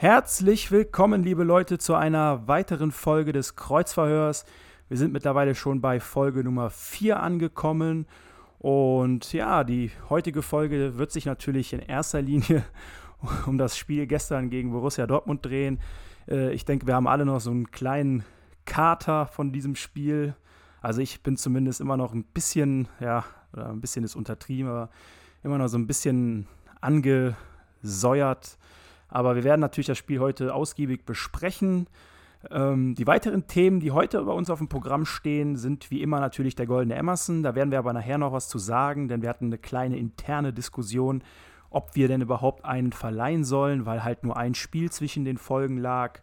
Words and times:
Herzlich 0.00 0.70
willkommen, 0.70 1.22
liebe 1.22 1.42
Leute, 1.42 1.78
zu 1.78 1.94
einer 1.94 2.46
weiteren 2.46 2.92
Folge 2.92 3.32
des 3.32 3.56
Kreuzverhörs. 3.56 4.44
Wir 4.88 4.96
sind 4.96 5.12
mittlerweile 5.12 5.54
schon 5.54 5.80
bei 5.80 6.00
Folge 6.00 6.44
Nummer 6.44 6.70
4 6.70 7.20
angekommen. 7.20 8.06
Und 8.58 9.32
ja, 9.32 9.64
die 9.64 9.90
heutige 10.08 10.42
Folge 10.42 10.98
wird 10.98 11.12
sich 11.12 11.26
natürlich 11.26 11.72
in 11.72 11.80
erster 11.80 12.22
Linie 12.22 12.64
um 13.46 13.58
das 13.58 13.76
Spiel 13.76 14.06
gestern 14.06 14.50
gegen 14.50 14.70
Borussia 14.70 15.06
Dortmund 15.06 15.44
drehen. 15.44 15.80
Äh, 16.28 16.52
ich 16.52 16.64
denke, 16.64 16.86
wir 16.86 16.94
haben 16.94 17.08
alle 17.08 17.24
noch 17.24 17.40
so 17.40 17.50
einen 17.50 17.70
kleinen 17.70 18.24
Kater 18.64 19.26
von 19.26 19.52
diesem 19.52 19.74
Spiel. 19.74 20.34
Also 20.80 21.00
ich 21.00 21.22
bin 21.22 21.36
zumindest 21.36 21.80
immer 21.80 21.96
noch 21.96 22.14
ein 22.14 22.24
bisschen, 22.24 22.88
ja, 23.00 23.24
oder 23.52 23.68
ein 23.70 23.80
bisschen 23.80 24.04
ist 24.04 24.16
untertrieben, 24.16 24.70
aber 24.70 24.90
immer 25.42 25.58
noch 25.58 25.68
so 25.68 25.78
ein 25.78 25.86
bisschen 25.86 26.46
angesäuert. 26.80 28.58
Aber 29.08 29.36
wir 29.36 29.44
werden 29.44 29.60
natürlich 29.60 29.86
das 29.86 29.98
Spiel 29.98 30.20
heute 30.20 30.54
ausgiebig 30.54 31.04
besprechen. 31.06 31.86
Ähm, 32.50 32.94
die 32.94 33.06
weiteren 33.06 33.46
Themen, 33.46 33.80
die 33.80 33.90
heute 33.90 34.22
bei 34.22 34.32
uns 34.32 34.50
auf 34.50 34.58
dem 34.58 34.68
Programm 34.68 35.06
stehen, 35.06 35.56
sind 35.56 35.90
wie 35.90 36.02
immer 36.02 36.20
natürlich 36.20 36.54
der 36.54 36.66
Goldene 36.66 36.94
Emerson. 36.94 37.42
Da 37.42 37.54
werden 37.54 37.70
wir 37.70 37.78
aber 37.78 37.92
nachher 37.92 38.18
noch 38.18 38.32
was 38.32 38.48
zu 38.48 38.58
sagen, 38.58 39.08
denn 39.08 39.22
wir 39.22 39.28
hatten 39.28 39.46
eine 39.46 39.58
kleine 39.58 39.96
interne 39.98 40.52
Diskussion, 40.52 41.22
ob 41.70 41.94
wir 41.96 42.08
denn 42.08 42.20
überhaupt 42.20 42.64
einen 42.64 42.92
verleihen 42.92 43.44
sollen, 43.44 43.86
weil 43.86 44.04
halt 44.04 44.24
nur 44.24 44.36
ein 44.36 44.54
Spiel 44.54 44.90
zwischen 44.90 45.24
den 45.24 45.36
Folgen 45.36 45.78
lag 45.78 46.20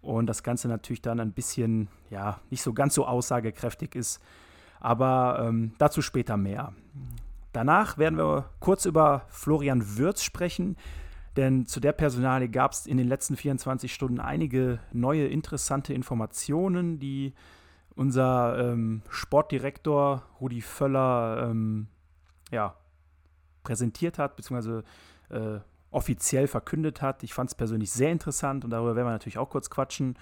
und 0.00 0.26
das 0.26 0.42
Ganze 0.42 0.68
natürlich 0.68 1.02
dann 1.02 1.20
ein 1.20 1.32
bisschen, 1.32 1.88
ja, 2.10 2.40
nicht 2.50 2.62
so 2.62 2.72
ganz 2.72 2.94
so 2.94 3.06
aussagekräftig 3.06 3.94
ist. 3.94 4.20
Aber 4.80 5.44
ähm, 5.46 5.72
dazu 5.78 6.02
später 6.02 6.36
mehr. 6.36 6.72
Danach 7.52 7.98
werden 7.98 8.18
wir 8.18 8.50
kurz 8.60 8.84
über 8.84 9.22
Florian 9.28 9.96
Würz 9.96 10.22
sprechen, 10.22 10.76
denn 11.36 11.66
zu 11.66 11.80
der 11.80 11.92
Personalie 11.92 12.48
gab 12.48 12.72
es 12.72 12.86
in 12.86 12.96
den 12.96 13.08
letzten 13.08 13.36
24 13.36 13.92
Stunden 13.92 14.20
einige 14.20 14.80
neue 14.92 15.26
interessante 15.26 15.94
Informationen, 15.94 16.98
die 16.98 17.32
unser 17.94 18.72
ähm, 18.72 19.02
Sportdirektor 19.08 20.22
Rudi 20.40 20.60
Völler 20.60 21.48
ähm, 21.50 21.88
ja, 22.50 22.76
präsentiert 23.64 24.18
hat, 24.18 24.36
beziehungsweise 24.36 24.84
äh, 25.30 25.58
offiziell 25.90 26.46
verkündet 26.46 27.02
hat. 27.02 27.22
Ich 27.22 27.34
fand 27.34 27.50
es 27.50 27.54
persönlich 27.54 27.90
sehr 27.90 28.12
interessant 28.12 28.64
und 28.64 28.70
darüber 28.70 28.94
werden 28.94 29.06
wir 29.06 29.12
natürlich 29.12 29.38
auch 29.38 29.50
kurz 29.50 29.70
quatschen. 29.70 30.16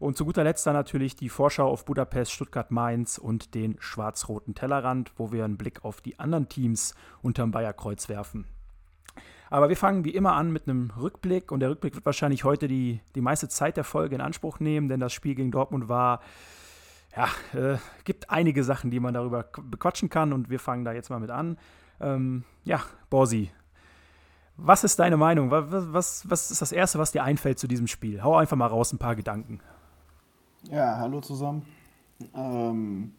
Und 0.00 0.16
zu 0.16 0.24
guter 0.24 0.44
Letzt 0.44 0.66
dann 0.66 0.72
natürlich 0.72 1.14
die 1.14 1.28
Vorschau 1.28 1.68
auf 1.68 1.84
Budapest, 1.84 2.32
Stuttgart, 2.32 2.70
Mainz 2.70 3.18
und 3.18 3.54
den 3.54 3.76
schwarz-roten 3.80 4.54
Tellerrand, 4.54 5.12
wo 5.16 5.30
wir 5.30 5.44
einen 5.44 5.58
Blick 5.58 5.84
auf 5.84 6.00
die 6.00 6.18
anderen 6.18 6.48
Teams 6.48 6.94
unterm 7.20 7.50
Bayerkreuz 7.50 8.08
werfen. 8.08 8.46
Aber 9.50 9.68
wir 9.68 9.76
fangen 9.76 10.04
wie 10.04 10.14
immer 10.14 10.32
an 10.32 10.52
mit 10.52 10.66
einem 10.66 10.90
Rückblick 10.98 11.52
und 11.52 11.60
der 11.60 11.68
Rückblick 11.68 11.94
wird 11.94 12.06
wahrscheinlich 12.06 12.44
heute 12.44 12.66
die, 12.66 13.00
die 13.14 13.20
meiste 13.20 13.48
Zeit 13.48 13.76
der 13.76 13.84
Folge 13.84 14.14
in 14.14 14.22
Anspruch 14.22 14.58
nehmen, 14.58 14.88
denn 14.88 15.00
das 15.00 15.12
Spiel 15.12 15.34
gegen 15.34 15.50
Dortmund 15.50 15.90
war, 15.90 16.20
ja, 17.14 17.28
äh, 17.52 17.76
gibt 18.04 18.30
einige 18.30 18.64
Sachen, 18.64 18.90
die 18.90 19.00
man 19.00 19.12
darüber 19.12 19.42
bequatschen 19.42 20.08
kann 20.08 20.32
und 20.32 20.48
wir 20.48 20.60
fangen 20.60 20.86
da 20.86 20.92
jetzt 20.92 21.10
mal 21.10 21.20
mit 21.20 21.30
an. 21.30 21.58
Ähm, 22.00 22.44
ja, 22.64 22.80
Borsi, 23.10 23.50
was 24.56 24.82
ist 24.82 24.98
deine 24.98 25.18
Meinung? 25.18 25.50
Was, 25.50 25.92
was, 25.92 26.30
was 26.30 26.50
ist 26.50 26.62
das 26.62 26.72
Erste, 26.72 26.98
was 26.98 27.12
dir 27.12 27.22
einfällt 27.22 27.58
zu 27.58 27.68
diesem 27.68 27.86
Spiel? 27.86 28.22
Hau 28.22 28.36
einfach 28.36 28.56
mal 28.56 28.66
raus 28.66 28.94
ein 28.94 28.98
paar 28.98 29.16
Gedanken. 29.16 29.60
Ja, 30.68 30.98
hallo 30.98 31.20
zusammen. 31.22 31.62
Ähm, 32.34 33.12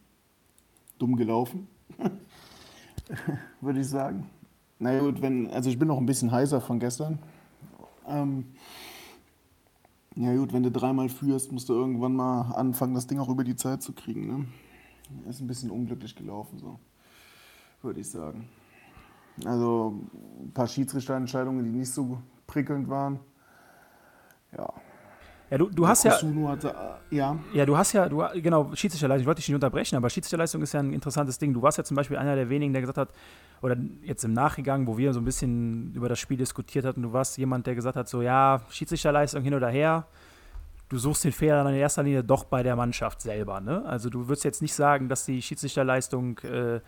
dumm 0.99 1.15
gelaufen, 1.15 1.67
würde 3.61 3.79
ich 3.79 3.89
sagen. 3.89 4.29
Na 4.77 4.99
gut, 4.99 5.21
wenn, 5.23 5.49
also 5.49 5.69
ich 5.69 5.79
bin 5.79 5.87
noch 5.87 5.97
ein 5.97 6.05
bisschen 6.05 6.31
heiser 6.31 6.61
von 6.61 6.79
gestern. 6.79 7.17
Ähm, 8.07 8.45
ja 10.15 10.35
gut, 10.35 10.53
wenn 10.53 10.61
du 10.61 10.69
dreimal 10.69 11.09
führst, 11.09 11.51
musst 11.51 11.67
du 11.69 11.73
irgendwann 11.73 12.15
mal 12.15 12.51
anfangen, 12.53 12.93
das 12.93 13.07
Ding 13.07 13.19
auch 13.19 13.29
über 13.29 13.43
die 13.43 13.55
Zeit 13.55 13.81
zu 13.81 13.93
kriegen. 13.93 14.27
Ne? 14.27 14.45
Ist 15.27 15.41
ein 15.41 15.47
bisschen 15.47 15.71
unglücklich 15.71 16.15
gelaufen, 16.15 16.59
so 16.59 16.79
würde 17.81 18.01
ich 18.01 18.09
sagen. 18.09 18.47
Also 19.45 19.99
ein 20.39 20.51
paar 20.51 20.67
Schiedsrichterentscheidungen, 20.67 21.63
die 21.65 21.71
nicht 21.71 21.91
so 21.91 22.21
prickelnd 22.45 22.87
waren. 22.87 23.19
Ja, 24.55 24.71
Ja, 25.51 25.57
du, 25.57 25.69
du 25.69 25.85
hast 25.85 26.05
ja. 26.05 26.13
Hatte, 26.13 26.69
äh, 27.11 27.15
ja, 27.15 27.37
Ja, 27.53 27.65
du 27.65 27.75
hast 27.75 27.91
ja, 27.91 28.07
du, 28.07 28.23
genau, 28.35 28.73
Schiedsrichterleistung, 28.73 29.21
ich 29.21 29.27
wollte 29.27 29.41
dich 29.41 29.49
nicht 29.49 29.55
unterbrechen, 29.55 29.97
aber 29.97 30.09
Schiedsrichterleistung 30.09 30.61
ist 30.61 30.71
ja 30.71 30.79
ein 30.79 30.93
interessantes 30.93 31.37
Ding. 31.37 31.53
Du 31.53 31.61
warst 31.61 31.77
ja 31.77 31.83
zum 31.83 31.95
Beispiel 31.95 32.15
einer 32.15 32.37
der 32.37 32.49
wenigen, 32.49 32.71
der 32.71 32.81
gesagt 32.81 32.97
hat, 32.97 33.09
oder 33.61 33.75
jetzt 34.03 34.23
im 34.23 34.31
Nachgang, 34.31 34.87
wo 34.87 34.97
wir 34.97 35.11
so 35.11 35.19
ein 35.19 35.25
bisschen 35.25 35.93
über 35.93 36.07
das 36.07 36.19
Spiel 36.19 36.37
diskutiert 36.37 36.85
hatten, 36.85 37.01
du 37.01 37.11
warst 37.11 37.37
jemand, 37.37 37.67
der 37.67 37.75
gesagt 37.75 37.97
hat, 37.97 38.07
so, 38.07 38.21
ja, 38.21 38.61
Schiedsrichterleistung 38.69 39.43
hin 39.43 39.53
oder 39.53 39.67
her, 39.67 40.05
du 40.87 40.97
suchst 40.97 41.25
den 41.25 41.33
Fehler 41.33 41.65
dann 41.65 41.73
in 41.73 41.81
erster 41.81 42.03
Linie 42.03 42.23
doch 42.23 42.45
bei 42.45 42.63
der 42.63 42.77
Mannschaft 42.77 43.21
selber, 43.21 43.59
ne? 43.59 43.83
Also 43.85 44.09
du 44.09 44.29
würdest 44.29 44.45
jetzt 44.45 44.61
nicht 44.61 44.73
sagen, 44.73 45.09
dass 45.09 45.25
die 45.25 45.41
Schiedsrichterleistung 45.41 46.39
äh, 46.39 46.79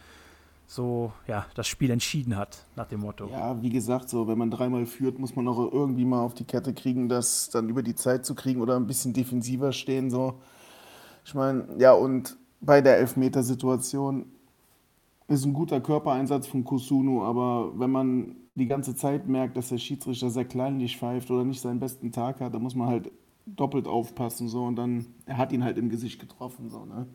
so, 0.73 1.13
ja, 1.27 1.45
das 1.53 1.67
Spiel 1.67 1.91
entschieden 1.91 2.35
hat, 2.35 2.65
nach 2.75 2.87
dem 2.87 3.01
Motto. 3.01 3.27
ja, 3.27 3.61
wie 3.61 3.69
gesagt, 3.69 4.09
so, 4.09 4.27
wenn 4.27 4.39
man 4.39 4.49
dreimal 4.49 4.87
führt, 4.87 5.19
muss 5.19 5.35
man 5.35 5.47
auch 5.47 5.71
irgendwie 5.71 6.03
mal 6.03 6.21
auf 6.21 6.33
die 6.33 6.45
Kette 6.45 6.73
kriegen, 6.73 7.09
das 7.09 7.49
dann 7.51 7.69
über 7.69 7.83
die 7.83 7.93
Zeit 7.93 8.25
zu 8.25 8.33
kriegen 8.33 8.59
oder 8.59 8.75
ein 8.75 8.87
bisschen 8.87 9.13
defensiver 9.13 9.71
stehen. 9.71 10.09
So. 10.09 10.39
Ich 11.25 11.35
meine, 11.35 11.67
ja, 11.77 11.93
und 11.93 12.37
bei 12.59 12.81
der 12.81 12.97
Elfmetersituation 12.97 14.25
ist 15.27 15.45
ein 15.45 15.53
guter 15.53 15.79
Körpereinsatz 15.79 16.47
von 16.47 16.63
Kusunu, 16.63 17.23
aber 17.23 17.77
wenn 17.77 17.91
man 17.91 18.35
die 18.55 18.67
ganze 18.67 18.95
Zeit 18.95 19.27
merkt, 19.27 19.57
dass 19.57 19.69
der 19.69 19.77
Schiedsrichter 19.77 20.31
sehr 20.31 20.45
kleinlich 20.45 20.97
pfeift 20.97 21.29
oder 21.29 21.43
nicht 21.43 21.61
seinen 21.61 21.79
besten 21.79 22.11
Tag 22.11 22.41
hat, 22.41 22.53
dann 22.53 22.63
muss 22.63 22.75
man 22.75 22.87
halt 22.87 23.11
doppelt 23.45 23.87
aufpassen. 23.87 24.47
So, 24.47 24.63
und 24.63 24.75
dann, 24.75 25.05
er 25.27 25.37
hat 25.37 25.51
ihn 25.51 25.63
halt 25.63 25.77
im 25.77 25.89
Gesicht 25.89 26.19
getroffen. 26.19 26.71
So, 26.71 26.85
ne? 26.85 27.05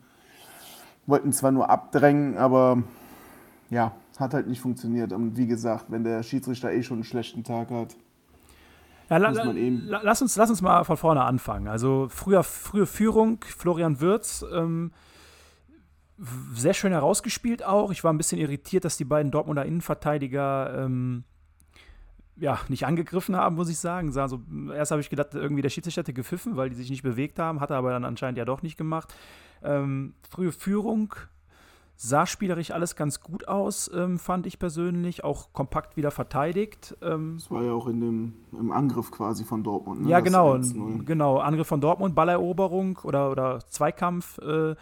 Wollten 1.07 1.33
zwar 1.33 1.51
nur 1.51 1.69
abdrängen, 1.69 2.37
aber 2.37 2.83
ja, 3.69 3.95
hat 4.19 4.33
halt 4.33 4.47
nicht 4.47 4.61
funktioniert. 4.61 5.13
Und 5.13 5.37
wie 5.37 5.47
gesagt, 5.47 5.85
wenn 5.89 6.03
der 6.03 6.23
Schiedsrichter 6.23 6.71
eh 6.71 6.83
schon 6.83 6.97
einen 6.97 7.03
schlechten 7.03 7.43
Tag 7.43 7.69
hat, 7.71 7.95
Ja, 9.09 9.17
la, 9.17 9.29
Muss 9.29 9.37
la, 9.39 9.45
man 9.45 9.57
eben- 9.57 9.85
la, 9.87 10.01
lass, 10.03 10.21
uns, 10.21 10.35
lass 10.35 10.49
uns 10.51 10.61
mal 10.61 10.83
von 10.83 10.95
vorne 10.97 11.23
anfangen. 11.23 11.67
Also 11.67 12.07
früher, 12.09 12.43
frühe 12.43 12.85
Führung, 12.85 13.39
Florian 13.43 13.99
Würz, 14.01 14.45
ähm, 14.53 14.91
sehr 16.53 16.73
schön 16.73 16.91
herausgespielt 16.91 17.63
auch. 17.63 17.91
Ich 17.91 18.03
war 18.03 18.11
ein 18.13 18.17
bisschen 18.17 18.39
irritiert, 18.39 18.85
dass 18.85 18.97
die 18.97 19.05
beiden 19.05 19.31
Dortmunder 19.31 19.65
Innenverteidiger 19.65 20.83
ähm, 20.85 21.23
ja, 22.35 22.59
nicht 22.67 22.85
angegriffen 22.85 23.35
haben, 23.35 23.55
muss 23.55 23.69
ich 23.69 23.79
sagen. 23.79 24.11
Sah 24.11 24.27
so, 24.27 24.41
erst 24.75 24.91
habe 24.91 25.01
ich 25.01 25.09
gedacht, 25.09 25.33
irgendwie 25.33 25.61
der 25.61 25.69
Schiedsrichter 25.69 26.01
hätte 26.01 26.13
gepfiffen, 26.13 26.55
weil 26.55 26.69
die 26.69 26.75
sich 26.75 26.89
nicht 26.89 27.03
bewegt 27.03 27.39
haben, 27.39 27.61
hat 27.61 27.69
er 27.71 27.77
aber 27.77 27.91
dann 27.91 28.05
anscheinend 28.05 28.37
ja 28.37 28.45
doch 28.45 28.61
nicht 28.61 28.77
gemacht. 28.77 29.13
Ähm, 29.63 30.13
frühe 30.29 30.51
Führung, 30.51 31.15
sah 32.01 32.25
spielerisch 32.25 32.71
alles 32.71 32.95
ganz 32.95 33.19
gut 33.19 33.49
aus, 33.49 33.91
ähm, 33.93 34.19
fand 34.19 34.45
ich 34.45 34.57
persönlich. 34.57 35.25
Auch 35.25 35.51
kompakt 35.51 35.97
wieder 35.97 36.11
verteidigt. 36.11 36.95
Ähm, 37.01 37.35
das 37.37 37.51
war 37.51 37.61
ja 37.61 37.73
auch 37.73 37.87
in 37.87 37.99
dem, 37.99 38.33
im 38.53 38.71
Angriff 38.71 39.11
quasi 39.11 39.43
von 39.43 39.63
Dortmund. 39.63 40.03
Ne? 40.03 40.09
ja, 40.09 40.21
Das 40.21 40.23
genau. 40.23 40.55
1-0. 40.55 41.03
Genau, 41.03 41.39
Angriff 41.39 41.67
von 41.67 41.81
Dortmund, 41.81 42.15
Balleroberung 42.15 42.99
oder, 43.03 43.29
oder 43.29 43.59
Zweikampf. 43.67 44.37
Äh, 44.37 44.75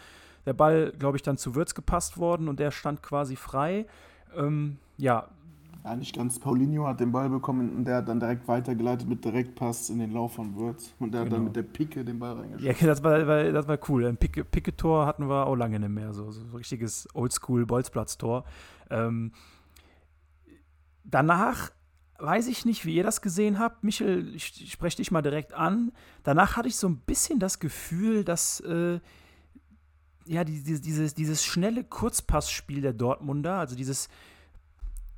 der 0.46 0.54
Ball, 0.54 0.94
glaube 0.98 1.18
ich, 1.18 1.24
dann 1.24 1.38
zu 1.38 1.56
Würz 1.56 1.74
gepasst 1.74 2.20
worden 2.20 2.48
und 2.48 2.60
der 2.60 2.70
stand 2.70 3.02
quasi 3.02 3.36
frei. 3.36 3.88
Ähm, 4.36 4.78
ja, 4.98 5.28
Ja, 5.90 5.96
nicht 5.96 6.14
ganz. 6.16 6.38
Paulinho 6.38 6.86
hat 6.86 7.00
den 7.00 7.14
Ball 7.14 7.30
bekommen 7.30 7.74
und 7.78 7.86
der 7.86 7.98
hat 7.98 8.10
dann 8.10 8.20
direkt 8.20 8.46
weitergeleitet 8.48 9.08
mit 9.08 9.24
Direktpass 9.24 9.90
in 9.90 10.00
den 10.00 10.12
Lauf 10.12 10.34
von 10.34 10.56
Würz. 10.58 10.94
Und 11.00 11.14
der 11.14 11.22
hat 11.22 11.28
Genau. 11.28 11.38
dann 11.38 11.46
mit 11.46 11.56
der 11.56 11.64
Pike 11.64 12.04
den 12.04 12.20
Ball 12.20 12.34
reingeschossen. 12.34 12.76
ja 12.82 12.88
das, 12.88 13.02
war, 13.04 13.24
das 13.24 13.68
war 13.70 13.80
cool. 13.88 14.06
Ein 14.06 14.18
Picke- 14.18 14.44
Picke-Tor 14.44 15.06
hatten 15.06 15.30
wir 15.30 15.46
auch 15.48 15.56
lange 15.56 15.80
nicht 15.80 15.88
mehr. 15.90 16.14
So, 16.14 16.30
so 16.32 16.42
ein 16.42 16.50
richtiges 16.54 17.08
Oldschool-Bolzplatz-Tor. 17.14 18.44
Ähm, 18.90 19.32
danach 21.04 21.72
weiß 22.20 22.48
ich 22.48 22.66
nicht, 22.66 22.86
wie 22.86 22.96
ihr 22.96 23.04
das 23.04 23.22
gesehen 23.22 23.60
habt. 23.60 23.84
Michel, 23.84 24.34
ich, 24.36 24.62
ich 24.62 24.72
spreche 24.72 24.98
dich 24.98 25.12
mal 25.12 25.22
direkt 25.22 25.54
an. 25.54 25.92
Danach 26.24 26.58
hatte 26.58 26.68
ich 26.68 26.76
so 26.76 26.90
ein 26.90 26.98
bisschen 26.98 27.40
das 27.40 27.60
Gefühl, 27.60 28.24
dass 28.24 28.60
äh, 28.62 29.00
ja, 30.26 30.44
die, 30.44 30.64
die, 30.64 30.82
dieses, 30.82 31.14
dieses 31.14 31.46
schnelle 31.46 31.84
Kurzpassspiel 31.84 32.82
der 32.82 32.94
Dortmunder, 32.94 33.54
also 33.60 33.76
dieses 33.76 34.10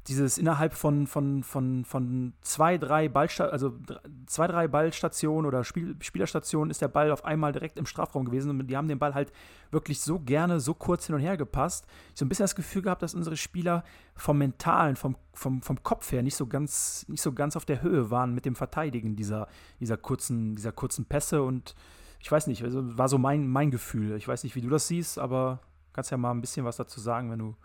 dieses 0.07 0.37
innerhalb 0.37 0.73
von, 0.73 1.07
von, 1.07 1.43
von, 1.43 1.85
von 1.85 2.33
zwei, 2.41 2.77
drei 2.77 3.09
Ballsta 3.09 3.45
also 3.45 3.77
zwei, 4.25 4.47
drei 4.47 4.67
Ballstationen 4.67 5.45
oder 5.45 5.63
Spiel 5.63 5.95
Spielerstationen 5.99 6.71
ist 6.71 6.81
der 6.81 6.87
Ball 6.87 7.11
auf 7.11 7.25
einmal 7.25 7.51
direkt 7.51 7.77
im 7.77 7.85
Strafraum 7.85 8.25
gewesen 8.25 8.49
und 8.49 8.67
die 8.67 8.77
haben 8.77 8.87
den 8.87 8.97
Ball 8.97 9.13
halt 9.13 9.31
wirklich 9.71 9.99
so 9.99 10.19
gerne, 10.19 10.59
so 10.59 10.73
kurz 10.73 11.05
hin 11.05 11.15
und 11.15 11.21
her 11.21 11.37
gepasst. 11.37 11.85
Ich 12.13 12.19
so 12.19 12.25
ein 12.25 12.29
bisschen 12.29 12.43
das 12.43 12.55
Gefühl 12.55 12.81
gehabt, 12.81 13.03
dass 13.03 13.13
unsere 13.13 13.37
Spieler 13.37 13.83
vom 14.15 14.37
Mentalen, 14.37 14.95
vom, 14.95 15.15
vom, 15.33 15.61
vom 15.61 15.83
Kopf 15.83 16.11
her 16.11 16.23
nicht 16.23 16.35
so 16.35 16.47
ganz, 16.47 17.05
nicht 17.07 17.21
so 17.21 17.33
ganz 17.33 17.55
auf 17.55 17.65
der 17.65 17.81
Höhe 17.81 18.09
waren 18.09 18.33
mit 18.33 18.45
dem 18.45 18.55
Verteidigen 18.55 19.15
dieser, 19.15 19.47
dieser, 19.79 19.97
kurzen, 19.97 20.55
dieser 20.55 20.71
kurzen 20.71 21.05
Pässe 21.05 21.43
und 21.43 21.75
ich 22.21 22.31
weiß 22.31 22.47
nicht, 22.47 22.63
also 22.63 22.97
war 22.97 23.07
so 23.07 23.17
mein, 23.17 23.47
mein 23.47 23.71
Gefühl. 23.71 24.15
Ich 24.17 24.27
weiß 24.27 24.43
nicht, 24.43 24.55
wie 24.55 24.61
du 24.61 24.69
das 24.69 24.87
siehst, 24.87 25.19
aber 25.19 25.59
kannst 25.93 26.11
ja 26.11 26.17
mal 26.17 26.31
ein 26.31 26.41
bisschen 26.41 26.65
was 26.65 26.77
dazu 26.77 26.99
sagen, 26.99 27.31
wenn 27.31 27.39
du, 27.39 27.55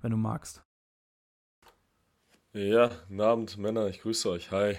wenn 0.00 0.10
du 0.10 0.16
magst. 0.16 0.62
Ja, 2.54 2.88
guten 3.08 3.20
Abend, 3.22 3.56
Männer, 3.56 3.86
ich 3.88 4.02
grüße 4.02 4.28
euch. 4.28 4.50
Hi. 4.50 4.76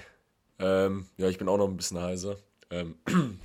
Ähm, 0.60 1.08
ja, 1.18 1.28
ich 1.28 1.40
bin 1.40 1.50
auch 1.50 1.58
noch 1.58 1.68
ein 1.68 1.76
bisschen 1.76 2.00
heiser. 2.00 2.38
Ähm, 2.70 3.00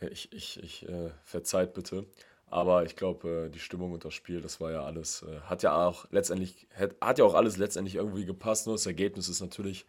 ich 0.00 0.32
ich, 0.32 0.62
ich 0.62 0.88
äh, 0.88 1.10
verzeiht 1.24 1.74
bitte. 1.74 2.06
Aber 2.46 2.86
ich 2.86 2.96
glaube, 2.96 3.48
äh, 3.48 3.50
die 3.50 3.58
Stimmung 3.58 3.92
und 3.92 4.02
das 4.06 4.14
Spiel, 4.14 4.40
das 4.40 4.62
war 4.62 4.72
ja 4.72 4.84
alles, 4.84 5.24
äh, 5.24 5.40
hat 5.42 5.62
ja 5.62 5.86
auch 5.86 6.06
letztendlich, 6.10 6.66
hat, 6.74 6.96
hat 7.02 7.18
ja 7.18 7.26
auch 7.26 7.34
alles 7.34 7.58
letztendlich 7.58 7.96
irgendwie 7.96 8.24
gepasst. 8.24 8.66
Nur 8.66 8.76
das 8.76 8.86
Ergebnis 8.86 9.28
ist 9.28 9.42
natürlich 9.42 9.84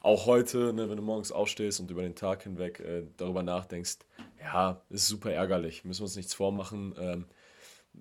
auch 0.00 0.26
heute, 0.26 0.74
ne, 0.74 0.90
wenn 0.90 0.98
du 0.98 1.02
morgens 1.02 1.32
aufstehst 1.32 1.80
und 1.80 1.90
über 1.90 2.02
den 2.02 2.14
Tag 2.14 2.42
hinweg 2.42 2.78
äh, 2.80 3.04
darüber 3.16 3.42
nachdenkst, 3.42 4.00
ja, 4.38 4.82
ist 4.90 5.06
super 5.08 5.32
ärgerlich, 5.32 5.82
müssen 5.82 6.00
wir 6.00 6.04
uns 6.04 6.16
nichts 6.16 6.34
vormachen. 6.34 6.94
Ähm, 6.98 7.24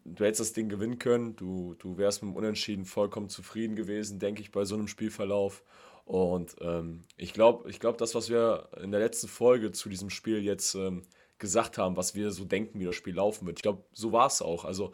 du 0.05 0.25
hättest 0.25 0.41
das 0.41 0.53
Ding 0.53 0.69
gewinnen 0.69 0.99
können. 0.99 1.35
Du, 1.35 1.75
du 1.79 1.97
wärst 1.97 2.23
mit 2.23 2.31
dem 2.31 2.35
Unentschieden 2.35 2.85
vollkommen 2.85 3.29
zufrieden 3.29 3.75
gewesen, 3.75 4.19
denke 4.19 4.41
ich, 4.41 4.51
bei 4.51 4.65
so 4.65 4.75
einem 4.75 4.87
Spielverlauf. 4.87 5.63
Und 6.05 6.55
ähm, 6.61 7.03
ich 7.17 7.33
glaube, 7.33 7.69
ich 7.69 7.79
glaub, 7.79 7.97
das, 7.97 8.15
was 8.15 8.29
wir 8.29 8.69
in 8.81 8.91
der 8.91 9.01
letzten 9.01 9.27
Folge 9.27 9.71
zu 9.71 9.89
diesem 9.89 10.09
Spiel 10.09 10.41
jetzt 10.41 10.73
ähm, 10.75 11.03
gesagt 11.37 11.77
haben, 11.77 11.97
was 11.97 12.15
wir 12.15 12.31
so 12.31 12.45
denken, 12.45 12.79
wie 12.79 12.85
das 12.85 12.95
Spiel 12.95 13.15
laufen 13.15 13.45
wird, 13.45 13.59
ich 13.59 13.63
glaube, 13.63 13.83
so 13.91 14.11
war 14.11 14.27
es 14.27 14.41
auch. 14.41 14.63
Also 14.63 14.93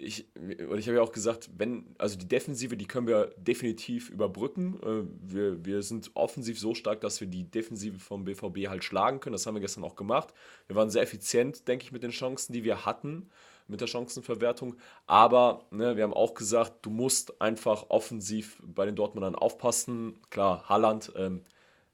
ich, 0.00 0.28
ich 0.36 0.86
habe 0.86 0.96
ja 0.96 1.02
auch 1.02 1.12
gesagt, 1.12 1.50
wenn, 1.56 1.94
also 1.98 2.16
die 2.16 2.28
Defensive, 2.28 2.76
die 2.76 2.86
können 2.86 3.08
wir 3.08 3.34
definitiv 3.36 4.10
überbrücken. 4.10 4.78
Äh, 4.82 5.32
wir, 5.32 5.64
wir 5.64 5.82
sind 5.82 6.12
offensiv 6.14 6.58
so 6.58 6.74
stark, 6.74 7.00
dass 7.00 7.20
wir 7.20 7.26
die 7.26 7.50
Defensive 7.50 7.98
vom 7.98 8.24
BVB 8.24 8.68
halt 8.68 8.84
schlagen 8.84 9.18
können. 9.18 9.32
Das 9.32 9.46
haben 9.46 9.54
wir 9.54 9.60
gestern 9.60 9.84
auch 9.84 9.96
gemacht. 9.96 10.32
Wir 10.68 10.76
waren 10.76 10.90
sehr 10.90 11.02
effizient, 11.02 11.66
denke 11.66 11.84
ich, 11.84 11.92
mit 11.92 12.04
den 12.04 12.12
Chancen, 12.12 12.52
die 12.52 12.62
wir 12.62 12.86
hatten 12.86 13.28
mit 13.68 13.80
der 13.80 13.86
Chancenverwertung. 13.86 14.76
Aber 15.06 15.66
ne, 15.70 15.96
wir 15.96 16.04
haben 16.04 16.14
auch 16.14 16.34
gesagt, 16.34 16.84
du 16.84 16.90
musst 16.90 17.40
einfach 17.40 17.86
offensiv 17.90 18.60
bei 18.62 18.86
den 18.86 18.96
Dortmundern 18.96 19.34
aufpassen. 19.34 20.20
Klar, 20.30 20.68
Halland. 20.68 21.12
Ähm, 21.16 21.44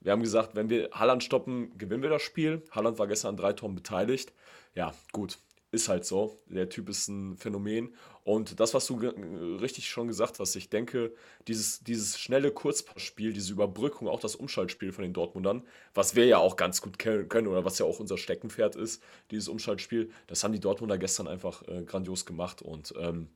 wir 0.01 0.13
haben 0.13 0.23
gesagt, 0.23 0.55
wenn 0.55 0.69
wir 0.69 0.91
Halland 0.93 1.25
stoppen, 1.25 1.77
gewinnen 1.79 2.03
wir 2.03 2.11
das 2.11 2.23
Spiel. 2.23 2.63
Halland 2.71 2.99
war 2.99 3.07
gestern 3.07 3.31
an 3.31 3.37
drei 3.37 3.53
Toren 3.53 3.75
beteiligt. 3.75 4.33
Ja, 4.75 4.93
gut, 5.13 5.39
ist 5.75 5.89
halt 5.89 6.05
so. 6.05 6.39
Der 6.49 6.69
Typ 6.69 6.89
ist 6.89 7.09
ein 7.09 7.37
Phänomen. 7.37 7.95
Und 8.23 8.59
das, 8.59 8.73
was 8.73 8.87
du 8.87 8.97
richtig 8.97 9.91
schon 9.91 10.09
gesagt 10.09 10.39
hast, 10.39 10.57
ich 10.57 10.71
denke, 10.71 11.13
dieses, 11.47 11.85
dieses 11.85 12.19
schnelle 12.19 12.51
Kurzpassspiel, 12.51 13.35
diese 13.35 13.53
Überbrückung, 13.53 14.09
auch 14.09 14.21
das 14.21 14.35
Umschaltspiel 14.35 14.93
von 14.93 15.03
den 15.03 15.13
Dortmundern, 15.13 15.63
was 15.93 16.15
wir 16.15 16.25
ja 16.25 16.39
auch 16.39 16.57
ganz 16.57 16.81
gut 16.81 16.99
können 16.99 17.47
oder 17.49 17.67
was 17.67 17.79
ja 17.79 17.85
auch 17.85 18.01
unser 18.01 18.17
Steckenpferd 18.17 18.77
ist, 18.77 19.03
dieses 19.31 19.49
Umschaltspiel, 19.49 20.11
das 20.27 20.43
haben 20.43 20.53
die 20.53 20.61
Dortmunder 20.61 20.97
gestern 20.97 21.29
einfach 21.29 21.63
äh, 21.69 21.83
grandios 21.83 22.25
gemacht. 22.25 22.63
Und 22.63 22.95
ähm, 22.99 23.29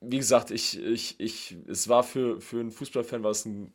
wie 0.00 0.18
gesagt, 0.18 0.50
ich, 0.50 0.78
ich, 0.78 1.18
ich, 1.18 1.56
es 1.66 1.88
war 1.88 2.02
für, 2.02 2.40
für 2.40 2.60
einen 2.60 2.70
Fußballfan 2.70 3.22
war 3.22 3.30
es 3.30 3.46
ein 3.46 3.72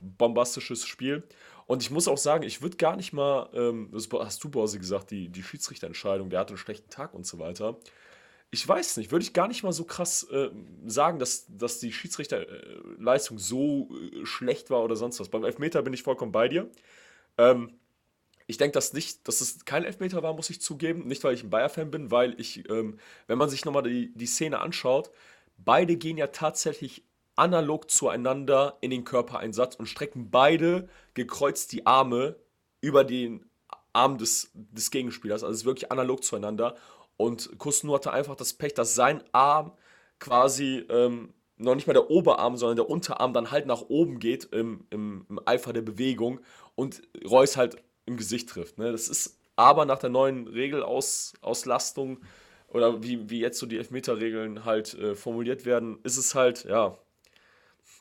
bombastisches 0.00 0.86
Spiel. 0.86 1.22
Und 1.68 1.82
ich 1.82 1.90
muss 1.90 2.08
auch 2.08 2.16
sagen, 2.16 2.44
ich 2.44 2.62
würde 2.62 2.78
gar 2.78 2.96
nicht 2.96 3.12
mal, 3.12 3.50
ähm, 3.52 3.90
das 3.92 4.08
hast 4.10 4.42
du, 4.42 4.48
Borsi, 4.48 4.78
gesagt, 4.78 5.10
die, 5.10 5.28
die 5.28 5.42
Schiedsrichterentscheidung, 5.42 6.30
der 6.30 6.40
hatte 6.40 6.52
einen 6.52 6.58
schlechten 6.58 6.88
Tag 6.88 7.12
und 7.12 7.26
so 7.26 7.38
weiter. 7.38 7.76
Ich 8.50 8.66
weiß 8.66 8.96
nicht, 8.96 9.12
würde 9.12 9.22
ich 9.22 9.34
gar 9.34 9.48
nicht 9.48 9.62
mal 9.64 9.72
so 9.72 9.84
krass 9.84 10.22
äh, 10.30 10.48
sagen, 10.86 11.18
dass, 11.18 11.44
dass 11.50 11.78
die 11.78 11.92
Schiedsrichterleistung 11.92 13.38
so 13.38 13.90
äh, 13.92 14.24
schlecht 14.24 14.70
war 14.70 14.82
oder 14.82 14.96
sonst 14.96 15.20
was. 15.20 15.28
Beim 15.28 15.44
Elfmeter 15.44 15.82
bin 15.82 15.92
ich 15.92 16.02
vollkommen 16.02 16.32
bei 16.32 16.48
dir. 16.48 16.70
Ähm, 17.36 17.78
ich 18.46 18.56
denke, 18.56 18.72
dass 18.72 18.92
dass 18.92 19.42
es 19.42 19.66
kein 19.66 19.84
Elfmeter 19.84 20.22
war, 20.22 20.32
muss 20.32 20.48
ich 20.48 20.62
zugeben. 20.62 21.06
Nicht, 21.06 21.22
weil 21.22 21.34
ich 21.34 21.44
ein 21.44 21.50
Bayer-Fan 21.50 21.90
bin, 21.90 22.10
weil 22.10 22.40
ich, 22.40 22.66
ähm, 22.70 22.98
wenn 23.26 23.36
man 23.36 23.50
sich 23.50 23.66
nochmal 23.66 23.82
die, 23.82 24.14
die 24.14 24.26
Szene 24.26 24.60
anschaut, 24.60 25.10
beide 25.58 25.96
gehen 25.96 26.16
ja 26.16 26.28
tatsächlich 26.28 27.04
analog 27.38 27.90
zueinander 27.90 28.76
in 28.80 28.90
den 28.90 29.04
Körpereinsatz 29.04 29.76
und 29.76 29.86
strecken 29.86 30.30
beide 30.30 30.88
gekreuzt 31.14 31.72
die 31.72 31.86
Arme 31.86 32.36
über 32.80 33.04
den 33.04 33.44
Arm 33.92 34.18
des, 34.18 34.50
des 34.54 34.90
Gegenspielers. 34.90 35.42
Also 35.42 35.52
es 35.52 35.60
ist 35.60 35.66
wirklich 35.66 35.90
analog 35.90 36.24
zueinander. 36.24 36.76
Und 37.16 37.58
Kusnu 37.58 37.94
hatte 37.94 38.12
einfach 38.12 38.36
das 38.36 38.52
Pech, 38.52 38.74
dass 38.74 38.94
sein 38.94 39.22
Arm 39.32 39.72
quasi 40.20 40.84
ähm, 40.88 41.34
noch 41.56 41.74
nicht 41.74 41.86
mal 41.86 41.92
der 41.92 42.10
Oberarm, 42.10 42.56
sondern 42.56 42.76
der 42.76 42.90
Unterarm 42.90 43.32
dann 43.32 43.50
halt 43.50 43.66
nach 43.66 43.82
oben 43.82 44.20
geht 44.20 44.44
im, 44.52 44.86
im, 44.90 45.26
im 45.28 45.40
Eifer 45.44 45.72
der 45.72 45.82
Bewegung 45.82 46.40
und 46.76 47.02
Reus 47.28 47.56
halt 47.56 47.76
im 48.06 48.16
Gesicht 48.16 48.48
trifft. 48.48 48.78
Ne? 48.78 48.92
Das 48.92 49.08
ist 49.08 49.38
aber 49.56 49.84
nach 49.84 49.98
der 49.98 50.10
neuen 50.10 50.46
Regelauslastung 50.46 52.20
oder 52.68 53.02
wie, 53.02 53.28
wie 53.28 53.40
jetzt 53.40 53.58
so 53.58 53.66
die 53.66 53.78
Elfmeterregeln 53.78 54.64
halt 54.64 54.94
äh, 54.94 55.16
formuliert 55.16 55.64
werden, 55.64 55.98
ist 56.04 56.16
es 56.16 56.34
halt, 56.34 56.64
ja, 56.64 56.96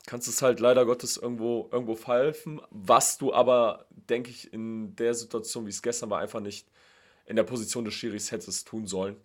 kannst 0.07 0.27
es 0.27 0.41
halt 0.41 0.59
leider 0.59 0.85
Gottes 0.85 1.17
irgendwo, 1.17 1.69
irgendwo 1.71 1.95
pfeifen, 1.95 2.59
was 2.71 3.19
du 3.19 3.33
aber, 3.33 3.85
denke 3.91 4.31
ich, 4.31 4.51
in 4.51 4.95
der 4.95 5.13
Situation, 5.13 5.65
wie 5.65 5.69
es 5.69 5.83
gestern 5.83 6.09
war, 6.09 6.19
einfach 6.19 6.39
nicht 6.39 6.67
in 7.25 7.35
der 7.35 7.43
Position 7.43 7.85
des 7.85 7.93
Schiris 7.93 8.31
hättest 8.31 8.67
tun 8.67 8.87
sollen. 8.87 9.17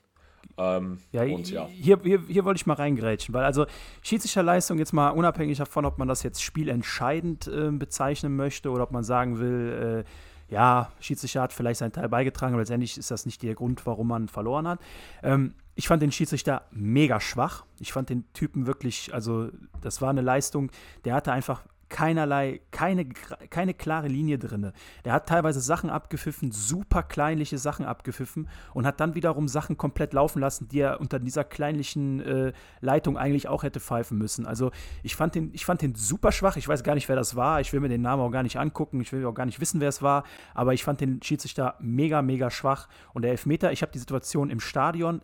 Ähm, 0.59 0.99
ja, 1.13 1.23
und, 1.23 1.49
ja. 1.49 1.69
Hier, 1.69 2.01
hier, 2.03 2.21
hier 2.27 2.45
wollte 2.45 2.59
ich 2.59 2.67
mal 2.67 2.75
reingrätschen, 2.75 3.33
weil 3.33 3.45
also 3.45 3.65
Schiedsrichterleistung 4.03 4.77
jetzt 4.79 4.93
mal 4.93 5.11
unabhängig 5.11 5.57
davon, 5.57 5.85
ob 5.85 5.99
man 5.99 6.09
das 6.09 6.25
jetzt 6.25 6.43
spielentscheidend 6.43 7.47
äh, 7.47 7.71
bezeichnen 7.71 8.35
möchte 8.35 8.71
oder 8.71 8.83
ob 8.83 8.91
man 8.91 9.05
sagen 9.05 9.39
will, 9.39 10.05
äh, 10.05 10.53
ja, 10.53 10.93
Schiedsrichter 11.01 11.43
hat 11.43 11.53
vielleicht 11.53 11.79
seinen 11.79 11.93
Teil 11.93 12.09
beigetragen, 12.09 12.55
aber 12.55 12.63
letztendlich 12.63 12.99
ist 12.99 13.11
das 13.11 13.25
nicht 13.25 13.43
der 13.43 13.55
Grund, 13.55 13.87
warum 13.87 14.09
man 14.09 14.29
verloren 14.29 14.67
hat. 14.67 14.81
Ähm, 15.23 15.55
ich 15.75 15.89
fand 15.89 16.03
den 16.03 16.13
Schiedsrichter 16.13 16.67
mega 16.71 17.21
schwach. 17.21 17.65
Ich 17.81 17.93
fand 17.93 18.11
den 18.11 18.31
Typen 18.33 18.67
wirklich, 18.67 19.13
also 19.15 19.49
das 19.81 20.01
war 20.01 20.11
eine 20.11 20.21
Leistung, 20.21 20.71
der 21.05 21.15
hatte 21.15 21.33
einfach 21.33 21.63
keinerlei, 21.93 22.61
keine, 22.71 23.05
keine 23.05 23.75
klare 23.75 24.09
Linie 24.09 24.39
drin. 24.39 24.73
Der 25.05 25.13
hat 25.13 25.29
teilweise 25.29 25.61
Sachen 25.61 25.91
abgepfiffen, 25.91 26.51
super 26.51 27.03
kleinliche 27.03 27.59
Sachen 27.59 27.85
abgepfiffen 27.85 28.49
und 28.73 28.87
hat 28.87 28.99
dann 28.99 29.15
wiederum 29.15 29.47
Sachen 29.47 29.77
komplett 29.77 30.15
laufen 30.15 30.41
lassen, 30.41 30.69
die 30.69 30.81
er 30.81 31.01
unter 31.01 31.19
dieser 31.19 31.45
kleinlichen 31.45 32.21
äh, 32.21 32.53
Leitung 32.81 33.19
eigentlich 33.19 33.47
auch 33.47 33.63
hätte 33.63 33.79
pfeifen 33.79 34.17
müssen. 34.17 34.47
Also 34.47 34.71
ich 35.03 35.15
fand, 35.15 35.35
den, 35.35 35.51
ich 35.53 35.67
fand 35.67 35.83
den 35.83 35.95
super 35.95 36.33
schwach. 36.33 36.57
Ich 36.57 36.67
weiß 36.67 36.83
gar 36.83 36.95
nicht, 36.95 37.09
wer 37.11 37.17
das 37.17 37.37
war. 37.37 37.61
Ich 37.61 37.73
will 37.75 37.81
mir 37.81 37.91
den 37.91 38.03
Namen 38.03 38.23
auch 38.23 38.31
gar 38.31 38.43
nicht 38.43 38.59
angucken. 38.59 39.03
Ich 39.03 39.13
will 39.13 39.27
auch 39.27 39.35
gar 39.35 39.47
nicht 39.47 39.61
wissen, 39.61 39.81
wer 39.81 39.91
es 39.91 40.01
war. 40.01 40.25
Aber 40.55 40.73
ich 40.73 40.85
fand 40.85 41.03
den 41.03 41.23
Schiedsrichter 41.23 41.77
mega, 41.79 42.23
mega 42.23 42.51
schwach. 42.51 42.89
Und 43.13 43.23
der 43.23 43.33
Elfmeter, 43.33 43.71
ich 43.71 43.83
habe 43.83 43.93
die 43.93 43.99
Situation 43.99 44.49
im 44.49 44.61
Stadion 44.61 45.21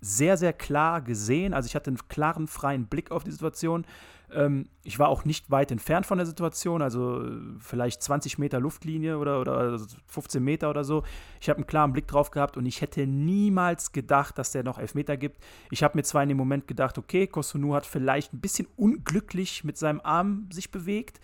sehr, 0.00 0.36
sehr 0.36 0.52
klar 0.52 1.00
gesehen. 1.00 1.54
Also 1.54 1.66
ich 1.66 1.74
hatte 1.74 1.90
einen 1.90 2.08
klaren, 2.08 2.46
freien 2.46 2.86
Blick 2.86 3.10
auf 3.10 3.24
die 3.24 3.30
Situation. 3.30 3.84
Ähm, 4.30 4.68
ich 4.84 4.98
war 4.98 5.08
auch 5.08 5.24
nicht 5.24 5.50
weit 5.50 5.70
entfernt 5.70 6.04
von 6.04 6.18
der 6.18 6.26
Situation, 6.26 6.82
also 6.82 7.24
äh, 7.24 7.30
vielleicht 7.58 8.02
20 8.02 8.38
Meter 8.38 8.60
Luftlinie 8.60 9.18
oder, 9.18 9.40
oder 9.40 9.78
15 10.06 10.42
Meter 10.42 10.70
oder 10.70 10.84
so. 10.84 11.02
Ich 11.40 11.48
habe 11.48 11.58
einen 11.58 11.66
klaren 11.66 11.92
Blick 11.92 12.06
drauf 12.06 12.30
gehabt 12.30 12.56
und 12.56 12.66
ich 12.66 12.80
hätte 12.82 13.06
niemals 13.06 13.92
gedacht, 13.92 14.38
dass 14.38 14.52
der 14.52 14.64
noch 14.64 14.78
Elfmeter 14.78 15.16
gibt. 15.16 15.42
Ich 15.70 15.82
habe 15.82 15.96
mir 15.96 16.02
zwar 16.02 16.22
in 16.22 16.28
dem 16.28 16.38
Moment 16.38 16.68
gedacht, 16.68 16.98
okay, 16.98 17.26
Kosunu 17.26 17.74
hat 17.74 17.86
vielleicht 17.86 18.34
ein 18.34 18.40
bisschen 18.40 18.68
unglücklich 18.76 19.64
mit 19.64 19.78
seinem 19.78 20.00
Arm 20.02 20.48
sich 20.52 20.70
bewegt, 20.70 21.20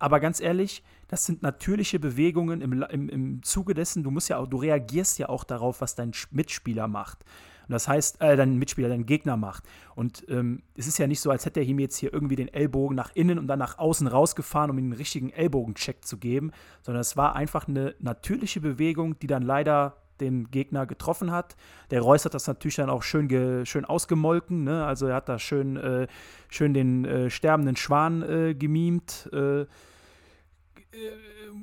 aber 0.00 0.20
ganz 0.20 0.40
ehrlich, 0.40 0.82
das 1.08 1.24
sind 1.24 1.42
natürliche 1.42 1.98
Bewegungen 1.98 2.60
im, 2.60 2.82
im, 2.82 3.08
im 3.08 3.42
Zuge 3.42 3.74
dessen, 3.74 4.02
du 4.02 4.10
musst 4.10 4.28
ja 4.28 4.36
auch, 4.36 4.46
du 4.46 4.58
reagierst 4.58 5.18
ja 5.18 5.28
auch 5.28 5.44
darauf, 5.44 5.80
was 5.80 5.94
dein 5.94 6.12
Mitspieler 6.30 6.86
macht. 6.86 7.24
Und 7.68 7.72
das 7.72 7.86
heißt, 7.86 8.20
äh, 8.22 8.36
dein 8.36 8.56
Mitspieler, 8.56 8.88
dein 8.88 9.04
Gegner 9.04 9.36
macht. 9.36 9.64
Und 9.94 10.24
ähm, 10.28 10.62
es 10.74 10.86
ist 10.86 10.98
ja 10.98 11.06
nicht 11.06 11.20
so, 11.20 11.30
als 11.30 11.44
hätte 11.44 11.60
er 11.60 11.66
ihm 11.66 11.78
jetzt 11.78 11.96
hier 11.96 12.12
irgendwie 12.12 12.36
den 12.36 12.48
Ellbogen 12.48 12.96
nach 12.96 13.10
innen 13.14 13.38
und 13.38 13.46
dann 13.46 13.58
nach 13.58 13.78
außen 13.78 14.06
rausgefahren, 14.06 14.70
um 14.70 14.78
ihm 14.78 14.86
einen 14.86 14.92
richtigen 14.94 15.30
Ellbogencheck 15.30 16.04
zu 16.04 16.16
geben, 16.16 16.52
sondern 16.82 17.02
es 17.02 17.16
war 17.16 17.36
einfach 17.36 17.68
eine 17.68 17.94
natürliche 18.00 18.60
Bewegung, 18.60 19.18
die 19.18 19.26
dann 19.26 19.42
leider 19.42 19.96
den 20.20 20.50
Gegner 20.50 20.86
getroffen 20.86 21.30
hat. 21.30 21.56
Der 21.90 22.00
Reus 22.00 22.24
hat 22.24 22.34
das 22.34 22.46
natürlich 22.46 22.76
dann 22.76 22.90
auch 22.90 23.02
schön, 23.02 23.66
schön 23.66 23.84
ausgemolken. 23.84 24.64
Ne? 24.64 24.84
Also 24.84 25.06
er 25.06 25.16
hat 25.16 25.28
da 25.28 25.38
schön, 25.38 25.76
äh, 25.76 26.06
schön 26.48 26.74
den 26.74 27.04
äh, 27.04 27.30
sterbenden 27.30 27.76
Schwan 27.76 28.22
äh, 28.22 28.54
gemimt. 28.54 29.28
Äh, 29.32 29.66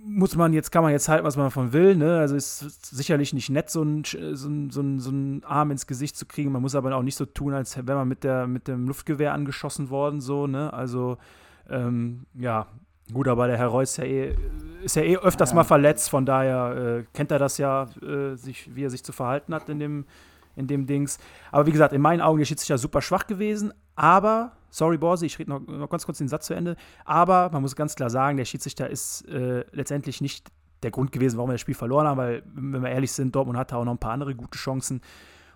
muss 0.04 0.36
man 0.36 0.54
jetzt, 0.54 0.72
kann 0.72 0.84
man 0.84 0.92
jetzt 0.92 1.10
halten, 1.10 1.26
was 1.26 1.38
man 1.38 1.48
davon 1.48 1.74
will. 1.74 1.96
Ne? 1.96 2.20
Also 2.20 2.36
ist 2.36 2.60
sicherlich 2.96 3.34
nicht 3.34 3.50
nett, 3.50 3.70
so 3.70 3.82
einen 3.82 4.04
so 4.04 4.48
ein, 4.48 4.70
so 4.70 4.82
ein, 4.82 5.00
so 5.00 5.10
ein 5.12 5.44
Arm 5.44 5.72
ins 5.72 5.88
Gesicht 5.88 6.18
zu 6.18 6.26
kriegen. 6.26 6.52
Man 6.52 6.62
muss 6.62 6.76
aber 6.76 6.96
auch 6.96 7.04
nicht 7.04 7.16
so 7.16 7.26
tun, 7.26 7.54
als 7.54 7.76
wäre 7.76 7.98
man 7.98 8.08
mit, 8.08 8.24
der, 8.24 8.48
mit 8.48 8.68
dem 8.68 8.88
Luftgewehr 8.88 9.34
angeschossen 9.34 9.90
worden. 9.90 10.22
So, 10.22 10.48
ne? 10.48 10.72
Also 10.74 11.18
Ähm, 11.68 12.26
ja, 12.36 12.68
gut, 13.12 13.28
aber 13.28 13.48
der 13.48 13.58
Herr 13.58 13.70
Reus 13.70 13.90
ist 13.90 13.98
ja 13.98 14.04
eh, 14.04 14.36
ist 14.84 14.96
ja 14.96 15.02
eh 15.02 15.18
öfters 15.18 15.50
ja. 15.50 15.56
mal 15.56 15.64
verletzt, 15.64 16.10
von 16.10 16.26
daher 16.26 17.00
äh, 17.00 17.04
kennt 17.14 17.32
er 17.32 17.40
das 17.40 17.58
ja, 17.58 17.88
äh, 18.02 18.36
sich, 18.36 18.76
wie 18.76 18.84
er 18.86 18.90
sich 18.90 19.04
zu 19.04 19.12
verhalten 19.12 19.54
hat 19.54 19.68
in 19.70 19.80
dem, 19.80 20.06
in 20.56 20.68
dem 20.68 20.86
Dings. 20.86 21.18
Aber 21.52 21.66
wie 21.66 21.72
gesagt, 21.72 21.94
in 21.94 22.02
meinen 22.02 22.22
Augen 22.22 22.38
der 22.38 22.46
Schiedsrichter 22.46 22.78
super 22.78 23.02
schwach 23.02 23.26
gewesen, 23.26 23.74
aber, 23.96 24.52
sorry 24.76 24.98
Borsi, 24.98 25.26
ich 25.26 25.40
rede 25.40 25.50
noch, 25.50 25.62
noch, 25.62 25.90
ganz 25.90 26.06
kurz 26.06 26.18
den 26.18 26.28
Satz 26.28 26.48
zu 26.48 26.54
Ende, 26.54 26.76
aber 27.06 27.50
man 27.52 27.62
muss 27.62 27.76
ganz 27.76 27.96
klar 27.96 28.10
sagen, 28.10 28.38
der 28.38 28.46
Schiedsrichter 28.46 28.90
ist 28.90 29.28
äh, 29.30 29.64
letztendlich 29.72 30.20
nicht 30.20 30.52
der 30.84 30.92
Grund 30.92 31.12
gewesen, 31.12 31.38
warum 31.38 31.50
wir 31.50 31.54
das 31.54 31.62
Spiel 31.62 31.76
verloren 31.76 32.08
haben, 32.08 32.18
weil, 32.18 32.44
wenn 32.54 32.82
wir 32.82 32.90
ehrlich 32.90 33.12
sind, 33.12 33.34
Dortmund 33.34 33.58
hatte 33.58 33.78
auch 33.78 33.86
noch 33.86 33.94
ein 33.94 34.00
paar 34.00 34.12
andere 34.12 34.36
gute 34.36 34.58
Chancen 34.58 35.02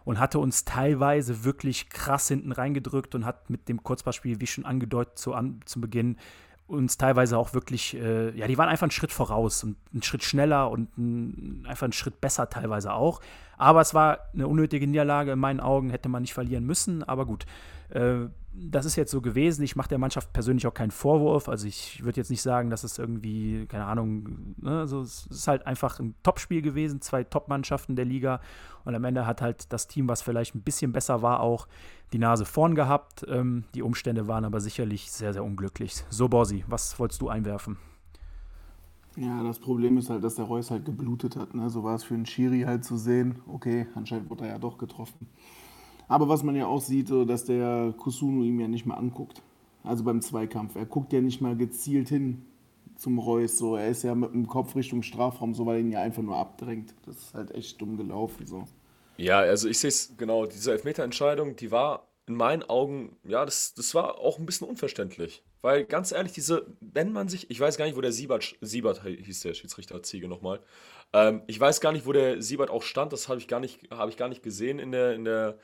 und 0.05 0.19
hatte 0.19 0.39
uns 0.39 0.63
teilweise 0.63 1.43
wirklich 1.43 1.89
krass 1.89 2.29
hinten 2.29 2.53
reingedrückt 2.53 3.13
und 3.13 3.25
hat 3.25 3.49
mit 3.49 3.67
dem 3.67 3.83
Kurzpassspiel, 3.83 4.39
wie 4.39 4.47
schon 4.47 4.65
angedeutet 4.65 5.19
zu, 5.19 5.33
an, 5.33 5.59
zu 5.65 5.81
Beginn, 5.81 6.17
uns 6.67 6.97
teilweise 6.97 7.37
auch 7.37 7.53
wirklich, 7.53 7.97
äh, 7.97 8.29
ja, 8.37 8.47
die 8.47 8.57
waren 8.57 8.69
einfach 8.69 8.83
einen 8.83 8.91
Schritt 8.91 9.11
voraus 9.11 9.63
und 9.63 9.75
einen 9.91 10.03
Schritt 10.03 10.23
schneller 10.23 10.71
und 10.71 10.97
ein, 10.97 11.65
einfach 11.67 11.83
einen 11.83 11.93
Schritt 11.93 12.21
besser 12.21 12.49
teilweise 12.49 12.93
auch. 12.93 13.21
Aber 13.57 13.81
es 13.81 13.93
war 13.93 14.19
eine 14.33 14.47
unnötige 14.47 14.87
Niederlage 14.87 15.33
in 15.33 15.39
meinen 15.39 15.59
Augen, 15.59 15.89
hätte 15.89 16.09
man 16.09 16.21
nicht 16.21 16.33
verlieren 16.33 16.65
müssen, 16.65 17.03
aber 17.03 17.25
gut. 17.25 17.45
Äh, 17.89 18.27
das 18.61 18.85
ist 18.85 18.95
jetzt 18.95 19.11
so 19.11 19.21
gewesen. 19.21 19.63
Ich 19.63 19.75
mache 19.75 19.89
der 19.89 19.97
Mannschaft 19.97 20.33
persönlich 20.33 20.67
auch 20.67 20.73
keinen 20.73 20.91
Vorwurf. 20.91 21.47
Also 21.47 21.67
ich 21.67 22.03
würde 22.03 22.19
jetzt 22.19 22.29
nicht 22.29 22.41
sagen, 22.41 22.69
dass 22.69 22.83
es 22.83 22.97
irgendwie, 22.97 23.65
keine 23.67 23.85
Ahnung, 23.85 24.55
ne, 24.57 24.87
so, 24.87 25.01
es 25.01 25.27
ist 25.27 25.47
halt 25.47 25.65
einfach 25.65 25.99
ein 25.99 26.15
Topspiel 26.23 26.61
gewesen, 26.61 27.01
zwei 27.01 27.23
Top-Mannschaften 27.23 27.95
der 27.95 28.05
Liga. 28.05 28.41
Und 28.85 28.95
am 28.95 29.03
Ende 29.03 29.25
hat 29.25 29.41
halt 29.41 29.71
das 29.71 29.87
Team, 29.87 30.07
was 30.09 30.21
vielleicht 30.21 30.55
ein 30.55 30.61
bisschen 30.61 30.91
besser 30.91 31.21
war, 31.21 31.39
auch 31.39 31.67
die 32.11 32.17
Nase 32.17 32.45
vorn 32.45 32.75
gehabt. 32.75 33.25
Ähm, 33.29 33.63
die 33.75 33.81
Umstände 33.81 34.27
waren 34.27 34.45
aber 34.45 34.59
sicherlich 34.59 35.11
sehr, 35.11 35.33
sehr 35.33 35.43
unglücklich. 35.43 36.03
So, 36.09 36.27
Borsi, 36.27 36.65
was 36.67 36.99
wolltest 36.99 37.21
du 37.21 37.29
einwerfen? 37.29 37.77
Ja, 39.15 39.43
das 39.43 39.59
Problem 39.59 39.97
ist 39.97 40.09
halt, 40.09 40.23
dass 40.23 40.35
der 40.35 40.45
Reus 40.45 40.71
halt 40.71 40.85
geblutet 40.85 41.35
hat. 41.35 41.53
Ne? 41.53 41.69
So 41.69 41.83
war 41.83 41.95
es 41.95 42.03
für 42.03 42.13
einen 42.13 42.25
Schiri 42.25 42.61
halt 42.61 42.85
zu 42.85 42.97
sehen. 42.97 43.39
Okay, 43.47 43.87
anscheinend 43.95 44.29
wurde 44.29 44.45
er 44.45 44.51
ja 44.51 44.59
doch 44.59 44.77
getroffen. 44.77 45.27
Aber 46.09 46.27
was 46.27 46.43
man 46.43 46.55
ja 46.55 46.65
auch 46.65 46.81
sieht, 46.81 47.09
dass 47.11 47.45
der 47.45 47.93
Kusunu 47.97 48.43
ihm 48.43 48.59
ja 48.59 48.67
nicht 48.67 48.85
mehr 48.85 48.97
anguckt. 48.97 49.41
Also 49.83 50.03
beim 50.03 50.21
Zweikampf. 50.21 50.75
Er 50.75 50.85
guckt 50.85 51.13
ja 51.13 51.21
nicht 51.21 51.39
mal 51.39 51.55
gezielt 51.55 52.09
hin 52.09 52.45
zum 52.97 53.19
Reus. 53.19 53.57
So. 53.57 53.75
Er 53.75 53.87
ist 53.87 54.03
ja 54.03 54.15
mit 54.15 54.33
dem 54.33 54.47
Kopf 54.47 54.75
Richtung 54.75 55.03
Strafraum, 55.03 55.53
so 55.53 55.65
weil 55.65 55.75
er 55.75 55.81
ihn 55.81 55.91
ja 55.91 56.01
einfach 56.01 56.23
nur 56.23 56.35
abdrängt. 56.35 56.93
Das 57.05 57.15
ist 57.15 57.33
halt 57.33 57.51
echt 57.51 57.79
dumm 57.79 57.95
gelaufen. 57.95 58.45
So. 58.45 58.65
Ja, 59.17 59.39
also 59.39 59.69
ich 59.69 59.77
sehe 59.77 59.89
es 59.89 60.15
genau. 60.17 60.47
Diese 60.47 60.71
Elfmeterentscheidung, 60.71 61.55
die 61.55 61.71
war 61.71 62.07
in 62.25 62.35
meinen 62.35 62.63
Augen, 62.63 63.17
ja, 63.23 63.45
das, 63.45 63.73
das 63.73 63.95
war 63.95 64.19
auch 64.19 64.39
ein 64.39 64.45
bisschen 64.45 64.67
unverständlich. 64.67 65.43
Weil 65.61 65.83
ganz 65.85 66.11
ehrlich, 66.11 66.31
diese, 66.31 66.65
wenn 66.79 67.11
man 67.11 67.27
sich, 67.27 67.49
ich 67.49 67.59
weiß 67.59 67.77
gar 67.77 67.85
nicht, 67.85 67.97
wo 67.97 68.01
der 68.01 68.11
Siebert, 68.11 68.55
Siebert 68.61 69.03
hieß 69.03 69.41
der 69.41 69.53
Schiedsrichter 69.53 70.01
Ziege 70.03 70.27
nochmal. 70.27 70.59
Ähm, 71.11 71.41
ich 71.47 71.59
weiß 71.59 71.81
gar 71.81 71.91
nicht, 71.91 72.05
wo 72.05 72.13
der 72.13 72.41
Siebert 72.41 72.69
auch 72.69 72.83
stand, 72.83 73.13
das 73.13 73.27
habe 73.27 73.39
ich, 73.39 73.47
gar 73.47 73.59
nicht, 73.59 73.89
hab 73.91 74.09
ich 74.09 74.15
gar 74.15 74.29
nicht 74.29 74.43
gesehen 74.43 74.79
in 74.79 74.91
der, 74.91 75.15
in 75.15 75.25
der, 75.25 75.57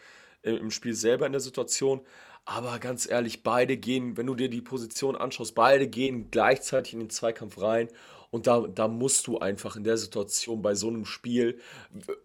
im 0.46 0.72
Spiel 0.72 0.94
selber 0.94 1.26
in 1.26 1.32
der 1.32 1.42
Situation. 1.42 2.02
Aber 2.46 2.78
ganz 2.80 3.10
ehrlich, 3.10 3.42
beide 3.42 3.76
gehen, 3.76 4.18
wenn 4.18 4.28
du 4.28 4.36
dir 4.36 4.50
die 4.50 4.62
Position 4.62 5.16
anschaust, 5.16 5.56
beide 5.56 5.88
gehen 5.88 6.30
gleichzeitig 6.30 6.94
in 6.94 7.00
den 7.00 7.10
Zweikampf 7.10 7.60
rein. 7.60 7.90
Und 8.30 8.48
da, 8.48 8.68
da 8.68 8.88
musst 8.88 9.28
du 9.28 9.40
einfach 9.40 9.78
in 9.78 9.84
der 9.84 9.98
Situation 9.98 10.62
bei 10.62 10.76
so 10.76 10.90
einem 10.90 11.06
Spiel 11.06 11.60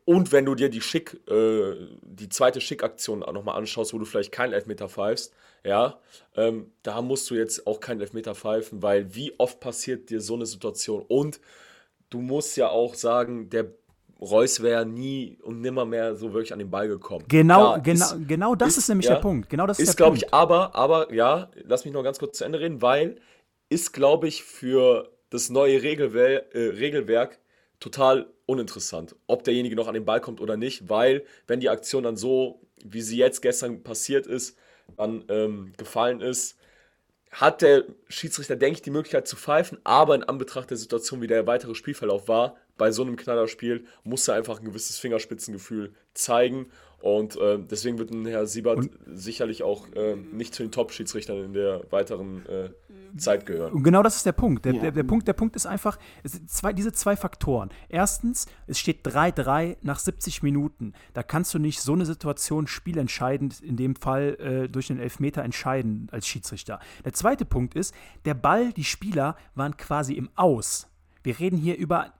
und 0.05 0.33
wenn 0.33 0.45
du 0.45 0.57
dir 0.57 0.69
die 0.69 0.81
Schick, 0.81 1.21
äh, 1.29 1.77
die 2.03 2.29
zweite 2.29 2.61
Schick-Aktion 2.61 3.21
nochmal 3.21 3.57
anschaust, 3.57 3.95
wo 3.95 3.99
du 3.99 4.05
vielleicht 4.05 4.33
keinen 4.33 4.53
Elfmeter 4.53 4.89
pfeifst, 4.89 5.33
ja, 5.63 6.01
ähm, 6.35 6.73
da 6.83 7.01
musst 7.01 7.31
du 7.31 7.37
jetzt 7.37 7.65
auch 7.67 7.79
keinen 7.79 8.01
Elfmeter 8.01 8.35
pfeifen, 8.35 8.83
weil 8.83 9.15
wie 9.15 9.39
oft 9.39 9.61
passiert 9.61 10.11
dir 10.11 10.21
so 10.21 10.35
eine 10.35 10.47
Situation? 10.47 11.05
Und 11.07 11.41
du 12.09 12.21
musst 12.21 12.57
ja 12.57 12.71
auch 12.71 12.95
sagen, 12.95 13.51
der 13.51 13.73
Reus 14.21 14.63
wäre 14.63 14.85
nie 14.85 15.39
und 15.43 15.61
nimmer 15.61 15.85
mehr 15.85 16.15
so 16.15 16.33
wirklich 16.33 16.53
an 16.53 16.59
den 16.59 16.71
Ball 16.71 16.89
gekommen. 16.89 17.25
Genau, 17.29 17.59
Klar, 17.59 17.81
genau, 17.81 18.05
ist, 18.05 18.29
genau 18.29 18.55
das 18.55 18.69
ist, 18.71 18.79
ist 18.79 18.89
nämlich 18.89 19.07
ja, 19.07 19.15
der 19.15 19.21
Punkt. 19.21 19.49
Genau 19.49 19.67
das 19.67 19.79
ist, 19.79 19.91
ist 19.91 19.97
glaube 19.97 20.17
ich, 20.17 20.33
aber, 20.35 20.75
aber, 20.75 21.13
ja, 21.13 21.51
lass 21.65 21.85
mich 21.85 21.95
noch 21.95 22.03
ganz 22.03 22.19
kurz 22.19 22.39
zu 22.39 22.45
Ende 22.45 22.61
reden, 22.61 22.83
weil 22.83 23.17
ist, 23.71 23.93
glaube 23.93 24.29
ich, 24.29 24.43
für 24.43 25.11
das 25.31 25.49
neue 25.49 25.83
Regelwer 25.83 26.55
äh, 26.55 26.69
Regelwerk 26.71 27.39
total 27.79 28.31
uninteressant, 28.47 29.17
ob 29.27 29.45
derjenige 29.45 29.77
noch 29.77 29.89
an 29.89 29.95
den 29.95 30.05
Ball 30.05 30.21
kommt 30.21 30.41
oder 30.41 30.57
nicht, 30.57 30.89
weil 30.89 31.25
wenn 31.47 31.61
die 31.61 31.71
Aktion 31.71 32.03
dann 32.03 32.17
so, 32.17 32.61
wie 32.85 33.01
sie 33.01 33.17
jetzt 33.17 33.41
gestern 33.41 33.83
passiert 33.83 34.27
ist, 34.27 34.59
dann 34.97 35.25
ähm, 35.29 35.73
gefallen 35.79 36.21
ist, 36.21 36.59
hat 37.31 37.63
der 37.63 37.85
Schiedsrichter, 38.09 38.57
denke 38.57 38.79
ich, 38.79 38.83
die 38.83 38.91
Möglichkeit 38.91 39.29
zu 39.29 39.37
pfeifen, 39.37 39.79
aber 39.85 40.15
in 40.15 40.25
Anbetracht 40.25 40.71
der 40.71 40.77
Situation, 40.77 41.21
wie 41.21 41.29
der 41.29 41.47
weitere 41.47 41.75
Spielverlauf 41.75 42.29
war, 42.29 42.57
bei 42.77 42.91
so 42.91 43.03
einem 43.03 43.17
Knallerspiel 43.17 43.87
muss 44.05 44.27
er 44.27 44.35
einfach 44.35 44.59
ein 44.59 44.65
gewisses 44.65 44.99
Fingerspitzengefühl 44.99 45.95
zeigen. 46.15 46.71
Und 47.01 47.37
äh, 47.37 47.59
deswegen 47.59 47.99
wird 47.99 48.11
ein 48.11 48.27
Herr 48.27 48.47
Siebert 48.47 48.79
und 48.79 48.91
sicherlich 49.07 49.63
auch 49.63 49.87
äh, 49.95 50.17
nicht 50.17 50.55
zu 50.55 50.63
den 50.63 50.71
Top-Schiedsrichtern 50.71 51.45
in 51.45 51.53
der 51.55 51.83
weiteren 51.91 52.45
äh, 52.47 52.71
Zeit 53.17 53.47
gehören. 53.47 53.73
Und 53.73 53.83
genau 53.83 54.03
das 54.03 54.17
ist 54.17 54.27
der 54.27 54.33
Punkt. 54.33 54.65
Der, 54.65 54.75
ja. 54.75 54.83
der, 54.83 54.93
der, 54.93 55.03
Punkt. 55.03 55.27
der 55.27 55.33
Punkt 55.33 55.57
ist 55.57 55.67
einfach, 55.67 55.99
zwei, 56.47 56.73
diese 56.73 56.93
zwei 56.93 57.17
Faktoren. 57.17 57.71
Erstens, 57.89 58.47
es 58.67 58.79
steht 58.79 59.07
3-3 59.07 59.79
nach 59.83 59.99
70 59.99 60.43
Minuten. 60.43 60.93
Da 61.15 61.23
kannst 61.23 61.55
du 61.55 61.59
nicht 61.59 61.81
so 61.81 61.95
eine 61.95 62.05
Situation 62.05 62.67
spielentscheidend, 62.67 63.61
in 63.61 63.77
dem 63.77 63.97
Fall 63.97 64.37
äh, 64.39 64.69
durch 64.69 64.91
einen 64.91 65.01
Elfmeter 65.01 65.43
entscheiden 65.43 66.09
als 66.13 66.27
Schiedsrichter. 66.27 66.81
Der 67.05 67.15
zweite 67.15 67.45
Punkt 67.45 67.75
ist, 67.75 67.95
der 68.25 68.35
Ball, 68.35 68.73
die 68.73 68.85
Spieler 68.85 69.37
waren 69.55 69.77
quasi 69.77 70.15
im 70.15 70.29
Aus. 70.35 70.87
Wir 71.23 71.39
reden 71.39 71.57
hier 71.57 71.77
über 71.77 72.13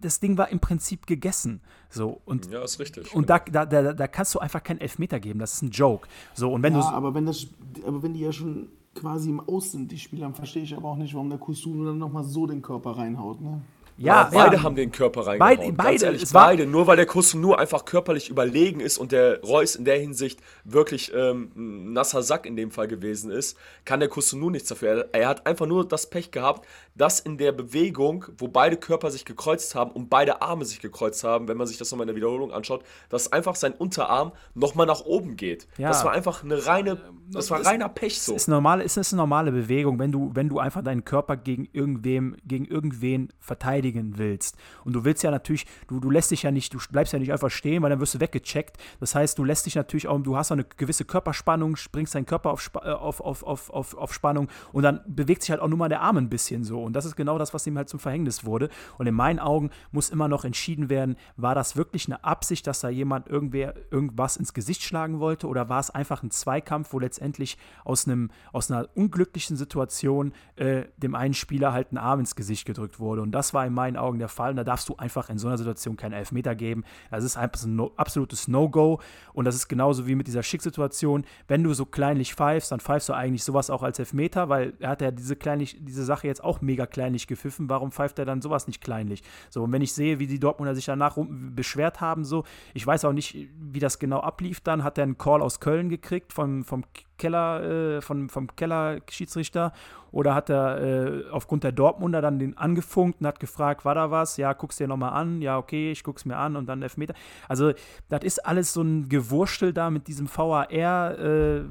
das 0.00 0.20
Ding 0.20 0.38
war 0.38 0.48
im 0.48 0.60
Prinzip 0.60 1.06
gegessen. 1.06 1.60
So, 1.88 2.20
und, 2.24 2.50
ja, 2.50 2.62
ist 2.62 2.78
richtig. 2.80 3.14
Und 3.14 3.26
genau. 3.26 3.40
da, 3.50 3.66
da, 3.66 3.92
da, 3.92 4.08
kannst 4.08 4.34
du 4.34 4.38
einfach 4.38 4.62
keinen 4.62 4.80
Elfmeter 4.80 5.20
geben. 5.20 5.38
Das 5.38 5.54
ist 5.54 5.62
ein 5.62 5.70
Joke. 5.70 6.08
So, 6.34 6.52
und 6.52 6.62
wenn 6.62 6.74
ja, 6.74 6.80
du, 6.80 6.86
aber 6.86 7.14
wenn, 7.14 7.26
das, 7.26 7.46
aber 7.86 8.02
wenn 8.02 8.14
die 8.14 8.20
ja 8.20 8.32
schon 8.32 8.68
quasi 8.94 9.30
im 9.30 9.40
Aus 9.40 9.72
sind, 9.72 9.90
die 9.92 9.98
Spieler, 9.98 10.22
dann 10.22 10.34
verstehe 10.34 10.62
ich 10.62 10.76
aber 10.76 10.88
auch 10.88 10.96
nicht, 10.96 11.14
warum 11.14 11.28
der 11.28 11.38
Kusunu 11.38 11.84
dann 11.84 11.98
nochmal 11.98 12.24
so 12.24 12.46
den 12.46 12.62
Körper 12.62 12.92
reinhaut. 12.92 13.40
Ne? 13.40 13.60
Ja, 14.00 14.22
ja, 14.22 14.30
beide 14.32 14.62
haben 14.62 14.76
den 14.76 14.92
Körper 14.92 15.26
reingehauen. 15.26 15.58
Beide, 15.58 15.72
beide, 15.74 16.04
ehrlich, 16.06 16.24
beide. 16.32 16.66
Nur 16.66 16.86
weil 16.86 16.96
der 16.96 17.04
Kuss 17.04 17.34
nur 17.34 17.58
einfach 17.58 17.84
körperlich 17.84 18.30
überlegen 18.30 18.80
ist 18.80 18.96
und 18.96 19.12
der 19.12 19.42
Reus 19.42 19.76
in 19.76 19.84
der 19.84 19.98
Hinsicht 19.98 20.40
wirklich 20.64 21.12
ähm, 21.14 21.52
ein 21.54 21.92
nasser 21.92 22.22
Sack 22.22 22.46
in 22.46 22.56
dem 22.56 22.70
Fall 22.70 22.88
gewesen 22.88 23.30
ist, 23.30 23.58
kann 23.84 24.00
der 24.00 24.08
Kuss 24.08 24.32
nur 24.32 24.50
nichts 24.50 24.70
dafür. 24.70 24.88
Er, 25.12 25.20
er, 25.20 25.28
hat 25.28 25.46
einfach 25.46 25.66
nur 25.66 25.86
das 25.86 26.08
Pech 26.08 26.30
gehabt, 26.30 26.66
dass 26.94 27.20
in 27.20 27.36
der 27.36 27.52
Bewegung, 27.52 28.24
wo 28.38 28.48
beide 28.48 28.78
Körper 28.78 29.10
sich 29.10 29.26
gekreuzt 29.26 29.74
haben 29.74 29.90
und 29.90 30.08
beide 30.08 30.40
Arme 30.40 30.64
sich 30.64 30.80
gekreuzt 30.80 31.22
haben, 31.22 31.46
wenn 31.46 31.58
man 31.58 31.66
sich 31.66 31.76
das 31.76 31.90
nochmal 31.90 32.04
in 32.04 32.14
der 32.14 32.16
Wiederholung 32.16 32.52
anschaut, 32.52 32.82
dass 33.10 33.30
einfach 33.30 33.54
sein 33.54 33.74
Unterarm 33.74 34.32
nochmal 34.54 34.86
nach 34.86 35.04
oben 35.04 35.36
geht. 35.36 35.68
Ja. 35.76 35.88
Das 35.88 36.06
war 36.06 36.12
einfach 36.12 36.42
eine 36.42 36.66
reine, 36.66 36.98
das 37.30 37.50
war 37.50 37.58
das 37.58 37.66
reiner 37.66 37.90
Pech 37.90 38.18
so. 38.22 38.34
Ist, 38.34 38.48
normale, 38.48 38.82
ist 38.82 38.96
eine 38.96 39.18
normale 39.18 39.52
Bewegung, 39.52 39.98
wenn 39.98 40.10
du, 40.10 40.30
wenn 40.32 40.48
du 40.48 40.58
einfach 40.58 40.82
deinen 40.82 41.04
Körper 41.04 41.36
gegen 41.36 41.68
irgendwem, 41.74 42.36
gegen 42.46 42.64
irgendwen 42.64 43.30
verteidigst 43.40 43.89
verteidigen 43.90 44.18
willst. 44.18 44.56
Und 44.84 44.94
du 44.94 45.04
willst 45.04 45.22
ja 45.22 45.30
natürlich, 45.30 45.66
du, 45.88 46.00
du 46.00 46.10
lässt 46.10 46.30
dich 46.30 46.42
ja 46.42 46.50
nicht, 46.50 46.72
du 46.72 46.78
bleibst 46.90 47.12
ja 47.12 47.18
nicht 47.18 47.32
einfach 47.32 47.50
stehen, 47.50 47.82
weil 47.82 47.90
dann 47.90 48.00
wirst 48.00 48.14
du 48.14 48.20
weggecheckt. 48.20 48.76
Das 49.00 49.14
heißt, 49.14 49.38
du 49.38 49.44
lässt 49.44 49.66
dich 49.66 49.74
natürlich 49.74 50.08
auch, 50.08 50.18
du 50.20 50.36
hast 50.36 50.50
auch 50.50 50.56
eine 50.56 50.64
gewisse 50.64 51.04
Körperspannung, 51.04 51.76
springst 51.76 52.14
deinen 52.14 52.26
Körper 52.26 52.50
auf, 52.50 52.70
äh, 52.82 52.90
auf, 52.90 53.20
auf, 53.20 53.42
auf, 53.42 53.70
auf, 53.70 53.94
auf 53.96 54.14
Spannung 54.14 54.48
und 54.72 54.82
dann 54.82 55.00
bewegt 55.06 55.42
sich 55.42 55.50
halt 55.50 55.60
auch 55.60 55.68
nur 55.68 55.78
mal 55.78 55.88
der 55.88 56.00
Arm 56.00 56.16
ein 56.16 56.28
bisschen 56.28 56.64
so. 56.64 56.82
Und 56.82 56.94
das 56.94 57.04
ist 57.04 57.16
genau 57.16 57.38
das, 57.38 57.54
was 57.54 57.66
ihm 57.66 57.76
halt 57.76 57.88
zum 57.88 58.00
Verhängnis 58.00 58.44
wurde. 58.44 58.68
Und 58.98 59.06
in 59.06 59.14
meinen 59.14 59.38
Augen 59.38 59.70
muss 59.92 60.10
immer 60.10 60.28
noch 60.28 60.44
entschieden 60.44 60.88
werden, 60.88 61.16
war 61.36 61.54
das 61.54 61.76
wirklich 61.76 62.06
eine 62.06 62.24
Absicht, 62.24 62.66
dass 62.66 62.80
da 62.80 62.88
jemand 62.88 63.28
irgendwer 63.28 63.74
irgendwas 63.90 64.36
ins 64.36 64.54
Gesicht 64.54 64.82
schlagen 64.82 65.20
wollte 65.20 65.46
oder 65.46 65.68
war 65.68 65.80
es 65.80 65.90
einfach 65.90 66.22
ein 66.22 66.30
Zweikampf, 66.30 66.92
wo 66.92 66.98
letztendlich 66.98 67.58
aus, 67.84 68.06
einem, 68.06 68.30
aus 68.52 68.70
einer 68.70 68.88
unglücklichen 68.94 69.56
Situation 69.56 70.32
äh, 70.56 70.84
dem 70.96 71.14
einen 71.14 71.34
Spieler 71.34 71.72
halt 71.72 71.92
ein 71.92 71.98
Arm 71.98 72.20
ins 72.20 72.36
Gesicht 72.36 72.66
gedrückt 72.66 73.00
wurde. 73.00 73.22
Und 73.22 73.32
das 73.32 73.54
war 73.54 73.66
in 73.70 73.74
meinen 73.74 73.96
Augen 73.96 74.18
der 74.18 74.28
Fall. 74.28 74.50
Und 74.50 74.56
da 74.56 74.64
darfst 74.64 74.88
du 74.88 74.96
einfach 74.96 75.30
in 75.30 75.38
so 75.38 75.48
einer 75.48 75.58
Situation 75.58 75.96
keinen 75.96 76.12
Elfmeter 76.12 76.54
geben. 76.54 76.84
Das 77.10 77.24
ist 77.24 77.36
einfach 77.36 77.64
ein 77.64 77.80
absolutes 77.96 78.48
No-Go. 78.48 79.00
Und 79.32 79.44
das 79.44 79.54
ist 79.54 79.68
genauso 79.68 80.06
wie 80.06 80.14
mit 80.14 80.26
dieser 80.26 80.42
Schicksituation. 80.42 81.24
Wenn 81.48 81.62
du 81.62 81.72
so 81.72 81.86
kleinlich 81.86 82.34
pfeifst, 82.34 82.72
dann 82.72 82.80
pfeifst 82.80 83.08
du 83.08 83.12
eigentlich 83.14 83.44
sowas 83.44 83.70
auch 83.70 83.82
als 83.82 83.98
Elfmeter, 83.98 84.48
weil 84.48 84.74
er 84.80 84.90
hat 84.90 85.00
ja 85.00 85.10
diese, 85.10 85.36
kleinlich, 85.36 85.76
diese 85.80 86.04
Sache 86.04 86.26
jetzt 86.26 86.44
auch 86.44 86.60
mega 86.60 86.86
kleinlich 86.86 87.26
gepfiffen. 87.26 87.68
Warum 87.68 87.92
pfeift 87.92 88.18
er 88.18 88.24
dann 88.24 88.42
sowas 88.42 88.66
nicht 88.66 88.80
kleinlich? 88.82 89.22
So, 89.48 89.62
und 89.62 89.72
wenn 89.72 89.82
ich 89.82 89.92
sehe, 89.92 90.18
wie 90.18 90.26
die 90.26 90.40
Dortmunder 90.40 90.74
sich 90.74 90.84
danach 90.84 91.16
beschwert 91.18 92.00
haben, 92.00 92.24
so, 92.24 92.44
ich 92.74 92.86
weiß 92.86 93.04
auch 93.04 93.12
nicht, 93.12 93.48
wie 93.58 93.78
das 93.78 93.98
genau 93.98 94.20
ablief 94.20 94.60
dann, 94.60 94.84
hat 94.84 94.98
er 94.98 95.04
einen 95.04 95.18
Call 95.18 95.42
aus 95.42 95.60
Köln 95.60 95.88
gekriegt 95.88 96.32
vom, 96.32 96.64
vom 96.64 96.84
Keller, 97.20 97.62
äh, 97.62 98.00
von, 98.00 98.28
vom 98.28 98.48
Keller-Schiedsrichter 98.56 99.72
oder 100.10 100.34
hat 100.34 100.50
er 100.50 100.80
äh, 100.80 101.30
aufgrund 101.30 101.62
der 101.62 101.72
Dortmunder 101.72 102.20
dann 102.20 102.38
den 102.38 102.56
angefunkt 102.56 103.20
und 103.20 103.26
hat 103.26 103.38
gefragt, 103.38 103.84
war 103.84 103.94
da 103.94 104.10
was? 104.10 104.36
Ja, 104.38 104.54
guck's 104.54 104.78
dir 104.78 104.88
nochmal 104.88 105.12
an. 105.12 105.42
Ja, 105.42 105.58
okay, 105.58 105.92
ich 105.92 106.02
guck's 106.02 106.24
mir 106.24 106.36
an 106.36 106.56
und 106.56 106.66
dann 106.66 106.82
Elfmeter. 106.82 107.14
Also, 107.48 107.72
das 108.08 108.24
ist 108.24 108.44
alles 108.44 108.72
so 108.72 108.82
ein 108.82 109.08
Gewurstel 109.08 109.72
da 109.72 109.90
mit 109.90 110.08
diesem 110.08 110.26
VAR. 110.34 110.70
Äh, 110.72 111.64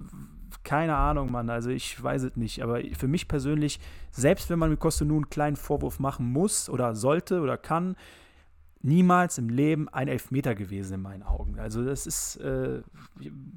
keine 0.63 0.95
Ahnung, 0.95 1.31
Mann. 1.31 1.49
Also 1.49 1.69
ich 1.69 2.01
weiß 2.01 2.23
es 2.23 2.35
nicht. 2.35 2.61
Aber 2.61 2.79
für 2.93 3.07
mich 3.07 3.27
persönlich, 3.27 3.79
selbst 4.11 4.49
wenn 4.49 4.59
man 4.59 4.69
mit 4.69 4.79
Costa 4.79 5.03
einen 5.03 5.29
kleinen 5.29 5.55
Vorwurf 5.55 5.99
machen 5.99 6.31
muss 6.31 6.69
oder 6.69 6.95
sollte 6.95 7.41
oder 7.41 7.57
kann, 7.57 7.95
niemals 8.81 9.37
im 9.37 9.49
Leben 9.49 9.89
ein 9.89 10.07
Elfmeter 10.07 10.55
gewesen 10.55 10.95
in 10.95 11.01
meinen 11.01 11.23
Augen. 11.23 11.59
Also 11.59 11.83
das 11.83 12.07
ist, 12.07 12.37
äh, 12.37 12.81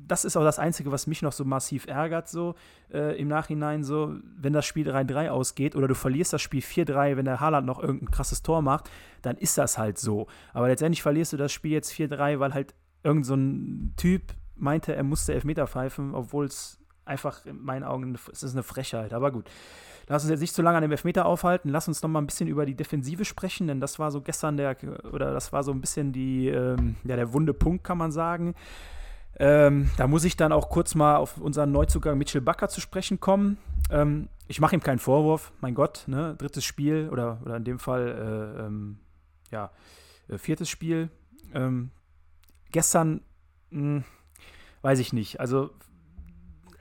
das 0.09 0.25
ist 0.25 0.37
auch 0.37 0.43
das 0.43 0.59
Einzige, 0.59 0.91
was 0.91 1.07
mich 1.07 1.23
noch 1.23 1.33
so 1.33 1.45
massiv 1.45 1.87
ärgert, 1.87 2.29
so 2.29 2.55
äh, 2.93 3.19
im 3.21 3.29
Nachhinein, 3.29 3.85
so, 3.85 4.17
wenn 4.37 4.52
das 4.52 4.67
Spiel 4.67 4.88
3-3 4.88 5.29
ausgeht 5.29 5.76
oder 5.76 5.87
du 5.87 5.95
verlierst 5.95 6.33
das 6.33 6.43
Spiel 6.43 6.61
4-3, 6.61 7.17
wenn 7.17 7.25
der 7.25 7.41
Haaland 7.41 7.67
noch 7.67 7.81
irgendein 7.81 8.11
krasses 8.11 8.43
Tor 8.43 8.62
macht, 8.62 8.91
dann 9.23 9.37
ist 9.37 9.57
das 9.59 9.79
halt 9.79 9.99
so. 9.99 10.26
Aber 10.52 10.69
letztendlich 10.69 11.02
verlierst 11.02 11.33
du 11.33 11.37
das 11.37 11.52
Spiel 11.52 11.73
jetzt 11.73 11.93
4-3, 11.93 12.41
weil 12.41 12.52
halt 12.52 12.75
irgend 13.05 13.25
so 13.25 13.35
ein 13.35 13.95
Typ 13.97 14.23
meinte, 14.57 14.95
er 14.95 15.05
musste 15.05 15.35
Elfmeter 15.35 15.69
pfeifen, 15.69 16.14
obwohl 16.14 16.47
es 16.47 16.81
einfach 17.05 17.47
in 17.47 17.62
meinen 17.62 17.85
Augen, 17.85 18.17
es 18.33 18.43
ist 18.43 18.52
eine 18.52 18.62
Frechheit. 18.62 19.12
Aber 19.12 19.31
gut. 19.31 19.49
Lass 20.09 20.23
uns 20.23 20.31
jetzt 20.31 20.41
nicht 20.41 20.55
zu 20.55 20.63
lange 20.63 20.79
an 20.79 20.83
dem 20.83 20.91
Elfmeter 20.91 21.27
aufhalten. 21.27 21.69
Lass 21.69 21.89
uns 21.89 22.03
noch 22.03 22.11
mal 22.11 22.21
ein 22.21 22.27
bisschen 22.27 22.49
über 22.49 22.67
die 22.67 22.75
Defensive 22.75 23.25
sprechen, 23.25 23.67
denn 23.67 23.81
das 23.81 23.99
war 23.99 24.11
so 24.11 24.21
gestern 24.21 24.57
der, 24.57 24.77
oder 25.13 25.33
das 25.33 25.53
war 25.53 25.63
so 25.63 25.73
ein 25.73 25.81
bisschen 25.81 26.13
die, 26.13 26.49
ähm, 26.49 26.97
ja, 27.05 27.17
der 27.17 27.33
wunde 27.33 27.55
Punkt, 27.55 27.85
kann 27.85 27.99
man 27.99 28.13
sagen. 28.13 28.55
Ähm, 29.39 29.91
da 29.97 30.07
muss 30.07 30.25
ich 30.25 30.37
dann 30.37 30.53
auch 30.53 30.69
kurz 30.69 30.95
mal 30.95 31.17
auf 31.17 31.39
unseren 31.39 31.73
Neuzugang 31.73 32.19
Mitchell 32.19 32.41
Bakker 32.41 32.69
zu 32.69 32.81
sprechen 32.81 33.19
kommen. 33.19 33.59
Ähm, 33.91 34.29
ich 34.47 34.61
mache 34.61 34.77
ihm 34.77 34.83
keinen 34.83 34.99
Vorwurf, 34.99 35.53
mein 35.61 35.75
Gott, 35.75 36.05
ne? 36.07 36.35
drittes 36.37 36.65
Spiel 36.65 37.09
oder, 37.11 37.41
oder 37.45 37.57
in 37.57 37.65
dem 37.65 37.79
Fall 37.79 38.57
äh, 38.59 38.67
ähm, 38.67 38.99
ja, 39.51 39.71
äh, 40.29 40.37
viertes 40.37 40.69
Spiel. 40.69 41.09
Ähm, 41.55 41.91
gestern, 42.71 43.23
mh, 43.71 43.81
hm, 43.81 44.05
weiß 44.83 44.99
ich 44.99 45.13
nicht, 45.13 45.41
also 45.41 45.71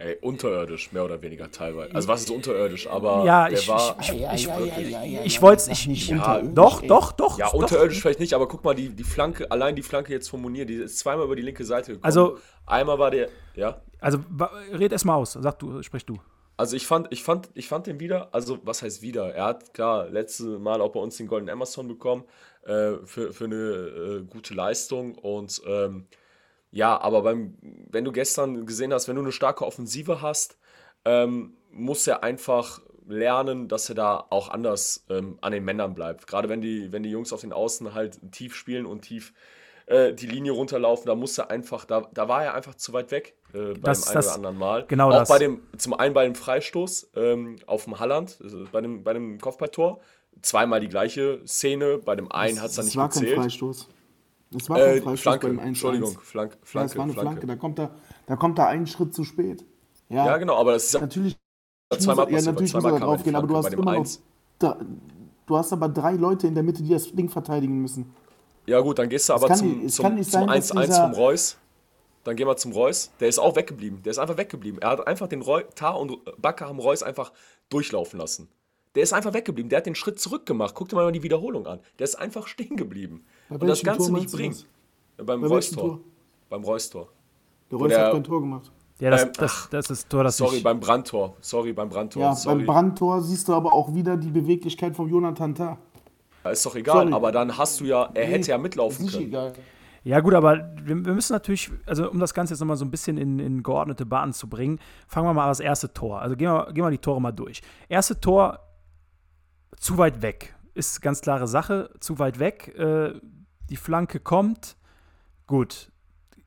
Ey, 0.03 0.17
unterirdisch, 0.22 0.91
mehr 0.91 1.05
oder 1.05 1.22
weniger 1.22 1.51
teilweise. 1.51 1.93
Also 1.93 2.08
was 2.08 2.22
ist 2.22 2.31
unterirdisch, 2.31 2.88
aber 2.88 3.24
ja, 3.25 3.48
der 3.48 3.60
ich, 3.60 3.67
war. 3.67 3.98
Ich, 4.01 4.10
ich, 4.12 4.48
ich, 4.48 5.20
ich 5.25 5.41
wollte 5.41 5.62
es 5.62 5.67
nicht. 5.67 5.88
nicht 5.88 6.10
Ja, 6.10 6.41
doch, 6.41 6.81
doch, 6.81 7.12
doch. 7.12 7.38
Ja, 7.38 7.46
doch. 7.48 7.53
unterirdisch 7.53 8.01
vielleicht 8.01 8.20
nicht, 8.20 8.34
aber 8.34 8.48
guck 8.48 8.63
mal, 8.63 8.74
die, 8.74 8.89
die 8.89 9.03
Flanke, 9.03 9.50
allein 9.51 9.75
die 9.75 9.84
Flanke 9.84 10.12
jetzt 10.12 10.29
von 10.29 10.41
Munir, 10.41 10.65
die 10.65 10.75
ist 10.75 10.98
zweimal 11.00 11.25
über 11.25 11.36
die 11.36 11.43
linke 11.43 11.63
Seite 11.63 11.91
gekommen. 11.93 12.03
Also- 12.05 12.39
einmal 12.65 12.98
war 13.00 13.12
der, 13.12 13.29
ja. 13.55 13.81
Also 14.00 14.20
wa- 14.29 14.51
red 14.74 14.91
erst 14.91 15.05
mal 15.05 15.15
aus. 15.15 15.34
Sag 15.34 15.60
du, 15.60 15.84
sprich 15.84 16.05
du. 16.05 16.17
Also 16.58 16.75
ich 16.75 16.86
fand, 16.86 17.08
ich 17.12 17.24
fand, 17.24 17.50
ich 17.55 17.67
fand 17.67 17.88
den 17.88 18.00
wieder, 18.00 18.29
also 18.34 18.60
was 18.63 18.81
heißt 18.84 19.01
wieder? 19.01 19.34
Er 19.34 19.46
hat 19.46 19.74
klar 19.74 20.08
letztes 20.10 20.60
Mal 20.60 20.79
auch 20.81 20.91
bei 20.91 21.00
uns 21.00 21.17
den 21.17 21.27
Golden 21.27 21.50
Amazon 21.50 21.88
bekommen 21.88 22.24
äh, 22.65 22.93
für, 23.03 23.34
für 23.34 23.46
eine 23.46 23.55
äh, 23.55 24.22
gute 24.29 24.53
Leistung 24.53 25.15
und 25.15 25.60
ähm, 25.65 26.05
ja, 26.72 27.00
aber 27.00 27.22
beim, 27.24 27.56
wenn 27.62 28.06
du 28.06 28.12
gestern 28.12 28.66
gesehen 28.66 28.94
hast, 28.94 29.08
wenn 29.08 29.16
du 29.16 29.22
eine 29.22 29.32
starke 29.32 29.66
Offensive 29.66 30.22
hast, 30.22 30.58
ähm, 31.06 31.54
muss 31.72 32.06
er 32.08 32.24
einfach 32.24 32.82
lernen, 33.08 33.68
dass 33.68 33.90
er 33.90 33.96
da 33.96 34.25
auch 34.30 34.50
anders 34.50 35.06
ähm, 35.10 35.38
an 35.42 35.51
den 35.51 35.66
Männern 35.66 35.94
bleibt. 35.96 36.28
Gerade 36.28 36.48
wenn 36.50 36.62
die, 36.62 36.92
wenn 36.92 37.04
die 37.04 37.10
Jungs 37.10 37.34
auf 37.34 37.42
den 37.42 37.51
Außen 37.54 37.94
halt 37.94 38.20
tief 38.32 38.56
spielen 38.56 38.86
und 38.86 39.01
tief 39.01 39.34
äh, 39.88 40.13
die 40.13 40.28
Linie 40.28 40.51
runterlaufen, 40.54 41.08
da 41.08 41.16
muss 41.16 41.38
er 41.38 41.50
einfach, 41.50 41.84
da, 41.86 42.08
da 42.13 42.28
war 42.30 42.44
er 42.46 42.54
einfach 42.54 42.75
zu 42.75 42.94
weit 42.94 43.12
weg 43.12 43.36
äh, 43.54 43.74
beim 43.74 43.82
Das- 43.82 44.08
einen 44.08 44.13
das- 44.16 44.25
oder 44.28 44.36
anderen 44.36 44.58
Mal. 44.58 44.86
genau 44.88 45.08
auch 45.10 45.13
das. 45.20 45.30
bei 45.30 45.40
dem, 45.40 45.62
zum 45.78 45.94
einen 45.96 46.13
bei 46.13 46.24
dem 46.24 46.36
Freistoß 46.36 47.12
ähm, 47.16 47.58
auf 47.66 47.84
dem 47.86 48.00
Halland, 48.00 48.38
also 48.42 48.66
bei 48.72 48.80
dem, 48.80 49.04
bei 49.04 49.13
dem 49.13 49.40
Kopfballtor, 49.42 50.00
zweimal 50.42 50.80
die 50.80 50.88
gleiche 50.88 51.42
Szene, 51.46 51.98
bei 51.98 52.16
dem 52.16 52.32
einen 52.32 52.62
hat 52.62 52.70
es 52.70 52.75
dann 52.75 52.86
nicht 52.86 52.96
war 52.96 53.10
kein 53.10 53.22
gezählt. 53.24 53.40
Freistoß. 53.42 53.90
Das 54.51 54.70
war 54.70 54.77
kein 54.77 54.86
Äh, 54.88 55.01
Freistoß 55.01 55.20
Flanke, 55.22 55.48
beim 55.48 55.60
1 55.60 55.67
Entschuldigung, 55.67 56.20
Flank, 56.20 56.51
Ja, 56.53 56.58
Flanke, 56.63 56.88
das 56.89 56.98
war 56.98 57.03
eine 57.03 57.13
Flanke. 57.13 57.29
Flanke. 57.31 57.48
Da 57.48 57.55
kommt 57.55 57.79
er, 57.79 57.91
da 58.27 58.36
kommt 58.36 58.60
er 58.60 58.67
einen 58.67 58.88
Schritt 58.88 59.13
zu 59.13 59.24
spät. 59.24 59.65
Ja, 60.10 60.25
Ja, 60.25 60.38
genau, 60.38 60.58
aber 60.58 60.74
das 60.74 60.86
ist 60.86 60.93
ja 60.93 61.00
natürlich. 61.01 61.38
zweimal 61.98 62.25
ja, 62.29 62.36
passiert, 62.36 62.46
natürlich 62.53 62.74
weil 62.74 62.81
muss 62.81 62.91
er 62.91 62.98
zweimal 62.98 63.00
drauf 63.15 63.24
gehen, 63.24 63.36
aber 63.36 63.48
du 63.48 63.58
hast 63.58 63.74
immer 63.74 63.93
noch. 63.98 64.08
Da, 64.60 64.77
du 65.46 65.58
hast 65.58 65.72
aber 65.74 65.89
drei 65.89 66.13
Leute 66.13 66.48
in 66.48 66.53
der 66.53 66.63
Mitte, 66.63 66.84
die 66.84 66.89
das 66.89 67.11
Ding 67.11 67.29
verteidigen 67.29 67.81
müssen. 67.81 68.14
Ja 68.66 68.79
gut, 68.81 69.00
dann 69.00 69.09
gehst 69.09 69.29
du 69.29 69.33
aber 69.33 69.53
zum, 69.53 69.70
nicht- 69.79 69.85
es 69.85 69.96
zum, 69.96 70.03
kann 70.03 70.16
nicht 70.16 70.29
zum 70.31 70.42
sein, 70.42 70.48
dass 70.50 70.72
1-1 70.75 70.85
dieser- 70.85 71.01
vom 71.03 71.14
Reus. 71.14 71.57
Dann 72.24 72.35
gehen 72.35 72.48
wir 72.48 72.55
zum 72.57 72.72
Reus. 72.74 73.09
Der 73.20 73.29
ist 73.29 73.40
auch 73.40 73.55
weggeblieben. 73.55 74.03
Der 74.03 74.11
ist 74.11 74.20
einfach 74.20 74.37
weggeblieben. 74.37 74.79
Er 74.79 74.92
hat 74.92 75.07
einfach 75.07 75.27
den 75.27 75.42
Reus, 75.42 75.64
Tar 75.74 76.00
und 76.00 76.20
Bakker 76.40 76.68
haben 76.68 76.77
Reus 76.77 77.01
einfach 77.01 77.31
durchlaufen 77.70 78.20
lassen. 78.20 78.48
Der 78.94 79.01
ist 79.01 79.11
einfach 79.14 79.33
weggeblieben. 79.33 79.70
Der 79.70 79.77
hat 79.77 79.87
den 79.87 79.96
Schritt 79.96 80.20
zurück 80.20 80.46
gemacht. 80.46 80.75
Guck 80.75 80.90
dir 80.90 80.98
mal 80.98 81.11
die 81.11 81.24
Wiederholung 81.24 81.66
an. 81.66 81.79
Der 81.98 82.03
ist 82.03 82.14
einfach 82.16 82.46
stehen 82.46 82.75
geblieben. 82.77 83.25
Bei 83.51 83.57
Und 83.57 83.68
das 83.68 83.83
Ganze 83.83 84.09
Tor 84.09 84.18
nicht 84.20 84.31
du 84.31 84.37
bringen. 84.37 84.55
das? 85.18 85.25
Beim 85.25 85.44
Reus-Tor. 85.44 85.83
Tor? 85.90 86.00
Beim 86.50 86.64
Reus-Tor. 86.64 87.09
Der 87.70 87.77
Reus 87.77 87.90
der- 87.90 88.05
hat 88.05 88.14
kein 88.14 88.24
Tor 88.24 88.40
gemacht. 88.42 88.72
Ja, 89.00 89.09
das, 89.09 89.24
Ähm, 89.24 89.31
das, 89.37 89.68
das 89.72 89.90
ist 89.90 89.90
das 90.03 90.07
Tor, 90.07 90.24
das 90.24 90.37
Sorry, 90.37 90.57
ich. 90.57 90.64
beim 90.64 90.79
Brandtor. 90.79 91.35
Sorry, 91.42 91.74
beim 91.74 91.90
Brandtor. 91.90 92.22
Ja, 92.22 92.35
Sorry. 92.35 92.57
beim 92.57 92.66
Brandtor 92.68 93.22
siehst 93.22 93.48
du 93.48 93.53
aber 93.53 93.74
auch 93.74 93.94
wieder 93.94 94.16
die 94.16 94.29
Beweglichkeit 94.29 94.96
von 94.96 95.09
Jonathan 95.09 95.55
Tah. 95.55 95.77
ist 96.51 96.66
doch 96.66 96.75
egal, 96.75 97.01
Sorry. 97.03 97.14
aber 97.14 97.31
dann 97.31 97.57
hast 97.57 97.79
du 97.79 97.85
ja, 97.85 98.09
er 98.14 98.25
hätte 98.25 98.50
ja 98.51 98.55
Ist 98.57 98.61
mitlaufen 98.61 99.05
nicht 99.05 99.14
können. 99.16 99.27
egal. 99.27 99.53
Ja, 100.03 100.20
gut, 100.20 100.33
aber 100.33 100.57
wir, 100.83 101.05
wir 101.05 101.14
müssen 101.14 101.33
natürlich, 101.33 101.70
also 101.85 102.09
um 102.09 102.20
das 102.20 102.33
Ganze 102.33 102.53
jetzt 102.53 102.59
nochmal 102.61 102.77
so 102.77 102.85
ein 102.85 102.90
bisschen 102.92 103.18
in, 103.18 103.37
in 103.40 103.61
geordnete 103.64 104.05
Bahnen 104.05 104.33
zu 104.33 104.48
bringen, 104.48 104.79
fangen 105.07 105.27
wir 105.27 105.33
mal 105.33 105.44
an 105.44 105.50
das 105.50 105.59
erste 105.59 105.92
Tor. 105.94 106.22
Also 106.22 106.35
gehen 106.35 106.51
wir, 106.51 106.72
gehen 106.74 106.83
wir 106.83 106.90
die 106.92 106.98
Tore 106.98 107.20
mal 107.22 107.31
durch. 107.31 107.61
Erste 107.90 108.20
Tor, 108.20 108.59
zu 109.77 109.98
weit 109.98 110.22
weg. 110.22 110.55
Ist 110.74 111.01
ganz 111.01 111.22
klare 111.22 111.48
Sache, 111.48 111.90
zu 112.00 112.18
weit 112.20 112.40
weg. 112.40 112.74
Äh, 112.77 113.14
die 113.72 113.77
Flanke 113.77 114.20
kommt. 114.20 114.75
Gut, 115.48 115.92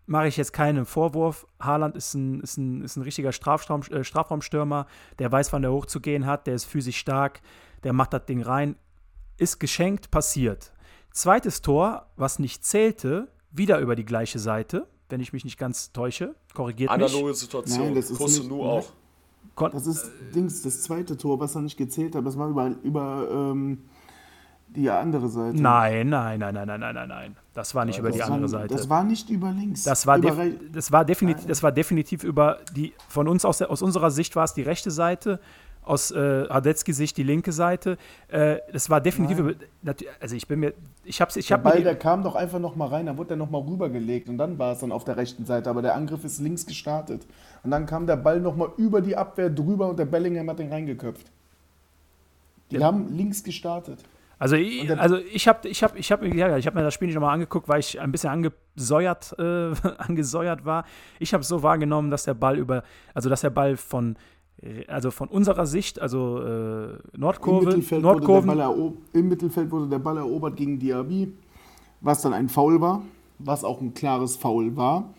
mache 0.06 0.28
ich 0.28 0.36
jetzt 0.36 0.52
keinen 0.52 0.84
Vorwurf. 0.86 1.46
Haaland 1.58 1.96
ist 1.96 2.14
ein, 2.14 2.40
ist 2.40 2.56
ein, 2.58 2.82
ist 2.82 2.96
ein 2.96 3.02
richtiger 3.02 3.32
Strafraum, 3.32 3.82
äh, 3.90 4.04
Strafraumstürmer, 4.04 4.86
der 5.18 5.32
weiß, 5.32 5.52
wann 5.52 5.62
der 5.62 5.72
hochzugehen 5.72 6.26
hat, 6.26 6.46
der 6.46 6.54
ist 6.54 6.64
physisch 6.64 6.98
stark, 6.98 7.40
der 7.82 7.92
macht 7.92 8.12
das 8.12 8.26
Ding 8.26 8.42
rein. 8.42 8.76
Ist 9.36 9.58
geschenkt, 9.58 10.10
passiert. 10.10 10.72
Zweites 11.10 11.62
Tor, 11.62 12.06
was 12.16 12.38
nicht 12.38 12.64
zählte, 12.64 13.28
wieder 13.50 13.78
über 13.80 13.96
die 13.96 14.04
gleiche 14.04 14.38
Seite, 14.38 14.86
wenn 15.08 15.20
ich 15.20 15.32
mich 15.32 15.44
nicht 15.44 15.58
ganz 15.58 15.92
täusche. 15.92 16.34
Korrigiert 16.54 16.90
mich. 16.90 17.04
Analoge 17.14 17.34
Situation. 17.34 17.86
Nein, 17.86 17.94
das 17.94 18.10
ist 18.10 18.20
nicht- 18.20 18.50
auch. 18.52 18.92
Das 19.70 19.86
ist 19.86 20.10
Dings, 20.34 20.62
das 20.62 20.82
zweite 20.82 21.16
Tor, 21.16 21.38
was 21.38 21.54
er 21.54 21.62
nicht 21.62 21.76
gezählt 21.76 22.14
hat, 22.16 22.26
das 22.26 22.36
war 22.36 22.48
über, 22.48 22.66
über 22.82 23.28
ähm, 23.30 23.84
die 24.76 24.90
andere 24.90 25.28
Seite. 25.28 25.60
nein, 25.60 26.08
nein, 26.08 26.38
nein, 26.38 26.54
nein, 26.54 26.66
nein, 26.66 26.80
nein, 26.80 26.94
nein, 26.94 27.08
nein. 27.08 27.36
Das 27.54 27.74
war 27.74 27.84
nicht 27.84 27.98
über 27.98 28.10
die 28.10 28.22
andere 28.22 28.42
war, 28.42 28.48
Seite. 28.48 28.74
Das 28.74 28.88
war 28.88 29.04
nicht 29.04 29.30
über 29.30 29.52
links. 29.52 29.84
Das 29.84 30.06
war, 30.06 30.18
über 30.18 30.36
das, 30.72 30.90
war 30.90 31.04
definitiv, 31.04 31.46
das 31.46 31.62
war 31.62 31.70
definitiv 31.70 32.24
über 32.24 32.58
die, 32.74 32.92
von 33.08 33.28
uns 33.28 33.44
aus, 33.44 33.58
der, 33.58 33.70
aus 33.70 33.80
unserer 33.80 34.10
Sicht 34.10 34.34
war 34.34 34.44
es 34.44 34.54
die 34.54 34.62
rechte 34.62 34.90
Seite, 34.90 35.38
aus 35.84 36.10
äh, 36.10 36.48
Hadetzkis 36.48 36.96
Sicht 36.96 37.16
die 37.16 37.22
linke 37.22 37.52
Seite. 37.52 37.96
Äh, 38.28 38.56
das 38.72 38.90
war 38.90 39.00
definitiv 39.00 39.38
über, 39.38 39.52
also 40.20 40.34
ich 40.34 40.48
bin 40.48 40.60
mir, 40.60 40.74
ich 41.04 41.20
hab's, 41.20 41.36
ich 41.36 41.46
der 41.46 41.58
hab 41.58 41.64
Ball, 41.64 41.78
mir, 41.78 41.84
der 41.84 41.96
kam 41.96 42.22
doch 42.22 42.34
einfach 42.34 42.58
noch 42.58 42.74
mal 42.74 42.88
rein, 42.88 43.06
dann 43.06 43.18
wurde 43.18 43.28
der 43.28 43.36
noch 43.36 43.50
mal 43.50 43.60
rübergelegt 43.62 44.28
und 44.28 44.38
dann 44.38 44.58
war 44.58 44.72
es 44.72 44.80
dann 44.80 44.90
auf 44.90 45.04
der 45.04 45.16
rechten 45.16 45.44
Seite, 45.44 45.70
aber 45.70 45.82
der 45.82 45.94
Angriff 45.94 46.24
ist 46.24 46.40
links 46.40 46.66
gestartet. 46.66 47.26
Und 47.62 47.70
dann 47.70 47.86
kam 47.86 48.06
der 48.06 48.16
Ball 48.16 48.40
noch 48.40 48.56
mal 48.56 48.70
über 48.76 49.00
die 49.00 49.16
Abwehr 49.16 49.50
drüber 49.50 49.88
und 49.88 49.98
der 49.98 50.06
Bellingham 50.06 50.50
hat 50.50 50.58
den 50.58 50.70
reingeköpft. 50.70 51.30
Die 52.70 52.82
haben 52.82 53.14
links 53.14 53.44
gestartet. 53.44 54.00
Also 54.38 54.56
ich, 54.56 54.90
also 54.98 55.16
ich 55.16 55.48
habe 55.48 55.68
ich 55.68 55.82
hab, 55.82 55.96
ich 55.96 56.10
hab, 56.10 56.24
ja, 56.24 56.56
ich 56.56 56.66
hab 56.66 56.74
mir 56.74 56.82
das 56.82 56.94
Spiel 56.94 57.06
nicht 57.06 57.14
nochmal 57.14 57.34
angeguckt, 57.34 57.68
weil 57.68 57.80
ich 57.80 58.00
ein 58.00 58.12
bisschen 58.12 58.30
angesäuert, 58.30 59.34
äh, 59.38 59.72
angesäuert 59.98 60.64
war. 60.64 60.84
Ich 61.18 61.32
habe 61.32 61.42
es 61.42 61.48
so 61.48 61.62
wahrgenommen, 61.62 62.10
dass 62.10 62.24
der 62.24 62.34
Ball 62.34 62.58
über, 62.58 62.82
also 63.14 63.28
dass 63.28 63.42
der 63.42 63.50
Ball 63.50 63.76
von, 63.76 64.16
also 64.88 65.10
von 65.10 65.28
unserer 65.28 65.66
Sicht, 65.66 66.00
also 66.00 66.40
äh, 66.40 66.94
Im 67.12 67.20
Nordkurve, 67.20 67.66
Mittelfeld, 67.66 68.02
wurde 68.02 68.20
der 68.20 68.28
Nordkurven, 68.28 68.94
Im 69.12 69.28
Mittelfeld 69.28 69.70
wurde 69.70 69.88
der 69.88 69.98
Ball 69.98 70.16
erobert 70.16 70.56
gegen 70.56 70.78
Diaby, 70.78 71.32
was 72.00 72.22
dann 72.22 72.32
ein 72.32 72.48
Foul 72.48 72.80
war, 72.80 73.02
was 73.38 73.64
auch 73.64 73.80
ein 73.80 73.94
klares 73.94 74.36
Foul 74.36 74.76
war. 74.76 75.14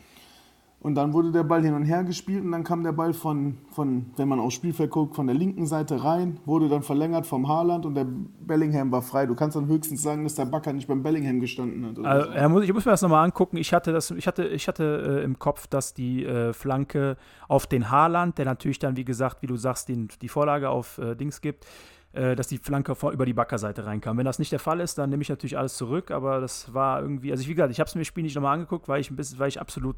Und 0.86 0.94
dann 0.94 1.14
wurde 1.14 1.32
der 1.32 1.42
Ball 1.42 1.64
hin 1.64 1.74
und 1.74 1.86
her 1.86 2.04
gespielt 2.04 2.44
und 2.44 2.52
dann 2.52 2.64
kam 2.64 2.84
der 2.84 2.92
Ball 2.92 3.12
von, 3.12 3.58
von, 3.72 4.06
wenn 4.18 4.28
man 4.28 4.40
aufs 4.40 4.54
Spielfeld 4.54 4.92
guckt, 4.92 5.16
von 5.16 5.26
der 5.26 5.36
linken 5.36 5.66
Seite 5.66 6.04
rein, 6.04 6.40
wurde 6.46 6.70
dann 6.70 6.84
verlängert 6.84 7.26
vom 7.26 7.48
Haaland 7.48 7.88
und 7.88 7.96
der 7.96 8.06
Bellingham 8.06 8.92
war 8.92 9.02
frei. 9.02 9.26
Du 9.26 9.34
kannst 9.34 9.58
dann 9.58 9.66
höchstens 9.66 10.04
sagen, 10.04 10.26
dass 10.26 10.36
der 10.36 10.46
Bakker 10.46 10.74
nicht 10.74 10.88
beim 10.88 11.02
Bellingham 11.02 11.40
gestanden 11.40 11.88
hat. 11.88 12.06
Also, 12.06 12.40
so. 12.40 12.50
muss, 12.50 12.64
ich 12.66 12.72
muss 12.72 12.86
mir 12.86 12.92
das 12.92 13.02
nochmal 13.02 13.26
angucken. 13.26 13.58
Ich 13.58 13.74
hatte, 13.74 13.94
das, 13.94 14.12
ich 14.12 14.28
hatte, 14.28 14.46
ich 14.46 14.68
hatte 14.68 15.22
äh, 15.22 15.24
im 15.24 15.40
Kopf, 15.40 15.66
dass 15.66 15.96
die 15.96 16.24
äh, 16.24 16.54
Flanke 16.54 17.18
auf 17.48 17.66
den 17.66 17.90
Haaland, 17.90 18.38
der 18.38 18.46
natürlich 18.46 18.78
dann, 18.78 18.96
wie 18.96 19.06
gesagt, 19.06 19.42
wie 19.42 19.48
du 19.48 19.56
sagst, 19.56 19.90
den, 19.90 20.10
die 20.22 20.30
Vorlage 20.30 20.70
auf 20.70 21.00
äh, 21.00 21.16
Dings 21.16 21.42
gibt, 21.42 21.66
äh, 22.14 22.36
dass 22.36 22.48
die 22.48 22.60
Flanke 22.60 22.94
vor, 22.94 23.12
über 23.12 23.26
die 23.26 23.34
Backerseite 23.34 23.88
reinkam. 23.88 24.20
Wenn 24.20 24.26
das 24.26 24.38
nicht 24.38 24.52
der 24.52 24.60
Fall 24.60 24.80
ist, 24.82 25.00
dann 25.00 25.10
nehme 25.10 25.24
ich 25.24 25.30
natürlich 25.30 25.58
alles 25.58 25.78
zurück. 25.78 26.12
Aber 26.12 26.42
das 26.42 26.76
war 26.76 27.02
irgendwie, 27.02 27.32
also 27.32 27.42
ich, 27.42 27.48
wie 27.48 27.56
gesagt, 27.56 27.72
ich 27.72 27.80
habe 27.80 27.88
es 27.88 27.96
mir 27.96 28.02
das 28.02 28.08
Spiel 28.08 28.22
nicht 28.22 28.36
nochmal 28.36 28.54
angeguckt, 28.54 28.88
weil 28.88 29.02
ich 29.02 29.10
ein 29.10 29.16
bisschen, 29.16 29.40
weil 29.40 29.48
ich 29.48 29.60
absolut 29.60 29.96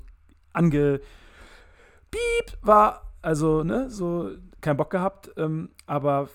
ange 0.58 1.00
Piep 2.12 2.58
war. 2.62 3.04
Also, 3.22 3.63
ne, 3.63 3.89
so 3.89 4.32
kein 4.62 4.78
Bock 4.78 4.89
gehabt. 4.89 5.32
Ähm, 5.38 5.70
aber 5.86 6.30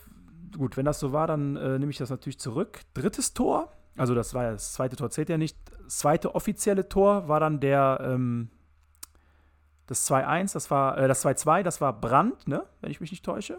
gut, 0.56 0.76
wenn 0.76 0.84
das 0.84 1.00
so 1.00 1.12
war, 1.12 1.26
dann 1.26 1.56
äh, 1.56 1.78
nehme 1.78 1.90
ich 1.90 1.98
das 1.98 2.10
natürlich 2.10 2.38
zurück. 2.38 2.80
Drittes 2.94 3.34
Tor, 3.34 3.72
also 3.96 4.14
das 4.14 4.34
war 4.34 4.44
ja 4.44 4.52
das 4.52 4.72
zweite 4.72 4.96
Tor, 4.96 5.10
zählt 5.10 5.28
ja 5.28 5.38
nicht. 5.38 5.56
Das 5.84 5.98
zweite 5.98 6.34
offizielle 6.34 6.88
Tor 6.88 7.28
war 7.28 7.40
dann 7.40 7.60
der, 7.60 7.98
ähm, 8.02 8.50
Das 9.86 10.08
2-1, 10.10 10.54
das 10.54 10.70
war, 10.70 10.96
äh, 10.96 11.08
das 11.08 11.24
2-2, 11.24 11.62
das 11.62 11.80
war 11.80 11.92
Brand, 11.98 12.46
ne? 12.48 12.64
Wenn 12.80 12.90
ich 12.90 13.00
mich 13.00 13.10
nicht 13.10 13.24
täusche. 13.24 13.58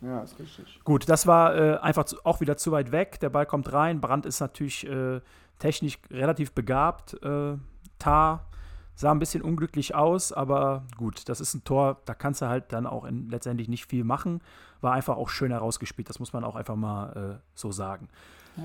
Ja, 0.00 0.22
ist 0.22 0.38
richtig. 0.38 0.80
Gut, 0.84 1.08
das 1.08 1.26
war 1.26 1.56
äh, 1.56 1.76
einfach 1.78 2.04
zu, 2.04 2.16
auch 2.24 2.40
wieder 2.40 2.56
zu 2.56 2.70
weit 2.72 2.92
weg. 2.92 3.18
Der 3.20 3.30
Ball 3.30 3.46
kommt 3.46 3.72
rein. 3.72 4.00
Brand 4.00 4.26
ist 4.26 4.40
natürlich 4.40 4.86
äh, 4.86 5.20
technisch 5.58 5.98
relativ 6.10 6.52
begabt. 6.52 7.14
Äh, 7.22 7.56
Tar 7.98 8.46
sah 8.96 9.12
ein 9.12 9.18
bisschen 9.20 9.42
unglücklich 9.42 9.94
aus, 9.94 10.32
aber 10.32 10.84
gut, 10.96 11.28
das 11.28 11.40
ist 11.40 11.54
ein 11.54 11.62
Tor, 11.62 11.98
da 12.06 12.14
kannst 12.14 12.42
du 12.42 12.48
halt 12.48 12.72
dann 12.72 12.86
auch 12.86 13.04
in, 13.04 13.28
letztendlich 13.28 13.68
nicht 13.68 13.86
viel 13.86 14.02
machen. 14.02 14.40
War 14.80 14.92
einfach 14.94 15.16
auch 15.16 15.28
schön 15.28 15.52
herausgespielt, 15.52 16.08
das 16.08 16.18
muss 16.18 16.32
man 16.32 16.42
auch 16.42 16.56
einfach 16.56 16.76
mal 16.76 17.36
äh, 17.36 17.42
so 17.54 17.70
sagen. 17.70 18.08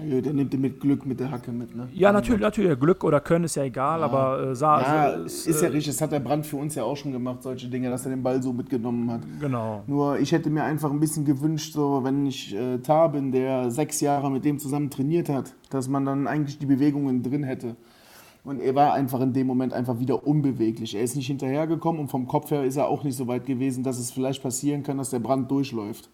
Ja, 0.08 0.22
der 0.22 0.32
nimmt 0.32 0.54
den 0.54 0.62
mit 0.62 0.80
Glück 0.80 1.06
mit 1.06 1.20
der 1.20 1.32
Hacke 1.32 1.52
mit, 1.52 1.76
ne? 1.76 1.90
Ja, 1.92 2.14
natürlich, 2.14 2.40
natürlich. 2.40 2.80
Glück 2.80 3.04
oder 3.04 3.20
Können 3.20 3.44
ist 3.44 3.56
ja 3.56 3.64
egal, 3.64 4.00
Ja. 4.00 4.06
aber 4.06 4.52
äh, 4.52 4.56
sah. 4.56 4.82
Ja, 4.82 4.88
also, 5.04 5.26
ist, 5.26 5.48
es, 5.48 5.62
ja 5.62 5.68
äh, 5.68 5.72
richtig. 5.72 5.94
Das 5.94 6.02
hat 6.02 6.14
der 6.14 6.22
Brand 6.22 6.46
für 6.46 6.56
uns 6.56 6.76
ja 6.76 6.84
auch 6.84 6.96
schon 6.96 7.12
gemacht, 7.12 7.44
solche 7.44 7.68
Dinge, 7.68 7.90
dass 7.90 8.06
er 8.06 8.12
den 8.12 8.24
Ball 8.24 8.42
so 8.42 8.54
mitgenommen 8.54 9.12
hat. 9.12 9.22
Genau. 9.42 9.84
Nur 9.88 10.18
ich 10.18 10.32
hätte 10.32 10.50
mir 10.50 10.64
einfach 10.64 10.90
ein 10.92 11.00
bisschen 11.02 11.26
gewünscht, 11.26 11.74
so 11.74 12.06
wenn 12.06 12.26
ich 12.26 12.56
äh, 12.56 12.78
Tar 12.78 13.12
bin, 13.12 13.34
der 13.34 13.70
sechs 13.70 14.00
Jahre 14.00 14.32
mit 14.32 14.46
dem 14.46 14.60
zusammen 14.60 14.90
trainiert 14.90 15.28
hat, 15.28 15.54
dass 15.72 15.90
man 15.90 16.06
dann 16.06 16.26
eigentlich 16.26 16.58
die 16.58 16.68
Bewegungen 16.68 17.22
drin 17.22 17.44
hätte. 17.44 17.76
Und 18.44 18.60
er 18.60 18.74
war 18.74 18.94
einfach 18.94 19.20
in 19.22 19.34
dem 19.34 19.46
Moment 19.46 19.72
einfach 19.72 20.00
wieder 20.00 20.26
unbeweglich. 20.26 20.96
Er 20.96 21.04
ist 21.04 21.16
nicht 21.16 21.28
hinterhergekommen 21.28 22.02
und 22.02 22.08
vom 22.08 22.28
Kopf 22.28 22.50
her 22.50 22.64
ist 22.64 22.76
er 22.76 22.88
auch 22.88 23.04
nicht 23.04 23.16
so 23.16 23.28
weit 23.28 23.46
gewesen, 23.46 23.84
dass 23.84 24.00
es 24.00 24.12
vielleicht 24.12 24.42
passieren 24.42 24.82
kann, 24.82 24.98
dass 24.98 25.12
der 25.12 25.20
Brand 25.20 25.50
durchläuft. 25.52 26.10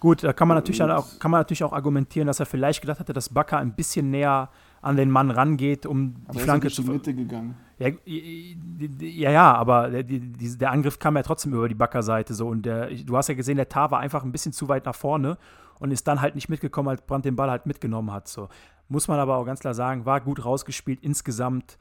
Gut, 0.00 0.22
da 0.22 0.32
kann 0.32 0.46
man 0.46 0.56
natürlich 0.56 0.82
auch, 0.82 1.18
kann 1.18 1.30
man 1.30 1.40
natürlich 1.40 1.64
auch 1.64 1.72
argumentieren, 1.72 2.26
dass 2.26 2.40
er 2.40 2.46
vielleicht 2.46 2.80
gedacht 2.80 3.00
hatte, 3.00 3.12
dass 3.12 3.28
Bakker 3.28 3.58
ein 3.58 3.74
bisschen 3.74 4.10
näher 4.10 4.48
an 4.80 4.96
den 4.96 5.10
Mann 5.10 5.30
rangeht, 5.30 5.86
um 5.86 6.14
die 6.32 6.38
er 6.38 6.44
Flanke 6.44 6.68
ist 6.68 6.76
zu 6.76 6.82
in 6.82 6.86
die 6.86 6.92
Mitte 6.94 7.14
gegangen. 7.14 7.56
Ja, 7.78 7.88
ja, 8.06 9.30
ja, 9.30 9.54
aber 9.54 9.90
der, 9.90 10.04
der 10.04 10.70
Angriff 10.70 10.98
kam 10.98 11.16
ja 11.16 11.22
trotzdem 11.22 11.52
über 11.52 11.68
die 11.68 11.74
Backerseite 11.74 12.34
so 12.34 12.48
und 12.48 12.66
der, 12.66 12.90
du 12.90 13.16
hast 13.16 13.28
ja 13.28 13.34
gesehen, 13.34 13.56
der 13.56 13.68
Tar 13.68 13.90
war 13.90 14.00
einfach 14.00 14.24
ein 14.24 14.32
bisschen 14.32 14.52
zu 14.52 14.68
weit 14.68 14.86
nach 14.86 14.94
vorne 14.94 15.36
und 15.80 15.90
ist 15.90 16.06
dann 16.06 16.20
halt 16.20 16.34
nicht 16.34 16.48
mitgekommen, 16.48 16.88
als 16.88 17.02
Brandt 17.02 17.24
den 17.24 17.36
Ball 17.36 17.50
halt 17.50 17.66
mitgenommen 17.66 18.12
hat. 18.12 18.28
So. 18.28 18.48
Muss 18.88 19.08
man 19.08 19.18
aber 19.18 19.36
auch 19.36 19.44
ganz 19.44 19.60
klar 19.60 19.74
sagen, 19.74 20.06
war 20.06 20.20
gut 20.20 20.44
rausgespielt. 20.44 21.00
Insgesamt 21.02 21.78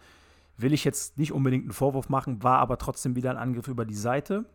will 0.58 0.74
ich 0.74 0.84
jetzt 0.84 1.18
nicht 1.18 1.32
unbedingt 1.32 1.64
einen 1.64 1.74
Vorwurf 1.74 2.10
machen, 2.10 2.44
war 2.44 2.60
aber 2.60 2.78
trotzdem 2.78 3.16
wieder 3.16 3.32
ein 3.32 3.38
Angriff 3.38 3.68
über 3.68 3.86
die 3.86 3.96
Seite. 3.96 4.46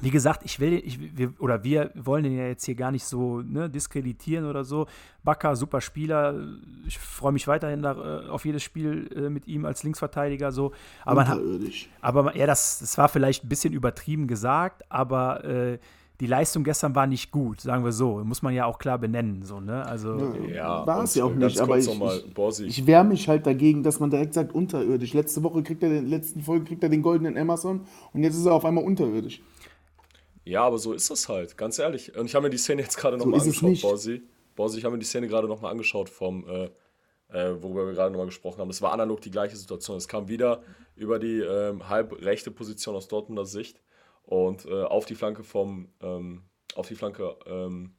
Wie 0.00 0.10
gesagt, 0.10 0.42
ich 0.44 0.60
will, 0.60 0.74
ich, 0.84 1.16
wir, 1.16 1.32
oder 1.38 1.64
wir 1.64 1.90
wollen 1.94 2.24
den 2.24 2.36
ja 2.36 2.46
jetzt 2.46 2.66
hier 2.66 2.74
gar 2.74 2.90
nicht 2.90 3.04
so 3.04 3.40
ne, 3.40 3.70
diskreditieren 3.70 4.44
oder 4.44 4.62
so. 4.62 4.86
Bakker, 5.24 5.56
super 5.56 5.80
Spieler. 5.80 6.34
Ich 6.86 6.98
freue 6.98 7.32
mich 7.32 7.48
weiterhin 7.48 7.80
da, 7.80 8.24
äh, 8.24 8.28
auf 8.28 8.44
jedes 8.44 8.62
Spiel 8.62 9.08
äh, 9.14 9.30
mit 9.30 9.46
ihm 9.46 9.64
als 9.64 9.84
Linksverteidiger. 9.84 10.52
So. 10.52 10.72
Aber, 11.04 11.24
man 11.24 11.70
aber 12.02 12.36
ja, 12.36 12.46
das, 12.46 12.80
das 12.80 12.98
war 12.98 13.08
vielleicht 13.08 13.44
ein 13.44 13.48
bisschen 13.48 13.72
übertrieben 13.72 14.26
gesagt, 14.26 14.82
aber 14.90 15.44
äh, 15.44 15.78
die 16.20 16.26
Leistung 16.26 16.64
gestern 16.64 16.94
war 16.94 17.06
nicht 17.06 17.30
gut, 17.30 17.60
sagen 17.60 17.84
wir 17.84 17.92
so. 17.92 18.24
Muss 18.24 18.40
man 18.42 18.54
ja 18.54 18.64
auch 18.64 18.78
klar 18.78 18.98
benennen. 18.98 19.42
So, 19.44 19.60
ne? 19.60 19.84
Also, 19.84 20.34
Ja, 20.48 20.86
War 20.86 21.02
es 21.02 21.14
ja 21.14 21.24
auch 21.24 21.38
ganz 21.38 21.54
nicht, 21.54 21.60
aber 21.60 21.78
ich, 21.78 21.88
ich, 21.88 22.66
ich 22.66 22.86
wehre 22.86 23.04
mich 23.04 23.28
halt 23.28 23.46
dagegen, 23.46 23.82
dass 23.82 24.00
man 24.00 24.10
direkt 24.10 24.34
sagt 24.34 24.54
unterirdisch. 24.54 25.12
Letzte 25.12 25.42
Woche 25.42 25.62
kriegt 25.62 25.82
er 25.82 25.90
den 25.90 26.08
letzten 26.08 26.40
Folge 26.40 26.64
kriegt 26.64 26.82
er 26.82 26.88
den 26.88 27.02
goldenen 27.02 27.36
Amazon 27.36 27.86
und 28.12 28.22
jetzt 28.22 28.36
ist 28.36 28.46
er 28.46 28.52
auf 28.54 28.64
einmal 28.64 28.84
unterirdisch. 28.84 29.42
Ja, 30.44 30.62
aber 30.62 30.78
so 30.78 30.92
ist 30.92 31.10
das 31.10 31.28
halt, 31.28 31.58
ganz 31.58 31.78
ehrlich. 31.78 32.16
Und 32.16 32.26
ich 32.26 32.34
habe 32.34 32.44
mir 32.44 32.50
die 32.50 32.56
Szene 32.56 32.82
jetzt 32.82 32.96
gerade 32.96 33.18
So 33.18 33.24
nochmal 33.24 33.46
es 33.46 33.62
angeschaut. 33.62 33.90
Borsi. 33.90 34.22
Borsi, 34.54 34.78
ich 34.78 34.84
habe 34.84 34.94
mir 34.94 35.00
die 35.00 35.06
Szene 35.06 35.26
gerade 35.26 35.48
nochmal 35.48 35.72
angeschaut 35.72 36.08
vom, 36.08 36.46
äh, 36.48 36.70
äh, 37.28 37.60
worüber 37.60 37.84
wir 37.86 37.92
gerade 37.92 38.12
nochmal 38.12 38.26
gesprochen 38.26 38.60
haben. 38.60 38.68
Das 38.68 38.80
war 38.80 38.92
analog 38.92 39.20
die 39.20 39.30
gleiche 39.30 39.56
Situation. 39.56 39.96
Es 39.96 40.08
kam 40.08 40.28
wieder 40.28 40.62
über 40.94 41.18
die 41.18 41.40
ähm, 41.40 41.88
halb 41.88 42.22
rechte 42.24 42.50
Position 42.50 42.94
aus 42.94 43.08
Dortmunder 43.08 43.44
Sicht 43.44 43.80
und 44.26 44.66
äh, 44.66 44.82
auf 44.82 45.06
die 45.06 45.14
Flanke 45.14 45.42
vom, 45.42 45.88
ähm, 46.02 46.42
auf 46.74 46.88
die 46.88 46.94
Flanke 46.94 47.36
ähm, 47.46 47.92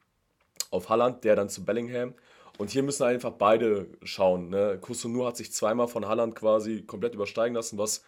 auf 0.70 0.88
Halland, 0.88 1.24
der 1.24 1.36
dann 1.36 1.48
zu 1.48 1.64
Bellingham. 1.64 2.14
Und 2.58 2.70
hier 2.70 2.82
müssen 2.82 3.04
einfach 3.04 3.32
beide 3.32 3.86
schauen. 4.02 4.48
Ne? 4.48 4.78
Kusunu 4.80 5.24
hat 5.26 5.36
sich 5.36 5.52
zweimal 5.52 5.88
von 5.88 6.06
Halland 6.06 6.34
quasi 6.34 6.82
komplett 6.82 7.14
übersteigen 7.14 7.54
lassen, 7.54 7.78
was 7.78 8.02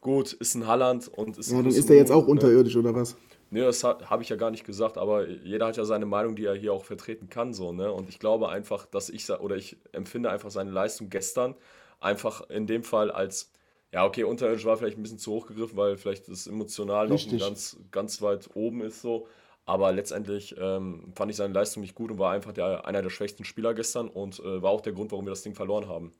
gut 0.00 0.32
ist 0.32 0.54
ein 0.54 0.66
Halland 0.66 1.08
und 1.08 1.38
ist 1.38 1.50
Ja, 1.50 1.62
dann 1.62 1.66
ist 1.66 1.88
er 1.88 1.96
jetzt 1.96 2.10
auch 2.10 2.26
Kusunu, 2.26 2.34
ne? 2.34 2.46
unterirdisch 2.46 2.76
oder 2.76 2.94
was? 2.94 3.16
Nee, 3.50 3.60
das 3.60 3.84
habe 3.84 4.22
ich 4.22 4.28
ja 4.28 4.36
gar 4.36 4.50
nicht 4.50 4.64
gesagt, 4.64 4.98
aber 4.98 5.28
jeder 5.28 5.66
hat 5.66 5.76
ja 5.76 5.84
seine 5.84 6.06
Meinung, 6.06 6.34
die 6.34 6.44
er 6.44 6.56
hier 6.56 6.72
auch 6.72 6.84
vertreten 6.84 7.28
kann, 7.28 7.54
so, 7.54 7.72
ne? 7.72 7.92
Und 7.92 8.08
ich 8.08 8.18
glaube 8.18 8.48
einfach, 8.48 8.84
dass 8.86 9.08
ich, 9.08 9.30
oder 9.30 9.54
ich 9.54 9.76
empfinde 9.92 10.28
einfach 10.28 10.50
seine 10.50 10.72
Leistung 10.72 11.08
gestern 11.08 11.54
einfach 12.00 12.48
in 12.50 12.66
dem 12.66 12.82
Fall 12.82 13.12
als, 13.12 13.52
ja, 13.94 14.04
okay, 14.04 14.24
unterirdisch 14.24 14.64
war 14.64 14.76
vielleicht 14.76 14.98
ein 14.98 15.02
bisschen 15.02 15.20
zu 15.20 15.30
hoch 15.30 15.46
gegriffen, 15.46 15.76
weil 15.76 15.96
vielleicht 15.96 16.28
das 16.28 16.48
emotional 16.48 17.06
noch 17.06 17.38
ganz, 17.38 17.76
ganz 17.92 18.20
weit 18.22 18.50
oben 18.54 18.80
ist, 18.80 19.00
so. 19.00 19.28
Aber 19.66 19.92
letztendlich 19.92 20.56
ähm, 20.58 21.12
fand 21.14 21.30
ich 21.30 21.36
seine 21.36 21.54
Leistung 21.54 21.80
nicht 21.80 21.94
gut 21.94 22.10
und 22.10 22.18
war 22.18 22.32
einfach 22.32 22.52
der, 22.52 22.86
einer 22.86 23.02
der 23.02 23.10
schwächsten 23.10 23.44
Spieler 23.44 23.72
gestern 23.72 24.08
und 24.08 24.40
äh, 24.40 24.60
war 24.60 24.72
auch 24.72 24.80
der 24.80 24.94
Grund, 24.94 25.12
warum 25.12 25.26
wir 25.26 25.30
das 25.30 25.42
Ding 25.42 25.54
verloren 25.54 25.88
haben. 25.88 26.12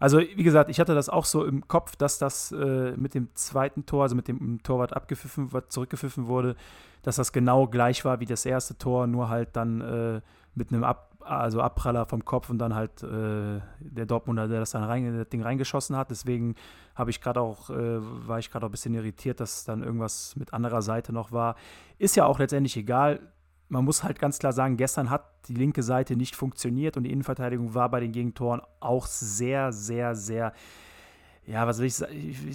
Also, 0.00 0.18
wie 0.18 0.42
gesagt, 0.42 0.68
ich 0.68 0.80
hatte 0.80 0.96
das 0.96 1.08
auch 1.08 1.24
so 1.24 1.44
im 1.44 1.68
Kopf, 1.68 1.94
dass 1.94 2.18
das 2.18 2.50
äh, 2.50 2.90
mit 2.96 3.14
dem 3.14 3.28
zweiten 3.34 3.86
Tor, 3.86 4.02
also 4.02 4.16
mit 4.16 4.26
dem 4.26 4.60
Torwart 4.64 4.92
abgepfiffen, 4.92 5.48
zurückgepfiffen 5.68 6.26
wurde, 6.26 6.56
dass 7.02 7.16
das 7.16 7.32
genau 7.32 7.68
gleich 7.68 8.04
war 8.04 8.18
wie 8.18 8.26
das 8.26 8.44
erste 8.44 8.76
Tor, 8.76 9.06
nur 9.06 9.28
halt 9.28 9.50
dann 9.52 9.80
äh, 9.80 10.20
mit 10.56 10.72
einem 10.72 10.82
Ab, 10.82 11.11
also 11.24 11.60
Abpraller 11.60 12.06
vom 12.06 12.24
Kopf 12.24 12.50
und 12.50 12.58
dann 12.58 12.74
halt 12.74 13.02
äh, 13.02 13.60
der 13.80 14.06
Dortmunder, 14.06 14.48
der 14.48 14.60
das 14.60 14.70
dann 14.70 14.84
rein, 14.84 15.16
das 15.16 15.28
Ding 15.28 15.42
reingeschossen 15.42 15.96
hat. 15.96 16.10
Deswegen 16.10 16.54
habe 16.94 17.10
ich 17.10 17.20
gerade 17.20 17.40
auch, 17.40 17.70
äh, 17.70 17.98
war 18.26 18.38
ich 18.38 18.50
gerade 18.50 18.66
auch 18.66 18.68
ein 18.68 18.72
bisschen 18.72 18.94
irritiert, 18.94 19.40
dass 19.40 19.64
dann 19.64 19.82
irgendwas 19.82 20.36
mit 20.36 20.52
anderer 20.52 20.82
Seite 20.82 21.12
noch 21.12 21.32
war. 21.32 21.56
Ist 21.98 22.16
ja 22.16 22.26
auch 22.26 22.38
letztendlich 22.38 22.76
egal. 22.76 23.20
Man 23.68 23.84
muss 23.84 24.04
halt 24.04 24.18
ganz 24.18 24.38
klar 24.38 24.52
sagen, 24.52 24.76
gestern 24.76 25.08
hat 25.08 25.24
die 25.48 25.54
linke 25.54 25.82
Seite 25.82 26.16
nicht 26.16 26.36
funktioniert 26.36 26.96
und 26.96 27.04
die 27.04 27.12
Innenverteidigung 27.12 27.74
war 27.74 27.88
bei 27.90 28.00
den 28.00 28.12
Gegentoren 28.12 28.60
auch 28.80 29.06
sehr, 29.06 29.72
sehr, 29.72 30.14
sehr, 30.14 30.52
ja, 31.46 31.66
was 31.66 31.78
will 31.78 31.86
ich, 31.86 31.94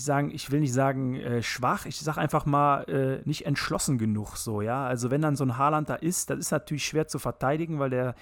sagen, 0.01 0.31
ich 0.31 0.51
will 0.51 0.59
nicht 0.59 0.73
sagen 0.73 1.15
äh, 1.15 1.41
schwach, 1.41 1.85
ich 1.85 1.99
sage 1.99 2.21
einfach 2.21 2.45
mal 2.45 2.83
äh, 2.83 3.27
nicht 3.27 3.45
entschlossen 3.45 3.97
genug 3.97 4.37
so, 4.37 4.61
ja. 4.61 4.85
Also 4.85 5.11
wenn 5.11 5.21
dann 5.21 5.35
so 5.35 5.43
ein 5.43 5.57
Haaland 5.57 5.89
da 5.89 5.95
ist, 5.95 6.29
das 6.29 6.37
ist 6.37 6.51
natürlich 6.51 6.85
schwer 6.85 7.07
zu 7.07 7.19
verteidigen, 7.19 7.79
weil 7.79 7.89
der, 7.89 8.15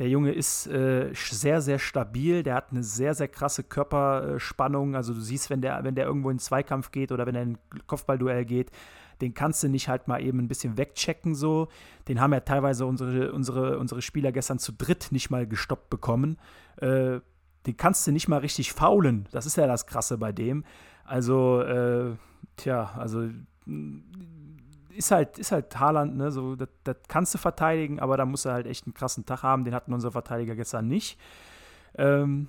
der 0.00 0.08
Junge 0.08 0.32
ist 0.32 0.66
äh, 0.66 1.12
sehr, 1.12 1.60
sehr 1.60 1.78
stabil, 1.78 2.42
der 2.42 2.54
hat 2.54 2.70
eine 2.70 2.82
sehr, 2.82 3.14
sehr 3.14 3.28
krasse 3.28 3.62
Körperspannung. 3.62 4.96
Also 4.96 5.12
du 5.12 5.20
siehst, 5.20 5.50
wenn 5.50 5.60
der, 5.60 5.84
wenn 5.84 5.94
der 5.94 6.06
irgendwo 6.06 6.30
in 6.30 6.36
den 6.36 6.42
Zweikampf 6.42 6.90
geht 6.90 7.12
oder 7.12 7.26
wenn 7.26 7.34
er 7.34 7.42
in 7.42 7.50
ein 7.50 7.58
Kopfballduell 7.86 8.46
geht, 8.46 8.70
den 9.20 9.34
kannst 9.34 9.62
du 9.62 9.68
nicht 9.68 9.88
halt 9.88 10.08
mal 10.08 10.22
eben 10.22 10.38
ein 10.38 10.48
bisschen 10.48 10.78
wegchecken 10.78 11.34
so. 11.34 11.68
Den 12.08 12.18
haben 12.18 12.32
ja 12.32 12.40
teilweise 12.40 12.86
unsere, 12.86 13.30
unsere, 13.32 13.78
unsere 13.78 14.00
Spieler 14.00 14.32
gestern 14.32 14.58
zu 14.58 14.72
dritt 14.72 15.08
nicht 15.10 15.28
mal 15.28 15.46
gestoppt 15.46 15.90
bekommen. 15.90 16.38
Äh, 16.78 17.20
den 17.66 17.76
kannst 17.76 18.06
du 18.06 18.10
nicht 18.10 18.26
mal 18.26 18.38
richtig 18.38 18.72
faulen. 18.72 19.28
Das 19.32 19.44
ist 19.44 19.58
ja 19.58 19.66
das 19.66 19.86
Krasse 19.86 20.16
bei 20.16 20.32
dem. 20.32 20.64
Also, 21.04 21.60
äh, 21.60 22.12
tja, 22.56 22.92
also 22.96 23.28
ist 25.00 25.10
halt, 25.10 25.38
ist 25.38 25.50
halt 25.50 25.80
Haaland, 25.80 26.16
ne? 26.16 26.30
So, 26.30 26.56
das, 26.56 26.68
das 26.84 26.96
kannst 27.08 27.32
du 27.32 27.38
verteidigen, 27.38 28.00
aber 28.00 28.18
da 28.18 28.26
muss 28.26 28.44
er 28.44 28.52
halt 28.52 28.66
echt 28.66 28.86
einen 28.86 28.92
krassen 28.92 29.24
Tag 29.24 29.42
haben. 29.42 29.64
Den 29.64 29.74
hatten 29.74 29.94
unsere 29.94 30.12
Verteidiger 30.12 30.54
gestern 30.54 30.88
nicht. 30.88 31.18
Ähm, 31.96 32.48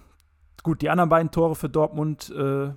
gut, 0.62 0.82
die 0.82 0.90
anderen 0.90 1.10
beiden 1.10 1.32
Tore 1.32 1.56
für 1.56 1.70
Dortmund, 1.70 2.30
äh, 2.38 2.72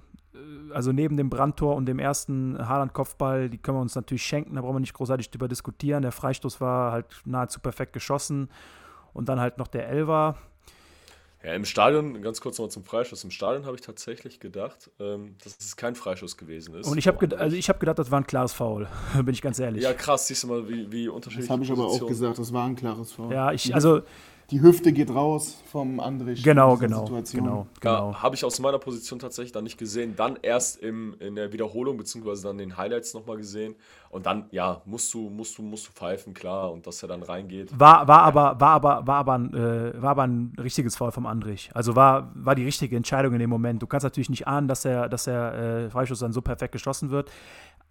also 0.72 0.92
neben 0.92 1.16
dem 1.16 1.28
Brandtor 1.28 1.74
und 1.74 1.86
dem 1.86 1.98
ersten 1.98 2.56
Haaland-Kopfball, 2.56 3.50
die 3.50 3.58
können 3.58 3.76
wir 3.76 3.82
uns 3.82 3.96
natürlich 3.96 4.22
schenken, 4.24 4.54
da 4.54 4.60
brauchen 4.60 4.76
wir 4.76 4.80
nicht 4.80 4.94
großartig 4.94 5.30
drüber 5.30 5.48
diskutieren. 5.48 6.02
Der 6.02 6.12
Freistoß 6.12 6.60
war 6.60 6.92
halt 6.92 7.06
nahezu 7.24 7.58
perfekt 7.58 7.92
geschossen. 7.92 8.48
Und 9.12 9.28
dann 9.28 9.40
halt 9.40 9.58
noch 9.58 9.68
der 9.68 9.88
Elver. 9.88 10.36
Ja, 11.44 11.52
im 11.52 11.66
Stadion, 11.66 12.22
ganz 12.22 12.40
kurz 12.40 12.58
noch 12.58 12.68
zum 12.68 12.84
Freischuss. 12.84 13.22
Im 13.22 13.30
Stadion 13.30 13.66
habe 13.66 13.76
ich 13.76 13.82
tatsächlich 13.82 14.40
gedacht, 14.40 14.90
ähm, 14.98 15.36
dass 15.44 15.58
es 15.60 15.76
kein 15.76 15.94
Freischuss 15.94 16.38
gewesen 16.38 16.74
ist. 16.74 16.88
Und 16.88 16.96
ich 16.96 17.06
habe 17.06 17.38
also 17.38 17.54
ich 17.54 17.68
hab 17.68 17.80
gedacht, 17.80 17.98
das 17.98 18.10
war 18.10 18.20
ein 18.20 18.26
klares 18.26 18.54
Foul, 18.54 18.88
bin 19.14 19.34
ich 19.34 19.42
ganz 19.42 19.58
ehrlich. 19.58 19.82
Ja, 19.82 19.92
krass, 19.92 20.26
siehst 20.26 20.44
du 20.44 20.46
mal, 20.46 20.66
wie, 20.68 20.90
wie 20.90 21.08
unterschiedlich. 21.08 21.48
Das 21.48 21.52
habe 21.52 21.62
ich 21.62 21.70
aber 21.70 21.86
auch 21.86 22.06
gesagt, 22.06 22.38
das 22.38 22.50
war 22.52 22.66
ein 22.66 22.76
klares 22.76 23.12
Foul. 23.12 23.30
Ja, 23.30 23.52
ich, 23.52 23.64
die, 23.64 23.74
also, 23.74 24.00
die 24.50 24.60
Hüfte 24.60 24.92
geht 24.92 25.10
raus 25.10 25.62
vom 25.70 26.00
Andrich. 26.00 26.42
genau, 26.42 26.76
genau, 26.76 27.06
Situation. 27.06 27.44
genau, 27.44 27.66
genau. 27.80 28.10
Ja, 28.12 28.22
habe 28.22 28.34
ich 28.34 28.44
aus 28.44 28.60
meiner 28.60 28.78
Position 28.78 29.18
tatsächlich 29.18 29.52
dann 29.52 29.64
nicht 29.64 29.78
gesehen. 29.78 30.14
Dann 30.16 30.38
erst 30.42 30.82
im, 30.82 31.16
in 31.18 31.34
der 31.36 31.52
Wiederholung, 31.52 31.96
beziehungsweise 31.96 32.44
dann 32.44 32.58
den 32.58 32.76
Highlights 32.76 33.14
nochmal 33.14 33.36
gesehen. 33.38 33.74
Und 34.10 34.26
dann, 34.26 34.46
ja, 34.50 34.82
musst 34.84 35.12
du, 35.14 35.30
musst 35.30 35.58
du, 35.58 35.62
musst 35.62 35.88
du 35.88 35.92
pfeifen, 35.92 36.34
klar. 36.34 36.70
Und 36.72 36.86
dass 36.86 37.02
er 37.02 37.08
dann 37.08 37.22
reingeht. 37.22 37.78
War, 37.78 38.06
war, 38.06 38.22
aber, 38.22 38.60
war, 38.60 38.70
aber, 38.70 39.06
war, 39.06 39.16
aber 39.16 39.32
ein, 39.34 39.54
äh, 39.54 40.00
war 40.00 40.10
aber 40.10 40.24
ein 40.24 40.52
richtiges 40.58 40.96
Foul 40.96 41.10
vom 41.10 41.26
Andrich. 41.26 41.70
Also 41.74 41.96
war, 41.96 42.30
war 42.34 42.54
die 42.54 42.64
richtige 42.64 42.96
Entscheidung 42.96 43.32
in 43.32 43.40
dem 43.40 43.50
Moment. 43.50 43.82
Du 43.82 43.86
kannst 43.86 44.04
natürlich 44.04 44.30
nicht 44.30 44.46
ahnen, 44.46 44.68
dass 44.68 44.82
der, 44.82 45.08
dass 45.08 45.24
der 45.24 45.54
äh, 45.54 45.90
Freischuss 45.90 46.20
dann 46.20 46.32
so 46.32 46.42
perfekt 46.42 46.72
geschossen 46.72 47.10
wird. 47.10 47.30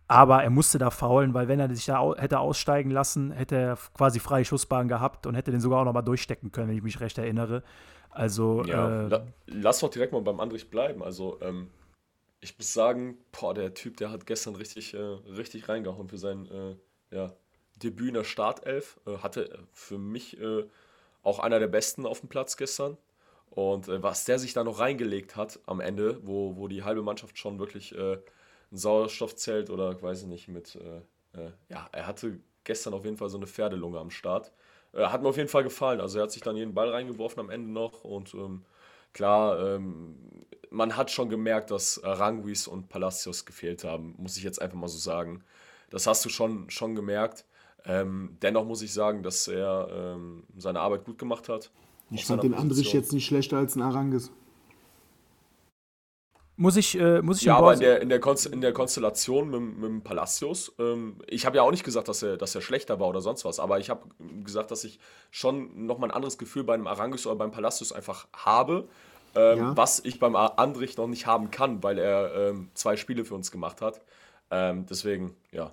Aber 0.08 0.44
er 0.44 0.50
musste 0.50 0.78
da 0.78 0.90
faulen, 0.90 1.34
weil 1.34 1.48
wenn 1.48 1.60
er 1.60 1.74
sich 1.74 1.86
da 1.86 2.14
hätte 2.16 2.40
aussteigen 2.40 2.92
lassen, 2.92 3.32
hätte 3.32 3.56
er 3.56 3.78
quasi 3.96 4.20
freie 4.20 4.46
Schussbahn 4.46 4.88
gehabt 4.88 5.26
und 5.26 5.36
hätte 5.36 5.52
den 5.52 5.62
sogar 5.62 5.82
auch 5.82 5.86
noch 5.86 5.94
mal 5.94 6.02
durchstecken 6.02 6.52
können, 6.52 6.70
wenn 6.70 6.78
ich 6.78 6.84
mich 6.84 7.00
recht 7.00 7.18
erinnere. 7.18 7.64
Also, 8.10 8.64
Ja, 8.66 9.06
äh, 9.06 9.08
la, 9.08 9.28
lass 9.48 9.80
doch 9.80 9.90
direkt 9.90 10.14
mal 10.14 10.22
beim 10.22 10.40
Andrich 10.40 10.70
bleiben. 10.70 11.02
Also, 11.02 11.40
ähm, 11.42 11.72
ich 12.42 12.58
muss 12.58 12.74
sagen, 12.74 13.18
boah, 13.32 13.54
der 13.54 13.74
Typ, 13.74 13.98
der 13.98 14.12
hat 14.12 14.26
gestern 14.26 14.56
richtig, 14.56 14.94
äh, 14.94 14.98
richtig 14.98 15.70
reingehauen 15.70 16.10
für 16.10 16.18
sein 16.18 16.48
äh, 16.52 17.16
ja, 17.16 17.34
Debüt 17.82 18.10
in 18.10 18.14
der 18.16 18.24
Startelf. 18.26 19.00
Äh, 19.08 19.18
hatte 19.20 19.58
für 19.72 19.98
mich 19.98 20.40
äh, 20.40 20.66
auch 21.24 21.40
einer 21.40 21.60
der 21.60 21.68
besten 21.68 22.06
auf 22.06 22.20
dem 22.20 22.30
Platz 22.30 22.58
gestern. 22.58 22.98
Und 23.50 23.88
äh, 23.88 24.04
was 24.04 24.26
der 24.26 24.40
sich 24.40 24.54
da 24.54 24.64
noch 24.64 24.80
reingelegt 24.80 25.36
hat 25.36 25.60
am 25.66 25.80
Ende, 25.80 26.20
wo, 26.24 26.58
wo 26.58 26.68
die 26.68 26.84
halbe 26.84 27.02
Mannschaft 27.02 27.38
schon 27.38 27.60
wirklich 27.60 27.96
äh, 27.96 28.18
ein 28.74 28.78
Sauerstoffzelt 28.78 29.70
oder 29.70 30.02
weiß 30.02 30.24
ich 30.24 30.28
nicht, 30.28 30.48
mit, 30.48 30.78
ja, 31.70 31.90
er 31.92 32.08
hatte 32.08 32.40
gestern 32.64 32.94
auf 32.94 33.06
jeden 33.06 33.18
Fall 33.18 33.30
so 33.30 33.38
eine 33.38 33.48
Pferdelunge 33.48 34.00
am 34.00 34.10
Start. 34.10 34.52
hat 34.94 35.22
mir 35.22 35.30
auf 35.30 35.38
jeden 35.38 35.50
Fall 35.50 35.64
gefallen. 35.64 36.02
Also 36.02 36.20
er 36.20 36.24
hat 36.24 36.32
sich 36.32 36.42
dann 36.42 36.58
jeden 36.58 36.74
Ball 36.74 36.90
reingeworfen 36.90 37.40
am 37.40 37.50
Ende 37.50 37.72
noch 37.72 38.04
und 38.04 38.34
ähm, 38.34 38.64
klar, 39.14 39.76
ähm, 39.76 40.16
man 40.70 40.98
hat 40.98 41.12
schon 41.12 41.30
gemerkt, 41.30 41.72
dass 41.72 42.04
Aranguis 42.04 42.68
und 42.68 42.90
Palacios 42.90 43.46
gefehlt 43.46 43.84
haben, 43.84 44.16
muss 44.18 44.38
ich 44.38 44.44
jetzt 44.44 44.62
einfach 44.62 44.78
mal 44.78 44.88
so 44.88 44.98
sagen. 44.98 45.44
Das 45.90 46.08
hast 46.08 46.26
du 46.26 46.30
schon, 46.30 46.70
schon 46.70 46.96
gemerkt. 46.96 47.46
Ähm, 47.86 48.38
dennoch 48.42 48.66
muss 48.66 48.82
ich 48.82 48.92
sagen, 48.92 49.24
dass 49.24 49.48
er 49.48 49.88
ähm, 49.92 50.44
seine 50.58 50.80
Arbeit 50.80 51.06
gut 51.06 51.20
gemacht 51.20 51.48
hat. 51.50 51.70
Ich 52.10 52.26
fand 52.26 52.44
den 52.44 52.54
Andrich 52.54 52.94
jetzt 52.94 53.14
nicht 53.14 53.26
schlechter 53.26 53.58
als 53.58 53.76
ein 53.76 53.82
Arangis. 53.82 54.32
Muss 56.56 56.78
ich, 56.78 57.00
äh, 57.00 57.22
muss 57.22 57.38
ich 57.40 57.46
Ja, 57.46 57.58
aber 57.58 57.74
in 57.74 57.80
der, 57.80 58.02
in, 58.02 58.10
der 58.10 58.22
in 58.52 58.62
der 58.62 58.74
Konstellation 58.74 59.50
mit, 59.50 59.60
mit 59.60 59.90
dem 59.90 60.02
Palacios, 60.02 60.72
ähm, 60.78 61.16
ich 61.28 61.48
habe 61.48 61.58
ja 61.58 61.64
auch 61.64 61.72
nicht 61.72 61.84
gesagt, 61.84 62.08
dass 62.08 62.22
er, 62.22 62.38
dass 62.38 62.54
er 62.54 62.62
schlechter 62.62 63.00
war 63.00 63.08
oder 63.08 63.22
sonst 63.22 63.44
was, 63.44 63.60
aber 63.60 63.80
ich 63.80 63.90
habe 63.90 64.08
gesagt, 64.44 64.70
dass 64.70 64.84
ich 64.84 65.00
schon 65.32 65.88
nochmal 65.88 66.12
ein 66.12 66.16
anderes 66.16 66.38
Gefühl 66.38 66.64
bei 66.64 66.76
einem 66.76 66.86
Arangis 66.86 67.26
oder 67.26 67.38
beim 67.38 67.52
Palacios 67.52 67.92
einfach 67.92 68.28
habe, 68.34 68.88
ähm, 69.36 69.58
ja. 69.58 69.78
was 69.78 70.00
ich 70.06 70.20
beim 70.20 70.36
Andrich 70.36 70.96
noch 70.96 71.08
nicht 71.08 71.26
haben 71.26 71.50
kann, 71.50 71.82
weil 71.82 71.98
er 71.98 72.36
ähm, 72.36 72.70
zwei 72.76 72.98
Spiele 72.98 73.26
für 73.26 73.34
uns 73.34 73.50
gemacht 73.50 73.82
hat. 73.82 74.02
Ähm, 74.52 74.86
deswegen, 74.88 75.36
ja, 75.52 75.72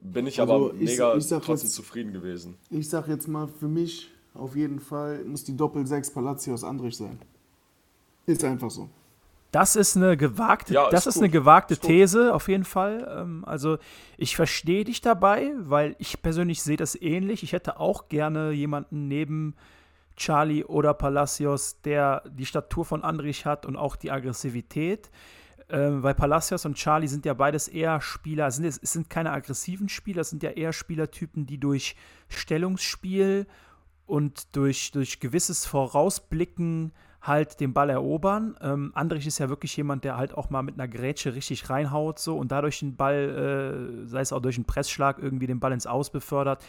bin 0.00 0.26
ich 0.26 0.40
also 0.40 0.54
aber 0.54 0.72
mega 0.72 1.14
ich, 1.16 1.24
ich 1.24 1.28
trotzdem 1.28 1.56
jetzt, 1.56 1.74
zufrieden 1.74 2.14
gewesen. 2.14 2.56
Ich 2.70 2.88
sag 2.88 3.08
jetzt 3.08 3.28
mal, 3.28 3.46
für 3.46 3.68
mich 3.68 4.10
auf 4.32 4.56
jeden 4.56 4.80
Fall 4.80 5.22
muss 5.24 5.44
die 5.44 5.56
Doppel-6 5.56 6.14
Palacios 6.14 6.64
Andrich 6.64 6.96
sein. 6.96 7.18
Ist 8.26 8.42
einfach 8.42 8.70
so. 8.70 8.88
Das 9.54 9.76
ist 9.76 9.96
eine 9.96 10.16
gewagte, 10.16 10.74
ja, 10.74 10.90
das 10.90 11.06
ist, 11.06 11.14
ist 11.14 11.22
eine 11.22 11.30
gewagte 11.30 11.76
These, 11.76 12.34
auf 12.34 12.48
jeden 12.48 12.64
Fall. 12.64 13.06
Ähm, 13.08 13.44
also 13.46 13.78
ich 14.16 14.34
verstehe 14.34 14.82
dich 14.82 15.00
dabei, 15.00 15.52
weil 15.58 15.94
ich 16.00 16.20
persönlich 16.22 16.60
sehe 16.60 16.76
das 16.76 17.00
ähnlich. 17.00 17.44
Ich 17.44 17.52
hätte 17.52 17.78
auch 17.78 18.08
gerne 18.08 18.50
jemanden 18.50 19.06
neben 19.06 19.54
Charlie 20.16 20.64
oder 20.64 20.92
Palacios, 20.92 21.80
der 21.82 22.24
die 22.28 22.46
Statur 22.46 22.84
von 22.84 23.04
Andrich 23.04 23.46
hat 23.46 23.64
und 23.64 23.76
auch 23.76 23.94
die 23.94 24.10
Aggressivität. 24.10 25.08
Ähm, 25.68 26.02
weil 26.02 26.14
Palacios 26.14 26.66
und 26.66 26.74
Charlie 26.74 27.06
sind 27.06 27.24
ja 27.24 27.34
beides 27.34 27.68
eher 27.68 28.00
Spieler, 28.00 28.50
sind, 28.50 28.64
es 28.64 28.80
sind 28.80 29.08
keine 29.08 29.30
aggressiven 29.30 29.88
Spieler, 29.88 30.22
es 30.22 30.30
sind 30.30 30.42
ja 30.42 30.50
eher 30.50 30.72
Spielertypen, 30.72 31.46
die 31.46 31.58
durch 31.58 31.94
Stellungsspiel 32.28 33.46
und 34.06 34.54
durch, 34.56 34.92
durch 34.92 35.20
gewisses 35.20 35.66
Vorausblicken 35.66 36.92
halt 37.22 37.60
den 37.60 37.72
Ball 37.72 37.90
erobern. 37.90 38.56
Ähm, 38.60 38.92
Andrich 38.94 39.26
ist 39.26 39.38
ja 39.38 39.48
wirklich 39.48 39.76
jemand, 39.76 40.04
der 40.04 40.16
halt 40.16 40.36
auch 40.36 40.50
mal 40.50 40.62
mit 40.62 40.74
einer 40.74 40.88
Grätsche 40.88 41.34
richtig 41.34 41.70
reinhaut 41.70 42.18
so 42.18 42.36
und 42.36 42.52
dadurch 42.52 42.80
den 42.80 42.96
Ball, 42.96 44.02
äh, 44.04 44.06
sei 44.06 44.20
es 44.20 44.32
auch 44.32 44.40
durch 44.40 44.56
einen 44.56 44.66
Pressschlag, 44.66 45.18
irgendwie 45.18 45.46
den 45.46 45.60
Ball 45.60 45.72
ins 45.72 45.86
Aus 45.86 46.10
befördert. 46.10 46.62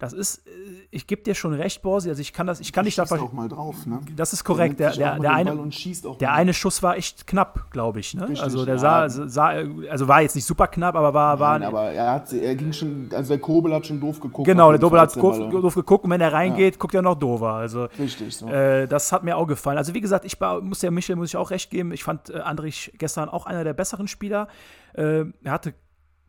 Das 0.00 0.14
ist, 0.14 0.46
äh, 0.46 0.50
ich 0.90 1.06
gebe 1.06 1.22
dir 1.22 1.34
schon 1.34 1.52
recht, 1.52 1.82
Borsi. 1.82 2.08
Also 2.08 2.22
ich 2.22 2.32
kann 2.32 2.46
das, 2.46 2.58
ich 2.58 2.72
kann 2.72 2.86
nicht 2.86 2.96
davon. 2.98 3.20
auch 3.20 3.32
mal 3.32 3.48
drauf, 3.48 3.84
ne? 3.86 4.00
Das 4.16 4.32
ist 4.32 4.44
korrekt. 4.44 4.80
Der, 4.80 4.92
der, 4.92 5.18
der 5.18 5.32
eine, 5.34 5.70
der 6.18 6.32
eine 6.32 6.54
Schuss 6.54 6.82
war 6.82 6.96
echt 6.96 7.26
knapp, 7.26 7.70
glaube 7.70 8.00
ich. 8.00 8.14
Ne? 8.14 8.22
Richtig, 8.22 8.42
also 8.42 8.64
der 8.64 8.76
ja. 8.76 9.08
sah, 9.08 9.28
sah, 9.28 9.48
also 9.90 10.08
war 10.08 10.22
jetzt 10.22 10.34
nicht 10.34 10.46
super 10.46 10.68
knapp, 10.68 10.96
aber 10.96 11.12
war, 11.12 11.58
Nein, 11.58 11.68
aber 11.68 11.90
er 11.90 12.12
hat, 12.12 12.32
er 12.32 12.54
ging 12.56 12.72
schon, 12.72 13.10
also 13.14 13.28
der 13.28 13.40
Kobel 13.40 13.74
hat 13.74 13.86
schon 13.86 14.00
doof 14.00 14.20
geguckt. 14.20 14.46
Genau, 14.46 14.70
der 14.70 14.80
Dobel 14.80 14.98
hat 14.98 15.14
doof, 15.14 15.38
doof, 15.50 15.74
geguckt 15.74 16.04
und 16.04 16.10
wenn 16.10 16.20
er 16.22 16.32
reingeht, 16.32 16.74
ja. 16.74 16.80
guckt 16.80 16.94
er 16.94 17.02
noch 17.02 17.16
doofer. 17.16 17.52
Also 17.52 17.88
richtig. 17.98 18.34
So. 18.34 18.48
Äh, 18.48 18.88
das 18.88 19.12
hat 19.12 19.22
mir 19.22 19.36
auch 19.36 19.46
gefallen. 19.46 19.76
Also 19.76 19.92
wie 19.92 20.00
gesagt, 20.00 20.24
ich 20.24 20.38
muss 20.62 20.78
der 20.78 20.90
Michel 20.90 21.16
muss 21.16 21.28
ich 21.28 21.36
auch 21.36 21.50
recht 21.50 21.70
geben. 21.70 21.92
Ich 21.92 22.04
fand 22.04 22.30
äh, 22.30 22.38
Andrich 22.38 22.94
gestern 22.96 23.28
auch 23.28 23.44
einer 23.44 23.64
der 23.64 23.74
besseren 23.74 24.08
Spieler. 24.08 24.48
Äh, 24.94 25.26
er 25.44 25.52
hatte 25.52 25.74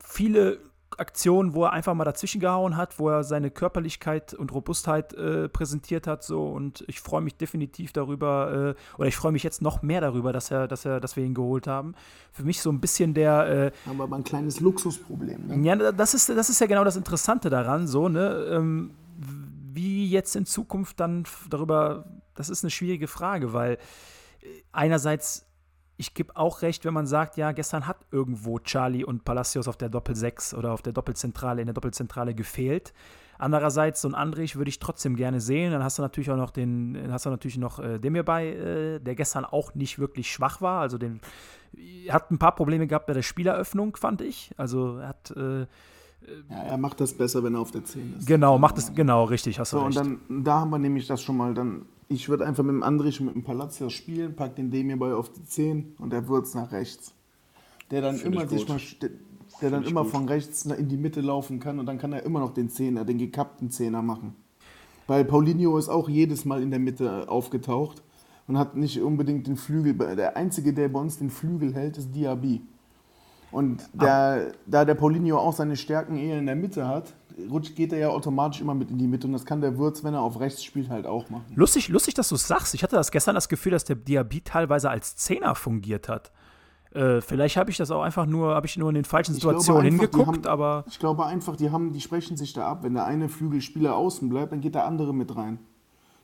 viele 0.03 0.59
Aktionen, 0.99 1.53
wo 1.53 1.63
er 1.65 1.73
einfach 1.73 1.93
mal 1.93 2.03
dazwischen 2.03 2.39
gehauen 2.41 2.77
hat, 2.77 2.99
wo 2.99 3.09
er 3.09 3.23
seine 3.23 3.51
Körperlichkeit 3.51 4.33
und 4.33 4.53
Robustheit 4.53 5.13
äh, 5.13 5.49
präsentiert 5.49 6.07
hat. 6.07 6.23
So 6.23 6.47
und 6.47 6.83
ich 6.87 6.99
freue 6.99 7.21
mich 7.21 7.35
definitiv 7.35 7.93
darüber, 7.93 8.75
äh, 8.75 8.99
oder 8.99 9.07
ich 9.07 9.15
freue 9.15 9.31
mich 9.31 9.43
jetzt 9.43 9.61
noch 9.61 9.81
mehr 9.81 10.01
darüber, 10.01 10.33
dass 10.33 10.51
er, 10.51 10.67
dass 10.67 10.85
er, 10.85 10.99
dass 10.99 11.15
wir 11.15 11.23
ihn 11.23 11.33
geholt 11.33 11.67
haben. 11.67 11.95
Für 12.31 12.43
mich 12.43 12.61
so 12.61 12.71
ein 12.71 12.79
bisschen 12.79 13.13
der. 13.13 13.71
Äh, 13.87 13.89
aber 13.89 14.15
ein 14.15 14.23
kleines 14.23 14.59
Luxusproblem. 14.59 15.47
Ne? 15.47 15.67
Ja, 15.67 15.91
das 15.91 16.13
ist, 16.13 16.29
das 16.29 16.49
ist 16.49 16.59
ja 16.59 16.67
genau 16.67 16.83
das 16.83 16.95
Interessante 16.95 17.49
daran, 17.49 17.87
so, 17.87 18.09
ne? 18.09 18.45
Ähm, 18.49 18.91
wie 19.73 20.09
jetzt 20.09 20.35
in 20.35 20.45
Zukunft 20.45 20.99
dann 20.99 21.23
darüber, 21.49 22.05
das 22.35 22.49
ist 22.49 22.63
eine 22.63 22.71
schwierige 22.71 23.07
Frage, 23.07 23.53
weil 23.53 23.73
äh, 24.41 24.47
einerseits 24.71 25.45
ich 26.01 26.15
gebe 26.15 26.35
auch 26.35 26.63
recht, 26.63 26.83
wenn 26.83 26.95
man 26.95 27.05
sagt, 27.05 27.37
ja, 27.37 27.51
gestern 27.51 27.85
hat 27.85 27.97
irgendwo 28.09 28.57
Charlie 28.57 29.03
und 29.03 29.23
Palacios 29.23 29.67
auf 29.67 29.77
der 29.77 29.87
Doppel-6 29.87 30.55
oder 30.55 30.71
auf 30.71 30.81
der 30.81 30.93
Doppelzentrale, 30.93 31.61
in 31.61 31.67
der 31.67 31.75
Doppelzentrale 31.75 32.33
gefehlt. 32.33 32.91
Andererseits, 33.37 34.01
so 34.01 34.07
ein 34.07 34.15
Andrich 34.15 34.55
würde 34.55 34.69
ich 34.69 34.79
trotzdem 34.79 35.15
gerne 35.15 35.39
sehen. 35.39 35.71
Dann 35.71 35.83
hast 35.83 35.99
du 35.99 36.01
natürlich 36.01 36.31
auch 36.31 36.37
noch 36.37 36.49
den, 36.49 36.97
hast 37.11 37.27
du 37.27 37.29
natürlich 37.29 37.59
noch 37.59 37.77
äh, 37.77 37.99
Demir 37.99 38.23
bei, 38.23 38.47
äh, 38.47 38.99
der 38.99 39.13
gestern 39.13 39.45
auch 39.45 39.75
nicht 39.75 39.99
wirklich 39.99 40.31
schwach 40.31 40.59
war. 40.59 40.81
Also 40.81 40.97
den 40.97 41.21
hat 42.09 42.31
ein 42.31 42.39
paar 42.39 42.55
Probleme 42.55 42.87
gehabt 42.87 43.05
bei 43.05 43.13
der 43.13 43.21
Spieleröffnung, 43.21 43.95
fand 43.95 44.21
ich. 44.21 44.51
Also 44.57 44.97
er 44.97 45.09
hat 45.09 45.31
äh, 45.37 45.67
ja, 46.49 46.57
er 46.67 46.77
macht 46.77 46.99
das 46.99 47.13
besser, 47.13 47.43
wenn 47.43 47.53
er 47.53 47.61
auf 47.61 47.71
der 47.71 47.83
10 47.83 48.15
ist. 48.17 48.27
Genau, 48.27 48.57
macht 48.57 48.79
es, 48.79 48.93
genau, 48.93 49.25
richtig, 49.25 49.59
hast 49.59 49.73
du 49.73 49.77
so, 49.77 49.85
recht. 49.85 49.97
Und 49.97 50.19
dann, 50.29 50.43
da 50.43 50.61
haben 50.61 50.71
wir 50.71 50.79
nämlich 50.79 51.05
das 51.05 51.21
schon 51.21 51.37
mal, 51.37 51.53
dann 51.53 51.85
ich 52.11 52.27
würde 52.29 52.45
einfach 52.45 52.63
mit 52.63 52.73
dem 52.73 52.83
Andrich 52.83 53.19
und 53.19 53.27
mit 53.27 53.35
dem 53.35 53.43
Palacios 53.43 53.93
spielen, 53.93 54.35
pack 54.35 54.55
den 54.55 54.69
Demir 54.69 54.97
bei 54.97 55.13
auf 55.13 55.31
die 55.31 55.43
10 55.45 55.95
und 55.97 56.11
der 56.11 56.27
Würz 56.27 56.53
nach 56.53 56.71
rechts. 56.71 57.13
Der 57.89 58.01
dann 58.01 58.17
Find 58.17 58.35
immer 58.35 58.47
sich 58.47 58.67
mal, 58.67 58.79
der, 59.01 59.09
der 59.61 59.69
dann 59.71 59.83
immer 59.83 60.03
gut. 60.03 60.11
von 60.11 60.27
rechts 60.27 60.65
in 60.65 60.89
die 60.89 60.97
Mitte 60.97 61.21
laufen 61.21 61.59
kann 61.59 61.79
und 61.79 61.85
dann 61.85 61.97
kann 61.97 62.13
er 62.13 62.23
immer 62.23 62.39
noch 62.39 62.53
den 62.53 62.69
Zehner, 62.69 63.05
den 63.05 63.17
gekappten 63.17 63.69
Zehner 63.69 64.01
machen. 64.01 64.35
Weil 65.07 65.25
Paulinho 65.25 65.77
ist 65.77 65.89
auch 65.89 66.09
jedes 66.09 66.45
Mal 66.45 66.61
in 66.61 66.69
der 66.69 66.79
Mitte 66.79 67.29
aufgetaucht 67.29 68.03
und 68.47 68.57
hat 68.57 68.75
nicht 68.75 69.01
unbedingt 69.01 69.47
den 69.47 69.55
Flügel. 69.55 69.93
Der 70.15 70.35
einzige, 70.37 70.73
der 70.73 70.89
bei 70.89 70.99
uns 70.99 71.17
den 71.17 71.29
Flügel 71.29 71.73
hält, 71.73 71.97
ist 71.97 72.13
Diaby. 72.13 72.61
Und 73.51 73.89
der, 73.93 74.53
da 74.65 74.85
der 74.85 74.95
Paulinho 74.95 75.37
auch 75.37 75.53
seine 75.53 75.75
Stärken 75.75 76.17
eher 76.17 76.39
in 76.39 76.45
der 76.45 76.55
Mitte 76.55 76.87
hat, 76.87 77.13
rutscht, 77.49 77.75
geht 77.75 77.93
er 77.93 77.99
ja 77.99 78.09
automatisch 78.09 78.61
immer 78.61 78.73
mit 78.73 78.89
in 78.91 78.97
die 78.97 79.07
Mitte. 79.07 79.27
Und 79.27 79.33
das 79.33 79.45
kann 79.45 79.61
der 79.61 79.77
Würz, 79.77 80.03
wenn 80.03 80.13
er 80.13 80.21
auf 80.21 80.39
rechts 80.39 80.63
spielt, 80.63 80.89
halt 80.89 81.05
auch 81.05 81.29
machen. 81.29 81.45
Lustig, 81.55 81.89
lustig 81.89 82.13
dass 82.13 82.29
du 82.29 82.35
es 82.35 82.47
sagst. 82.47 82.73
Ich 82.73 82.83
hatte 82.83 82.95
das 82.95 83.11
gestern 83.11 83.35
das 83.35 83.49
Gefühl, 83.49 83.71
dass 83.71 83.83
der 83.83 83.95
Diaby 83.95 84.41
teilweise 84.41 84.89
als 84.89 85.15
Zehner 85.15 85.55
fungiert 85.55 86.09
hat. 86.09 86.31
Äh, 86.93 87.21
vielleicht 87.21 87.55
habe 87.55 87.71
ich 87.71 87.77
das 87.77 87.89
auch 87.89 88.01
einfach 88.01 88.25
nur, 88.25 88.53
habe 88.53 88.67
ich 88.67 88.75
nur 88.77 88.89
in 88.89 88.95
den 88.95 89.05
falschen 89.05 89.33
Situationen 89.33 89.85
einfach, 89.85 89.99
hingeguckt, 89.99 90.45
haben, 90.45 90.45
aber. 90.45 90.83
Ich 90.87 90.99
glaube 90.99 91.25
einfach, 91.25 91.55
die 91.55 91.71
haben, 91.71 91.93
die 91.93 92.01
sprechen 92.01 92.35
sich 92.35 92.53
da 92.53 92.67
ab. 92.67 92.83
Wenn 92.83 92.93
der 92.93 93.05
eine 93.05 93.29
Flügelspieler 93.29 93.95
außen 93.95 94.27
bleibt, 94.29 94.51
dann 94.51 94.61
geht 94.61 94.75
der 94.75 94.85
andere 94.85 95.13
mit 95.13 95.35
rein. 95.35 95.59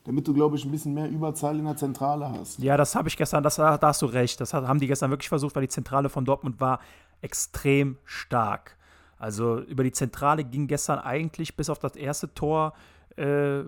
Damit 0.04 0.28
du, 0.28 0.34
glaube 0.34 0.56
ich, 0.56 0.66
ein 0.66 0.72
bisschen 0.72 0.94
mehr 0.94 1.10
Überzahl 1.10 1.60
in 1.60 1.66
der 1.66 1.76
Zentrale 1.76 2.32
hast. 2.32 2.60
Ja, 2.60 2.78
das 2.78 2.96
habe 2.96 3.10
ich 3.10 3.18
gestern, 3.18 3.44
das, 3.44 3.56
da 3.56 3.80
hast 3.82 4.02
du 4.02 4.06
recht. 4.06 4.40
Das 4.40 4.54
haben 4.54 4.80
die 4.80 4.88
gestern 4.88 5.10
wirklich 5.10 5.28
versucht, 5.28 5.56
weil 5.56 5.64
die 5.64 5.70
Zentrale 5.70 6.10
von 6.10 6.24
Dortmund 6.24 6.62
war 6.62 6.80
extrem 7.22 7.98
stark. 8.06 8.77
Also 9.20 9.60
über 9.62 9.84
die 9.84 9.92
Zentrale 9.92 10.44
ging 10.44 10.68
gestern 10.68 11.00
eigentlich 11.00 11.56
bis 11.56 11.70
auf 11.70 11.80
das 11.80 11.96
erste 11.96 12.34
Tor 12.34 12.74
äh, 13.16 13.64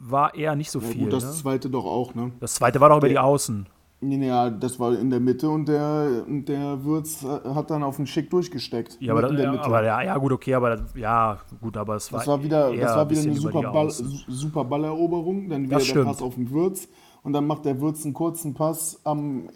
war 0.00 0.34
eher 0.34 0.56
nicht 0.56 0.70
so 0.70 0.80
ja, 0.80 0.86
viel. 0.86 1.04
Gut, 1.04 1.12
das 1.12 1.24
ne? 1.24 1.32
zweite 1.32 1.70
doch 1.70 1.84
auch, 1.84 2.14
ne? 2.14 2.32
Das 2.40 2.54
zweite 2.54 2.80
war 2.80 2.88
doch 2.90 2.98
über 2.98 3.08
der, 3.08 3.14
die 3.14 3.18
Außen. 3.18 3.66
Ja, 4.00 4.48
das 4.48 4.78
war 4.78 4.96
in 4.96 5.10
der 5.10 5.18
Mitte 5.18 5.48
und 5.48 5.66
der, 5.66 6.22
der 6.28 6.84
Würz 6.84 7.24
hat 7.24 7.70
dann 7.70 7.82
auf 7.82 7.96
den 7.96 8.06
Schick 8.06 8.30
durchgesteckt. 8.30 8.96
Ja, 9.00 9.12
aber, 9.12 9.22
das, 9.22 9.58
aber 9.60 9.84
ja, 9.84 10.02
ja, 10.02 10.16
gut, 10.18 10.32
okay, 10.32 10.54
aber 10.54 10.78
ja, 10.94 11.38
gut, 11.60 11.76
aber 11.76 11.96
es 11.96 12.12
war. 12.12 12.20
Das 12.20 12.28
war 12.28 12.42
wieder, 12.42 12.72
das 12.72 12.94
war 12.94 13.10
wieder 13.10 13.22
eine 13.22 13.34
super, 13.34 13.72
Ball, 13.72 13.90
super 13.90 14.64
Balleroberung, 14.64 15.48
dann 15.48 15.64
wieder 15.64 15.80
der 15.80 16.04
Pass 16.04 16.22
auf 16.22 16.36
den 16.36 16.48
Würz 16.50 16.88
und 17.24 17.32
dann 17.32 17.46
macht 17.46 17.64
der 17.64 17.80
Würz 17.80 18.04
einen 18.04 18.14
kurzen 18.14 18.54
Pass 18.54 19.00
am 19.02 19.48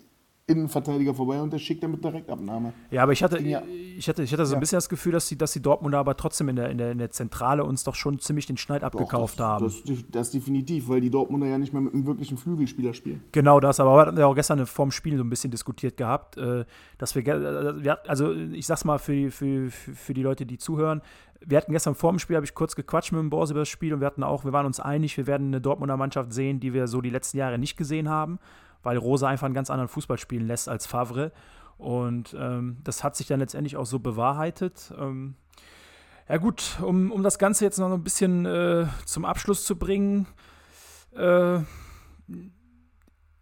Innenverteidiger 0.47 1.15
vorbei 1.15 1.41
und 1.41 1.53
der 1.53 1.59
schickt 1.59 1.85
dann 1.85 1.93
mit 1.93 2.05
Direktabnahme. 2.05 2.73
Ja, 2.91 3.05
aber 3.05 3.13
ich 3.13 3.23
hatte, 3.23 3.41
ja. 3.41 3.63
ich 3.97 4.09
hatte, 4.09 4.25
ich 4.25 4.33
hatte 4.33 4.45
so 4.45 4.55
ein 4.55 4.61
bisschen 4.61 4.77
das 4.77 4.89
Gefühl, 4.89 5.13
dass 5.13 5.29
die, 5.29 5.39
dass 5.39 5.53
die 5.53 5.63
Dortmunder 5.63 5.99
aber 5.99 6.17
trotzdem 6.17 6.49
in 6.49 6.57
der, 6.57 6.69
in, 6.71 6.79
der, 6.79 6.91
in 6.91 6.99
der 6.99 7.13
Zentrale 7.13 7.65
uns 7.65 7.85
doch 7.85 7.95
schon 7.95 8.19
ziemlich 8.19 8.47
den 8.47 8.57
Schneid 8.57 8.83
abgekauft 8.83 9.39
doch, 9.39 9.61
das, 9.61 9.85
haben. 9.85 9.85
Das, 9.87 10.05
das, 10.11 10.31
definitiv, 10.33 10.89
weil 10.89 11.01
die 11.01 11.11
Dortmunder 11.11 11.47
ja 11.47 11.59
nicht 11.59 11.73
mehr 11.73 11.81
mit 11.81 11.95
einem 11.95 12.07
wirklichen 12.07 12.37
Flügelspieler 12.39 12.93
spielen. 12.93 13.23
Genau 13.31 13.61
das, 13.61 13.79
aber 13.79 13.95
wir 13.95 14.07
hatten 14.07 14.19
ja 14.19 14.27
auch 14.27 14.35
gestern 14.35 14.67
vorm 14.67 14.91
Spiel 14.91 15.17
so 15.17 15.23
ein 15.23 15.31
bisschen 15.31 15.53
diskutiert 15.53 15.97
gehabt, 15.97 16.37
äh, 16.37 16.65
dass 16.99 17.15
wir, 17.15 17.27
äh, 17.27 17.97
also 18.09 18.33
ich 18.33 18.67
sag's 18.67 18.85
mal 18.85 18.99
für, 18.99 19.31
für, 19.31 19.71
für 19.71 20.13
die 20.13 20.23
Leute, 20.23 20.45
die 20.45 20.59
zuhören, 20.59 21.03
wir 21.45 21.59
hatten 21.59 21.73
gestern 21.73 21.95
vor 21.95 22.13
dem 22.13 22.19
Spiel, 22.19 22.37
habe 22.37 22.47
ich 22.47 22.55
kurz 22.55 22.75
gequatscht 22.75 23.13
mit 23.13 23.21
dem 23.21 23.31
Boss 23.31 23.51
über 23.51 23.61
das 23.61 23.69
Spiel 23.69 23.95
und 23.95 24.01
wir 24.01 24.07
hatten 24.07 24.23
auch, 24.23 24.45
wir 24.45 24.53
waren 24.53 24.67
uns 24.67 24.81
einig, 24.81 25.17
wir 25.17 25.27
werden 25.27 25.49
eine 25.49 25.61
Dortmunder 25.61 25.97
Mannschaft 25.97 26.33
sehen, 26.33 26.61
die 26.61 26.73
wir 26.73 26.87
so 26.89 27.01
die 27.01 27.11
letzten 27.11 27.39
Jahre 27.39 27.59
nicht 27.59 27.77
gesehen 27.77 28.09
haben 28.09 28.39
weil 28.83 28.97
Rosa 28.97 29.29
einfach 29.29 29.47
einen 29.47 29.55
ganz 29.55 29.71
anderen 29.71 29.89
Fußball 29.89 30.19
spielen 30.19 30.47
lässt 30.47 30.69
als 30.69 30.87
Favre. 30.87 31.33
Und 31.79 32.37
ähm, 32.39 32.79
das 32.85 33.03
hat 33.03 33.17
sich 33.17 33.27
dann 33.27 33.41
letztendlich 33.41 33.77
auch 33.77 33.87
so 33.87 33.99
bewahrheitet. 33.99 34.93
Ähm, 34.99 35.35
ja 36.29 36.37
gut, 36.37 36.79
um, 36.81 37.11
um 37.11 37.23
das 37.23 37.39
Ganze 37.39 37.65
jetzt 37.65 37.79
noch 37.79 37.93
ein 37.93 38.05
bisschen 38.05 38.47
äh, 38.47 38.87
zum 39.05 39.25
Abschluss 39.25 39.65
zu 39.65 39.77
bringen. 39.77 40.27
Äh, 41.17 41.61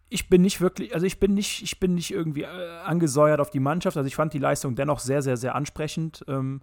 ich 0.09 0.29
bin 0.29 0.42
nicht 0.42 0.61
wirklich, 0.61 0.94
also 0.94 1.07
ich 1.07 1.20
bin 1.20 1.35
nicht, 1.35 1.62
ich 1.62 1.79
bin 1.79 1.94
nicht 1.94 2.11
irgendwie 2.11 2.42
äh, 2.42 2.79
angesäuert 2.85 3.40
auf 3.40 3.50
die 3.50 3.61
Mannschaft. 3.61 3.96
Also 3.96 4.07
ich 4.07 4.16
fand 4.16 4.33
die 4.33 4.38
Leistung 4.38 4.74
dennoch 4.74 4.98
sehr, 4.98 5.22
sehr, 5.22 5.37
sehr 5.37 5.55
ansprechend. 5.55 6.24
Ähm, 6.26 6.62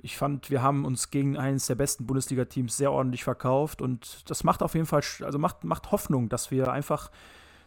ich 0.00 0.18
fand, 0.18 0.50
wir 0.50 0.60
haben 0.60 0.84
uns 0.84 1.10
gegen 1.10 1.38
eines 1.38 1.66
der 1.66 1.76
besten 1.76 2.04
Bundesliga-Teams 2.04 2.76
sehr 2.76 2.92
ordentlich 2.92 3.24
verkauft 3.24 3.80
und 3.80 4.28
das 4.28 4.44
macht 4.44 4.62
auf 4.62 4.74
jeden 4.74 4.84
Fall, 4.84 5.02
also 5.22 5.38
macht, 5.38 5.64
macht 5.64 5.92
Hoffnung, 5.92 6.28
dass 6.28 6.50
wir 6.50 6.70
einfach 6.70 7.10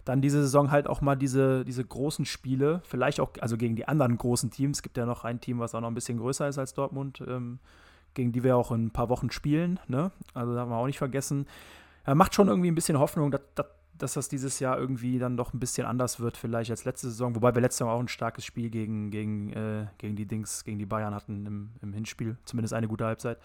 dann 0.07 0.21
diese 0.21 0.41
Saison 0.41 0.71
halt 0.71 0.87
auch 0.87 1.01
mal 1.01 1.15
diese, 1.15 1.65
diese 1.65 1.83
großen 1.83 2.25
Spiele, 2.25 2.81
vielleicht 2.85 3.19
auch, 3.19 3.31
also 3.41 3.57
gegen 3.57 3.75
die 3.75 3.87
anderen 3.87 4.17
großen 4.17 4.51
Teams, 4.51 4.77
es 4.77 4.81
gibt 4.81 4.97
ja 4.97 5.05
noch 5.05 5.25
ein 5.25 5.41
Team, 5.41 5.59
was 5.59 5.75
auch 5.75 5.81
noch 5.81 5.89
ein 5.89 5.95
bisschen 5.95 6.17
größer 6.17 6.47
ist 6.47 6.57
als 6.57 6.73
Dortmund, 6.73 7.21
ähm, 7.27 7.59
gegen 8.13 8.31
die 8.31 8.43
wir 8.43 8.55
auch 8.55 8.71
in 8.71 8.85
ein 8.85 8.91
paar 8.91 9.09
Wochen 9.09 9.29
spielen, 9.31 9.79
ne? 9.87 10.11
Also 10.33 10.53
da 10.53 10.61
haben 10.61 10.71
wir 10.71 10.77
auch 10.77 10.85
nicht 10.85 10.97
vergessen. 10.97 11.45
Ja, 12.05 12.15
macht 12.15 12.33
schon 12.33 12.47
irgendwie 12.47 12.71
ein 12.71 12.75
bisschen 12.75 12.97
Hoffnung, 12.97 13.31
dass, 13.31 13.41
dass, 13.53 13.65
dass 13.97 14.13
das 14.13 14.29
dieses 14.29 14.59
Jahr 14.61 14.77
irgendwie 14.77 15.19
dann 15.19 15.35
doch 15.35 15.53
ein 15.53 15.59
bisschen 15.59 15.85
anders 15.85 16.21
wird, 16.21 16.37
vielleicht 16.37 16.71
als 16.71 16.85
letzte 16.85 17.09
Saison, 17.09 17.35
wobei 17.35 17.53
wir 17.53 17.61
letzte 17.61 17.79
Saison 17.79 17.93
auch 17.93 17.99
ein 17.99 18.07
starkes 18.07 18.45
Spiel 18.45 18.69
gegen, 18.69 19.11
gegen, 19.11 19.51
äh, 19.51 19.87
gegen 19.97 20.15
die 20.15 20.25
Dings, 20.25 20.63
gegen 20.63 20.79
die 20.79 20.85
Bayern 20.85 21.13
hatten 21.13 21.45
im, 21.45 21.69
im 21.81 21.91
Hinspiel, 21.91 22.37
zumindest 22.45 22.73
eine 22.73 22.87
gute 22.87 23.05
Halbzeit. 23.05 23.39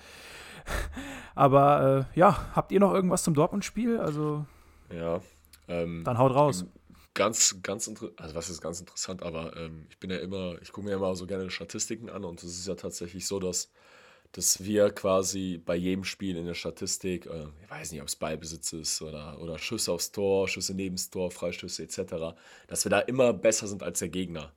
Aber 1.34 2.06
äh, 2.14 2.18
ja, 2.18 2.38
habt 2.54 2.70
ihr 2.70 2.78
noch 2.78 2.94
irgendwas 2.94 3.24
zum 3.24 3.34
Dortmund-Spiel? 3.34 3.98
Also. 3.98 4.46
Ja, 4.94 5.20
ähm, 5.68 6.02
Dann 6.04 6.18
haut 6.18 6.34
raus. 6.34 6.64
Ganz, 7.14 7.58
ganz 7.62 7.86
interessant, 7.86 8.20
also 8.20 8.34
was 8.34 8.48
ist 8.48 8.62
ganz 8.62 8.80
interessant, 8.80 9.22
aber 9.22 9.54
ähm, 9.56 9.86
ich 9.90 9.98
bin 9.98 10.10
ja 10.10 10.16
immer, 10.16 10.56
ich 10.62 10.72
gucke 10.72 10.86
mir 10.86 10.94
immer 10.94 11.14
so 11.14 11.26
gerne 11.26 11.50
Statistiken 11.50 12.08
an 12.08 12.24
und 12.24 12.42
es 12.42 12.58
ist 12.58 12.66
ja 12.66 12.74
tatsächlich 12.74 13.26
so, 13.26 13.38
dass, 13.38 13.70
dass 14.32 14.64
wir 14.64 14.90
quasi 14.90 15.60
bei 15.62 15.76
jedem 15.76 16.04
Spiel 16.04 16.38
in 16.38 16.46
der 16.46 16.54
Statistik, 16.54 17.26
äh, 17.26 17.48
ich 17.62 17.70
weiß 17.70 17.92
nicht, 17.92 18.00
ob 18.00 18.08
es 18.08 18.16
Ballbesitz 18.16 18.72
ist 18.72 19.02
oder, 19.02 19.38
oder 19.40 19.58
Schüsse 19.58 19.92
aufs 19.92 20.10
Tor, 20.10 20.48
Schüsse 20.48 20.72
neben 20.74 20.96
das 20.96 21.10
Tor, 21.10 21.30
Freistöße 21.30 21.82
etc., 21.82 22.34
dass 22.66 22.84
wir 22.86 22.90
da 22.90 23.00
immer 23.00 23.34
besser 23.34 23.66
sind 23.66 23.82
als 23.82 23.98
der 23.98 24.08
Gegner. 24.08 24.52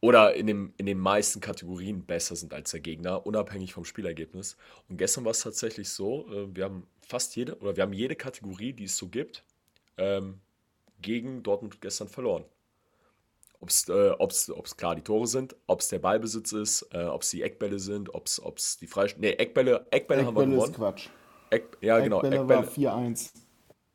Oder 0.00 0.34
in, 0.34 0.46
dem, 0.46 0.74
in 0.76 0.86
den 0.86 0.98
meisten 0.98 1.40
Kategorien 1.40 2.04
besser 2.04 2.36
sind 2.36 2.52
als 2.52 2.72
der 2.72 2.80
Gegner, 2.80 3.26
unabhängig 3.26 3.72
vom 3.72 3.84
Spielergebnis. 3.84 4.56
Und 4.88 4.98
gestern 4.98 5.24
war 5.24 5.30
es 5.30 5.40
tatsächlich 5.40 5.88
so, 5.88 6.28
äh, 6.30 6.54
wir 6.54 6.64
haben 6.64 6.86
fast 7.00 7.36
jede, 7.36 7.58
oder 7.60 7.76
wir 7.76 7.82
haben 7.84 7.92
jede 7.92 8.16
Kategorie, 8.16 8.72
die 8.72 8.84
es 8.84 8.96
so 8.96 9.08
gibt, 9.08 9.44
ähm, 9.98 10.40
gegen 11.00 11.42
Dortmund 11.42 11.80
gestern 11.80 12.08
verloren. 12.08 12.44
Ob 13.60 13.70
es 13.70 13.88
äh, 13.88 14.14
klar 14.76 14.94
die 14.94 15.02
Tore 15.02 15.26
sind, 15.26 15.56
ob 15.66 15.80
es 15.80 15.88
der 15.88 15.98
Ballbesitz 15.98 16.52
ist, 16.52 16.88
äh, 16.92 17.04
ob 17.04 17.22
es 17.22 17.30
die 17.30 17.42
Eckbälle 17.42 17.78
sind, 17.78 18.14
ob 18.14 18.26
es 18.26 18.76
die 18.78 18.86
Freistöße. 18.86 19.20
Nee, 19.20 19.30
Eckbälle, 19.30 19.86
Eckbälle, 19.90 19.90
Eckbälle 19.90 20.26
haben 20.26 20.36
wir 20.36 20.46
gewonnen. 20.46 20.70
ist 20.70 20.76
Quatsch. 20.76 21.08
Eck, 21.50 21.78
ja, 21.80 21.98
genau. 22.00 22.18
Eckbälle, 22.18 22.42
Eckbälle 22.42 22.66
war 22.66 23.02
4-1. 23.02 23.34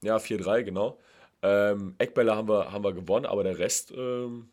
Ja, 0.03 0.17
4-3, 0.17 0.63
genau. 0.63 0.97
Ähm, 1.43 1.95
Eckbälle 1.97 2.35
haben 2.35 2.47
wir, 2.47 2.71
haben 2.71 2.83
wir 2.83 2.93
gewonnen, 2.93 3.25
aber 3.25 3.43
der 3.43 3.59
Rest 3.59 3.91
ähm, 3.91 4.49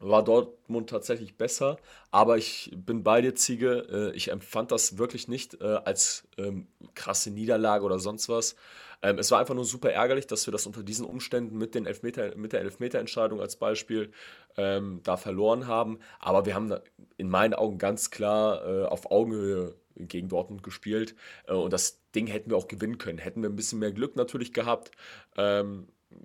war 0.00 0.24
Dortmund 0.24 0.90
tatsächlich 0.90 1.36
besser. 1.36 1.78
Aber 2.10 2.36
ich 2.36 2.72
bin 2.74 3.02
bei 3.02 3.20
dir, 3.20 3.34
Ziege. 3.34 3.86
Äh, 3.90 4.16
ich 4.16 4.30
empfand 4.30 4.72
das 4.72 4.98
wirklich 4.98 5.28
nicht 5.28 5.60
äh, 5.60 5.64
als 5.84 6.26
ähm, 6.38 6.66
krasse 6.94 7.30
Niederlage 7.30 7.84
oder 7.84 7.98
sonst 7.98 8.28
was. 8.28 8.56
Ähm, 9.02 9.18
es 9.18 9.30
war 9.30 9.38
einfach 9.38 9.54
nur 9.54 9.64
super 9.64 9.92
ärgerlich, 9.92 10.26
dass 10.26 10.46
wir 10.46 10.52
das 10.52 10.66
unter 10.66 10.82
diesen 10.82 11.04
Umständen 11.04 11.58
mit, 11.58 11.74
den 11.74 11.86
Elfmeter, 11.86 12.36
mit 12.36 12.52
der 12.52 12.60
Elfmeterentscheidung 12.60 13.40
als 13.40 13.56
Beispiel 13.56 14.12
ähm, 14.56 15.00
da 15.02 15.16
verloren 15.16 15.66
haben. 15.66 15.98
Aber 16.20 16.46
wir 16.46 16.54
haben 16.54 16.74
in 17.16 17.28
meinen 17.28 17.54
Augen 17.54 17.78
ganz 17.78 18.10
klar 18.10 18.66
äh, 18.66 18.84
auf 18.86 19.10
Augenhöhe 19.10 19.74
gegen 19.96 20.28
Dortmund 20.28 20.62
gespielt. 20.62 21.14
Und 21.46 21.72
das 21.72 22.00
Ding 22.14 22.26
hätten 22.26 22.50
wir 22.50 22.56
auch 22.56 22.66
gewinnen 22.66 22.98
können. 22.98 23.18
Hätten 23.18 23.42
wir 23.42 23.48
ein 23.48 23.56
bisschen 23.56 23.78
mehr 23.78 23.92
Glück 23.92 24.16
natürlich 24.16 24.52
gehabt. 24.52 24.90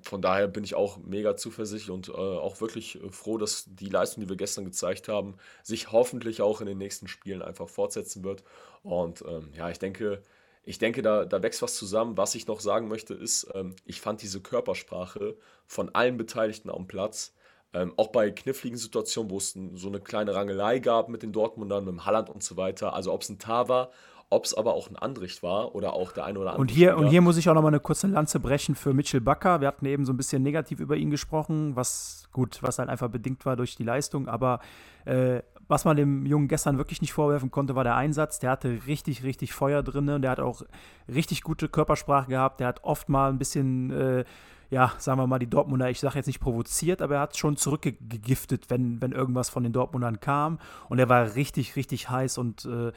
Von 0.02 0.21
daher 0.21 0.47
bin 0.47 0.63
ich 0.63 0.75
auch 0.75 0.97
mega 0.97 1.36
zuversichtlich 1.36 1.91
und 1.91 2.10
äh, 2.10 2.12
auch 2.12 2.62
wirklich 2.62 3.02
äh, 3.04 3.10
froh, 3.10 3.38
dass 3.38 3.65
die 3.67 3.89
Leistung, 3.89 4.23
die 4.23 4.30
wir 4.30 4.36
gestern 4.36 4.65
gezeigt 4.65 5.08
haben, 5.08 5.36
sich 5.63 5.91
hoffentlich 5.91 6.41
auch 6.41 6.62
in 6.62 6.67
den 6.67 6.78
nächsten 6.78 7.08
Spielen 7.08 7.41
einfach 7.41 7.69
fortsetzen 7.69 8.23
wird. 8.23 8.43
Und 8.84 9.23
ähm, 9.28 9.52
ja, 9.56 9.69
ich 9.69 9.80
denke, 9.80 10.21
ich 10.63 10.78
denke, 10.78 11.02
da, 11.02 11.25
da 11.25 11.41
wächst 11.41 11.62
was 11.62 11.75
zusammen. 11.75 12.17
Was 12.17 12.36
ich 12.36 12.47
noch 12.47 12.60
sagen 12.60 12.88
möchte, 12.88 13.13
ist, 13.13 13.49
ähm, 13.54 13.75
ich 13.86 14.02
fand 14.02 14.21
diese 14.21 14.41
Körpersprache 14.41 15.36
von 15.65 15.93
allen 15.95 16.17
Beteiligten 16.17 16.69
am 16.69 16.88
Platz, 16.88 17.34
ähm, 17.73 17.93
auch 17.97 18.08
bei 18.10 18.32
kniffligen 18.32 18.78
Situationen, 18.78 19.32
wo 19.32 19.38
es 19.38 19.58
so 19.75 19.88
eine 19.88 19.99
kleine 19.99 20.34
Rangelei 20.36 20.80
gab 20.80 21.10
mit 21.10 21.23
den 21.23 21.32
Dortmundern, 21.32 21.86
mit 21.86 21.93
dem 21.93 22.06
Halland 22.06 22.30
und 22.30 22.43
so 22.43 22.58
weiter, 22.58 22.93
also 22.93 23.13
ob 23.13 23.21
es 23.21 23.30
ein 23.30 23.39
Tar 23.39 23.69
war, 23.69 23.91
ob 24.30 24.46
es 24.46 24.54
aber 24.54 24.76
auch 24.76 24.89
ein 24.89 24.96
Andricht 24.96 25.42
war 25.42 25.74
oder 25.76 25.94
auch 25.94 26.12
der 26.12 26.26
eine 26.26 26.39
oder 26.39 26.52
andere. 26.52 26.62
Und 26.62 26.72
hier, 26.72 26.98
und 26.98 27.08
hier 27.08 27.22
muss 27.22 27.38
ich 27.38 27.50
auch 27.50 27.56
noch 27.56 27.63
mal 27.63 27.70
eine 27.70 27.80
kurze 27.80 28.08
Lanze 28.08 28.39
brechen 28.39 28.76
für 28.76 28.94
Mitchell 28.94 29.22
Bakker. 29.22 29.62
Wir 29.62 29.68
hatten 29.68 29.86
eben 29.86 30.06
so 30.06 30.13
ein 30.13 30.18
bisschen 30.18 30.44
negativ 30.44 30.80
über 30.80 30.96
ihn 30.96 31.10
gesprochen, 31.10 31.76
was 31.76 32.30
gut, 32.32 32.62
was 32.62 32.78
halt 32.78 32.89
einfach 32.89 33.10
bedingt 33.10 33.46
war 33.46 33.56
durch 33.56 33.76
die 33.76 33.84
Leistung, 33.84 34.28
aber 34.28 34.60
äh, 35.06 35.42
was 35.70 35.86
man 35.86 35.96
dem 35.96 36.26
Jungen 36.26 36.48
gestern 36.48 36.78
wirklich 36.78 37.00
nicht 37.00 37.13
vorwerfen 37.13 37.52
konnte, 37.52 37.76
war 37.76 37.84
der 37.84 37.96
Einsatz. 37.96 38.39
Der 38.39 38.50
hatte 38.50 38.80
richtig, 38.88 39.24
richtig 39.24 39.54
Feuer 39.54 39.84
drin. 39.84 40.10
Und 40.10 40.24
der 40.24 40.32
hat 40.32 40.39
auch 40.39 40.63
richtig 41.08 41.44
gute 41.44 41.70
Körpersprache 41.70 42.28
gehabt. 42.28 42.60
Der 42.60 42.68
hat 42.68 42.84
oft 42.84 43.08
mal 43.08 43.30
ein 43.30 43.38
bisschen, 43.38 43.92
äh, 43.92 44.26
ja, 44.72 44.92
sagen 44.98 45.20
wir 45.20 45.28
mal, 45.28 45.38
die 45.38 45.50
Dortmunder, 45.50 45.89
ich 45.92 46.00
sage 46.00 46.15
jetzt 46.15 46.26
nicht 46.26 46.39
provoziert, 46.39 47.04
aber 47.04 47.15
er 47.15 47.22
hat 47.22 47.38
schon 47.38 47.56
zurückgegiftet, 47.56 48.72
wenn, 48.72 49.00
wenn 49.00 49.12
irgendwas 49.12 49.50
von 49.50 49.62
den 49.62 49.72
Dortmundern 49.72 50.20
kam. 50.20 50.58
Und 50.89 50.98
er 50.98 51.08
war 51.08 51.36
richtig, 51.36 51.76
richtig 51.76 52.10
heiß 52.10 52.39
und 52.39 52.65
äh, 52.65 52.92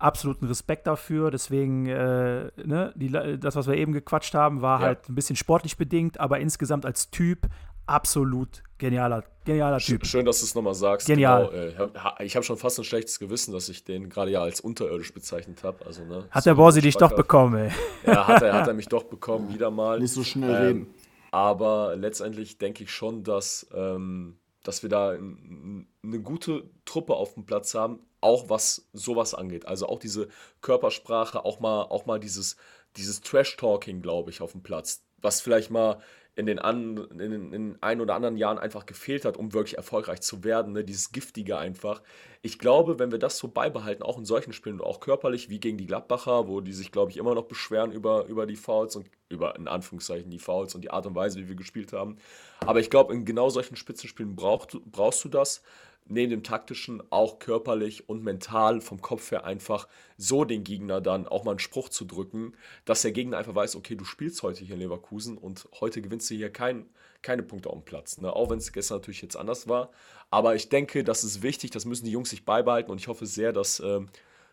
absoluten 0.00 0.46
Respekt 0.46 0.86
dafür. 0.86 1.30
Deswegen, 1.30 1.86
äh, 1.86 2.50
ne, 2.64 2.92
die, 2.96 3.10
das, 3.38 3.56
was 3.56 3.66
wir 3.66 3.74
eben 3.74 3.92
gequatscht 3.92 4.34
haben, 4.34 4.62
war 4.62 4.80
ja. 4.80 4.86
halt 4.86 5.08
ein 5.08 5.14
bisschen 5.14 5.36
sportlich 5.36 5.76
bedingt, 5.76 6.20
aber 6.20 6.38
insgesamt 6.40 6.86
als 6.86 7.10
Typ 7.10 7.48
absolut 7.88 8.62
genialer, 8.76 9.24
genialer 9.44 9.78
Typ. 9.78 10.06
Schön, 10.06 10.24
dass 10.24 10.40
du 10.40 10.44
es 10.44 10.54
nochmal 10.54 10.74
sagst. 10.74 11.06
Genial. 11.06 11.48
Genau, 11.48 12.14
äh, 12.18 12.24
ich 12.24 12.36
habe 12.36 12.44
schon 12.44 12.56
fast 12.56 12.78
ein 12.78 12.84
schlechtes 12.84 13.18
Gewissen, 13.18 13.52
dass 13.52 13.68
ich 13.68 13.84
den 13.84 14.08
gerade 14.08 14.30
ja 14.30 14.42
als 14.42 14.60
unterirdisch 14.60 15.12
bezeichnet 15.12 15.64
habe. 15.64 15.84
Also, 15.86 16.04
ne, 16.04 16.24
hat 16.30 16.46
der 16.46 16.54
Borsi 16.54 16.80
dich 16.80 16.96
doch 16.96 17.14
bekommen, 17.14 17.56
ey. 17.56 17.70
Ja, 18.06 18.28
hat 18.28 18.42
er, 18.42 18.52
hat 18.60 18.68
er 18.68 18.74
mich 18.74 18.88
doch 18.88 19.04
bekommen, 19.04 19.52
wieder 19.52 19.70
mal. 19.70 19.98
Nicht 19.98 20.12
so 20.12 20.22
schnell 20.22 20.50
ähm, 20.50 20.56
reden. 20.56 20.94
Aber 21.30 21.96
letztendlich 21.96 22.58
denke 22.58 22.84
ich 22.84 22.90
schon, 22.90 23.24
dass, 23.24 23.66
ähm, 23.74 24.38
dass 24.62 24.82
wir 24.82 24.90
da 24.90 25.10
eine 25.10 26.20
gute 26.22 26.70
Truppe 26.84 27.14
auf 27.14 27.34
dem 27.34 27.44
Platz 27.44 27.74
haben, 27.74 28.00
auch 28.20 28.48
was 28.48 28.88
sowas 28.92 29.34
angeht. 29.34 29.66
Also 29.66 29.86
auch 29.86 29.98
diese 29.98 30.28
Körpersprache, 30.60 31.44
auch 31.44 31.60
mal, 31.60 31.82
auch 31.82 32.06
mal 32.06 32.18
dieses, 32.18 32.56
dieses 32.96 33.20
Trash-Talking, 33.20 34.02
glaube 34.02 34.30
ich, 34.30 34.40
auf 34.40 34.52
dem 34.52 34.62
Platz. 34.62 35.04
Was 35.20 35.40
vielleicht 35.40 35.70
mal 35.70 36.00
in 36.38 36.46
den, 36.46 36.60
an, 36.60 36.96
in, 37.10 37.20
in, 37.20 37.52
in 37.52 37.78
ein 37.80 38.00
oder 38.00 38.14
anderen 38.14 38.36
Jahren 38.36 38.58
einfach 38.58 38.86
gefehlt 38.86 39.24
hat, 39.24 39.36
um 39.36 39.52
wirklich 39.52 39.76
erfolgreich 39.76 40.20
zu 40.20 40.44
werden. 40.44 40.72
Ne? 40.72 40.84
Dieses 40.84 41.10
Giftige 41.10 41.58
einfach. 41.58 42.00
Ich 42.42 42.60
glaube, 42.60 43.00
wenn 43.00 43.10
wir 43.10 43.18
das 43.18 43.38
so 43.38 43.48
beibehalten, 43.48 44.04
auch 44.04 44.18
in 44.18 44.24
solchen 44.24 44.52
Spielen 44.52 44.78
und 44.78 44.86
auch 44.86 45.00
körperlich, 45.00 45.50
wie 45.50 45.58
gegen 45.58 45.78
die 45.78 45.86
Gladbacher, 45.86 46.46
wo 46.46 46.60
die 46.60 46.72
sich, 46.72 46.92
glaube 46.92 47.10
ich, 47.10 47.16
immer 47.16 47.34
noch 47.34 47.46
beschweren 47.46 47.90
über, 47.90 48.26
über 48.26 48.46
die 48.46 48.54
Fouls 48.54 48.94
und 48.94 49.10
über, 49.28 49.56
in 49.56 49.66
Anführungszeichen, 49.66 50.30
die 50.30 50.38
Fouls 50.38 50.76
und 50.76 50.82
die 50.82 50.92
Art 50.92 51.06
und 51.06 51.16
Weise, 51.16 51.40
wie 51.40 51.48
wir 51.48 51.56
gespielt 51.56 51.92
haben. 51.92 52.18
Aber 52.60 52.78
ich 52.78 52.88
glaube, 52.88 53.12
in 53.14 53.24
genau 53.24 53.48
solchen 53.48 53.74
Spitzenspielen 53.74 54.36
brauch, 54.36 54.68
brauchst 54.86 55.24
du 55.24 55.28
das 55.28 55.62
neben 56.08 56.30
dem 56.30 56.42
taktischen 56.42 57.02
auch 57.10 57.38
körperlich 57.38 58.08
und 58.08 58.22
mental 58.22 58.80
vom 58.80 59.00
Kopf 59.00 59.30
her 59.30 59.44
einfach 59.44 59.88
so 60.16 60.44
den 60.44 60.64
Gegner 60.64 61.00
dann 61.00 61.26
auch 61.26 61.44
mal 61.44 61.52
einen 61.52 61.58
Spruch 61.58 61.88
zu 61.88 62.04
drücken, 62.04 62.54
dass 62.84 63.02
der 63.02 63.12
Gegner 63.12 63.38
einfach 63.38 63.54
weiß, 63.54 63.76
okay, 63.76 63.94
du 63.94 64.04
spielst 64.04 64.42
heute 64.42 64.64
hier 64.64 64.74
in 64.74 64.80
Leverkusen 64.80 65.38
und 65.38 65.68
heute 65.80 66.02
gewinnst 66.02 66.30
du 66.30 66.34
hier 66.34 66.50
kein, 66.50 66.86
keine 67.22 67.42
Punkte 67.42 67.70
auf 67.70 67.76
dem 67.76 67.84
Platz. 67.84 68.20
Ne? 68.20 68.32
Auch 68.32 68.50
wenn 68.50 68.58
es 68.58 68.72
gestern 68.72 68.98
natürlich 68.98 69.22
jetzt 69.22 69.36
anders 69.36 69.68
war. 69.68 69.90
Aber 70.30 70.54
ich 70.54 70.68
denke, 70.68 71.04
das 71.04 71.24
ist 71.24 71.42
wichtig, 71.42 71.70
das 71.70 71.84
müssen 71.84 72.04
die 72.04 72.12
Jungs 72.12 72.30
sich 72.30 72.44
beibehalten 72.44 72.90
und 72.90 72.98
ich 72.98 73.08
hoffe 73.08 73.26
sehr, 73.26 73.52
dass 73.52 73.80
äh, 73.80 74.00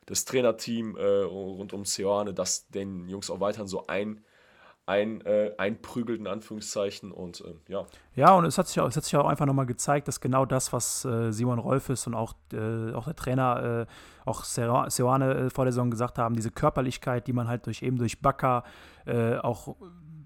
das 0.05 0.25
Trainerteam 0.25 0.95
äh, 0.97 1.03
rund 1.03 1.73
um 1.73 1.85
Seoane 1.85 2.33
das 2.33 2.67
den 2.67 3.07
Jungs 3.09 3.29
auch 3.29 3.39
weiterhin 3.39 3.67
so 3.67 3.87
ein 3.87 4.23
ein, 4.87 5.21
äh, 5.21 5.51
einprügelt, 5.57 6.19
in 6.19 6.27
Anführungszeichen. 6.27 7.11
Und 7.11 7.41
äh, 7.41 7.55
ja. 7.67 7.85
Ja, 8.15 8.33
und 8.35 8.45
es 8.45 8.57
hat 8.57 8.67
sich 8.67 8.79
auch, 8.79 8.87
es 8.87 8.95
hat 8.95 9.03
sich 9.03 9.15
auch 9.15 9.27
einfach 9.27 9.45
nochmal 9.45 9.65
gezeigt, 9.65 10.07
dass 10.07 10.21
genau 10.21 10.45
das, 10.45 10.73
was 10.73 11.05
äh, 11.05 11.31
Simon 11.31 11.59
Rolfes 11.59 12.05
und 12.05 12.13
auch, 12.13 12.33
äh, 12.53 12.93
auch 12.93 13.05
der 13.05 13.15
Trainer, 13.15 13.87
äh, 13.87 14.29
auch 14.29 14.43
Seoane 14.43 15.33
äh, 15.33 15.49
vor 15.49 15.65
der 15.65 15.71
Saison 15.71 15.89
gesagt 15.89 16.19
haben, 16.19 16.35
diese 16.35 16.51
Körperlichkeit, 16.51 17.27
die 17.27 17.33
man 17.33 17.47
halt 17.47 17.65
durch 17.65 17.81
eben 17.81 17.97
durch 17.97 18.21
Bakker 18.21 18.63
auch 19.43 19.75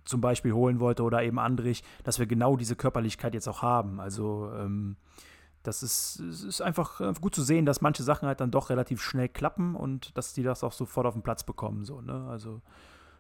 zum 0.05 0.21
Beispiel 0.21 0.53
holen 0.53 0.79
wollte 0.79 1.03
oder 1.03 1.21
eben 1.21 1.37
Andrich, 1.37 1.83
dass 2.05 2.17
wir 2.17 2.27
genau 2.27 2.55
diese 2.55 2.77
Körperlichkeit 2.77 3.33
jetzt 3.33 3.49
auch 3.49 3.61
haben. 3.61 3.99
Also 3.99 4.49
ähm, 4.55 4.95
das 5.63 5.83
ist, 5.83 6.21
ist 6.21 6.61
einfach 6.61 7.01
gut 7.19 7.35
zu 7.35 7.41
sehen, 7.41 7.65
dass 7.65 7.81
manche 7.81 8.03
Sachen 8.03 8.25
halt 8.25 8.39
dann 8.39 8.51
doch 8.51 8.69
relativ 8.69 9.01
schnell 9.01 9.27
klappen 9.27 9.75
und 9.75 10.17
dass 10.17 10.31
die 10.31 10.43
das 10.43 10.63
auch 10.63 10.71
sofort 10.71 11.07
auf 11.07 11.13
den 11.13 11.23
Platz 11.23 11.43
bekommen. 11.43 11.83
So, 11.83 11.99
ne? 11.99 12.25
Also 12.29 12.61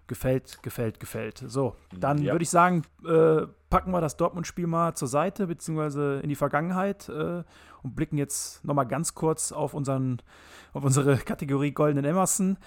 Gefällt, 0.09 0.63
gefällt, 0.63 0.99
gefällt. 0.99 1.43
So, 1.45 1.75
dann 1.95 2.17
Ja. 2.17 2.33
würde 2.33 2.41
ich 2.41 2.49
sagen, 2.49 2.81
äh, 3.07 3.41
packen 3.69 3.91
wir 3.91 4.01
das 4.01 4.17
Dortmund-Spiel 4.17 4.65
mal 4.65 4.95
zur 4.95 5.07
Seite, 5.07 5.45
beziehungsweise 5.45 6.19
in 6.23 6.29
die 6.29 6.35
Vergangenheit 6.35 7.07
äh, 7.09 7.43
und 7.83 7.95
blicken 7.95 8.17
jetzt 8.17 8.65
nochmal 8.65 8.87
ganz 8.87 9.13
kurz 9.13 9.51
auf, 9.51 9.75
unseren, 9.75 10.19
auf 10.73 10.83
unsere 10.83 11.15
Kategorie 11.17 11.73
Goldenen 11.73 12.05
Emerson. 12.05 12.57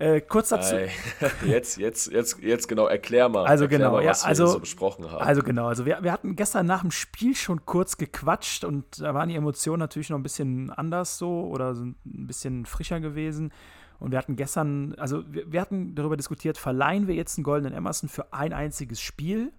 Äh, 0.00 0.20
kurz 0.20 0.48
dazu. 0.48 0.74
Ey, 0.74 0.88
jetzt, 1.46 1.76
jetzt, 1.76 2.10
jetzt, 2.10 2.40
jetzt 2.40 2.66
genau, 2.66 2.86
erklär 2.88 3.28
mal. 3.28 3.46
Also 3.46 3.64
erklär 3.64 3.78
genau, 3.78 3.92
mal, 3.92 4.02
ja, 4.02 4.10
was 4.10 4.24
wir 4.24 4.28
also- 4.30 4.46
so 4.48 4.58
besprochen 4.58 5.08
haben. 5.08 5.22
Also 5.22 5.42
genau, 5.44 5.68
also 5.68 5.86
wir, 5.86 6.02
wir 6.02 6.10
hatten 6.10 6.34
gestern 6.34 6.66
nach 6.66 6.80
dem 6.80 6.90
Spiel 6.90 7.36
schon 7.36 7.64
kurz 7.66 7.98
gequatscht 7.98 8.64
und 8.64 9.00
da 9.00 9.14
waren 9.14 9.28
die 9.28 9.36
Emotionen 9.36 9.78
natürlich 9.78 10.10
noch 10.10 10.18
ein 10.18 10.24
bisschen 10.24 10.70
anders 10.70 11.18
so 11.18 11.46
oder 11.46 11.76
sind 11.76 12.04
ein 12.04 12.26
bisschen 12.26 12.66
frischer 12.66 12.98
gewesen. 12.98 13.52
Und 14.00 14.10
wir 14.10 14.18
hatten 14.18 14.34
gestern, 14.34 14.94
also 14.96 15.22
wir, 15.32 15.52
wir 15.52 15.60
hatten 15.60 15.94
darüber 15.94 16.16
diskutiert, 16.16 16.58
verleihen 16.58 17.06
wir 17.06 17.14
jetzt 17.14 17.36
einen 17.38 17.44
goldenen 17.44 17.74
Emerson 17.74 18.08
für 18.08 18.32
ein 18.32 18.52
einziges 18.52 19.00
Spiel 19.00 19.52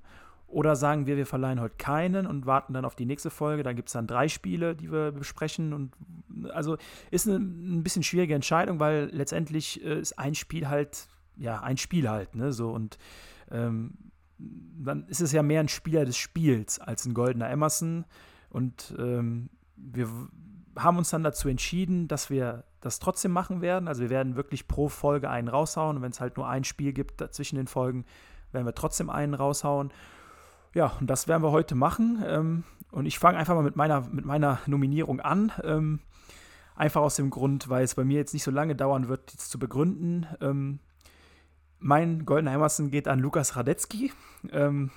oder 0.48 0.76
sagen 0.76 1.06
wir, 1.06 1.16
wir 1.16 1.26
verleihen 1.26 1.62
heute 1.62 1.76
keinen 1.78 2.28
und 2.28 2.46
warten 2.46 2.74
dann 2.74 2.84
auf 2.84 2.96
die 2.96 3.06
nächste 3.06 3.30
Folge. 3.30 3.64
Dann 3.64 3.76
gibt 3.76 3.88
es 3.88 3.94
dann 3.94 4.08
drei 4.08 4.28
Spiele, 4.28 4.76
die 4.76 4.92
wir 4.92 5.12
besprechen. 5.12 5.74
Und 5.74 5.94
also 6.54 6.78
ist 7.10 7.28
eine 7.28 7.38
ein 7.38 7.84
bisschen 7.84 8.04
schwierige 8.04 8.36
Entscheidung, 8.36 8.80
weil 8.80 9.10
letztendlich 9.14 9.84
äh, 9.84 10.00
ist 10.00 10.20
ein 10.20 10.36
Spiel 10.36 10.68
halt, 10.68 11.08
ja, 11.38 11.62
ein 11.62 11.78
Spiel 11.78 12.10
halt, 12.10 12.36
ne? 12.36 12.52
So 12.52 12.72
und 12.72 12.98
ähm, 13.50 13.94
dann 14.38 15.06
ist 15.08 15.22
es 15.22 15.32
ja 15.32 15.44
mehr 15.44 15.62
ein 15.62 15.70
Spieler 15.70 16.04
des 16.04 16.18
Spiels 16.18 16.80
als 16.80 17.06
ein 17.06 17.14
goldener 17.14 17.50
Emerson. 17.50 18.06
Und 18.50 18.94
ähm, 18.98 19.50
wir 19.78 20.10
haben 20.76 20.98
uns 20.98 21.12
dann 21.12 21.24
dazu 21.24 21.48
entschieden, 21.48 22.08
dass 22.08 22.30
wir 22.30 22.66
das 22.82 23.00
trotzdem 23.00 23.32
machen 23.32 23.62
werden. 23.62 23.88
Also 23.88 24.02
wir 24.02 24.10
werden 24.10 24.36
wirklich 24.36 24.68
pro 24.68 24.90
Folge 24.90 25.30
einen 25.30 25.48
raushauen. 25.48 25.98
Und 25.98 26.04
wenn 26.04 26.12
es 26.12 26.20
halt 26.20 26.38
nur 26.38 26.48
ein 26.48 26.64
Spiel 26.64 26.94
gibt 26.94 27.24
zwischen 27.34 27.56
den 27.56 27.68
Folgen, 27.68 28.06
werden 28.52 28.66
wir 28.66 28.76
trotzdem 28.76 29.10
einen 29.10 29.34
raushauen. 29.34 29.92
Ja, 30.74 30.94
und 31.00 31.08
das 31.08 31.28
werden 31.28 31.44
wir 31.44 31.52
heute 31.52 31.76
machen. 31.76 32.24
Ähm, 32.26 32.64
und 32.92 33.06
ich 33.06 33.20
fange 33.20 33.38
einfach 33.38 33.56
mal 33.56 33.64
mit 33.64 33.76
meiner, 33.76 34.02
mit 34.12 34.26
meiner 34.26 34.60
Nominierung 34.66 35.20
an. 35.20 35.52
Ähm, 35.64 36.00
einfach 36.76 37.02
aus 37.02 37.16
dem 37.16 37.30
Grund, 37.30 37.70
weil 37.70 37.84
es 37.84 37.96
bei 37.96 38.04
mir 38.04 38.18
jetzt 38.18 38.34
nicht 38.34 38.44
so 38.44 38.52
lange 38.52 38.76
dauern 38.76 39.08
wird, 39.08 39.34
dies 39.34 39.50
zu 39.50 39.60
begründen. 39.60 40.26
Ähm, 40.42 40.80
mein 41.80 42.26
goldener 42.26 42.54
Emerson 42.54 42.92
geht 42.92 43.08
an 43.08 43.20
Lukas 43.20 43.56
Radetzky. 43.56 44.12
Ähm, 44.52 44.92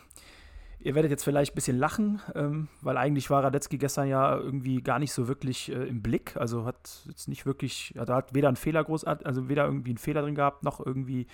ihr 0.84 0.94
werdet 0.94 1.10
jetzt 1.10 1.24
vielleicht 1.24 1.52
ein 1.52 1.54
bisschen 1.54 1.78
lachen, 1.78 2.20
ähm, 2.34 2.68
weil 2.82 2.98
eigentlich 2.98 3.30
war 3.30 3.42
Radetzky 3.42 3.78
gestern 3.78 4.06
ja 4.06 4.36
irgendwie 4.36 4.82
gar 4.82 4.98
nicht 4.98 5.12
so 5.12 5.26
wirklich 5.28 5.72
äh, 5.72 5.86
im 5.86 6.02
Blick. 6.02 6.36
Also 6.36 6.66
hat 6.66 7.02
jetzt 7.08 7.26
nicht 7.26 7.46
wirklich, 7.46 7.94
also 7.98 8.14
hat 8.14 8.34
weder 8.34 8.48
einen 8.48 8.56
Fehler 8.56 8.84
großartig, 8.84 9.26
also 9.26 9.48
weder 9.48 9.64
irgendwie 9.64 9.90
einen 9.90 9.98
Fehler 9.98 10.20
drin 10.20 10.34
gehabt, 10.34 10.62
noch 10.62 10.84
irgendwie 10.84 11.26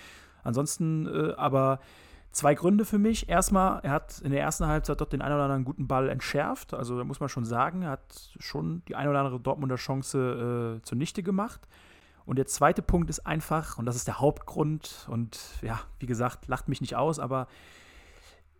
ansonsten, 0.43 1.05
äh, 1.05 1.33
aber 1.33 1.81
zwei 2.31 2.55
Gründe 2.55 2.85
für 2.85 2.97
mich. 2.97 3.27
Erstmal, 3.27 3.81
er 3.83 3.91
hat 3.91 4.21
in 4.21 4.31
der 4.31 4.41
ersten 4.41 4.67
Halbzeit 4.67 5.01
dort 5.01 5.11
den 5.11 5.21
einen 5.21 5.35
oder 5.35 5.43
anderen 5.43 5.65
guten 5.65 5.85
Ball 5.85 6.07
entschärft. 6.07 6.73
Also 6.73 6.97
da 6.97 7.03
muss 7.03 7.19
man 7.19 7.27
schon 7.27 7.43
sagen, 7.43 7.81
er 7.81 7.91
hat 7.91 8.31
schon 8.39 8.83
die 8.87 8.95
eine 8.95 9.09
oder 9.09 9.19
andere 9.19 9.41
Dortmunder 9.41 9.75
Chance 9.75 10.79
äh, 10.79 10.81
zunichte 10.83 11.23
gemacht. 11.23 11.67
Und 12.25 12.37
der 12.37 12.45
zweite 12.45 12.81
Punkt 12.81 13.09
ist 13.09 13.27
einfach, 13.27 13.77
und 13.77 13.85
das 13.85 13.97
ist 13.97 14.07
der 14.07 14.21
Hauptgrund, 14.21 15.07
und 15.09 15.37
ja, 15.61 15.81
wie 15.99 16.05
gesagt, 16.05 16.47
lacht 16.47 16.69
mich 16.69 16.79
nicht 16.79 16.95
aus, 16.95 17.19
aber 17.19 17.47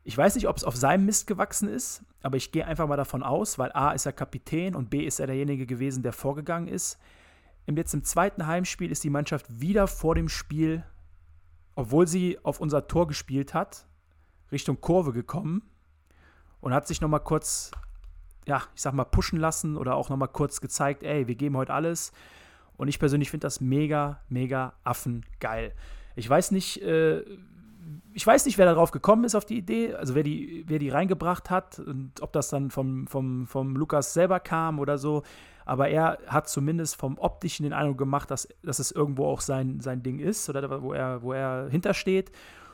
ich 0.03 0.17
weiß 0.17 0.35
nicht, 0.35 0.47
ob 0.47 0.57
es 0.57 0.63
auf 0.63 0.75
seinem 0.75 1.05
Mist 1.05 1.27
gewachsen 1.27 1.69
ist, 1.69 2.03
aber 2.23 2.37
ich 2.37 2.51
gehe 2.51 2.65
einfach 2.65 2.87
mal 2.87 2.97
davon 2.97 3.23
aus, 3.23 3.59
weil 3.59 3.71
A 3.73 3.91
ist 3.91 4.05
er 4.05 4.13
Kapitän 4.13 4.75
und 4.75 4.89
B 4.89 5.05
ist 5.05 5.19
er 5.19 5.27
derjenige 5.27 5.65
gewesen, 5.65 6.01
der 6.01 6.13
vorgegangen 6.13 6.67
ist. 6.67 6.97
Im 7.67 7.77
jetzt 7.77 7.93
im 7.93 8.03
zweiten 8.03 8.47
Heimspiel 8.47 8.91
ist 8.91 9.03
die 9.03 9.11
Mannschaft 9.11 9.61
wieder 9.61 9.87
vor 9.87 10.15
dem 10.15 10.29
Spiel, 10.29 10.83
obwohl 11.75 12.07
sie 12.07 12.39
auf 12.43 12.59
unser 12.59 12.87
Tor 12.87 13.07
gespielt 13.07 13.53
hat, 13.53 13.85
Richtung 14.51 14.81
Kurve 14.81 15.13
gekommen 15.13 15.61
und 16.59 16.73
hat 16.73 16.87
sich 16.87 16.99
noch 17.01 17.09
mal 17.09 17.19
kurz, 17.19 17.71
ja, 18.47 18.63
ich 18.75 18.81
sag 18.81 18.93
mal, 18.93 19.05
pushen 19.05 19.39
lassen 19.39 19.77
oder 19.77 19.95
auch 19.95 20.09
noch 20.09 20.17
mal 20.17 20.27
kurz 20.27 20.61
gezeigt, 20.61 21.03
ey, 21.03 21.27
wir 21.27 21.35
geben 21.35 21.57
heute 21.57 21.73
alles. 21.73 22.11
Und 22.75 22.87
ich 22.87 22.97
persönlich 22.97 23.29
finde 23.29 23.45
das 23.45 23.61
mega, 23.61 24.21
mega 24.27 24.73
affengeil. 24.83 25.73
Ich 26.15 26.27
weiß 26.27 26.51
nicht, 26.51 26.81
äh, 26.81 27.23
ich 28.13 28.25
weiß 28.27 28.45
nicht, 28.45 28.57
wer 28.57 28.65
darauf 28.65 28.91
gekommen 28.91 29.23
ist 29.23 29.35
auf 29.35 29.45
die 29.45 29.57
Idee, 29.57 29.93
also 29.95 30.15
wer 30.15 30.23
die, 30.23 30.63
wer 30.67 30.79
die 30.79 30.89
reingebracht 30.89 31.49
hat 31.49 31.79
und 31.79 32.21
ob 32.21 32.33
das 32.33 32.49
dann 32.49 32.69
vom, 32.71 33.07
vom, 33.07 33.47
vom 33.47 33.75
Lukas 33.75 34.13
selber 34.13 34.39
kam 34.39 34.79
oder 34.79 34.97
so. 34.97 35.23
Aber 35.65 35.89
er 35.89 36.17
hat 36.27 36.49
zumindest 36.49 36.95
vom 36.95 37.17
Optischen 37.19 37.63
den 37.63 37.73
Eindruck 37.73 37.97
gemacht, 37.99 38.29
dass, 38.31 38.47
dass 38.63 38.79
es 38.79 38.91
irgendwo 38.91 39.27
auch 39.27 39.41
sein, 39.41 39.79
sein 39.79 40.03
Ding 40.03 40.19
ist 40.19 40.49
oder 40.49 40.81
wo 40.81 40.91
er, 40.93 41.21
wo 41.21 41.33
er 41.33 41.69
hintersteht. 41.69 42.31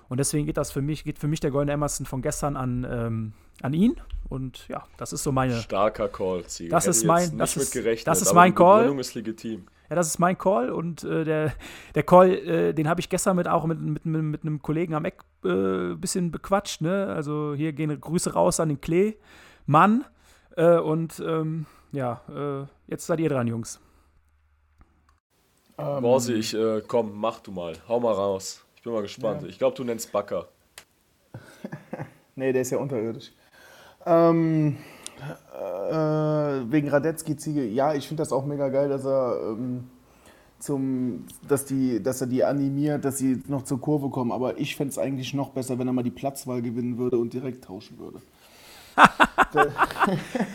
Und 0.09 0.19
deswegen 0.19 0.45
geht 0.45 0.55
das 0.57 0.71
für 0.71 0.81
mich, 0.81 1.03
geht 1.03 1.19
für 1.19 1.27
mich 1.27 1.41
der 1.41 1.51
Golden 1.51 1.69
Emerson 1.69 2.05
von 2.05 2.21
gestern 2.21 2.55
an, 2.55 2.87
ähm, 2.89 3.33
an 3.61 3.73
ihn. 3.73 3.95
Und 4.29 4.67
ja, 4.69 4.85
das 4.97 5.11
ist 5.13 5.21
so 5.23 5.31
meine, 5.33 5.55
Starker 5.59 6.07
Call, 6.07 6.45
Ziel. 6.45 6.69
Das 6.69 6.87
ist 6.87 6.99
Hätte 6.99 7.07
mein- 7.07 7.21
jetzt 7.23 7.31
nicht 7.33 7.41
das 7.41 7.57
ist- 7.57 8.07
das 8.07 8.21
ist 8.21 8.33
mein 8.33 8.51
die 8.51 8.55
Call. 8.55 8.77
Begründung 8.79 8.99
ist 8.99 9.13
legitim. 9.15 9.65
Ja, 9.89 9.95
das 9.95 10.07
ist 10.07 10.19
mein 10.19 10.37
Call 10.37 10.69
und 10.69 11.03
äh, 11.03 11.23
der, 11.23 11.53
der 11.95 12.03
Call, 12.03 12.31
äh, 12.31 12.73
den 12.73 12.89
habe 12.89 12.99
ich 12.99 13.09
gestern 13.09 13.37
mit 13.37 13.47
auch 13.47 13.65
mit, 13.65 13.79
mit, 13.79 14.05
mit, 14.05 14.21
mit 14.21 14.41
einem 14.41 14.61
Kollegen 14.61 14.93
am 14.93 15.05
Eck 15.05 15.23
ein 15.43 15.93
äh, 15.93 15.95
bisschen 15.95 16.31
bequatscht. 16.31 16.81
Ne? 16.81 17.07
Also 17.07 17.53
hier 17.55 17.73
gehen 17.73 17.99
Grüße 17.99 18.33
raus 18.33 18.59
an 18.59 18.69
den 18.69 18.81
Klee, 18.81 19.15
Mann. 19.65 20.05
Äh, 20.55 20.79
und 20.79 21.19
ähm, 21.25 21.65
ja, 21.91 22.21
äh, 22.29 22.65
jetzt 22.87 23.05
seid 23.05 23.19
ihr 23.19 23.29
dran, 23.29 23.47
Jungs. 23.47 23.79
Ähm, 25.77 26.01
Borsi, 26.01 26.33
ich, 26.33 26.53
äh, 26.53 26.81
komm, 26.87 27.11
mach 27.15 27.39
du 27.39 27.51
mal. 27.51 27.73
Hau 27.87 27.99
mal 27.99 28.13
raus. 28.13 28.65
Ich 28.75 28.81
bin 28.81 28.93
mal 28.93 29.03
gespannt. 29.03 29.43
Ich 29.47 29.57
glaube, 29.59 29.75
du 29.75 29.83
nennst 29.83 30.11
Backer. 30.11 30.47
Nee, 32.39 32.53
der 32.53 32.61
ist 32.61 32.69
ja 32.69 32.77
unterirdisch. 32.77 33.31
Ähm, 34.05 34.77
äh, 35.19 36.71
wegen 36.71 36.89
Radetzky-Ziege, 36.89 37.65
ja, 37.65 37.93
ich 37.93 38.07
finde 38.07 38.21
das 38.21 38.31
auch 38.31 38.45
mega 38.45 38.69
geil, 38.69 38.89
dass 38.89 39.05
er 39.05 39.39
ähm, 39.51 39.85
zum, 40.59 41.25
dass 41.47 41.65
die, 41.65 42.01
dass 42.01 42.21
er 42.21 42.27
die 42.27 42.43
animiert, 42.43 43.05
dass 43.05 43.17
sie 43.17 43.43
noch 43.47 43.63
zur 43.63 43.79
Kurve 43.79 44.09
kommen. 44.09 44.31
Aber 44.31 44.59
ich 44.59 44.75
fände 44.75 44.91
es 44.91 44.97
eigentlich 44.97 45.33
noch 45.33 45.49
besser, 45.49 45.79
wenn 45.79 45.87
er 45.87 45.93
mal 45.93 46.03
die 46.03 46.11
Platzwahl 46.11 46.61
gewinnen 46.61 46.97
würde 46.97 47.17
und 47.17 47.33
direkt 47.33 47.65
tauschen 47.65 47.99
würde. 47.99 48.21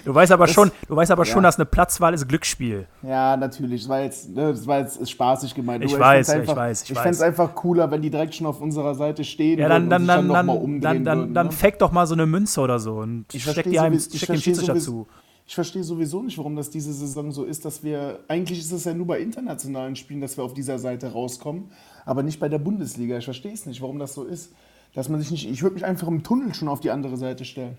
Du 0.04 0.14
weißt 0.14 0.32
aber 0.32 0.46
schon, 0.48 0.70
du 0.88 0.96
weißt 0.96 1.10
aber 1.10 1.24
schon, 1.24 1.42
ja. 1.42 1.48
dass 1.48 1.56
eine 1.56 1.66
Platzwahl 1.66 2.14
ist 2.14 2.26
Glücksspiel. 2.28 2.86
Ja, 3.02 3.36
natürlich. 3.36 3.82
Das 3.82 3.88
war 3.88 4.00
jetzt, 4.00 4.30
ne, 4.30 4.50
das 4.52 4.66
war 4.66 4.80
jetzt 4.80 5.08
spaßig 5.08 5.54
gemeint. 5.54 5.84
Ich 5.84 5.92
Nur 5.92 6.00
weiß, 6.00 6.28
fänd's 6.28 6.44
ich 6.44 6.50
einfach, 6.50 6.56
weiß, 6.62 6.82
ich 6.84 6.90
Ich 6.90 6.96
weiß. 6.96 7.02
fände 7.02 7.16
es 7.16 7.22
einfach 7.22 7.54
cooler, 7.54 7.90
wenn 7.90 8.02
die 8.02 8.10
direkt 8.10 8.34
schon 8.34 8.46
auf 8.46 8.60
unserer 8.60 8.94
Seite 8.94 9.24
stehen 9.24 9.58
Ja, 9.58 9.68
dann, 9.68 9.88
dann, 9.88 10.06
dann, 10.06 10.28
dann, 10.28 10.80
dann, 10.80 11.04
dann, 11.04 11.34
dann 11.34 11.46
ne? 11.46 11.52
fake 11.52 11.78
doch 11.78 11.92
mal 11.92 12.06
so 12.06 12.14
eine 12.14 12.26
Münze 12.26 12.60
oder 12.60 12.78
so 12.78 12.94
und 12.96 13.26
Ich 13.32 13.42
steck 13.42 13.64
die 13.68 13.78
einem, 13.78 13.94
ich 13.96 14.04
steck 14.04 14.20
dem 14.20 14.26
verstehe 14.26 14.38
Schiedsrichter 14.54 14.74
sowieso- 14.74 15.04
zu. 15.04 15.08
Ich 15.44 15.54
verstehe 15.56 15.82
sowieso 15.82 16.22
nicht, 16.22 16.38
warum 16.38 16.54
das 16.54 16.70
diese 16.70 16.92
Saison 16.92 17.32
so 17.32 17.44
ist, 17.44 17.64
dass 17.64 17.82
wir, 17.82 18.20
eigentlich 18.28 18.60
ist 18.60 18.70
es 18.72 18.84
ja 18.84 18.94
nur 18.94 19.06
bei 19.08 19.18
internationalen 19.18 19.96
Spielen, 19.96 20.20
dass 20.20 20.36
wir 20.36 20.44
auf 20.44 20.54
dieser 20.54 20.78
Seite 20.78 21.12
rauskommen, 21.12 21.64
aber 22.06 22.22
nicht 22.22 22.38
bei 22.38 22.48
der 22.48 22.58
Bundesliga. 22.58 23.18
Ich 23.18 23.24
verstehe 23.24 23.52
es 23.52 23.66
nicht, 23.66 23.82
warum 23.82 23.98
das 23.98 24.14
so 24.14 24.22
ist. 24.24 24.52
Dass 24.94 25.08
man 25.08 25.20
sich 25.20 25.30
nicht, 25.30 25.50
ich 25.50 25.62
würde 25.62 25.74
mich 25.74 25.84
einfach 25.84 26.06
im 26.06 26.22
Tunnel 26.22 26.54
schon 26.54 26.68
auf 26.68 26.80
die 26.80 26.90
andere 26.90 27.16
Seite 27.16 27.44
stellen. 27.44 27.76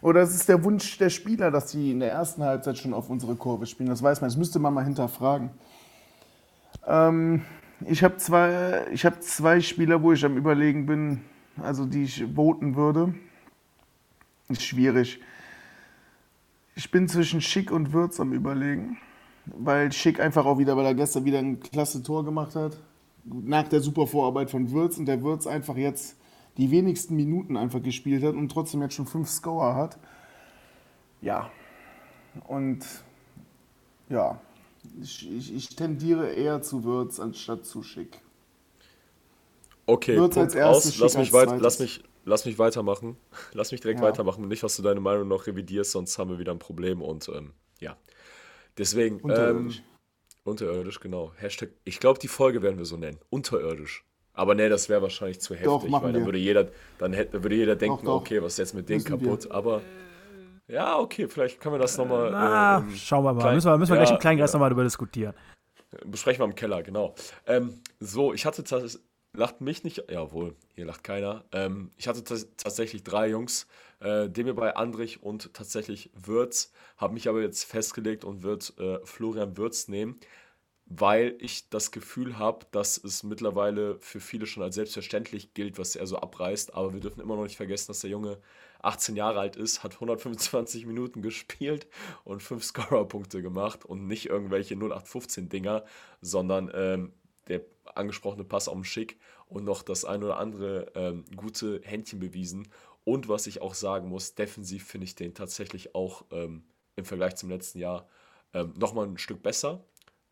Oder 0.00 0.20
es 0.22 0.34
ist 0.34 0.48
der 0.48 0.62
Wunsch 0.64 0.98
der 0.98 1.10
Spieler, 1.10 1.50
dass 1.50 1.70
sie 1.70 1.92
in 1.92 2.00
der 2.00 2.12
ersten 2.12 2.42
Halbzeit 2.42 2.78
schon 2.78 2.94
auf 2.94 3.08
unsere 3.10 3.36
Kurve 3.36 3.66
spielen. 3.66 3.88
Das 3.88 4.02
weiß 4.02 4.20
man, 4.20 4.28
das 4.28 4.36
müsste 4.36 4.58
man 4.58 4.74
mal 4.74 4.84
hinterfragen. 4.84 5.50
Ähm, 6.86 7.42
ich 7.86 8.04
habe 8.04 8.16
zwei, 8.18 8.84
hab 8.94 9.22
zwei 9.22 9.60
Spieler, 9.60 10.02
wo 10.02 10.12
ich 10.12 10.24
am 10.24 10.36
Überlegen 10.36 10.86
bin, 10.86 11.20
also 11.62 11.86
die 11.86 12.04
ich 12.04 12.24
voten 12.34 12.76
würde. 12.76 13.14
Ist 14.48 14.62
schwierig. 14.62 15.20
Ich 16.76 16.90
bin 16.90 17.08
zwischen 17.08 17.40
Schick 17.40 17.70
und 17.70 17.92
Würz 17.92 18.20
am 18.20 18.32
Überlegen, 18.32 18.98
weil 19.46 19.92
Schick 19.92 20.20
einfach 20.20 20.44
auch 20.44 20.58
wieder, 20.58 20.76
weil 20.76 20.86
er 20.86 20.94
gestern 20.94 21.24
wieder 21.24 21.38
ein 21.38 21.60
klasse 21.60 22.02
Tor 22.02 22.24
gemacht 22.24 22.56
hat, 22.56 22.76
nach 23.24 23.68
der 23.68 23.80
super 23.80 24.06
Vorarbeit 24.06 24.50
von 24.50 24.70
Würz 24.70 24.98
und 24.98 25.06
der 25.06 25.22
Würz 25.22 25.46
einfach 25.46 25.76
jetzt 25.76 26.16
die 26.56 26.70
wenigsten 26.70 27.16
Minuten 27.16 27.56
einfach 27.56 27.82
gespielt 27.82 28.22
hat 28.22 28.34
und 28.34 28.48
trotzdem 28.50 28.82
jetzt 28.82 28.94
schon 28.94 29.06
fünf 29.06 29.28
Scorer 29.28 29.74
hat. 29.74 29.98
Ja. 31.20 31.50
Und 32.46 32.84
ja, 34.08 34.40
ich, 35.00 35.30
ich, 35.30 35.54
ich 35.54 35.68
tendiere 35.76 36.32
eher 36.32 36.62
zu 36.62 36.84
Würz 36.84 37.18
anstatt 37.20 37.64
zu 37.64 37.82
Schick. 37.82 38.20
Okay, 39.86 40.16
Würz 40.16 40.34
Punkt 40.34 40.56
aus. 40.56 40.98
Lass 40.98 41.12
Schick 41.12 41.18
mich, 41.20 41.26
als 41.28 41.32
weit, 41.32 41.48
zweites. 41.48 41.62
lass, 41.62 41.78
mich, 41.78 42.04
lass 42.24 42.44
mich 42.46 42.58
weitermachen. 42.58 43.16
Lass 43.52 43.72
mich 43.72 43.80
direkt 43.80 44.00
Ja. 44.00 44.06
weitermachen. 44.06 44.46
Nicht, 44.48 44.62
dass 44.62 44.76
du 44.76 44.82
deine 44.82 45.00
Meinung 45.00 45.28
noch 45.28 45.46
revidierst, 45.46 45.92
sonst 45.92 46.18
haben 46.18 46.30
wir 46.30 46.38
wieder 46.38 46.52
ein 46.52 46.58
Problem. 46.58 47.02
Und 47.02 47.28
ähm, 47.28 47.52
ja, 47.80 47.96
deswegen. 48.78 49.20
Unterirdisch. 49.20 49.78
Ähm, 49.78 49.84
unterirdisch, 50.44 51.00
genau. 51.00 51.32
Hashtag. 51.36 51.70
Ich 51.84 52.00
glaube, 52.00 52.18
die 52.18 52.28
Folge 52.28 52.62
werden 52.62 52.78
wir 52.78 52.84
so 52.86 52.96
nennen. 52.96 53.18
Unterirdisch. 53.30 54.04
Aber 54.34 54.54
nee, 54.54 54.68
das 54.68 54.88
wäre 54.88 55.00
wahrscheinlich 55.00 55.40
zu 55.40 55.54
heftig, 55.54 55.66
Doch, 55.66 55.82
weil 56.02 56.12
dann 56.12 56.22
wir. 56.22 56.24
würde 56.26 56.38
jeder, 56.38 56.68
dann 56.98 57.12
hätte, 57.12 57.42
würde 57.42 57.54
jeder 57.54 57.76
denken, 57.76 58.04
doch. 58.04 58.16
okay, 58.20 58.42
was 58.42 58.54
ist 58.54 58.58
jetzt 58.58 58.74
mit 58.74 58.88
denen 58.88 59.02
Müssen 59.02 59.20
wir. 59.20 59.28
kaputt? 59.28 59.50
Aber 59.50 59.80
ja, 60.66 60.98
okay, 60.98 61.28
vielleicht 61.28 61.60
können 61.60 61.74
wir 61.76 61.78
das 61.78 61.96
nochmal. 61.98 62.30
Na, 62.30 62.78
Äh, 62.78 62.80
im 62.80 62.90
schauen 62.96 63.24
wir 63.24 63.32
mal. 63.32 63.40
klein- 63.42 63.54
müssen 63.54 63.70
wir, 63.70 63.78
müssen 63.78 63.92
wir 63.92 63.96
gleich 63.98 64.08
ja, 64.08 64.14
im 64.16 64.20
Kleinen 64.20 64.38
Kreis 64.40 64.52
ja. 64.52 64.56
nochmal 64.58 64.70
darüber 64.70 64.84
diskutieren. 64.84 65.34
Besprechen 66.04 66.40
wir 66.40 66.46
im 66.46 66.54
Keller, 66.54 66.82
genau. 66.82 67.14
Ähm, 67.46 67.80
so, 68.00 68.32
ich 68.34 68.44
hatte, 68.46 68.62
tats- 68.64 68.98
lacht 69.34 69.60
mich 69.60 69.84
nicht, 69.84 70.04
jawohl, 70.10 70.56
hier 70.74 70.86
lacht 70.86 71.04
keiner. 71.04 71.44
Ähm, 71.52 71.90
ich 71.96 72.08
hatte 72.08 72.24
tatsächlich 72.24 73.04
drei 73.04 73.28
Jungs, 73.28 73.68
äh, 74.00 74.28
Demir 74.28 74.54
bei 74.54 74.74
Andrich 74.74 75.22
und 75.22 75.54
tatsächlich 75.54 76.10
Würz, 76.14 76.72
habe 76.96 77.14
mich 77.14 77.28
aber 77.28 77.40
jetzt 77.42 77.64
festgelegt 77.64 78.24
und 78.24 78.42
wird 78.42 78.72
äh, 78.80 78.98
Florian 79.04 79.56
Würz 79.56 79.86
nehmen, 79.88 80.18
weil 80.86 81.36
ich 81.38 81.70
das 81.70 81.90
Gefühl 81.90 82.38
habe, 82.38 82.66
dass 82.70 82.98
es 82.98 83.22
mittlerweile 83.22 83.98
für 84.00 84.20
viele 84.20 84.46
schon 84.46 84.62
als 84.62 84.74
selbstverständlich 84.74 85.54
gilt, 85.54 85.78
was 85.78 85.96
er 85.96 86.06
so 86.06 86.18
abreißt, 86.18 86.74
aber 86.74 86.92
wir 86.92 87.00
dürfen 87.00 87.20
immer 87.20 87.36
noch 87.36 87.44
nicht 87.44 87.56
vergessen, 87.56 87.88
dass 87.88 88.00
der 88.00 88.10
Junge 88.10 88.38
18 88.82 89.16
Jahre 89.16 89.40
alt 89.40 89.56
ist, 89.56 89.82
hat 89.82 89.94
125 89.94 90.84
Minuten 90.86 91.22
gespielt 91.22 91.86
und 92.24 92.42
5 92.42 92.62
Scorer-Punkte 92.62 93.40
gemacht 93.40 93.84
und 93.84 94.06
nicht 94.06 94.26
irgendwelche 94.26 94.74
0815-Dinger, 94.74 95.84
sondern 96.20 96.70
ähm, 96.74 97.12
der 97.48 97.62
angesprochene 97.94 98.44
Pass 98.44 98.68
auf 98.68 98.74
den 98.74 98.84
Schick 98.84 99.18
und 99.46 99.64
noch 99.64 99.82
das 99.82 100.04
ein 100.04 100.22
oder 100.22 100.38
andere 100.38 100.92
ähm, 100.94 101.24
gute 101.34 101.80
Händchen 101.82 102.18
bewiesen. 102.20 102.68
Und 103.04 103.28
was 103.28 103.46
ich 103.46 103.62
auch 103.62 103.74
sagen 103.74 104.08
muss, 104.08 104.34
defensiv 104.34 104.86
finde 104.86 105.06
ich 105.06 105.14
den 105.14 105.34
tatsächlich 105.34 105.94
auch 105.94 106.24
ähm, 106.30 106.64
im 106.96 107.04
Vergleich 107.04 107.36
zum 107.36 107.50
letzten 107.50 107.78
Jahr 107.78 108.08
ähm, 108.52 108.72
nochmal 108.76 109.06
ein 109.06 109.18
Stück 109.18 109.42
besser 109.42 109.84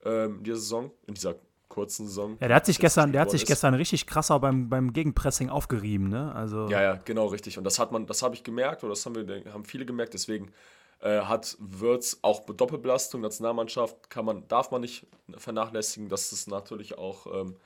ähm, 0.05 0.39
in 0.39 0.45
dieser 0.45 0.59
Saison, 0.59 0.91
in 1.07 1.15
dieser 1.15 1.37
kurzen 1.69 2.07
Saison. 2.07 2.37
Ja, 2.39 2.49
der 2.49 2.57
hat 2.57 2.67
sich 2.67 2.79
gestern, 2.79 3.13
der 3.13 3.23
hat 3.23 3.31
sich 3.31 3.47
gestern 3.47 3.73
richtig 3.73 4.07
krasser 4.07 4.39
beim, 4.39 4.69
beim 4.69 4.93
Gegenpressing 4.93 5.49
aufgerieben, 5.49 6.09
ne? 6.09 6.35
Also 6.35 6.69
ja, 6.69 6.83
ja, 6.83 7.01
genau 7.03 7.27
richtig. 7.27 7.57
Und 7.57 7.65
das 7.65 7.79
hat 7.79 7.93
man, 7.93 8.07
das 8.07 8.23
habe 8.23 8.35
ich 8.35 8.45
gemerkt 8.45 8.85
oder 8.85 8.91
das 8.91 9.07
haben 9.07 9.15
wir, 9.15 9.53
haben 9.53 9.65
viele 9.65 9.87
gemerkt. 9.87 10.13
Deswegen 10.13 10.53
äh, 11.01 11.21
hat 11.23 11.57
Würz 11.59 12.19
auch 12.21 12.45
Doppelbelastung, 12.45 13.23
Nationalmannschaft 13.23 14.11
kann 14.11 14.27
man, 14.27 14.47
darf 14.49 14.71
man 14.71 14.83
nicht 14.83 15.07
vernachlässigen, 15.37 16.11
dass 16.11 16.31
es 16.33 16.47
natürlich 16.47 16.99
auch, 16.99 17.27
ähm, 17.27 17.57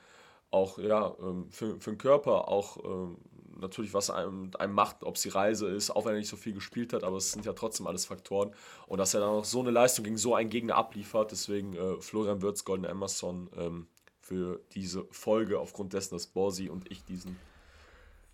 auch 0.52 0.78
ja, 0.78 1.14
ähm, 1.20 1.48
für, 1.50 1.80
für 1.80 1.90
den 1.90 1.98
Körper 1.98 2.48
auch 2.48 2.76
ähm, 2.84 3.18
natürlich 3.60 3.94
was 3.94 4.10
einem, 4.10 4.50
einem 4.58 4.74
macht, 4.74 5.02
ob 5.02 5.16
es 5.16 5.22
die 5.22 5.28
Reise 5.28 5.68
ist, 5.68 5.90
auch 5.90 6.04
wenn 6.04 6.12
er 6.12 6.18
nicht 6.18 6.28
so 6.28 6.36
viel 6.36 6.52
gespielt 6.52 6.92
hat, 6.92 7.04
aber 7.04 7.16
es 7.16 7.32
sind 7.32 7.44
ja 7.44 7.52
trotzdem 7.52 7.86
alles 7.86 8.06
Faktoren. 8.06 8.52
Und 8.86 8.98
dass 8.98 9.14
er 9.14 9.20
dann 9.20 9.30
auch 9.30 9.44
so 9.44 9.60
eine 9.60 9.70
Leistung 9.70 10.04
gegen 10.04 10.18
so 10.18 10.34
einen 10.34 10.50
Gegner 10.50 10.76
abliefert, 10.76 11.32
deswegen 11.32 11.74
äh, 11.74 12.00
Florian 12.00 12.42
Würz, 12.42 12.64
Golden 12.64 12.84
Emerson 12.84 13.50
ähm, 13.56 13.86
für 14.20 14.60
diese 14.72 15.06
Folge, 15.10 15.58
aufgrund 15.58 15.92
dessen, 15.92 16.14
dass 16.14 16.26
Borsi 16.26 16.68
und 16.68 16.90
ich 16.90 17.04
diesen 17.04 17.36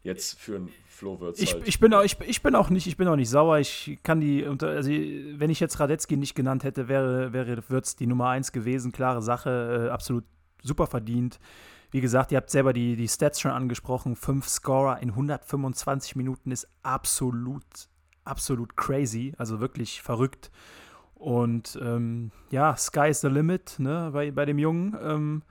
jetzt 0.03 0.39
für 0.39 0.57
einen 0.57 0.73
Flo 0.89 1.21
Wirtz 1.21 1.41
ich, 1.41 1.55
halt. 1.55 1.67
ich, 1.67 1.79
bin 1.79 1.95
auch, 1.95 2.03
ich, 2.03 2.19
ich, 2.21 2.43
bin 2.43 2.55
auch 2.55 2.71
nicht, 2.71 2.87
ich 2.87 2.97
bin 2.97 3.07
auch 3.09 3.17
nicht 3.17 3.31
sauer. 3.31 3.59
Ich 3.59 3.99
kann 4.03 4.21
die, 4.21 4.45
also 4.45 4.91
wenn 4.91 5.51
ich 5.51 5.61
jetzt 5.61 5.79
Radetzky 5.79 6.17
nicht 6.17 6.35
genannt 6.35 6.65
hätte, 6.65 6.89
wäre, 6.89 7.33
wäre 7.33 7.63
Wirtz 7.69 7.95
die 7.97 8.07
Nummer 8.07 8.31
1 8.31 8.53
gewesen. 8.53 8.93
Klare 8.93 9.23
Sache, 9.23 9.87
äh, 9.87 9.91
absolut 9.91 10.25
super 10.63 10.87
verdient. 10.87 11.39
Wie 11.93 12.01
gesagt, 12.01 12.33
ihr 12.33 12.39
habt 12.39 12.49
selber 12.49 12.73
die, 12.73 12.97
die 12.97 13.07
Stats 13.07 13.39
schon 13.39 13.51
angesprochen. 13.51 14.17
Fünf 14.17 14.49
Scorer 14.49 15.01
in 15.01 15.11
125 15.11 16.17
Minuten 16.17 16.51
ist 16.51 16.67
absolut, 16.83 17.63
absolut 18.25 18.79
crazy. 18.79 19.35
Also 19.37 19.61
wirklich 19.61 20.01
verrückt. 20.01 20.51
Und 21.15 21.79
ähm, 21.83 22.33
ja, 22.51 22.75
Sky 22.79 23.11
is 23.11 23.21
the 23.21 23.29
limit 23.29 23.75
ne, 23.79 24.09
bei, 24.11 24.31
bei 24.31 24.47
dem 24.47 24.59
Jungen. 24.59 24.97
Ähm, 25.03 25.43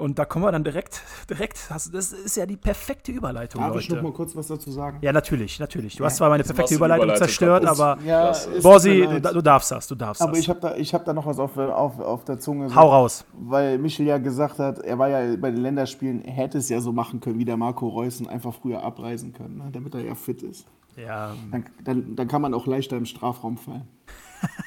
und 0.00 0.18
da 0.18 0.24
kommen 0.24 0.44
wir 0.44 0.52
dann 0.52 0.64
direkt, 0.64 1.02
direkt, 1.28 1.58
das 1.70 1.86
ist 1.86 2.36
ja 2.36 2.46
die 2.46 2.56
perfekte 2.56 3.12
Überleitung, 3.12 3.60
Darf 3.60 3.74
Leute. 3.74 3.82
ich 3.84 3.90
noch 3.90 4.02
mal 4.02 4.12
kurz 4.12 4.34
was 4.34 4.48
dazu 4.48 4.70
sagen? 4.70 4.98
Ja, 5.02 5.12
natürlich, 5.12 5.60
natürlich. 5.60 5.96
Du 5.96 6.02
Ja. 6.02 6.06
hast 6.08 6.16
zwar 6.16 6.28
meine 6.30 6.42
perfekte 6.42 6.74
Überleitung 6.74 7.04
Überleitung 7.04 7.26
zerstört, 7.28 7.64
kaputt. 7.64 7.80
aber 7.80 8.02
Ja, 8.04 8.32
Borsi, 8.62 9.06
du, 9.06 9.20
du 9.20 9.42
darfst 9.42 9.70
das, 9.70 9.86
du 9.86 9.94
darfst 9.94 10.22
Aber 10.22 10.32
das. 10.32 10.40
ich 10.40 10.48
habe 10.48 10.60
da, 10.60 10.74
ich 10.76 10.92
hab 10.94 11.04
da 11.04 11.12
noch 11.12 11.26
was 11.26 11.38
auf, 11.38 11.56
auf, 11.56 12.00
auf 12.00 12.24
der 12.24 12.38
Zunge. 12.38 12.68
so- 12.68 12.74
Hau 12.74 12.88
raus. 12.88 13.24
Weil 13.34 13.78
Michel 13.78 14.06
ja 14.06 14.18
gesagt 14.18 14.58
hat, 14.58 14.78
er 14.80 14.98
war 14.98 15.08
ja 15.08 15.36
bei 15.36 15.50
den 15.50 15.60
Länderspielen, 15.60 16.24
er 16.24 16.32
hätte 16.32 16.58
es 16.58 16.68
ja 16.68 16.80
so 16.80 16.92
machen 16.92 17.20
können 17.20 17.38
wie 17.38 17.44
der 17.44 17.56
Marco 17.56 17.86
Reus 17.88 18.20
und 18.20 18.28
einfach 18.28 18.54
früher 18.54 18.82
abreisen 18.82 19.32
können, 19.32 19.58
ne, 19.58 19.68
damit 19.70 19.94
er 19.94 20.00
ja 20.04 20.14
fit 20.14 20.42
ist. 20.42 20.66
Ja, 20.96 21.34
Dann, 21.52 21.64
dann, 21.84 22.16
dann 22.16 22.26
kann 22.28 22.42
man 22.42 22.52
auch 22.52 22.66
leichter 22.66 22.96
im 22.96 23.04
Strafraum 23.06 23.56
fallen. 23.58 23.86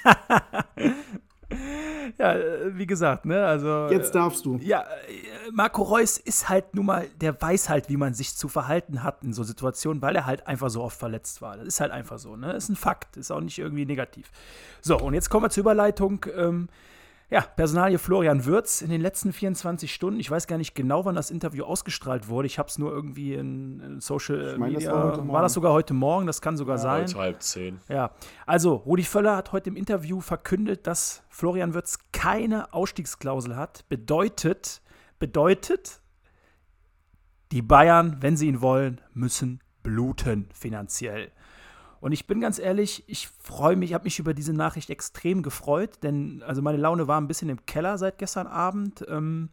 ja, 2.17 2.33
äh, 2.33 2.77
wie 2.77 2.85
gesagt, 2.85 3.25
ne, 3.25 3.45
also. 3.45 3.87
Jetzt 3.89 4.13
darfst 4.15 4.45
du. 4.45 4.57
Ja, 4.61 4.81
äh, 4.81 5.51
Marco 5.51 5.83
Reus 5.83 6.17
ist 6.17 6.49
halt 6.49 6.75
nun 6.75 6.85
mal, 6.85 7.07
der 7.21 7.39
weiß 7.41 7.69
halt, 7.69 7.89
wie 7.89 7.97
man 7.97 8.13
sich 8.13 8.35
zu 8.35 8.47
verhalten 8.47 9.03
hat 9.03 9.23
in 9.23 9.33
so 9.33 9.43
Situationen, 9.43 10.01
weil 10.01 10.15
er 10.15 10.25
halt 10.25 10.47
einfach 10.47 10.69
so 10.69 10.81
oft 10.81 10.97
verletzt 10.97 11.41
war. 11.41 11.57
Das 11.57 11.67
ist 11.67 11.79
halt 11.79 11.91
einfach 11.91 12.19
so, 12.19 12.35
ne? 12.35 12.53
Das 12.53 12.65
ist 12.65 12.69
ein 12.69 12.75
Fakt, 12.75 13.17
ist 13.17 13.31
auch 13.31 13.41
nicht 13.41 13.59
irgendwie 13.59 13.85
negativ. 13.85 14.31
So, 14.81 14.97
und 14.99 15.13
jetzt 15.13 15.29
kommen 15.29 15.45
wir 15.45 15.49
zur 15.49 15.61
Überleitung. 15.61 16.25
Ähm, 16.35 16.69
ja, 17.33 17.41
Personalie 17.41 17.97
Florian 17.97 18.45
Würz 18.45 18.83
in 18.83 18.91
den 18.91 19.01
letzten 19.01 19.33
24 19.33 19.91
Stunden. 19.91 20.19
Ich 20.19 20.29
weiß 20.29 20.45
gar 20.45 20.59
nicht 20.59 20.75
genau, 20.75 21.03
wann 21.03 21.15
das 21.15 21.31
Interview 21.31 21.63
ausgestrahlt 21.63 22.27
wurde. 22.27 22.45
Ich 22.45 22.59
habe 22.59 22.69
es 22.69 22.77
nur 22.77 22.91
irgendwie 22.91 23.33
in, 23.33 23.79
in 23.79 23.99
Social 24.01 24.51
Ich 24.51 24.57
meine, 24.59 24.75
das 24.75 24.83
Media. 24.83 24.93
war 24.93 25.03
heute 25.05 25.17
war, 25.17 25.25
Morgen. 25.25 25.41
das 25.41 25.53
sogar 25.53 25.73
heute 25.73 25.93
Morgen? 25.95 26.27
Das 26.27 26.41
kann 26.41 26.57
sogar 26.57 26.77
sein. 26.77 27.07
Heute 27.07 27.17
halb 27.17 27.41
zehn. 27.41 27.79
Ja, 27.89 28.11
also 28.45 28.75
Rudi 28.75 29.01
Völler 29.01 29.35
hat 29.35 29.51
heute 29.51 29.71
im 29.71 29.75
Interview 29.75 30.21
verkündet, 30.21 30.85
dass 30.85 31.23
Florian 31.29 31.73
Würz 31.73 31.97
keine 32.11 32.71
Ausstiegsklausel 32.71 33.55
hat. 33.55 33.89
Bedeutet, 33.89 34.83
bedeutet, 35.17 36.01
die 37.51 37.63
Bayern, 37.63 38.17
wenn 38.21 38.37
sie 38.37 38.47
ihn 38.47 38.61
wollen, 38.61 39.01
müssen 39.11 39.59
bluten 39.81 40.49
finanziell. 40.53 41.31
Und 42.03 42.11
ich 42.11 42.27
bin 42.27 42.41
ganz 42.41 42.59
ehrlich, 42.59 43.05
ich 43.07 43.29
freue 43.29 43.77
mich, 43.77 43.91
ich 43.91 43.93
habe 43.93 44.03
mich 44.03 44.19
über 44.19 44.33
diese 44.33 44.51
Nachricht 44.51 44.89
extrem 44.89 45.41
gefreut, 45.41 45.99
denn 46.03 46.43
also 46.45 46.61
meine 46.61 46.77
Laune 46.77 47.07
war 47.07 47.17
ein 47.17 47.29
bisschen 47.29 47.47
im 47.47 47.65
Keller 47.65 47.97
seit 47.97 48.17
gestern 48.17 48.45
Abend 48.45 49.05
ähm, 49.07 49.47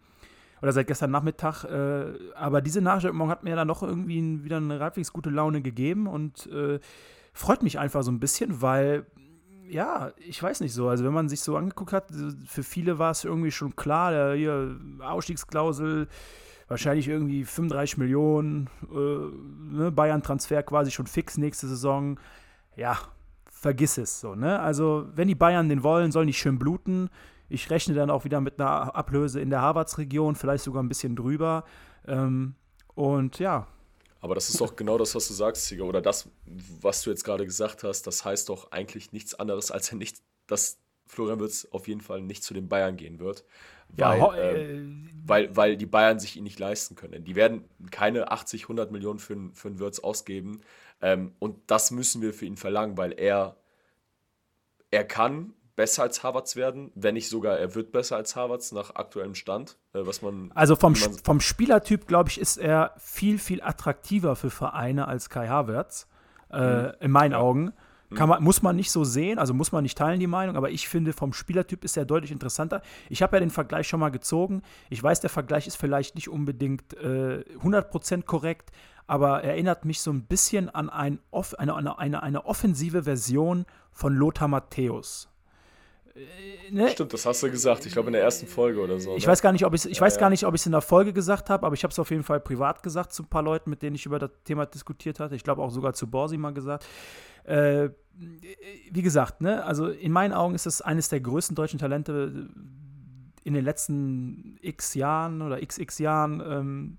oder 0.61 0.73
seit 0.73 0.89
gestern 0.89 1.13
Nachmittag. 1.13 1.63
Äh, 1.63 2.13
aber 2.35 2.61
diese 2.61 2.81
Nachricht 2.81 3.15
hat 3.15 3.45
mir 3.45 3.55
dann 3.55 3.69
noch 3.69 3.85
irgendwie 3.85 4.19
ein, 4.21 4.43
wieder 4.43 4.57
eine 4.57 4.81
halbwegs 4.81 5.13
gute 5.13 5.31
Laune 5.31 5.63
gegeben 5.63 6.09
und 6.09 6.49
äh, 6.49 6.81
freut 7.33 7.63
mich 7.63 7.79
einfach 7.79 8.03
so 8.03 8.11
ein 8.11 8.19
bisschen, 8.19 8.61
weil 8.61 9.07
ja, 9.69 10.11
ich 10.17 10.43
weiß 10.43 10.59
nicht 10.59 10.75
so. 10.75 10.89
Also 10.89 11.05
wenn 11.05 11.13
man 11.13 11.29
sich 11.29 11.43
so 11.43 11.57
angeguckt 11.57 11.93
hat, 11.93 12.09
für 12.47 12.65
viele 12.65 12.99
war 12.99 13.13
es 13.13 13.23
irgendwie 13.23 13.53
schon 13.53 13.77
klar, 13.77 14.11
der 14.11 14.35
hier 14.35 14.77
Ausstiegsklausel, 14.99 16.09
wahrscheinlich 16.67 17.07
irgendwie 17.07 17.45
35 17.45 17.99
Millionen, 17.99 18.69
äh, 18.93 19.77
ne, 19.77 19.93
Bayern-Transfer 19.93 20.65
quasi 20.65 20.91
schon 20.91 21.07
fix 21.07 21.37
nächste 21.37 21.69
Saison. 21.69 22.19
Ja, 22.81 22.99
vergiss 23.51 23.99
es 23.99 24.21
so, 24.21 24.35
ne? 24.35 24.59
Also, 24.61 25.07
wenn 25.15 25.29
die 25.29 25.35
Bayern 25.35 25.69
den 25.69 25.83
wollen, 25.83 26.13
sollen 26.13 26.27
die 26.27 26.33
schön 26.35 26.59
bluten. 26.59 27.11
Ich 27.49 27.69
rechne 27.71 27.95
dann 27.95 28.11
auch 28.11 28.25
wieder 28.25 28.41
mit 28.41 28.61
einer 28.61 28.95
Ablöse 28.95 29.41
in 29.41 29.51
der 29.51 29.61
Harvards-Region, 29.61 30.37
vielleicht 30.37 30.65
sogar 30.65 30.83
ein 30.83 30.89
bisschen 30.89 31.17
drüber. 31.17 31.65
Ähm, 32.07 32.55
und 32.95 33.39
ja, 33.39 33.67
Aber 34.21 34.35
das 34.35 34.51
ist 34.51 34.61
doch 34.61 34.77
genau 34.77 34.99
das, 34.99 35.15
was 35.15 35.29
du 35.29 35.35
sagst, 35.35 35.67
Sieger. 35.67 35.85
Oder 35.85 36.03
das, 36.03 36.29
was 36.81 37.03
du 37.03 37.11
jetzt 37.11 37.25
gerade 37.25 37.47
gesagt 37.47 37.85
hast, 37.85 38.07
das 38.07 38.25
heißt 38.25 38.49
doch 38.51 38.71
eigentlich 38.71 39.13
nichts 39.13 39.35
anderes, 39.35 39.71
als 39.71 39.91
er 39.93 39.97
nicht, 39.99 40.19
dass 40.47 40.79
Florian 41.07 41.41
Wirtz 41.41 41.67
auf 41.71 41.89
jeden 41.89 42.01
Fall 42.03 42.21
nicht 42.21 42.45
zu 42.45 42.55
den 42.55 42.69
Bayern 42.69 42.97
gehen 42.97 43.19
wird. 43.19 43.45
ja, 43.97 44.09
Weil, 44.09 44.21
ho- 44.21 44.33
ähm, 44.35 44.67
äh, 44.69 44.81
weil, 45.27 45.57
weil 45.57 45.77
die 45.77 45.87
Bayern 45.87 46.19
sich 46.21 46.37
ihn 46.37 46.45
nicht 46.45 46.59
leisten 46.59 46.97
können. 46.97 47.25
Die 47.25 47.35
werden 47.35 47.65
keine 47.91 48.31
80, 48.31 48.65
100 48.65 48.91
Millionen 48.93 49.19
für, 49.19 49.35
einen- 49.35 49.55
für 49.55 49.69
einen 49.69 49.79
Wirtz 49.79 49.99
ausgeben. 50.01 50.61
Ähm, 51.03 51.33
und 51.39 51.57
das 51.71 51.91
müssen 51.91 52.21
wir 52.23 52.33
für 52.35 52.47
ihn 52.47 52.57
verlangen, 52.57 52.97
weil 52.99 53.13
er, 53.13 53.57
er 54.91 55.05
kann 55.05 55.55
besser 55.77 56.03
als 56.03 56.23
Havertz 56.23 56.57
werden, 56.57 56.93
wenn 56.95 57.15
nicht 57.15 57.29
sogar 57.31 57.59
er 57.59 57.75
wird 57.75 57.91
besser 57.93 58.17
als 58.17 58.37
Havertz 58.37 58.73
nach 58.73 58.95
aktuellem 58.97 59.35
Stand, 59.35 59.79
äh, 59.95 60.01
was 60.05 60.21
man 60.21 60.51
Also 60.55 60.77
vom, 60.77 60.93
man- 60.93 61.19
vom 61.25 61.41
Spielertyp, 61.41 62.07
glaube 62.07 62.29
ich, 62.29 62.39
ist 62.41 62.59
er 62.59 62.93
viel, 62.99 63.39
viel 63.39 63.63
attraktiver 63.63 64.37
für 64.37 64.51
Vereine 64.51 65.09
als 65.09 65.31
Kai 65.31 65.49
Havertz. 65.49 66.07
Äh, 66.53 66.97
in 67.05 67.13
meinen 67.13 67.35
Augen. 67.35 67.73
Kann 68.17 68.29
man, 68.29 68.43
muss 68.43 68.61
man 68.61 68.75
nicht 68.75 68.91
so 68.91 69.05
sehen, 69.05 69.39
also 69.39 69.55
muss 69.55 69.71
man 69.71 69.85
nicht 69.85 69.97
teilen, 69.97 70.19
die 70.19 70.27
Meinung, 70.27 70.57
aber 70.57 70.71
ich 70.71 70.89
finde, 70.89 71.13
vom 71.13 71.33
Spielertyp 71.33 71.85
ist 71.85 71.97
er 71.97 72.05
deutlich 72.05 72.33
interessanter. 72.33 72.83
Ich 73.09 73.23
habe 73.23 73.37
ja 73.37 73.41
den 73.41 73.51
Vergleich 73.51 73.87
schon 73.87 74.01
mal 74.01 74.09
gezogen. 74.09 74.63
Ich 74.89 75.01
weiß, 75.01 75.21
der 75.21 75.31
Vergleich 75.31 75.69
ist 75.69 75.77
vielleicht 75.77 76.17
nicht 76.17 76.29
unbedingt 76.29 76.93
äh, 76.95 77.45
100% 77.63 78.25
korrekt, 78.25 78.73
aber 79.11 79.43
erinnert 79.43 79.85
mich 79.85 80.01
so 80.03 80.13
ein 80.13 80.23
bisschen 80.23 80.69
an 80.69 80.89
ein 80.89 81.19
off, 81.33 81.59
eine, 81.59 81.75
eine, 81.75 81.99
eine, 81.99 82.23
eine 82.23 82.47
offensive 82.47 83.03
Version 83.03 83.67
von 83.91 84.15
Lothar 84.15 84.47
Matthäus. 84.47 85.29
Äh, 86.15 86.71
ne? 86.71 86.89
Stimmt, 86.91 87.13
das 87.13 87.27
hast 87.27 87.43
du 87.43 87.51
gesagt. 87.51 87.87
Ich 87.87 87.93
glaube 87.93 88.07
in 88.11 88.13
der 88.13 88.23
ersten 88.23 88.47
Folge 88.47 88.81
oder 88.81 89.01
so. 89.01 89.17
Ich 89.17 89.27
ne? 89.27 89.33
weiß 89.33 89.43
gar 89.43 89.51
nicht, 89.51 89.67
ob 89.67 89.75
ich 89.75 89.85
ich 89.85 89.97
Ja, 89.97 90.03
weiß 90.03 90.15
ja. 90.15 90.21
gar 90.21 90.31
nicht, 90.31 90.47
ob 90.47 90.55
ich 90.55 90.61
es 90.61 90.67
in 90.67 90.71
der 90.71 90.81
Folge 90.81 91.13
gesagt 91.13 91.51
habe, 91.51 91.67
aber 91.67 91.75
ich 91.75 91.83
habe 91.83 91.91
es 91.91 91.99
auf 91.99 92.09
jeden 92.13 92.23
Fall 92.23 92.39
privat 92.39 92.85
gesagt 92.85 93.13
zu 93.13 93.25
ein 93.25 93.27
paar 93.27 93.43
Leuten, 93.43 93.69
mit 93.69 93.83
denen 93.83 93.97
ich 93.97 94.07
über 94.07 94.21
das 94.21 94.31
Thema 94.45 94.67
diskutiert 94.67 95.19
hatte. 95.19 95.35
Ich 95.35 95.43
glaube 95.43 95.61
auch 95.61 95.71
sogar 95.71 95.93
zu 95.93 96.09
Borsi 96.09 96.37
mal 96.37 96.55
gesagt. 96.55 96.87
Äh, 97.43 97.89
wie 98.93 99.03
gesagt, 99.03 99.41
ne, 99.41 99.65
also 99.65 99.89
in 99.89 100.13
meinen 100.13 100.35
Augen 100.35 100.55
ist 100.55 100.67
es 100.67 100.83
eines 100.83 101.09
der 101.09 101.19
größten 101.19 101.57
deutschen 101.57 101.81
Talente 101.81 102.49
in 103.43 103.55
den 103.55 103.65
letzten 103.65 104.57
x 104.63 104.95
Jahren 104.95 105.43
oder 105.43 105.59
xx 105.59 105.99
Jahren. 105.99 106.41
Ähm, 106.47 106.97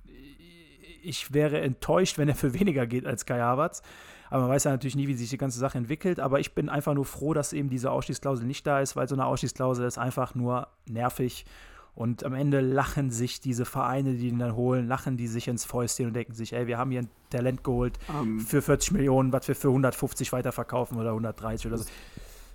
ich 1.01 1.33
wäre 1.33 1.61
enttäuscht, 1.61 2.17
wenn 2.17 2.27
er 2.29 2.35
für 2.35 2.53
weniger 2.53 2.87
geht 2.87 3.05
als 3.05 3.25
Kai 3.25 3.39
Havertz. 3.39 3.81
Aber 4.29 4.43
man 4.43 4.51
weiß 4.51 4.63
ja 4.63 4.71
natürlich 4.71 4.95
nie, 4.95 5.07
wie 5.07 5.13
sich 5.13 5.29
die 5.29 5.37
ganze 5.37 5.59
Sache 5.59 5.77
entwickelt. 5.77 6.19
Aber 6.19 6.39
ich 6.39 6.53
bin 6.53 6.69
einfach 6.69 6.93
nur 6.93 7.05
froh, 7.05 7.33
dass 7.33 7.51
eben 7.51 7.69
diese 7.69 7.91
Ausstiegsklausel 7.91 8.45
nicht 8.45 8.65
da 8.65 8.79
ist, 8.79 8.95
weil 8.95 9.07
so 9.07 9.15
eine 9.15 9.25
Ausstiegsklausel 9.25 9.85
ist 9.85 9.97
einfach 9.97 10.35
nur 10.35 10.67
nervig. 10.87 11.45
Und 11.93 12.23
am 12.23 12.33
Ende 12.33 12.61
lachen 12.61 13.11
sich 13.11 13.41
diese 13.41 13.65
Vereine, 13.65 14.13
die 14.13 14.29
ihn 14.29 14.39
dann 14.39 14.55
holen, 14.55 14.87
lachen 14.87 15.17
die 15.17 15.27
sich 15.27 15.49
ins 15.49 15.65
Fäustchen 15.65 16.07
und 16.07 16.13
denken 16.13 16.33
sich, 16.33 16.53
ey, 16.53 16.65
wir 16.65 16.77
haben 16.77 16.91
hier 16.91 17.01
ein 17.01 17.09
Talent 17.29 17.65
geholt 17.65 17.99
Ähm. 18.09 18.39
für 18.39 18.61
40 18.61 18.93
Millionen, 18.93 19.33
was 19.33 19.49
wir 19.49 19.55
für 19.55 19.67
150 19.67 20.31
weiterverkaufen 20.31 20.97
oder 20.97 21.09
130 21.09 21.67
oder 21.67 21.77
so. 21.79 21.85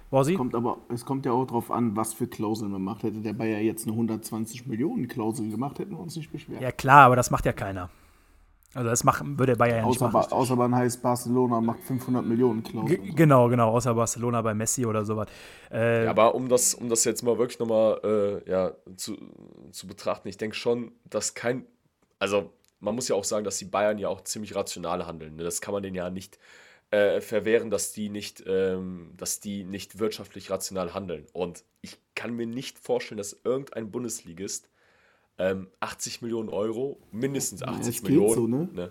Borsi? 0.09 0.35
Kommt 0.35 0.55
aber, 0.55 0.79
es 0.89 1.05
kommt 1.05 1.27
ja 1.27 1.33
auch 1.33 1.47
darauf 1.47 1.71
an, 1.71 1.97
was 1.97 2.15
für 2.15 2.27
Klauseln 2.27 2.71
man 2.71 2.83
macht. 2.83 3.03
Hätte 3.03 3.21
der 3.21 3.35
Bayer 3.35 3.59
jetzt 3.61 3.85
eine 3.85 3.93
120 3.93 4.67
Millionen 4.67 5.09
Klausel 5.09 5.51
gemacht, 5.51 5.79
hätten 5.79 5.91
wir 5.91 6.01
uns 6.01 6.17
nicht 6.17 6.33
beschwert. 6.33 6.63
Ja 6.63 6.73
klar, 6.73 7.05
aber 7.05 7.17
das 7.17 7.31
macht 7.31 7.45
ja 7.45 7.53
keiner. 7.53 7.91
Also 8.75 8.91
das 8.91 9.05
machen, 9.05 9.39
würde 9.39 9.57
Bayern 9.57 9.79
ja 9.79 9.87
nicht 9.87 10.03
außer, 10.03 10.11
machen. 10.11 10.33
Außer 10.33 10.57
man 10.57 10.75
heißt 10.75 11.03
Barcelona 11.03 11.61
macht 11.61 11.81
500 11.85 12.25
Millionen 12.25 12.63
Klauseln. 12.63 13.03
G 13.05 13.13
genau, 13.13 13.49
genau, 13.49 13.71
außer 13.71 13.95
Barcelona 13.95 14.43
bei 14.43 14.53
Messi 14.55 14.85
oder 14.85 15.05
sowas. 15.05 15.29
Äh, 15.71 16.05
Ja, 16.05 16.11
aber 16.11 16.35
um 16.35 16.49
das, 16.49 16.75
um 16.75 16.89
das 16.89 17.05
jetzt 17.05 17.23
mal 17.23 17.39
wirklich 17.39 17.59
nochmal 17.59 18.01
äh, 18.47 18.51
ja, 18.51 18.73
zu, 18.97 19.17
zu 19.71 19.87
betrachten, 19.87 20.29
ich 20.29 20.37
denke 20.37 20.57
schon, 20.57 20.93
dass 21.05 21.35
kein, 21.35 21.65
also 22.19 22.53
man 22.81 22.95
muss 22.95 23.09
ja 23.09 23.17
auch 23.17 23.25
sagen, 23.25 23.45
dass 23.45 23.59
die 23.59 23.65
Bayern 23.65 23.99
ja 23.99 24.09
auch 24.09 24.23
ziemlich 24.23 24.55
rational 24.55 25.07
handeln. 25.07 25.37
Ne? 25.37 25.43
Das 25.45 25.61
kann 25.61 25.73
man 25.73 25.83
denen 25.83 25.97
ja 25.97 26.11
nicht 26.11 26.39
äh, 26.91 27.21
verwehren, 27.21 27.71
dass 27.71 27.93
die 27.93 28.09
nicht, 28.09 28.45
ähm, 28.47 29.13
dass 29.17 29.41
die 29.41 29.65
nicht 29.65 29.99
wirtschaftlich 29.99 30.51
rational 30.51 30.95
handeln. 30.95 31.27
Und 31.33 31.65
ich 31.81 31.99
kann 32.15 32.35
mir 32.35 32.47
nicht 32.47 32.79
vorstellen, 32.79 33.19
dass 33.19 33.41
irgendein 33.45 33.91
Bundesligist 33.91 34.69
ähm, 35.39 35.69
80 35.81 36.23
Millionen 36.23 36.49
Euro, 36.49 36.99
mindestens 37.13 37.63
80 37.63 37.81
es 37.81 38.03
geht 38.03 38.11
Millionen, 38.11 38.35
so, 38.35 38.47
ne? 38.47 38.69
ne? 38.73 38.91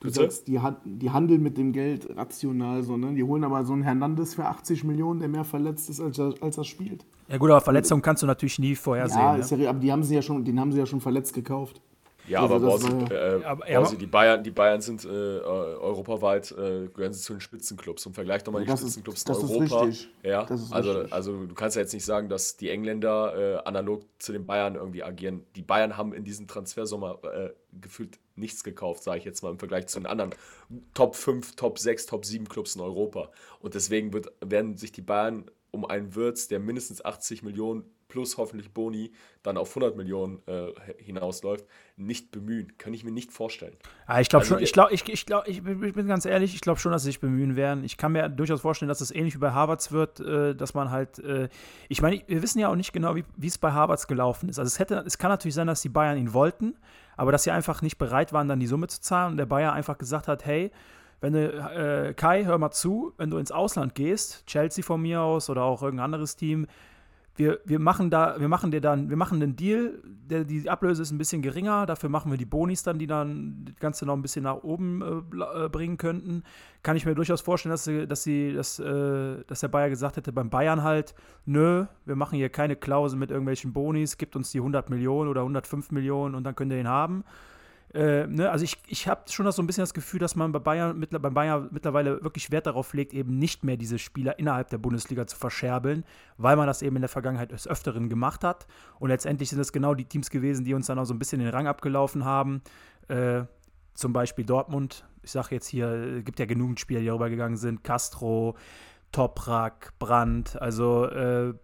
Du 0.00 0.06
Bitte? 0.06 0.20
sagst, 0.20 0.46
die, 0.46 0.60
die 0.84 1.10
handeln 1.10 1.42
mit 1.42 1.58
dem 1.58 1.72
Geld 1.72 2.08
rational, 2.16 2.84
so, 2.84 2.96
ne? 2.96 3.14
Die 3.14 3.24
holen 3.24 3.42
aber 3.42 3.64
so 3.64 3.72
einen 3.72 3.82
Hernandez 3.82 4.34
für 4.34 4.44
80 4.44 4.84
Millionen, 4.84 5.18
der 5.18 5.28
mehr 5.28 5.44
verletzt 5.44 5.90
ist, 5.90 6.00
als 6.00 6.18
er, 6.18 6.34
als 6.40 6.56
er 6.56 6.64
spielt. 6.64 7.04
ja 7.28 7.36
gut, 7.36 7.50
aber 7.50 7.60
Verletzungen 7.60 8.00
kannst 8.00 8.22
du 8.22 8.26
natürlich 8.26 8.60
nie 8.60 8.76
vorhersehen. 8.76 9.20
Ja, 9.20 9.32
ne? 9.32 9.40
ist 9.40 9.50
ja, 9.50 9.68
aber 9.68 9.80
die 9.80 9.90
haben 9.90 10.04
sie 10.04 10.14
ja 10.14 10.22
schon, 10.22 10.44
den 10.44 10.60
haben 10.60 10.70
sie 10.70 10.78
ja 10.78 10.86
schon 10.86 11.00
verletzt 11.00 11.34
gekauft. 11.34 11.80
Ja, 12.28 12.42
Also 12.42 12.54
aber 12.56 12.66
Borsi, 12.66 12.88
äh, 13.14 13.44
Aber- 13.44 13.68
ja, 13.70 13.78
Borsi, 13.80 13.96
die, 13.98 14.06
Bayern, 14.06 14.42
die 14.44 14.50
Bayern 14.50 14.80
sind 14.80 15.04
äh, 15.04 15.08
europaweit, 15.08 16.52
äh, 16.52 16.88
gehören 16.88 17.12
sie 17.12 17.20
zu 17.20 17.34
den 17.34 17.40
Spitzenclubs. 17.40 18.04
Und 18.06 18.14
vergleich 18.14 18.42
doch 18.44 18.52
mal 18.52 18.64
die 18.64 18.70
ist- 18.70 18.80
Spitzenclubs 18.80 19.24
in 19.24 19.34
Europa. 19.34 19.88
Ja, 20.22 20.44
Das 20.44 20.60
ist 20.62 20.72
also, 20.72 20.92
richtig. 20.92 21.12
also 21.12 21.46
du 21.46 21.54
kannst 21.54 21.76
ja 21.76 21.82
jetzt 21.82 21.92
nicht 21.94 22.04
sagen, 22.04 22.28
dass 22.28 22.56
die 22.56 22.70
Engländer 22.70 23.34
äh, 23.62 23.68
analog 23.68 24.02
zu 24.18 24.32
den 24.32 24.46
Bayern 24.46 24.74
irgendwie 24.74 25.02
agieren. 25.02 25.44
Die 25.56 25.62
Bayern 25.62 25.96
haben 25.96 26.12
in 26.12 26.24
diesem 26.24 26.46
Transfersommer 26.46 27.18
äh, 27.24 27.50
gefühlt 27.80 28.18
nichts 28.36 28.62
gekauft, 28.62 29.02
sage 29.02 29.18
ich 29.18 29.24
jetzt 29.24 29.42
mal 29.42 29.50
im 29.50 29.58
Vergleich 29.58 29.86
zu 29.88 29.98
den 29.98 30.06
anderen 30.06 30.30
Top 30.94 31.16
5, 31.16 31.56
Top 31.56 31.78
6, 31.78 32.06
Top 32.06 32.24
7 32.24 32.48
Clubs 32.48 32.76
in 32.76 32.80
Europa. 32.82 33.30
Und 33.60 33.74
deswegen 33.74 34.12
wird, 34.12 34.28
werden 34.44 34.76
sich 34.76 34.92
die 34.92 35.02
Bayern 35.02 35.50
um 35.70 35.84
einen 35.84 36.14
Würz, 36.14 36.48
der 36.48 36.60
mindestens 36.60 37.04
80 37.04 37.42
Millionen 37.42 37.84
plus 38.08 38.38
hoffentlich 38.38 38.72
Boni 38.72 39.12
dann 39.42 39.56
auf 39.56 39.68
100 39.70 39.96
Millionen 39.96 40.40
äh, 40.46 40.72
hinausläuft, 40.98 41.66
nicht 41.96 42.30
bemühen. 42.30 42.76
Kann 42.78 42.94
ich 42.94 43.04
mir 43.04 43.10
nicht 43.12 43.32
vorstellen. 43.32 43.76
Ja, 44.08 44.18
ich 44.20 44.28
glaube 44.28 44.42
Also 44.44 44.54
schon, 44.54 44.62
ich 44.64 44.72
glaube, 44.72 44.92
ich, 44.94 45.08
ich, 45.08 45.26
glaub, 45.26 45.46
ich, 45.46 45.62
bin- 45.62 46.06
ganz 46.06 46.24
ehrlich, 46.24 46.54
ich 46.54 46.60
glaube 46.62 46.80
schon, 46.80 46.90
dass 46.90 47.02
sie 47.02 47.08
sich 47.10 47.20
bemühen 47.20 47.54
werden. 47.54 47.84
Ich 47.84 47.96
kann 47.98 48.12
mir 48.12 48.28
durchaus 48.28 48.62
vorstellen, 48.62 48.88
dass 48.88 49.00
es 49.00 49.10
ähnlich 49.10 49.34
wie 49.34 49.38
bei 49.38 49.52
Harvards 49.52 49.92
wird, 49.92 50.20
äh, 50.20 50.54
dass 50.54 50.74
man 50.74 50.90
halt, 50.90 51.18
äh, 51.18 51.48
ich 51.88 52.00
meine, 52.02 52.22
wir 52.26 52.42
wissen 52.42 52.58
ja 52.58 52.68
auch 52.68 52.76
nicht 52.76 52.92
genau, 52.92 53.14
wie 53.14 53.24
wie 53.36 53.46
es 53.46 53.58
bei 53.58 53.72
Harvards 53.72 54.06
gelaufen 54.06 54.48
ist. 54.48 54.58
Also 54.58 54.68
es 54.68 54.78
hätte, 54.78 55.02
es 55.06 55.18
kann 55.18 55.30
natürlich 55.30 55.54
sein, 55.54 55.66
dass 55.66 55.82
die 55.82 55.88
Bayern 55.90 56.16
ihn 56.18 56.32
wollten, 56.32 56.76
aber 57.16 57.30
dass 57.32 57.42
sie 57.44 57.50
einfach 57.50 57.82
nicht 57.82 57.98
bereit 57.98 58.32
waren, 58.32 58.48
dann 58.48 58.60
die 58.60 58.66
Summe 58.66 58.86
zu 58.88 59.00
zahlen 59.00 59.32
und 59.32 59.36
der 59.36 59.46
Bayer 59.46 59.72
einfach 59.74 59.98
gesagt 59.98 60.28
hat, 60.28 60.46
hey, 60.46 60.70
wenn 61.20 61.32
du, 61.32 61.48
äh, 61.48 62.14
Kai, 62.14 62.44
hör 62.44 62.58
mal 62.58 62.70
zu, 62.70 63.12
wenn 63.18 63.28
du 63.28 63.38
ins 63.38 63.50
Ausland 63.52 63.94
gehst, 63.96 64.46
Chelsea 64.46 64.84
von 64.84 65.02
mir 65.02 65.20
aus 65.20 65.50
oder 65.50 65.64
auch 65.64 65.82
irgendein 65.82 66.04
anderes 66.06 66.36
Team, 66.36 66.66
wir, 67.38 67.60
wir 67.64 67.78
machen 67.78 68.10
da, 68.10 68.38
wir 68.38 68.48
machen 68.48 68.72
dir 68.72 68.80
dann, 68.80 69.10
wir 69.10 69.16
machen 69.16 69.40
einen 69.40 69.54
Deal, 69.54 70.02
der, 70.04 70.44
die 70.44 70.68
Ablöse 70.68 71.02
ist 71.02 71.12
ein 71.12 71.18
bisschen 71.18 71.40
geringer, 71.40 71.86
dafür 71.86 72.08
machen 72.08 72.30
wir 72.32 72.36
die 72.36 72.44
Bonis 72.44 72.82
dann, 72.82 72.98
die 72.98 73.06
dann 73.06 73.64
das 73.64 73.76
Ganze 73.76 74.06
noch 74.06 74.14
ein 74.14 74.22
bisschen 74.22 74.42
nach 74.42 74.62
oben 74.64 75.02
äh, 75.02 75.64
äh, 75.64 75.68
bringen 75.68 75.96
könnten. 75.96 76.42
Kann 76.82 76.96
ich 76.96 77.06
mir 77.06 77.14
durchaus 77.14 77.40
vorstellen, 77.40 77.70
dass 77.70 77.84
sie, 77.84 78.06
dass 78.08 78.24
sie, 78.24 78.52
dass, 78.52 78.80
äh, 78.80 79.44
dass 79.46 79.60
der 79.60 79.68
Bayer 79.68 79.88
gesagt 79.88 80.16
hätte, 80.16 80.32
beim 80.32 80.50
Bayern 80.50 80.82
halt, 80.82 81.14
nö, 81.46 81.86
wir 82.04 82.16
machen 82.16 82.36
hier 82.36 82.48
keine 82.48 82.74
Klausel 82.74 83.18
mit 83.18 83.30
irgendwelchen 83.30 83.72
Bonis, 83.72 84.18
gibt 84.18 84.34
uns 84.34 84.50
die 84.50 84.58
100 84.58 84.90
Millionen 84.90 85.30
oder 85.30 85.42
105 85.42 85.92
Millionen 85.92 86.34
und 86.34 86.44
dann 86.44 86.56
könnt 86.56 86.72
ihr 86.72 86.80
ihn 86.80 86.88
haben. 86.88 87.24
Äh, 87.94 88.26
ne, 88.26 88.50
also 88.50 88.64
ich, 88.64 88.76
ich 88.86 89.08
habe 89.08 89.22
schon 89.30 89.50
so 89.50 89.62
ein 89.62 89.66
bisschen 89.66 89.82
das 89.82 89.94
Gefühl, 89.94 90.20
dass 90.20 90.36
man 90.36 90.52
bei 90.52 90.58
Bayern, 90.58 90.98
mittler- 90.98 91.18
bei 91.18 91.30
Bayern 91.30 91.68
mittlerweile 91.72 92.22
wirklich 92.22 92.50
Wert 92.50 92.66
darauf 92.66 92.92
legt, 92.92 93.14
eben 93.14 93.38
nicht 93.38 93.64
mehr 93.64 93.78
diese 93.78 93.98
Spieler 93.98 94.38
innerhalb 94.38 94.68
der 94.68 94.76
Bundesliga 94.78 95.26
zu 95.26 95.36
verscherbeln, 95.36 96.04
weil 96.36 96.56
man 96.56 96.66
das 96.66 96.82
eben 96.82 96.96
in 96.96 97.02
der 97.02 97.08
Vergangenheit 97.08 97.50
des 97.50 97.66
Öfteren 97.66 98.10
gemacht 98.10 98.44
hat. 98.44 98.66
Und 98.98 99.08
letztendlich 99.08 99.48
sind 99.48 99.58
es 99.58 99.72
genau 99.72 99.94
die 99.94 100.04
Teams 100.04 100.28
gewesen, 100.28 100.64
die 100.66 100.74
uns 100.74 100.86
dann 100.86 100.98
auch 100.98 101.06
so 101.06 101.14
ein 101.14 101.18
bisschen 101.18 101.40
den 101.40 101.48
Rang 101.48 101.66
abgelaufen 101.66 102.26
haben. 102.26 102.60
Äh, 103.08 103.44
zum 103.94 104.12
Beispiel 104.12 104.44
Dortmund. 104.44 105.06
Ich 105.22 105.32
sage 105.32 105.54
jetzt 105.54 105.66
hier, 105.66 105.88
es 105.88 106.24
gibt 106.24 106.38
ja 106.38 106.46
genügend 106.46 106.78
Spieler, 106.78 107.00
die 107.00 107.06
darüber 107.06 107.30
gegangen 107.30 107.56
sind. 107.56 107.84
Castro, 107.84 108.56
Toprak, 109.12 109.94
Brandt. 109.98 110.60
Also 110.60 111.06
äh, 111.06 111.54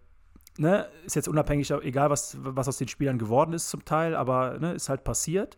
ne, 0.57 0.87
ist 1.05 1.15
jetzt 1.15 1.27
unabhängig, 1.27 1.69
egal 1.71 2.09
was, 2.09 2.35
was 2.41 2.67
aus 2.67 2.77
den 2.77 2.87
Spielern 2.87 3.19
geworden 3.19 3.53
ist 3.53 3.69
zum 3.69 3.85
Teil, 3.85 4.15
aber 4.15 4.57
ne, 4.59 4.73
ist 4.73 4.89
halt 4.89 5.03
passiert. 5.03 5.55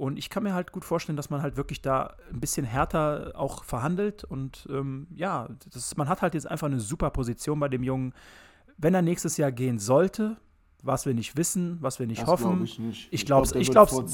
Und 0.00 0.16
ich 0.18 0.30
kann 0.30 0.42
mir 0.44 0.54
halt 0.54 0.72
gut 0.72 0.84
vorstellen, 0.84 1.16
dass 1.16 1.28
man 1.28 1.42
halt 1.42 1.56
wirklich 1.56 1.82
da 1.82 2.14
ein 2.32 2.40
bisschen 2.40 2.64
härter 2.64 3.32
auch 3.34 3.64
verhandelt. 3.64 4.24
Und 4.24 4.66
ähm, 4.70 5.06
ja, 5.14 5.48
das, 5.72 5.96
man 5.96 6.08
hat 6.08 6.22
halt 6.22 6.32
jetzt 6.34 6.46
einfach 6.50 6.68
eine 6.68 6.80
super 6.80 7.10
Position 7.10 7.60
bei 7.60 7.68
dem 7.68 7.82
Jungen. 7.82 8.14
Wenn 8.78 8.94
er 8.94 9.02
nächstes 9.02 9.36
Jahr 9.36 9.52
gehen 9.52 9.78
sollte, 9.78 10.38
was 10.82 11.04
wir 11.04 11.12
nicht 11.12 11.36
wissen, 11.36 11.76
was 11.80 11.98
wir 11.98 12.06
nicht 12.06 12.22
Das 12.22 12.28
hoffen. 12.30 12.46
glaube 12.48 12.64
ich 12.64 12.78
nicht. 12.78 13.08
Ich 13.12 13.26
glaub's- 13.26 13.52
der 13.52 13.60
ich 13.60 13.70
glaub's- 13.70 13.92
vor- 13.92 14.06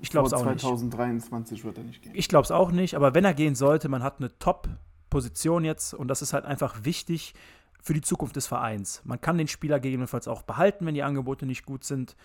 Ich 0.00 0.10
glaube 0.10 0.26
es 0.28 0.32
vor 0.32 0.40
auch 0.42 0.46
nicht. 0.52 0.60
2023 0.60 1.64
wird 1.64 1.78
er 1.78 1.84
nicht 1.84 2.02
gehen. 2.02 2.12
Ich 2.14 2.28
glaube 2.28 2.44
es 2.44 2.52
auch 2.52 2.70
nicht, 2.70 2.94
aber 2.94 3.14
wenn 3.14 3.24
er 3.24 3.34
gehen 3.34 3.56
sollte, 3.56 3.88
man 3.88 4.02
hat 4.04 4.18
eine 4.20 4.30
Top-Position 4.38 5.64
jetzt 5.64 5.94
und 5.94 6.08
das 6.08 6.22
ist 6.22 6.32
halt 6.32 6.44
einfach 6.44 6.84
wichtig 6.84 7.34
für 7.82 7.94
die 7.94 8.00
Zukunft 8.02 8.36
des 8.36 8.46
Vereins. 8.46 9.02
Man 9.04 9.20
kann 9.20 9.36
den 9.38 9.48
Spieler 9.48 9.80
gegebenenfalls 9.80 10.28
auch 10.28 10.42
behalten, 10.42 10.86
wenn 10.86 10.94
die 10.94 11.02
Angebote 11.02 11.44
nicht 11.46 11.66
gut 11.66 11.82
sind. 11.84 12.16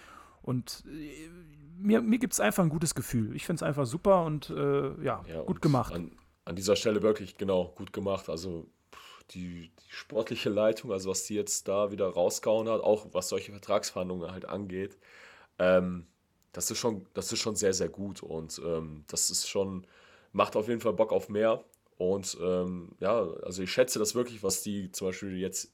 Und 0.41 0.84
äh, 0.88 1.28
mir, 1.80 2.02
mir 2.02 2.20
gibt 2.20 2.34
es 2.34 2.40
einfach 2.40 2.64
ein 2.64 2.70
gutes 2.70 2.96
Gefühl. 2.96 3.36
Ich 3.36 3.46
finde 3.46 3.58
es 3.58 3.64
einfach 3.64 3.86
super 3.86 4.26
und 4.26 4.50
äh, 4.50 5.04
ja, 5.04 5.24
Ja, 5.28 5.40
gut 5.40 5.48
und 5.48 5.62
gemacht. 5.62 5.94
An, 5.94 6.12
an 6.46 6.56
dieser 6.56 6.76
Stelle 6.76 7.02
wirklich, 7.02 7.38
genau, 7.38 7.74
gut 7.76 7.94
gemacht. 7.94 8.30
Also 8.30 8.68
die, 9.32 9.70
die 9.70 9.92
sportliche 9.92 10.50
Leitung, 10.50 10.92
also 10.92 11.10
was 11.10 11.24
die 11.24 11.36
jetzt 11.36 11.68
da 11.68 11.92
wieder 11.92 12.08
rausgehauen 12.10 12.68
hat, 12.70 12.82
auch 12.82 13.08
was 13.14 13.30
solche 13.30 13.52
Vertragsverhandlungen 13.52 14.32
halt 14.32 14.46
angeht, 14.46 14.98
ähm, 15.60 16.08
das, 16.52 16.72
ist 16.72 16.80
schon, 16.80 17.06
das 17.14 17.32
ist 17.32 17.40
schon 17.40 17.56
sehr, 17.56 17.74
sehr 17.74 17.90
gut. 17.90 18.24
Und 18.24 18.62
ähm, 18.66 19.04
das 19.08 19.30
ist 19.30 19.48
schon, 19.48 19.86
macht 20.32 20.56
auf 20.56 20.68
jeden 20.68 20.82
Fall 20.82 20.94
Bock 20.94 21.12
auf 21.12 21.30
mehr. 21.30 21.64
Und 21.98 22.38
ähm, 22.42 22.96
ja, 23.00 23.28
also 23.44 23.62
ich 23.62 23.72
schätze 23.72 24.00
das 24.00 24.16
wirklich, 24.16 24.42
was 24.42 24.64
die 24.64 24.92
zum 24.92 25.08
Beispiel 25.08 25.38
jetzt 25.38 25.74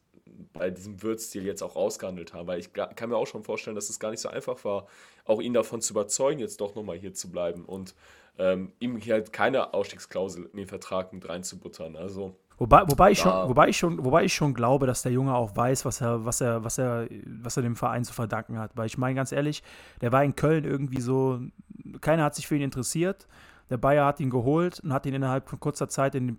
bei 0.53 0.69
diesem 0.69 1.01
Würzstil 1.03 1.45
jetzt 1.45 1.61
auch 1.61 1.75
ausgehandelt 1.75 2.33
haben, 2.33 2.47
weil 2.47 2.59
ich 2.59 2.73
kann 2.73 3.09
mir 3.09 3.17
auch 3.17 3.27
schon 3.27 3.43
vorstellen, 3.43 3.75
dass 3.75 3.89
es 3.89 3.99
gar 3.99 4.11
nicht 4.11 4.21
so 4.21 4.29
einfach 4.29 4.63
war, 4.63 4.87
auch 5.25 5.41
ihn 5.41 5.53
davon 5.53 5.81
zu 5.81 5.93
überzeugen, 5.93 6.39
jetzt 6.39 6.61
doch 6.61 6.75
nochmal 6.75 6.97
hier 6.97 7.13
zu 7.13 7.31
bleiben 7.31 7.65
und 7.65 7.93
ähm, 8.37 8.73
ihm 8.79 8.97
hier 8.97 9.15
halt 9.15 9.31
keine 9.33 9.73
Ausstiegsklausel 9.73 10.49
in 10.51 10.57
den 10.57 10.67
Vertrag 10.67 11.13
mit 11.13 11.27
reinzubuttern. 11.27 11.95
Also 11.95 12.35
Wobei, 12.57 12.83
wobei, 12.87 13.11
ich 13.11 13.19
schon, 13.19 13.49
wobei, 13.49 13.67
ich 13.67 13.77
schon, 13.77 14.05
wobei 14.05 14.23
ich 14.23 14.33
schon 14.33 14.53
glaube, 14.53 14.87
dass 14.87 15.01
der 15.01 15.11
Junge 15.11 15.35
auch 15.35 15.55
weiß, 15.57 15.83
was 15.83 15.99
er, 15.99 16.23
was 16.23 16.39
er, 16.39 16.63
was 16.63 16.77
er, 16.77 17.07
was 17.25 17.57
er 17.57 17.63
dem 17.63 17.75
Verein 17.75 18.05
zu 18.05 18.13
verdanken 18.13 18.57
hat. 18.57 18.71
Weil 18.75 18.85
ich 18.85 18.97
meine, 18.97 19.15
ganz 19.15 19.33
ehrlich, 19.33 19.61
der 19.99 20.13
war 20.13 20.23
in 20.23 20.37
Köln 20.37 20.63
irgendwie 20.63 21.01
so, 21.01 21.41
keiner 21.99 22.23
hat 22.23 22.35
sich 22.35 22.47
für 22.47 22.55
ihn 22.55 22.61
interessiert. 22.61 23.27
Der 23.69 23.77
Bayer 23.77 24.05
hat 24.05 24.21
ihn 24.21 24.29
geholt 24.29 24.79
und 24.79 24.93
hat 24.93 25.05
ihn 25.05 25.13
innerhalb 25.13 25.49
von 25.49 25.59
kurzer 25.59 25.89
Zeit 25.89 26.15
in 26.15 26.27
den 26.27 26.37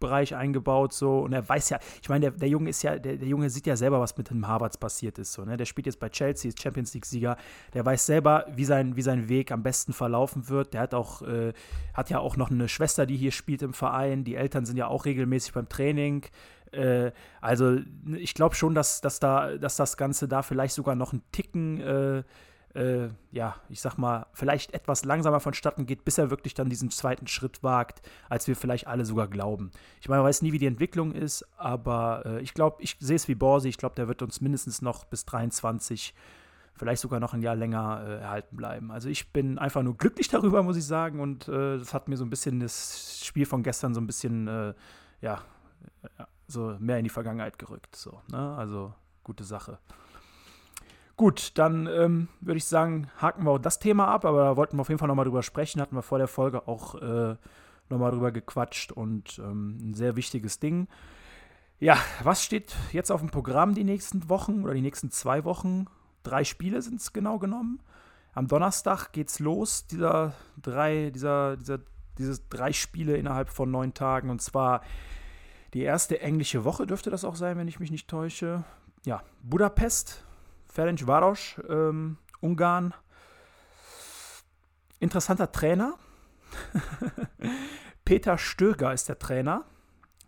Profibereich 0.00 0.34
eingebaut. 0.34 0.92
So. 0.92 1.20
Und 1.20 1.32
er 1.32 1.48
weiß 1.48 1.70
ja, 1.70 1.78
ich 2.02 2.08
meine, 2.08 2.30
der, 2.30 2.30
der 2.32 2.48
Junge 2.48 2.70
ist 2.70 2.82
ja, 2.82 2.98
der, 2.98 3.16
der 3.16 3.28
Junge 3.28 3.50
sieht 3.50 3.66
ja 3.66 3.76
selber, 3.76 4.00
was 4.00 4.16
mit 4.16 4.30
dem 4.30 4.46
Harvards 4.46 4.78
passiert 4.78 5.18
ist. 5.18 5.32
So, 5.32 5.44
ne? 5.44 5.56
Der 5.56 5.66
spielt 5.66 5.86
jetzt 5.86 6.00
bei 6.00 6.08
Chelsea, 6.08 6.48
ist 6.48 6.60
Champions 6.60 6.94
League-Sieger. 6.94 7.36
Der 7.74 7.86
weiß 7.86 8.06
selber, 8.06 8.46
wie 8.54 8.64
sein, 8.64 8.96
wie 8.96 9.02
sein 9.02 9.28
Weg 9.28 9.52
am 9.52 9.62
besten 9.62 9.92
verlaufen 9.92 10.48
wird. 10.48 10.74
Der 10.74 10.80
hat 10.80 10.94
auch, 10.94 11.22
äh, 11.22 11.52
hat 11.94 12.10
ja 12.10 12.18
auch 12.18 12.36
noch 12.36 12.50
eine 12.50 12.68
Schwester, 12.68 13.06
die 13.06 13.16
hier 13.16 13.32
spielt 13.32 13.62
im 13.62 13.74
Verein. 13.74 14.24
Die 14.24 14.34
Eltern 14.34 14.64
sind 14.64 14.76
ja 14.76 14.88
auch 14.88 15.04
regelmäßig 15.04 15.52
beim 15.52 15.68
Training. 15.68 16.24
Äh, 16.72 17.12
also 17.40 17.78
ich 18.16 18.34
glaube 18.34 18.54
schon, 18.54 18.74
dass, 18.74 19.00
dass, 19.00 19.20
da, 19.20 19.56
dass 19.56 19.76
das 19.76 19.96
Ganze 19.96 20.26
da 20.28 20.42
vielleicht 20.42 20.74
sogar 20.74 20.94
noch 20.94 21.12
einen 21.12 21.22
Ticken, 21.32 21.80
äh, 21.80 22.22
äh, 22.74 23.08
ja, 23.32 23.56
ich 23.68 23.80
sag 23.80 23.96
mal, 23.96 24.26
vielleicht 24.32 24.74
etwas 24.74 25.04
langsamer 25.04 25.40
vonstatten 25.40 25.86
geht, 25.86 26.04
bis 26.04 26.18
er 26.18 26.30
wirklich 26.30 26.54
dann 26.54 26.68
diesen 26.68 26.90
zweiten 26.90 27.26
Schritt 27.26 27.62
wagt, 27.62 28.02
als 28.28 28.46
wir 28.46 28.56
vielleicht 28.56 28.86
alle 28.86 29.04
sogar 29.04 29.28
glauben. 29.28 29.70
Ich 30.00 30.08
meine, 30.08 30.22
man 30.22 30.28
weiß 30.28 30.42
nie, 30.42 30.52
wie 30.52 30.58
die 30.58 30.66
Entwicklung 30.66 31.12
ist, 31.12 31.46
aber 31.56 32.22
äh, 32.24 32.40
ich 32.40 32.54
glaube, 32.54 32.82
ich 32.82 32.96
sehe 33.00 33.16
es 33.16 33.28
wie 33.28 33.34
Borsi, 33.34 33.68
ich 33.68 33.78
glaube, 33.78 33.94
der 33.96 34.08
wird 34.08 34.22
uns 34.22 34.40
mindestens 34.40 34.82
noch 34.82 35.04
bis 35.04 35.24
23 35.24 36.14
vielleicht 36.80 37.02
sogar 37.02 37.20
noch 37.20 37.34
ein 37.34 37.42
Jahr 37.42 37.56
länger 37.56 38.02
äh, 38.06 38.20
erhalten 38.20 38.56
bleiben. 38.56 38.90
Also 38.90 39.10
ich 39.10 39.32
bin 39.32 39.58
einfach 39.58 39.82
nur 39.82 39.98
glücklich 39.98 40.28
darüber, 40.30 40.62
muss 40.62 40.76
ich 40.76 40.86
sagen. 40.86 41.20
Und 41.20 41.46
äh, 41.46 41.76
das 41.78 41.92
hat 41.92 42.08
mir 42.08 42.16
so 42.16 42.24
ein 42.24 42.30
bisschen 42.30 42.58
das 42.58 43.20
Spiel 43.22 43.44
von 43.44 43.62
gestern 43.62 43.92
so 43.92 44.00
ein 44.00 44.06
bisschen, 44.06 44.48
äh, 44.48 44.74
ja, 45.20 45.42
ja, 46.18 46.28
so 46.48 46.76
mehr 46.78 46.96
in 46.96 47.04
die 47.04 47.10
Vergangenheit 47.10 47.58
gerückt. 47.58 47.94
So, 47.94 48.22
ne? 48.30 48.56
Also 48.56 48.94
gute 49.22 49.44
Sache. 49.44 49.78
Gut, 51.20 51.58
dann 51.58 51.86
ähm, 51.86 52.28
würde 52.40 52.56
ich 52.56 52.64
sagen, 52.64 53.10
haken 53.18 53.44
wir 53.44 53.50
auch 53.50 53.58
das 53.58 53.78
Thema 53.78 54.08
ab, 54.08 54.24
aber 54.24 54.42
da 54.42 54.56
wollten 54.56 54.78
wir 54.78 54.80
auf 54.80 54.88
jeden 54.88 54.98
Fall 54.98 55.06
nochmal 55.06 55.26
drüber 55.26 55.42
sprechen, 55.42 55.78
hatten 55.78 55.94
wir 55.94 56.00
vor 56.00 56.16
der 56.16 56.28
Folge 56.28 56.66
auch 56.66 56.94
äh, 56.94 57.36
nochmal 57.90 58.10
drüber 58.10 58.32
gequatscht 58.32 58.90
und 58.90 59.38
ähm, 59.38 59.76
ein 59.82 59.92
sehr 59.92 60.16
wichtiges 60.16 60.60
Ding. 60.60 60.88
Ja, 61.78 61.98
was 62.22 62.42
steht 62.42 62.74
jetzt 62.92 63.12
auf 63.12 63.20
dem 63.20 63.28
Programm 63.28 63.74
die 63.74 63.84
nächsten 63.84 64.30
Wochen 64.30 64.62
oder 64.62 64.72
die 64.72 64.80
nächsten 64.80 65.10
zwei 65.10 65.44
Wochen? 65.44 65.88
Drei 66.22 66.42
Spiele 66.42 66.80
sind 66.80 67.02
es 67.02 67.12
genau 67.12 67.38
genommen. 67.38 67.82
Am 68.32 68.48
Donnerstag 68.48 69.12
geht's 69.12 69.40
los, 69.40 69.86
dieser 69.86 70.32
drei, 70.56 71.10
dieser, 71.10 71.58
dieser, 71.58 71.80
diese 72.16 72.40
drei 72.48 72.72
Spiele 72.72 73.18
innerhalb 73.18 73.50
von 73.50 73.70
neun 73.70 73.92
Tagen. 73.92 74.30
Und 74.30 74.40
zwar 74.40 74.80
die 75.74 75.82
erste 75.82 76.22
englische 76.22 76.64
Woche 76.64 76.86
dürfte 76.86 77.10
das 77.10 77.26
auch 77.26 77.36
sein, 77.36 77.58
wenn 77.58 77.68
ich 77.68 77.78
mich 77.78 77.90
nicht 77.90 78.08
täusche. 78.08 78.64
Ja, 79.04 79.22
Budapest, 79.42 80.24
Ferencváros, 80.70 81.60
ähm, 81.68 82.16
Ungarn. 82.40 82.94
Interessanter 85.00 85.50
Trainer. 85.50 85.94
Peter 88.04 88.38
Stöger 88.38 88.92
ist 88.92 89.08
der 89.08 89.18
Trainer. 89.18 89.64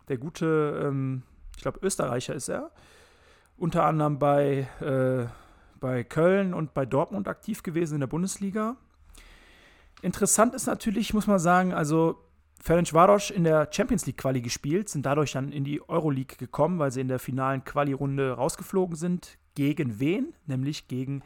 Der 0.09 0.17
gute, 0.17 0.83
ähm, 0.85 1.23
ich 1.55 1.61
glaube, 1.61 1.79
Österreicher 1.81 2.33
ist 2.33 2.49
er. 2.49 2.71
Unter 3.57 3.85
anderem 3.85 4.19
bei, 4.19 4.67
äh, 4.81 5.27
bei 5.79 6.03
Köln 6.03 6.53
und 6.53 6.73
bei 6.73 6.85
Dortmund 6.85 7.27
aktiv 7.27 7.63
gewesen 7.63 7.95
in 7.95 7.99
der 8.01 8.07
Bundesliga. 8.07 8.75
Interessant 10.01 10.53
ist 10.53 10.65
natürlich, 10.65 11.13
muss 11.13 11.27
man 11.27 11.39
sagen, 11.39 11.73
also 11.73 12.19
Ferencváros 12.61 13.31
in 13.31 13.43
der 13.43 13.69
Champions 13.71 14.05
League 14.05 14.17
Quali 14.17 14.41
gespielt, 14.41 14.89
sind 14.89 15.05
dadurch 15.05 15.33
dann 15.33 15.51
in 15.51 15.63
die 15.63 15.87
Euroleague 15.87 16.37
gekommen, 16.37 16.79
weil 16.79 16.91
sie 16.91 17.01
in 17.01 17.07
der 17.07 17.19
finalen 17.19 17.63
Quali-Runde 17.63 18.33
rausgeflogen 18.33 18.95
sind. 18.95 19.37
Gegen 19.55 19.99
wen? 19.99 20.33
Nämlich 20.45 20.87
gegen 20.87 21.23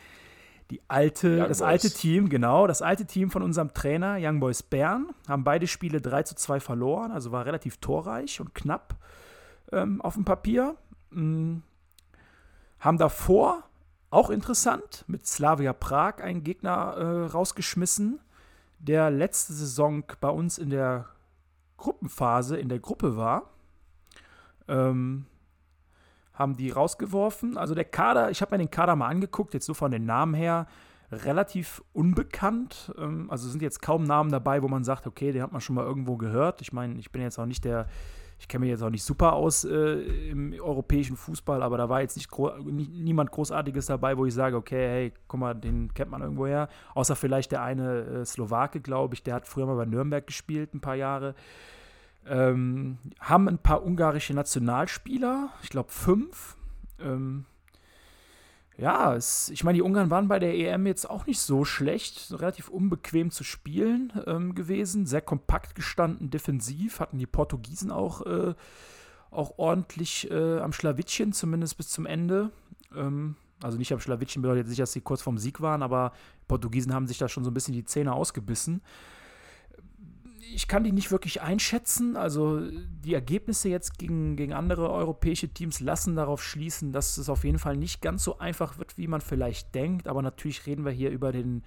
die 0.69 0.81
alte, 0.87 1.39
Young 1.39 1.47
das 1.47 1.59
Boys. 1.59 1.67
alte 1.67 1.89
Team, 1.91 2.29
genau, 2.29 2.67
das 2.67 2.81
alte 2.81 3.05
Team 3.05 3.31
von 3.31 3.41
unserem 3.41 3.73
Trainer, 3.73 4.17
Young 4.19 4.39
Boys 4.39 4.63
Bern, 4.63 5.07
haben 5.27 5.43
beide 5.43 5.67
Spiele 5.67 6.01
3 6.01 6.23
zu 6.23 6.35
2 6.35 6.59
verloren, 6.59 7.11
also 7.11 7.31
war 7.31 7.45
relativ 7.45 7.77
torreich 7.77 8.41
und 8.41 8.53
knapp 8.53 8.95
ähm, 9.71 10.01
auf 10.01 10.15
dem 10.15 10.25
Papier. 10.25 10.75
Mm. 11.11 11.57
Haben 12.79 12.97
davor, 12.97 13.63
auch 14.09 14.29
interessant, 14.29 15.03
mit 15.07 15.25
Slavia 15.25 15.73
Prag 15.73 16.19
einen 16.21 16.43
Gegner 16.43 16.95
äh, 16.97 17.25
rausgeschmissen, 17.31 18.19
der 18.79 19.09
letzte 19.09 19.53
Saison 19.53 20.03
bei 20.19 20.29
uns 20.29 20.57
in 20.57 20.69
der 20.69 21.07
Gruppenphase 21.77 22.57
in 22.57 22.69
der 22.69 22.79
Gruppe 22.79 23.17
war. 23.17 23.49
Ähm, 24.67 25.25
haben 26.37 26.55
die 26.55 26.69
rausgeworfen. 26.69 27.57
Also 27.57 27.73
der 27.73 27.85
Kader, 27.85 28.29
ich 28.29 28.41
habe 28.41 28.55
mir 28.55 28.59
den 28.59 28.71
Kader 28.71 28.95
mal 28.95 29.07
angeguckt, 29.07 29.53
jetzt 29.53 29.65
so 29.65 29.73
von 29.73 29.91
den 29.91 30.05
Namen 30.05 30.33
her, 30.33 30.67
relativ 31.11 31.83
unbekannt. 31.93 32.93
Ähm, 32.97 33.29
also 33.31 33.49
sind 33.49 33.61
jetzt 33.61 33.81
kaum 33.81 34.03
Namen 34.03 34.31
dabei, 34.31 34.61
wo 34.61 34.67
man 34.67 34.83
sagt, 34.83 35.07
okay, 35.07 35.31
den 35.31 35.41
hat 35.41 35.51
man 35.51 35.61
schon 35.61 35.75
mal 35.75 35.85
irgendwo 35.85 36.17
gehört. 36.17 36.61
Ich 36.61 36.73
meine, 36.73 36.99
ich 36.99 37.11
bin 37.11 37.21
jetzt 37.21 37.39
auch 37.39 37.45
nicht 37.45 37.65
der, 37.65 37.87
ich 38.39 38.47
kenne 38.47 38.65
mich 38.65 38.69
jetzt 38.69 38.83
auch 38.83 38.89
nicht 38.89 39.03
super 39.03 39.33
aus 39.33 39.63
äh, 39.63 40.29
im 40.29 40.53
europäischen 40.53 41.17
Fußball, 41.17 41.63
aber 41.63 41.77
da 41.77 41.89
war 41.89 42.01
jetzt 42.01 42.17
nicht 42.17 42.29
gro 42.29 42.51
nie, 42.59 42.87
niemand 42.87 43.31
Großartiges 43.31 43.87
dabei, 43.87 44.17
wo 44.17 44.25
ich 44.25 44.33
sage, 44.33 44.55
okay, 44.55 44.87
hey, 44.87 45.13
guck 45.27 45.39
mal, 45.39 45.53
den 45.55 45.93
kennt 45.93 46.11
man 46.11 46.21
irgendwo 46.21 46.45
her. 46.45 46.69
Außer 46.93 47.15
vielleicht 47.15 47.51
der 47.51 47.63
eine 47.63 48.01
äh, 48.01 48.25
Slowake, 48.25 48.81
glaube 48.81 49.15
ich, 49.15 49.23
der 49.23 49.35
hat 49.35 49.47
früher 49.47 49.65
mal 49.65 49.75
bei 49.75 49.85
Nürnberg 49.85 50.27
gespielt, 50.27 50.73
ein 50.73 50.81
paar 50.81 50.95
Jahre. 50.95 51.33
Ähm, 52.29 52.97
haben 53.19 53.47
ein 53.47 53.57
paar 53.57 53.85
ungarische 53.85 54.33
Nationalspieler, 54.33 55.49
ich 55.63 55.69
glaube 55.69 55.91
fünf. 55.91 56.57
Ähm, 56.99 57.45
ja, 58.77 59.15
es, 59.15 59.49
ich 59.49 59.63
meine, 59.63 59.77
die 59.77 59.81
Ungarn 59.81 60.11
waren 60.11 60.27
bei 60.27 60.37
der 60.37 60.55
EM 60.55 60.85
jetzt 60.85 61.09
auch 61.09 61.25
nicht 61.25 61.39
so 61.39 61.65
schlecht, 61.65 62.31
relativ 62.31 62.69
unbequem 62.69 63.31
zu 63.31 63.43
spielen 63.43 64.13
ähm, 64.27 64.53
gewesen, 64.53 65.07
sehr 65.07 65.21
kompakt 65.21 65.73
gestanden, 65.73 66.29
defensiv, 66.29 66.99
hatten 66.99 67.17
die 67.17 67.25
Portugiesen 67.25 67.91
auch, 67.91 68.25
äh, 68.25 68.53
auch 69.31 69.57
ordentlich 69.57 70.29
äh, 70.29 70.59
am 70.59 70.73
Schlawittchen, 70.73 71.33
zumindest 71.33 71.77
bis 71.77 71.89
zum 71.89 72.05
Ende. 72.05 72.51
Ähm, 72.95 73.35
also 73.63 73.79
nicht 73.79 73.91
am 73.91 73.99
Schlawittchen 73.99 74.43
bedeutet 74.43 74.65
jetzt 74.65 74.69
nicht, 74.69 74.81
dass 74.81 74.93
sie 74.93 75.01
kurz 75.01 75.23
vorm 75.23 75.39
Sieg 75.39 75.59
waren, 75.59 75.81
aber 75.81 76.11
Portugiesen 76.47 76.93
haben 76.93 77.07
sich 77.07 77.17
da 77.17 77.27
schon 77.27 77.43
so 77.43 77.49
ein 77.49 77.55
bisschen 77.55 77.73
die 77.73 77.85
Zähne 77.85 78.13
ausgebissen 78.13 78.81
ich 80.53 80.67
kann 80.67 80.83
die 80.83 80.91
nicht 80.91 81.11
wirklich 81.11 81.41
einschätzen. 81.41 82.15
Also 82.15 82.61
die 82.61 83.13
Ergebnisse 83.13 83.69
jetzt 83.69 83.97
gegen, 83.97 84.35
gegen 84.35 84.53
andere 84.53 84.89
europäische 84.91 85.49
Teams 85.49 85.79
lassen 85.79 86.15
darauf 86.15 86.43
schließen, 86.43 86.91
dass 86.91 87.17
es 87.17 87.29
auf 87.29 87.43
jeden 87.43 87.59
Fall 87.59 87.77
nicht 87.77 88.01
ganz 88.01 88.23
so 88.23 88.39
einfach 88.39 88.77
wird, 88.77 88.97
wie 88.97 89.07
man 89.07 89.21
vielleicht 89.21 89.75
denkt. 89.75 90.07
Aber 90.07 90.21
natürlich 90.21 90.65
reden 90.65 90.85
wir 90.85 90.91
hier 90.91 91.11
über 91.11 91.31
den 91.31 91.63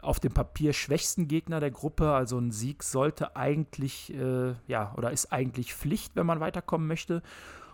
auf 0.00 0.20
dem 0.20 0.32
Papier 0.32 0.72
schwächsten 0.72 1.28
Gegner 1.28 1.60
der 1.60 1.70
Gruppe. 1.70 2.12
Also 2.12 2.38
ein 2.38 2.50
Sieg 2.50 2.82
sollte 2.82 3.36
eigentlich, 3.36 4.12
äh, 4.12 4.54
ja, 4.66 4.94
oder 4.96 5.10
ist 5.10 5.32
eigentlich 5.32 5.74
Pflicht, 5.74 6.16
wenn 6.16 6.26
man 6.26 6.40
weiterkommen 6.40 6.86
möchte. 6.86 7.22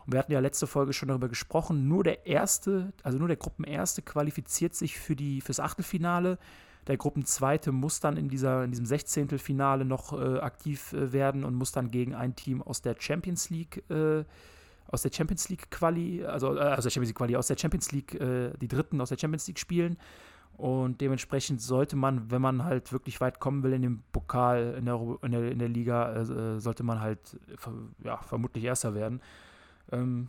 Und 0.06 0.12
wir 0.12 0.18
hatten 0.18 0.32
ja 0.32 0.40
letzte 0.40 0.66
Folge 0.66 0.92
schon 0.92 1.08
darüber 1.08 1.28
gesprochen. 1.28 1.88
Nur 1.88 2.04
der 2.04 2.26
erste, 2.26 2.92
also 3.02 3.18
nur 3.18 3.28
der 3.28 3.36
Gruppenerste 3.36 4.02
qualifiziert 4.02 4.74
sich 4.74 4.98
für 4.98 5.16
fürs 5.42 5.60
Achtelfinale. 5.60 6.38
Der 6.86 6.96
Gruppenzweite 6.96 7.72
muss 7.72 8.00
dann 8.00 8.16
in, 8.16 8.28
dieser, 8.28 8.64
in 8.64 8.70
diesem 8.70 8.86
16. 8.86 9.38
Finale 9.38 9.84
noch 9.84 10.12
äh, 10.12 10.38
aktiv 10.38 10.92
äh, 10.92 11.12
werden 11.12 11.44
und 11.44 11.54
muss 11.54 11.72
dann 11.72 11.90
gegen 11.90 12.14
ein 12.14 12.34
Team 12.34 12.62
aus 12.62 12.82
der 12.82 12.96
Champions 12.98 13.50
League, 13.50 13.84
äh, 13.90 14.24
aus 14.88 15.02
der 15.02 15.12
Champions 15.12 15.48
League 15.48 15.70
Quali, 15.70 16.24
also 16.24 16.56
äh, 16.56 16.60
aus 16.60 16.84
der 16.84 16.90
Champions 16.90 17.10
League 17.10 17.18
Quali, 17.18 17.36
aus 17.36 17.46
der 17.46 17.56
Champions 17.56 17.92
League, 17.92 18.14
äh, 18.14 18.52
die 18.60 18.68
Dritten 18.68 19.00
aus 19.00 19.10
der 19.10 19.18
Champions 19.18 19.46
League 19.46 19.58
spielen. 19.58 19.98
Und 20.56 21.00
dementsprechend 21.00 21.62
sollte 21.62 21.96
man, 21.96 22.30
wenn 22.30 22.42
man 22.42 22.64
halt 22.64 22.92
wirklich 22.92 23.20
weit 23.20 23.40
kommen 23.40 23.62
will 23.62 23.72
in 23.72 23.82
dem 23.82 24.02
Pokal, 24.12 24.74
in 24.78 24.84
der, 24.84 25.00
in 25.22 25.32
der, 25.32 25.52
in 25.52 25.58
der 25.58 25.68
Liga, 25.68 26.12
äh, 26.14 26.60
sollte 26.60 26.82
man 26.82 27.00
halt 27.00 27.38
ja, 28.04 28.18
vermutlich 28.18 28.64
Erster 28.64 28.94
werden. 28.94 29.22
Ähm, 29.90 30.28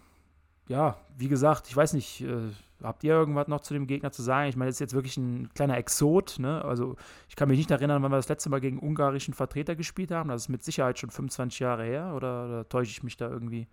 ja, 0.71 0.95
wie 1.17 1.27
gesagt, 1.27 1.67
ich 1.67 1.75
weiß 1.75 1.93
nicht, 1.93 2.21
äh, 2.21 2.49
habt 2.81 3.03
ihr 3.03 3.13
irgendwas 3.13 3.49
noch 3.49 3.59
zu 3.59 3.73
dem 3.73 3.87
Gegner 3.87 4.11
zu 4.11 4.21
sagen? 4.21 4.47
Ich 4.47 4.55
meine, 4.55 4.69
das 4.69 4.77
ist 4.77 4.79
jetzt 4.79 4.93
wirklich 4.93 5.17
ein 5.17 5.49
kleiner 5.53 5.77
Exot, 5.77 6.37
ne? 6.39 6.63
Also 6.63 6.95
ich 7.27 7.35
kann 7.35 7.49
mich 7.49 7.57
nicht 7.57 7.69
erinnern, 7.69 8.01
wann 8.01 8.11
wir 8.11 8.15
das 8.15 8.29
letzte 8.29 8.49
Mal 8.49 8.61
gegen 8.61 8.79
ungarischen 8.79 9.33
Vertreter 9.33 9.75
gespielt 9.75 10.11
haben. 10.11 10.29
Das 10.29 10.43
ist 10.43 10.49
mit 10.49 10.63
Sicherheit 10.63 10.97
schon 10.97 11.09
25 11.09 11.59
Jahre 11.59 11.83
her, 11.83 12.13
oder, 12.15 12.45
oder 12.45 12.69
täusche 12.69 12.91
ich 12.91 13.03
mich 13.03 13.17
da 13.17 13.29
irgendwie? 13.29 13.67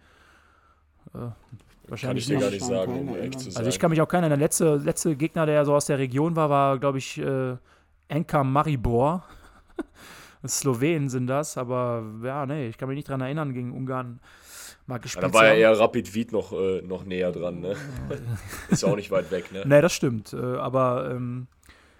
Äh, 1.14 1.18
Kann 1.18 1.34
wahrscheinlich 1.86 2.28
ich 2.28 2.36
dir 2.36 2.40
gar 2.40 2.50
nicht. 2.50 2.64
sagen, 2.64 2.98
um 2.98 3.16
ehrlich 3.16 3.38
zu 3.38 3.50
sein. 3.50 3.58
Also 3.58 3.68
ich 3.68 3.78
kann 3.78 3.90
mich 3.90 4.00
auch 4.00 4.08
keiner, 4.08 4.28
der 4.28 4.36
letzte, 4.36 4.74
letzte 4.76 5.14
Gegner, 5.14 5.46
der 5.46 5.64
so 5.64 5.74
aus 5.74 5.86
der 5.86 5.98
Region 5.98 6.34
war, 6.34 6.50
war, 6.50 6.78
glaube 6.78 6.98
ich, 6.98 7.18
äh, 7.18 7.56
Enka 8.08 8.42
Maribor. 8.42 9.24
Slowenen 10.46 11.08
sind 11.08 11.28
das, 11.28 11.56
aber 11.56 12.02
ja, 12.24 12.44
nee, 12.44 12.68
ich 12.68 12.76
kann 12.76 12.88
mich 12.88 12.96
nicht 12.96 13.08
dran 13.08 13.20
erinnern, 13.20 13.54
gegen 13.54 13.72
Ungarn 13.72 14.20
mal 14.88 14.96
Ja, 14.96 14.98
gespielt 14.98 15.24
da 15.24 15.32
war 15.32 15.46
ja 15.46 15.54
eher 15.54 15.78
Rapid 15.78 16.14
Wied 16.14 16.32
noch, 16.32 16.52
äh, 16.52 16.82
noch 16.82 17.04
näher 17.04 17.32
dran, 17.32 17.60
ne? 17.60 17.76
Ist 18.70 18.82
ja 18.82 18.88
auch 18.88 18.96
nicht 18.96 19.10
weit 19.10 19.30
weg, 19.30 19.52
ne? 19.52 19.64
Nee, 19.66 19.80
das 19.80 19.92
stimmt, 19.92 20.32
äh, 20.32 20.36
aber 20.36 21.10
ähm, 21.12 21.46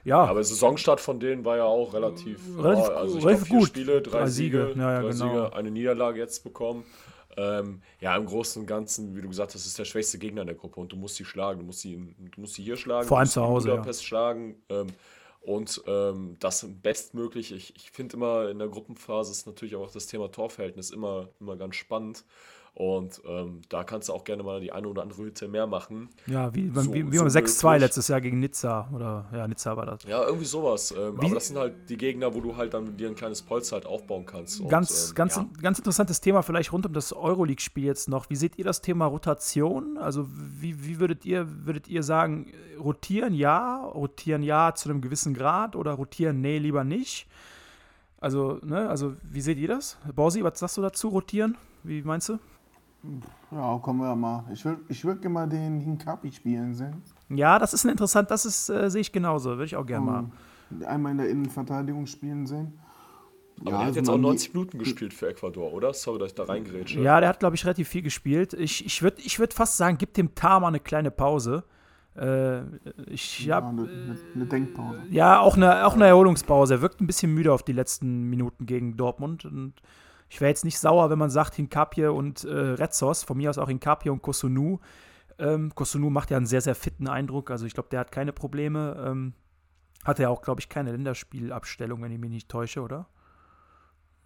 ja, 0.04 0.24
Aber 0.24 0.42
Saisonstart 0.42 1.00
von 1.00 1.20
denen 1.20 1.44
war 1.44 1.58
ja 1.58 1.64
auch 1.64 1.92
relativ, 1.92 2.40
Relativ 2.56 2.88
ja, 2.88 2.94
also 2.94 3.18
ich 3.18 3.24
relativ 3.26 3.48
glaub, 3.48 3.60
gut. 3.60 3.68
Spiele, 3.68 4.00
drei, 4.00 4.18
Drei 4.20 4.26
Siege, 4.28 4.68
Siege. 4.68 4.80
Ja, 4.80 5.00
drei 5.00 5.10
genau. 5.10 5.12
Siege, 5.12 5.52
eine 5.54 5.70
Niederlage 5.70 6.18
jetzt 6.18 6.44
bekommen. 6.44 6.84
Ähm, 7.36 7.82
ja, 8.00 8.16
im 8.16 8.24
Großen 8.24 8.62
und 8.62 8.66
Ganzen, 8.66 9.14
wie 9.14 9.20
du 9.20 9.28
gesagt 9.28 9.54
hast, 9.54 9.66
ist 9.66 9.78
der 9.78 9.84
schwächste 9.84 10.18
Gegner 10.18 10.40
in 10.40 10.46
der 10.46 10.56
Gruppe 10.56 10.80
und 10.80 10.90
du 10.90 10.96
musst 10.96 11.16
sie 11.16 11.24
schlagen. 11.24 11.60
Du 11.60 11.66
musst 11.66 11.80
sie, 11.80 11.96
du 12.18 12.40
musst 12.40 12.54
sie 12.54 12.62
hier 12.62 12.76
schlagen, 12.76 13.06
Vor 13.06 13.18
allem 13.18 13.28
zu 13.28 13.42
Hause, 13.42 13.68
ja. 13.68 13.92
Schlagen. 13.92 14.56
Ähm, 14.70 14.88
und 15.40 15.82
ähm, 15.86 16.36
das 16.40 16.66
bestmöglich. 16.68 17.52
Ich, 17.52 17.76
ich 17.76 17.90
finde 17.90 18.16
immer 18.16 18.48
in 18.48 18.58
der 18.58 18.68
Gruppenphase 18.68 19.30
ist 19.30 19.46
natürlich 19.46 19.76
auch 19.76 19.90
das 19.90 20.06
Thema 20.06 20.30
Torverhältnis 20.30 20.90
immer, 20.90 21.28
immer 21.38 21.56
ganz 21.56 21.76
spannend. 21.76 22.24
Und 22.78 23.20
ähm, 23.26 23.62
da 23.70 23.82
kannst 23.82 24.08
du 24.08 24.12
auch 24.12 24.22
gerne 24.22 24.44
mal 24.44 24.60
die 24.60 24.70
eine 24.70 24.86
oder 24.86 25.02
andere 25.02 25.20
Hütte 25.24 25.48
mehr 25.48 25.66
machen. 25.66 26.10
ja, 26.28 26.54
wie, 26.54 26.70
so- 26.72 26.94
wie, 26.94 27.10
wie 27.10 27.16
so 27.16 27.24
beim 27.24 27.32
6-2 27.32 27.64
möglich. 27.64 27.80
letztes 27.80 28.06
Jahr 28.06 28.20
gegen 28.20 28.38
Nizza, 28.38 28.88
oder 28.94 29.24
ja, 29.32 29.48
Nizza 29.48 29.76
war 29.76 29.84
das. 29.84 30.04
Ja, 30.04 30.24
irgendwie 30.24 30.44
sowas. 30.44 30.92
Ähm, 30.96 31.18
aber 31.18 31.34
das 31.34 31.48
sind 31.48 31.58
halt 31.58 31.74
die 31.90 31.96
Gegner, 31.96 32.32
wo 32.34 32.40
du 32.40 32.56
halt 32.56 32.74
dann 32.74 32.96
dir 32.96 33.08
ein 33.08 33.16
kleines 33.16 33.42
Polster 33.42 33.74
halt 33.74 33.86
aufbauen 33.86 34.26
kannst. 34.26 34.60
Und, 34.60 34.68
Ganz, 34.68 35.08
ähm, 35.08 35.14
ganz, 35.16 35.34
ja. 35.36 35.46
ganz 35.60 35.78
interessantes 35.78 36.20
Thema 36.20 36.42
vielleicht 36.42 36.72
rund 36.72 36.86
um 36.86 36.92
das 36.92 37.12
Euroleague-Spiel 37.12 37.82
jetzt 37.82 38.08
noch. 38.08 38.30
Wie 38.30 38.36
seht 38.36 38.56
ihr 38.58 38.64
das 38.64 38.80
Thema 38.80 39.06
Rotation? 39.06 39.98
Also 39.98 40.28
wie, 40.30 40.86
wie 40.86 41.00
würdet 41.00 41.24
ihr, 41.24 41.48
würdet 41.66 41.88
ihr 41.88 42.04
sagen, 42.04 42.46
äh, 42.46 42.76
rotieren 42.78 43.34
ja, 43.34 43.86
rotieren 43.86 44.44
ja 44.44 44.72
zu 44.76 44.88
einem 44.88 45.00
gewissen 45.00 45.34
Grad 45.34 45.74
oder 45.74 45.94
rotieren 45.94 46.40
nee, 46.40 46.58
lieber 46.58 46.84
nicht? 46.84 47.26
Also, 48.20 48.60
ne, 48.62 48.88
also 48.88 49.16
wie 49.24 49.40
seht 49.40 49.58
ihr 49.58 49.66
das? 49.68 49.96
Borsi, 50.14 50.44
was 50.44 50.60
sagst 50.60 50.76
du 50.76 50.82
dazu, 50.82 51.08
rotieren? 51.08 51.56
Wie 51.82 52.02
meinst 52.02 52.28
du? 52.28 52.38
Ja, 53.50 53.78
kommen 53.78 54.00
wir 54.00 54.14
mal. 54.16 54.44
Ich 54.52 54.64
würde 54.64 54.80
ich 54.88 55.04
würd 55.04 55.22
gerne 55.22 55.32
mal 55.34 55.48
den 55.48 55.80
Hinkapi 55.80 56.32
spielen 56.32 56.74
sehen. 56.74 57.02
Ja, 57.28 57.58
das 57.58 57.72
ist 57.72 57.84
ein 57.84 57.90
interessant, 57.90 58.30
das 58.30 58.44
ist, 58.44 58.68
äh, 58.68 58.90
sehe 58.90 59.00
ich 59.00 59.12
genauso, 59.12 59.50
würde 59.50 59.64
ich 59.64 59.76
auch 59.76 59.86
gerne 59.86 60.04
mal. 60.06 60.24
Einmal 60.86 61.12
in 61.12 61.18
der 61.18 61.30
Innenverteidigung 61.30 62.06
spielen 62.06 62.46
sehen. 62.46 62.78
Aber 63.60 63.70
Ja, 63.70 63.70
der 63.70 63.78
hat 63.78 63.86
also 63.88 63.98
jetzt 64.00 64.08
auch 64.08 64.12
man- 64.14 64.20
90 64.22 64.54
Minuten 64.54 64.78
gespielt 64.78 65.14
für 65.14 65.28
Ecuador, 65.28 65.72
oder? 65.72 65.92
Sorry, 65.94 66.18
dass 66.18 66.28
ich 66.28 66.34
da 66.34 66.44
reingerätsche. 66.44 67.00
Ja, 67.00 67.20
der 67.20 67.28
hat, 67.28 67.40
glaube 67.40 67.56
ich, 67.56 67.64
relativ 67.64 67.88
viel 67.88 68.02
gespielt. 68.02 68.52
Ich, 68.54 68.84
ich 68.84 69.02
würde 69.02 69.20
ich 69.22 69.38
würd 69.38 69.54
fast 69.54 69.76
sagen, 69.76 69.96
gib 69.98 70.14
dem 70.14 70.34
Tama 70.34 70.68
eine 70.68 70.80
kleine 70.80 71.10
Pause. 71.10 71.64
Äh, 72.16 72.62
ich 73.06 73.46
Ja, 73.46 73.56
habe 73.56 73.68
eine, 73.68 73.82
eine, 73.82 74.18
eine 74.34 74.46
Denkpause. 74.46 74.98
ja, 75.10 75.40
auch 75.40 75.56
eine, 75.56 75.86
auch 75.86 75.94
eine 75.94 76.06
Erholungspause. 76.06 76.74
Er 76.74 76.82
wirkt 76.82 77.00
ein 77.00 77.06
bisschen 77.06 77.32
müde 77.32 77.52
auf 77.52 77.62
die 77.62 77.72
letzten 77.72 78.24
Minuten 78.28 78.66
gegen 78.66 78.96
Dortmund. 78.96 79.44
Und 79.44 79.74
ich 80.28 80.40
wäre 80.40 80.50
jetzt 80.50 80.64
nicht 80.64 80.78
sauer, 80.78 81.10
wenn 81.10 81.18
man 81.18 81.30
sagt, 81.30 81.54
Hinkapje 81.54 82.12
und 82.12 82.44
äh, 82.44 82.52
Retzos, 82.52 83.22
von 83.22 83.36
mir 83.36 83.50
aus 83.50 83.58
auch 83.58 83.68
Hinkapje 83.68 84.12
und 84.12 84.22
Kosunu. 84.22 84.78
Ähm, 85.38 85.74
Kosunu 85.74 86.10
macht 86.10 86.30
ja 86.30 86.36
einen 86.36 86.46
sehr, 86.46 86.60
sehr 86.60 86.74
fitten 86.74 87.08
Eindruck. 87.08 87.50
Also 87.50 87.64
ich 87.64 87.74
glaube, 87.74 87.88
der 87.90 88.00
hat 88.00 88.12
keine 88.12 88.32
Probleme. 88.32 89.02
Ähm, 89.06 89.32
hat 90.04 90.20
er 90.20 90.30
auch, 90.30 90.42
glaube 90.42 90.60
ich, 90.60 90.68
keine 90.68 90.92
Länderspielabstellung, 90.92 92.02
wenn 92.02 92.12
ich 92.12 92.18
mich 92.18 92.30
nicht 92.30 92.48
täusche, 92.48 92.82
oder? 92.82 93.06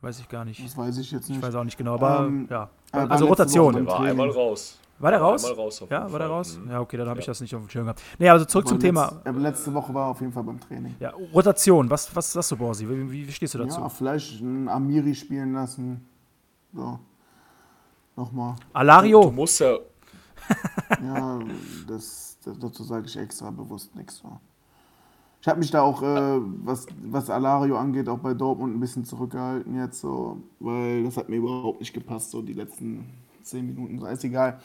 Weiß 0.00 0.18
ich 0.18 0.28
gar 0.28 0.44
nicht. 0.44 0.64
Das 0.64 0.76
weiß 0.76 0.98
ich 0.98 1.12
jetzt 1.12 1.28
nicht. 1.28 1.38
Ich 1.38 1.42
weiß 1.42 1.54
auch 1.54 1.64
nicht 1.64 1.78
genau, 1.78 1.94
aber 1.94 2.26
Ähm, 2.26 2.48
ja. 2.50 2.70
Also 2.90 3.26
Rotation. 3.26 3.86
war 3.86 4.00
einmal 4.00 4.30
raus. 4.30 4.78
War 5.02 5.10
der 5.10 5.20
raus? 5.20 5.44
Raus 5.56 5.82
Ja, 5.90 6.10
war 6.12 6.18
der 6.20 6.28
raus? 6.28 6.58
Mhm. 6.62 6.70
Ja, 6.70 6.80
okay, 6.80 6.96
dann 6.96 7.08
habe 7.08 7.18
ich 7.20 7.26
Ja. 7.26 7.32
das 7.32 7.40
nicht 7.40 7.54
auf 7.54 7.60
dem 7.62 7.68
Schirm 7.68 7.84
gehabt. 7.84 8.00
Nee, 8.18 8.28
also 8.30 8.44
zurück 8.44 8.68
zum 8.68 8.76
Aber 8.76 8.82
Thema. 8.86 9.04
letzt- 9.06 9.26
aber 9.26 9.38
letzte 9.40 9.74
Woche 9.74 9.92
war 9.92 10.06
er 10.06 10.10
auf 10.12 10.20
jeden 10.20 10.32
Fall 10.32 10.44
beim 10.44 10.60
Training. 10.60 10.94
Ja, 11.00 11.12
Rotation, 11.34 11.90
was, 11.90 12.14
was 12.14 12.32
sagst 12.32 12.52
du, 12.52 12.56
Borsi? 12.56 12.88
Wie, 12.88 13.10
wie, 13.10 13.26
wie 13.28 13.32
stehst 13.32 13.54
du 13.54 13.58
dazu? 13.58 13.80
Ja, 13.80 13.88
vielleicht 13.88 14.40
einen 14.40 14.68
Amiri 14.68 15.14
spielen 15.14 15.52
lassen. 15.54 16.06
So. 16.72 16.98
Nochmal. 18.16 18.54
Du 18.54 18.62
Alario, 18.78 19.30
musst 19.30 19.58
ja, 19.60 19.76
Ja, 21.04 21.38
das, 21.88 22.38
das, 22.44 22.58
dazu 22.58 22.84
sage 22.84 23.06
ich 23.06 23.16
extra 23.16 23.50
bewusst 23.50 23.94
nichts. 23.96 24.18
So. 24.18 24.38
Ich 25.40 25.48
habe 25.48 25.58
mich 25.58 25.70
da 25.72 25.82
auch, 25.82 26.02
äh, 26.02 26.38
was, 26.64 26.86
was 27.04 27.28
Alario 27.30 27.76
angeht, 27.76 28.08
auch 28.08 28.18
bei 28.18 28.34
Dortmund 28.34 28.76
ein 28.76 28.80
bisschen 28.80 29.04
zurückgehalten 29.04 29.74
jetzt, 29.76 30.00
so, 30.00 30.36
weil 30.60 31.02
das 31.04 31.16
hat 31.16 31.28
mir 31.28 31.36
überhaupt 31.36 31.80
nicht 31.80 31.92
gepasst, 31.92 32.30
so 32.30 32.42
die 32.42 32.52
letzten 32.52 33.04
zehn 33.42 33.66
Minuten. 33.66 33.98
So, 33.98 34.06
ist 34.06 34.22
egal. 34.24 34.60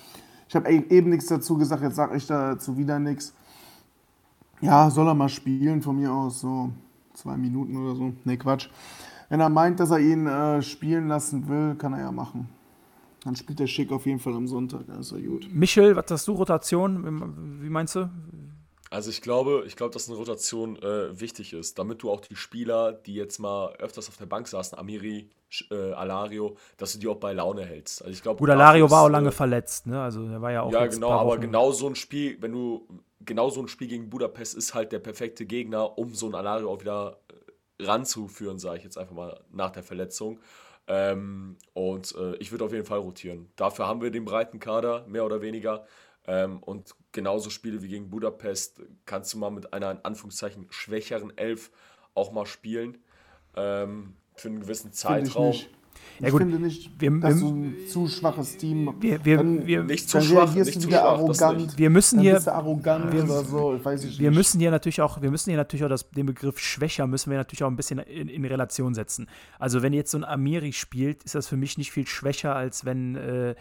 Ich 0.49 0.55
habe 0.55 0.71
eben 0.71 1.09
nichts 1.09 1.27
dazu 1.27 1.57
gesagt, 1.57 1.83
jetzt 1.83 1.95
sage 1.95 2.15
ich 2.15 2.25
dazu 2.25 2.77
wieder 2.77 2.99
nichts. 2.99 3.33
Ja, 4.61 4.89
soll 4.89 5.07
er 5.07 5.13
mal 5.13 5.29
spielen 5.29 5.81
von 5.81 5.97
mir 5.97 6.11
aus, 6.11 6.41
so 6.41 6.71
zwei 7.13 7.37
Minuten 7.37 7.75
oder 7.77 7.95
so. 7.95 8.13
Nee, 8.23 8.37
Quatsch. 8.37 8.69
Wenn 9.29 9.39
er 9.39 9.49
meint, 9.49 9.79
dass 9.79 9.91
er 9.91 9.99
ihn 9.99 10.25
äh, 10.25 10.61
spielen 10.61 11.07
lassen 11.07 11.47
will, 11.47 11.75
kann 11.75 11.93
er 11.93 11.99
ja 11.99 12.11
machen. 12.11 12.47
Dann 13.23 13.35
spielt 13.35 13.59
der 13.59 13.67
Schick 13.67 13.91
auf 13.91 14.05
jeden 14.05 14.19
Fall 14.19 14.33
am 14.35 14.47
Sonntag, 14.47 14.87
dann 14.87 15.01
ist 15.01 15.11
er 15.11 15.21
gut. 15.21 15.49
Michel, 15.51 15.95
was 15.95 16.05
hast 16.09 16.27
du, 16.27 16.31
Rotation? 16.31 17.61
Wie 17.61 17.69
meinst 17.69 17.95
du? 17.95 18.09
Also 18.89 19.09
ich 19.09 19.21
glaube, 19.21 19.63
ich 19.67 19.75
glaube, 19.75 19.93
dass 19.93 20.07
eine 20.07 20.17
Rotation 20.17 20.77
äh, 20.81 21.19
wichtig 21.19 21.53
ist, 21.53 21.77
damit 21.77 22.03
du 22.03 22.09
auch 22.09 22.21
die 22.21 22.35
Spieler, 22.35 22.93
die 22.93 23.15
jetzt 23.15 23.39
mal 23.39 23.73
öfters 23.75 24.07
auf 24.09 24.17
der 24.17 24.25
Bank 24.25 24.47
saßen, 24.47 24.77
Amiri, 24.77 25.29
äh, 25.71 25.91
Alario, 25.93 26.57
dass 26.77 26.93
du 26.93 26.99
die 26.99 27.07
auch 27.07 27.17
bei 27.17 27.33
Laune 27.33 27.65
hältst. 27.65 28.01
Also 28.01 28.13
ich 28.13 28.21
glaube, 28.21 28.39
Gut, 28.39 28.49
Alario 28.49 28.89
war 28.89 29.03
auch 29.03 29.09
lange 29.09 29.29
äh, 29.29 29.31
verletzt, 29.33 29.88
ne? 29.88 30.01
Also 30.01 30.23
er 30.25 30.41
war 30.41 30.51
ja 30.51 30.61
auch 30.61 30.71
Ja, 30.71 30.85
genau, 30.88 31.11
aber 31.11 31.31
Wochen- 31.31 31.41
genau 31.41 31.71
so 31.71 31.88
ein 31.88 31.95
Spiel, 31.95 32.38
wenn 32.41 32.51
du 32.51 32.88
genau 33.21 33.49
so 33.49 33.61
ein 33.61 33.67
Spiel 33.67 33.88
gegen 33.88 34.09
Budapest 34.09 34.55
ist 34.55 34.73
halt 34.73 34.91
der 34.91 34.99
perfekte 34.99 35.45
Gegner, 35.45 35.97
um 35.97 36.13
so 36.13 36.27
ein 36.27 36.35
Alario 36.35 36.71
auch 36.71 36.79
wieder 36.81 37.19
äh, 37.79 37.83
ranzuführen, 37.83 38.59
sage 38.59 38.77
ich 38.77 38.83
jetzt 38.83 38.97
einfach 38.97 39.15
mal 39.15 39.39
nach 39.51 39.71
der 39.71 39.83
Verletzung. 39.83 40.39
Ähm, 40.88 41.57
und 41.73 42.15
äh, 42.15 42.35
ich 42.38 42.51
würde 42.51 42.63
auf 42.65 42.71
jeden 42.71 42.85
Fall 42.85 42.99
rotieren. 42.99 43.49
Dafür 43.57 43.88
haben 43.88 44.01
wir 44.01 44.09
den 44.09 44.23
breiten 44.23 44.59
Kader, 44.59 45.05
mehr 45.07 45.25
oder 45.25 45.41
weniger. 45.41 45.85
Ähm, 46.28 46.59
und 46.59 46.93
genauso 47.13 47.49
Spiele 47.49 47.82
wie 47.82 47.88
gegen 47.88 48.09
Budapest 48.09 48.82
kannst 49.05 49.34
du 49.34 49.38
mal 49.38 49.49
mit 49.49 49.73
einer 49.73 49.91
in 49.91 49.99
Anführungszeichen 50.03 50.67
schwächeren 50.69 51.36
Elf 51.38 51.71
auch 52.15 52.32
mal 52.32 52.45
spielen. 52.45 52.97
Ähm, 53.55 54.13
für 54.36 54.49
einen 54.49 54.59
gewissen 54.59 54.91
Finde 54.91 55.19
ich 55.21 55.25
Zeitraum. 55.34 55.53
Ja, 56.19 56.28
ich 56.28 56.32
gut, 56.32 56.41
finde 56.41 56.59
nicht, 56.59 56.91
wir- 57.01 57.11
dass 57.19 57.36
wir- 57.36 57.41
du 57.41 57.55
ein 57.55 57.75
zu 57.89 58.07
schwaches 58.07 58.57
Team. 58.57 58.93
Wir- 58.99 59.23
wir- 59.25 59.38
dann, 59.38 59.65
wir- 59.65 59.84
Nicht 59.84 60.07
zu 60.09 60.17
dann 60.17 60.28
schwach, 60.28 60.47
reagierst 60.47 60.67
nicht 60.67 60.75
du 60.78 60.82
zu 60.82 60.88
wieder 60.89 60.99
schwach, 60.99 61.09
arrogant. 61.09 61.57
nicht. 61.59 61.78
Wir 61.78 61.89
müssen 61.89 62.19
hier, 62.19 62.47
arrogant 62.53 63.13
oder 63.15 63.43
so. 63.43 63.75
Ich 63.75 63.84
weiß 63.86 64.03
ich 64.03 64.19
wir 64.19 64.30
nicht. 64.30 64.38
müssen 64.38 64.59
hier 64.59 64.69
natürlich 64.71 65.01
auch, 65.01 65.21
wir 65.21 65.32
müssen 65.32 65.49
hier 65.49 65.57
natürlich 65.57 65.84
auch 65.86 65.89
das, 65.89 66.09
den 66.11 66.25
Begriff 66.28 66.59
schwächer 66.59 67.07
müssen 67.07 67.32
wir 67.32 67.38
natürlich 67.38 67.63
auch 67.63 67.69
ein 67.69 67.75
bisschen 67.75 67.97
in, 67.99 68.30
in 68.30 68.45
Relation 68.45 68.93
setzen. 68.93 69.28
Also 69.57 69.82
wenn 69.82 69.93
jetzt 69.93 70.11
so 70.11 70.17
ein 70.19 70.23
Amiri 70.23 70.71
spielt, 70.73 71.23
ist 71.23 71.34
das 71.36 71.47
für 71.47 71.57
mich 71.57 71.78
nicht 71.80 71.91
viel 71.91 72.05
schwächer, 72.05 72.55
als 72.55 72.86
wenn 72.86 73.15
äh, 73.15 73.55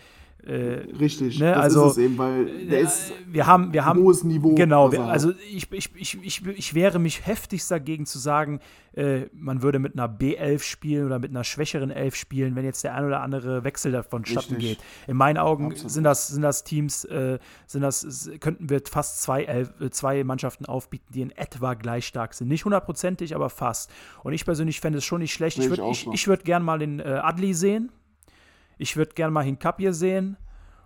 äh, 0.47 0.87
Richtig, 0.99 1.39
Ne, 1.41 1.53
das 1.53 1.63
also, 1.65 1.87
ist 1.87 1.93
es 1.93 1.99
eben, 1.99 2.19
weil 2.19 2.67
der 2.69 2.81
ist 2.81 3.13
wir 3.27 3.47
haben, 3.47 3.73
wir 3.73 3.85
haben 3.85 4.01
hohes 4.01 4.23
Niveau. 4.23 4.55
Genau, 4.55 4.87
was 4.87 4.93
wir, 4.93 5.05
also 5.05 5.33
ich, 5.51 5.71
ich, 5.73 5.91
ich, 5.97 6.19
ich, 6.23 6.47
ich 6.47 6.75
wehre 6.75 6.99
mich 6.99 7.27
heftigst 7.27 7.71
dagegen 7.71 8.07
zu 8.07 8.19
sagen, 8.19 8.61
äh, 8.95 9.27
man 9.33 9.63
würde 9.63 9.79
mit 9.79 9.95
einer 9.95 10.09
B11 10.09 10.63
spielen 10.63 11.07
oder 11.07 11.19
mit 11.19 11.31
einer 11.31 11.45
schwächeren 11.45 11.91
11 11.91 12.15
spielen, 12.15 12.57
wenn 12.57 12.65
jetzt 12.65 12.85
der 12.85 12.95
ein 12.95 13.05
oder 13.05 13.21
andere 13.23 13.65
Wechsel 13.65 13.93
davon 13.93 14.25
statten 14.25 14.55
Richtig. 14.55 14.79
geht. 14.79 14.87
In 15.07 15.17
meinen 15.17 15.39
Augen 15.39 15.67
Absolut. 15.73 15.91
sind 15.91 16.05
das, 16.05 16.29
sind 16.29 16.43
das 16.43 16.65
Teams, 16.65 17.05
äh, 17.05 17.39
sind 17.67 17.83
das, 17.83 18.31
könnten 18.41 18.71
wir 18.71 18.81
fast 18.89 19.23
zwei, 19.23 19.45
Elf, 19.45 19.73
äh, 19.81 19.91
zwei 19.91 20.23
Mannschaften 20.25 20.67
aufbieten, 20.67 21.07
die 21.13 21.23
in 21.23 21.31
etwa 21.31 21.75
gleich 21.75 22.07
stark 22.07 22.35
sind. 22.35 22.49
Nicht 22.49 22.65
hundertprozentig, 22.65 23.35
aber 23.35 23.51
fast. 23.51 23.91
Und 24.23 24.33
ich 24.33 24.45
persönlich 24.45 24.81
fände 24.81 24.99
es 24.99 25.05
schon 25.05 25.21
nicht 25.21 25.33
schlecht. 25.33 25.59
Ich 25.59 25.65
ich 25.65 25.71
würde 25.71 25.91
ich, 25.91 26.05
so. 26.05 26.13
ich 26.13 26.29
würd 26.29 26.45
gern 26.45 26.63
mal 26.63 26.79
den 26.79 27.01
äh, 27.01 27.21
Adli 27.23 27.53
sehen. 27.53 27.91
Ich 28.79 28.97
würde 28.97 29.15
gern 29.15 29.33
mal 29.33 29.45
Hinkapje 29.45 29.93
sehen. 29.93 30.37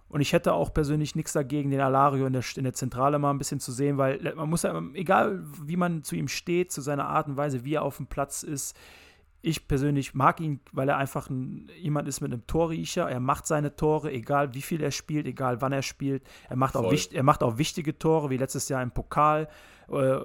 Und 0.08 0.20
ich 0.20 0.32
hätte 0.32 0.54
auch 0.54 0.74
persönlich 0.74 1.14
nichts 1.14 1.32
dagegen, 1.32 1.70
den 1.70 1.80
Alario 1.80 2.26
in 2.26 2.32
der, 2.32 2.42
in 2.56 2.64
der 2.64 2.72
Zentrale 2.72 3.20
mal 3.20 3.30
ein 3.30 3.38
bisschen 3.38 3.60
zu 3.60 3.70
sehen, 3.70 3.96
weil 3.96 4.34
man 4.34 4.50
muss 4.50 4.64
ja, 4.64 4.76
egal 4.94 5.44
wie 5.62 5.76
man 5.76 6.02
zu 6.02 6.16
ihm 6.16 6.26
steht, 6.26 6.72
zu 6.72 6.80
seiner 6.80 7.06
Art 7.06 7.28
und 7.28 7.36
Weise, 7.36 7.64
wie 7.64 7.74
er 7.74 7.82
auf 7.82 7.98
dem 7.98 8.08
Platz 8.08 8.42
ist, 8.42 8.76
ich 9.42 9.68
persönlich 9.68 10.14
mag 10.14 10.40
ihn, 10.40 10.60
weil 10.72 10.88
er 10.88 10.98
einfach 10.98 11.30
ein, 11.30 11.70
jemand 11.78 12.08
ist 12.08 12.20
mit 12.20 12.32
einem 12.32 12.46
Torriecher. 12.46 13.08
Er 13.08 13.20
macht 13.20 13.46
seine 13.46 13.74
Tore, 13.74 14.12
egal 14.12 14.54
wie 14.54 14.62
viel 14.62 14.82
er 14.82 14.90
spielt, 14.90 15.26
egal 15.26 15.62
wann 15.62 15.72
er 15.72 15.82
spielt. 15.82 16.24
Er 16.48 16.56
macht, 16.56 16.76
auch, 16.76 16.82
Voll. 16.82 16.92
wicht, 16.92 17.12
er 17.14 17.22
macht 17.22 17.42
auch 17.42 17.56
wichtige 17.56 17.98
Tore, 17.98 18.30
wie 18.30 18.36
letztes 18.36 18.68
Jahr 18.68 18.82
im 18.82 18.90
Pokal. 18.90 19.48
Äh, 19.88 20.18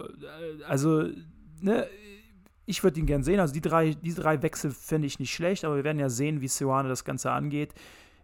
Also, 0.68 1.08
ne, 1.62 1.88
ich 2.66 2.84
würde 2.84 3.00
ihn 3.00 3.06
gern 3.06 3.24
sehen. 3.24 3.40
Also 3.40 3.54
die 3.54 3.62
drei, 3.62 3.94
die 3.94 4.14
drei 4.14 4.42
Wechsel 4.42 4.72
fände 4.72 5.08
ich 5.08 5.20
nicht 5.20 5.34
schlecht, 5.34 5.66
aber 5.66 5.76
wir 5.78 5.84
werden 5.84 6.00
ja 6.00 6.10
sehen, 6.10 6.42
wie 6.42 6.48
Seoane 6.48 6.90
das 6.90 7.06
Ganze 7.06 7.32
angeht. 7.32 7.74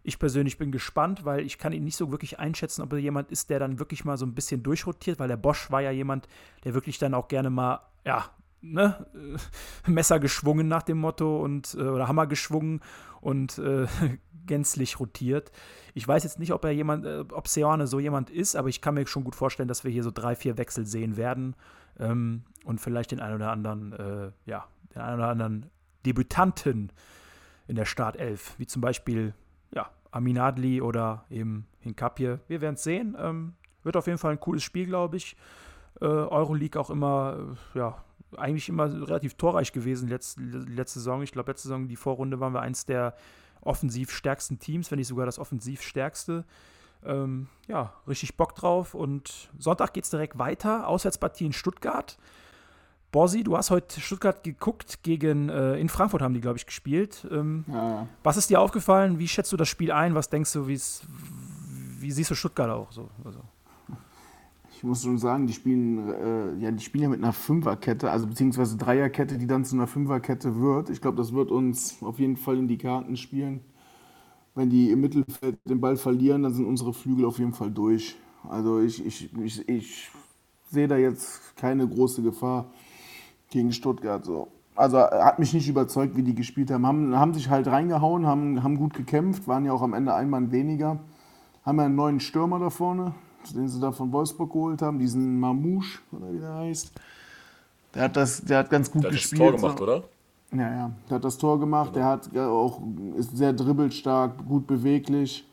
Ich 0.04 0.18
persönlich 0.18 0.58
bin 0.58 0.72
gespannt, 0.72 1.24
weil 1.24 1.46
ich 1.46 1.58
kann 1.58 1.72
ihn 1.72 1.84
nicht 1.84 1.96
so 1.96 2.10
wirklich 2.10 2.40
einschätzen, 2.40 2.82
ob 2.82 2.92
er 2.92 2.98
jemand 2.98 3.30
ist, 3.30 3.50
der 3.50 3.60
dann 3.60 3.78
wirklich 3.78 4.04
mal 4.04 4.16
so 4.16 4.26
ein 4.26 4.34
bisschen 4.34 4.62
durchrotiert, 4.62 5.20
weil 5.20 5.28
der 5.28 5.36
Bosch 5.36 5.70
war 5.70 5.80
ja 5.80 5.92
jemand, 5.92 6.26
der 6.64 6.74
wirklich 6.74 6.98
dann 6.98 7.14
auch 7.14 7.28
gerne 7.28 7.50
mal, 7.50 7.80
ja, 8.04 8.30
ne, 8.62 9.06
äh, 9.14 9.90
Messer 9.90 10.18
geschwungen 10.18 10.66
nach 10.66 10.82
dem 10.82 10.98
Motto 10.98 11.40
und 11.40 11.74
äh, 11.74 11.82
oder 11.82 12.08
Hammer 12.08 12.26
geschwungen 12.26 12.80
und 13.20 13.58
äh, 13.58 13.86
gänzlich 14.46 14.98
rotiert. 14.98 15.52
Ich 15.94 16.08
weiß 16.08 16.24
jetzt 16.24 16.40
nicht, 16.40 16.52
ob 16.52 16.64
er 16.64 16.72
jemand, 16.72 17.06
äh, 17.06 17.24
ob 17.30 17.46
Seoane 17.46 17.86
so 17.86 18.00
jemand 18.00 18.28
ist, 18.28 18.56
aber 18.56 18.68
ich 18.68 18.80
kann 18.80 18.94
mir 18.94 19.06
schon 19.06 19.22
gut 19.22 19.36
vorstellen, 19.36 19.68
dass 19.68 19.84
wir 19.84 19.92
hier 19.92 20.02
so 20.02 20.10
drei, 20.10 20.34
vier 20.34 20.58
Wechsel 20.58 20.84
sehen 20.84 21.16
werden 21.16 21.54
ähm, 21.98 22.42
und 22.64 22.80
vielleicht 22.80 23.10
den 23.10 23.20
einen 23.20 23.36
oder 23.36 23.50
anderen, 23.50 23.92
äh, 23.92 24.30
ja, 24.46 24.66
den 24.94 25.02
einen 25.02 25.20
oder 25.20 25.28
anderen 25.28 25.66
Debütanten 26.04 26.90
in 27.68 27.76
der 27.76 27.84
Startelf, 27.84 28.54
wie 28.58 28.66
zum 28.66 28.82
Beispiel 28.82 29.34
ja, 29.74 29.90
Amin 30.10 30.38
Adli 30.38 30.80
oder 30.80 31.24
eben 31.30 31.66
Hinkapje. 31.80 32.40
Wir 32.48 32.60
werden 32.60 32.74
es 32.74 32.82
sehen. 32.82 33.16
Ähm, 33.18 33.54
wird 33.82 33.96
auf 33.96 34.06
jeden 34.06 34.18
Fall 34.18 34.32
ein 34.32 34.40
cooles 34.40 34.62
Spiel, 34.62 34.86
glaube 34.86 35.16
ich. 35.16 35.36
Äh, 36.00 36.06
Euroleague 36.06 36.80
auch 36.80 36.90
immer, 36.90 37.56
äh, 37.74 37.78
ja, 37.78 38.04
eigentlich 38.36 38.68
immer 38.68 38.90
relativ 38.90 39.34
torreich 39.34 39.72
gewesen 39.72 40.08
letzte, 40.08 40.42
letzte 40.42 41.00
Saison. 41.00 41.22
Ich 41.22 41.32
glaube, 41.32 41.50
letzte 41.50 41.68
Saison, 41.68 41.88
die 41.88 41.96
Vorrunde, 41.96 42.40
waren 42.40 42.54
wir 42.54 42.60
eins 42.60 42.86
der 42.86 43.14
offensiv 43.60 44.10
stärksten 44.10 44.58
Teams, 44.58 44.90
wenn 44.90 44.98
nicht 44.98 45.08
sogar 45.08 45.26
das 45.26 45.38
offensiv 45.38 45.82
stärkste. 45.82 46.44
Ähm, 47.04 47.48
ja, 47.68 47.92
richtig 48.06 48.36
Bock 48.36 48.54
drauf. 48.54 48.94
Und 48.94 49.50
Sonntag 49.58 49.92
geht 49.92 50.04
es 50.04 50.10
direkt 50.10 50.38
weiter. 50.38 50.88
Auswärtspartie 50.88 51.46
in 51.46 51.52
Stuttgart. 51.52 52.18
Borsi, 53.10 53.44
du 53.44 53.56
hast 53.56 53.70
heute 53.70 54.00
Stuttgart 54.00 54.42
geguckt 54.42 55.02
gegen, 55.02 55.50
äh, 55.50 55.76
in 55.76 55.90
Frankfurt 55.90 56.22
haben 56.22 56.32
die, 56.32 56.40
glaube 56.40 56.56
ich, 56.56 56.64
gespielt. 56.64 57.26
Ähm, 57.30 57.64
ja, 57.68 58.06
was 58.22 58.38
ist 58.38 58.48
dir 58.48 58.58
aufgefallen? 58.60 59.18
Wie 59.18 59.28
schätzt 59.28 59.52
du 59.52 59.58
das 59.58 59.68
Spiel 59.68 59.92
ein? 59.92 60.14
Was 60.14 60.30
denkst 60.30 60.52
du, 60.54 60.66
wie 60.66 60.76
siehst 62.10 62.30
du 62.30 62.34
Stuttgart 62.34 62.70
auch 62.70 62.90
so? 62.90 63.10
Also, 63.22 63.40
Ich 64.74 64.82
muss 64.82 65.02
schon 65.02 65.18
sagen, 65.18 65.46
die 65.46 65.52
spielen, 65.52 66.08
äh, 66.08 66.64
ja, 66.64 66.70
die 66.70 66.82
spielen 66.82 67.02
ja 67.04 67.08
mit 67.10 67.22
einer 67.22 67.34
Fünferkette, 67.34 68.10
also 68.10 68.26
beziehungsweise 68.26 68.78
Dreierkette, 68.78 69.36
die 69.36 69.46
dann 69.46 69.64
zu 69.66 69.76
einer 69.76 69.86
Fünferkette 69.86 70.58
wird. 70.58 70.88
Ich 70.88 71.00
glaube, 71.02 71.18
das 71.18 71.34
wird 71.34 71.50
uns 71.50 72.02
auf 72.02 72.18
jeden 72.18 72.36
Fall 72.36 72.56
in 72.56 72.66
die 72.66 72.78
Karten 72.78 73.16
spielen. 73.16 73.60
Wenn 74.54 74.68
die 74.68 74.90
im 74.90 75.00
Mittelfeld 75.00 75.58
den 75.64 75.80
Ball 75.80 75.96
verlieren, 75.96 76.42
dann 76.42 76.52
sind 76.52 76.66
unsere 76.66 76.92
Flügel 76.92 77.24
auf 77.24 77.38
jeden 77.38 77.54
Fall 77.54 77.70
durch. 77.70 78.16
Also 78.48 78.80
ich, 78.80 79.04
ich, 79.04 79.32
ich, 79.38 79.68
ich 79.68 80.10
sehe 80.70 80.88
da 80.88 80.96
jetzt 80.96 81.56
keine 81.56 81.86
große 81.86 82.22
Gefahr 82.22 82.66
gegen 83.50 83.72
Stuttgart. 83.72 84.24
So. 84.24 84.48
Also 84.74 84.98
hat 84.98 85.38
mich 85.38 85.52
nicht 85.52 85.68
überzeugt, 85.68 86.16
wie 86.16 86.22
die 86.22 86.34
gespielt 86.34 86.70
haben. 86.70 86.86
Haben, 86.86 87.16
haben 87.16 87.34
sich 87.34 87.50
halt 87.50 87.66
reingehauen, 87.66 88.26
haben, 88.26 88.62
haben 88.62 88.76
gut 88.76 88.94
gekämpft, 88.94 89.46
waren 89.46 89.64
ja 89.64 89.72
auch 89.72 89.82
am 89.82 89.94
Ende 89.94 90.14
ein 90.14 90.30
Mann 90.30 90.50
weniger. 90.50 90.98
Haben 91.64 91.78
ja 91.78 91.84
einen 91.84 91.94
neuen 91.94 92.20
Stürmer 92.20 92.58
da 92.58 92.70
vorne, 92.70 93.14
den 93.54 93.68
sie 93.68 93.80
da 93.80 93.92
von 93.92 94.12
Wolfsburg 94.12 94.52
geholt 94.52 94.82
haben, 94.82 94.98
diesen 94.98 95.38
Mamouche, 95.38 96.00
oder 96.10 96.32
wie 96.32 96.40
der 96.40 96.54
heißt. 96.54 96.92
Der 97.94 98.02
hat, 98.02 98.16
das, 98.16 98.42
der 98.42 98.58
hat 98.58 98.70
ganz 98.70 98.90
gut 98.90 99.04
Der 99.04 99.10
hat 99.10 99.14
das 99.14 99.22
gespielt. 99.22 99.40
Tor 99.40 99.52
gemacht, 99.52 99.78
so. 99.78 99.84
oder? 99.84 100.04
Ja, 100.52 100.70
ja, 100.70 100.90
der 101.08 101.16
hat 101.16 101.24
das 101.24 101.38
Tor 101.38 101.58
gemacht, 101.58 101.96
der 101.96 102.04
hat 102.04 102.30
ja 102.32 102.48
auch, 102.48 102.80
ist 103.16 103.36
sehr 103.36 103.52
dribbelstark, 103.52 104.46
gut 104.46 104.66
beweglich. 104.66 105.48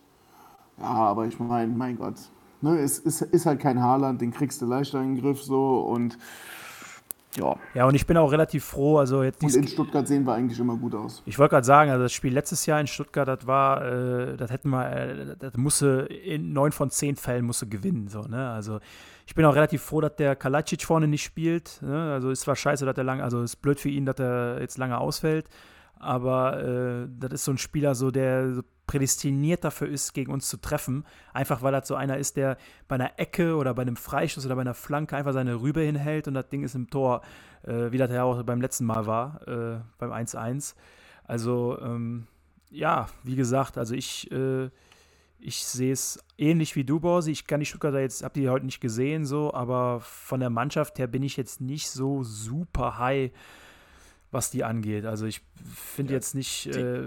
Ja, 0.78 0.86
aber 0.86 1.26
ich 1.26 1.40
meine, 1.40 1.74
mein 1.74 1.98
Gott, 1.98 2.16
Ne, 2.62 2.78
es 2.78 3.00
ist, 3.00 3.22
ist 3.22 3.46
halt 3.46 3.62
kein 3.62 3.82
Haaland, 3.82 4.20
den 4.20 4.32
kriegst 4.32 4.62
du 4.62 4.66
leichter 4.66 5.02
in 5.02 5.16
den 5.16 5.22
Griff 5.22 5.42
so 5.42 5.80
und 5.80 6.18
ja. 7.38 7.56
Ja, 7.74 7.86
und 7.86 7.96
ich 7.96 8.06
bin 8.06 8.18
auch 8.18 8.32
relativ 8.32 8.66
froh, 8.66 8.98
also 8.98 9.24
jetzt 9.24 9.44
Und 9.44 9.56
in 9.56 9.68
Stuttgart 9.68 10.08
sehen 10.08 10.26
wir 10.26 10.34
eigentlich 10.34 10.60
immer 10.60 10.76
gut 10.76 10.96
aus. 10.96 11.22
Ich 11.26 11.38
wollte 11.38 11.52
gerade 11.52 11.66
sagen, 11.66 11.92
also 11.92 12.04
das 12.04 12.14
Spiel 12.14 12.34
letztes 12.34 12.66
Jahr 12.66 12.82
in 12.82 12.88
Stuttgart, 12.88 13.28
das 13.28 13.46
war, 13.46 13.86
äh, 13.86 14.38
das 14.38 14.52
hätten 14.52 14.70
wir, 14.70 14.92
äh, 14.92 15.36
das 15.38 15.56
musste 15.58 16.08
in 16.26 16.54
neun 16.54 16.72
von 16.72 16.90
zehn 16.90 17.16
Fällen 17.16 17.46
musste 17.46 17.68
gewinnen, 17.68 18.08
so, 18.08 18.22
ne? 18.22 18.50
Also 18.50 18.80
ich 19.30 19.36
bin 19.36 19.46
auch 19.46 19.54
relativ 19.54 19.84
froh, 19.84 20.02
dass 20.02 20.16
der 20.16 20.36
Kalacic 20.36 20.82
vorne 20.82 21.08
nicht 21.08 21.24
spielt. 21.24 21.84
Ne? 21.84 22.14
Also 22.14 22.32
ist 22.32 22.42
zwar 22.42 22.56
scheiße, 22.56 22.84
dass 22.84 22.98
er 22.98 23.04
lange, 23.04 23.24
also 23.24 23.44
ist 23.44 23.58
blöd 23.58 23.80
für 23.80 23.90
ihn, 23.90 24.08
dass 24.08 24.18
er 24.18 24.60
jetzt 24.60 24.80
lange 24.80 24.98
ausfällt, 24.98 25.46
aber 26.00 26.64
äh, 26.64 27.08
das 27.20 27.34
ist 27.34 27.46
so 27.46 27.52
ein 27.52 27.58
Spieler, 27.58 27.94
so 27.94 28.10
der 28.10 28.64
prädestiniert 28.88 29.64
dafür 29.64 29.88
ist, 29.88 30.14
gegen 30.14 30.32
uns 30.32 30.50
zu 30.50 30.58
treffen. 30.58 31.06
Einfach 31.32 31.62
weil 31.62 31.72
das 31.72 31.88
so 31.88 31.94
einer 31.94 32.18
ist, 32.18 32.38
der 32.38 32.58
bei 32.88 32.96
einer 32.96 33.20
Ecke 33.20 33.56
oder 33.56 33.76
bei 33.76 33.84
einem 33.84 33.96
Freistoß 33.96 34.46
oder 34.48 34.56
bei 34.56 34.62
einer 34.62 34.74
Flanke 34.74 35.16
einfach 35.16 35.34
seine 35.34 35.62
Rübe 35.62 35.82
hinhält 35.82 36.28
und 36.28 36.34
das 36.34 36.50
Ding 36.50 36.64
ist 36.64 36.74
im 36.74 36.90
Tor, 36.90 37.22
äh, 37.64 37.92
wie 37.92 38.00
das 38.00 38.10
ja 38.12 38.24
auch 38.24 38.42
beim 38.42 38.62
letzten 38.62 38.86
Mal 38.86 39.06
war, 39.06 39.48
äh, 39.48 39.80
beim 40.00 40.12
1-1. 40.12 40.74
Also, 41.26 41.78
ähm, 41.82 42.26
ja, 42.72 43.10
wie 43.24 43.36
gesagt, 43.36 43.78
also 43.78 43.94
ich, 43.94 44.32
äh, 44.32 44.70
ich 45.38 45.64
sehe 45.66 45.94
es 45.94 46.24
ähnlich 46.38 46.76
wie 46.76 46.84
du, 46.84 47.00
Borsi. 47.00 47.32
Ich 47.32 47.46
kann 47.46 47.60
die 47.60 47.68
Stuttgarter 47.68 48.00
jetzt, 48.00 48.24
hab 48.24 48.34
die 48.34 48.50
heute 48.50 48.66
nicht 48.66 48.82
gesehen, 48.82 49.26
so, 49.26 49.54
aber 49.54 50.00
von 50.00 50.40
der 50.40 50.50
Mannschaft 50.50 50.98
her 50.98 51.08
bin 51.08 51.22
ich 51.22 51.38
jetzt 51.38 51.62
nicht 51.62 51.90
so 51.92 52.24
super 52.24 52.98
high, 52.98 53.32
was 54.32 54.52
die 54.52 54.64
angeht. 54.64 55.06
Also 55.06 55.26
ich 55.26 55.42
finde 55.74 56.14
jetzt 56.14 56.36
nicht, 56.36 56.68
äh, 56.68 57.02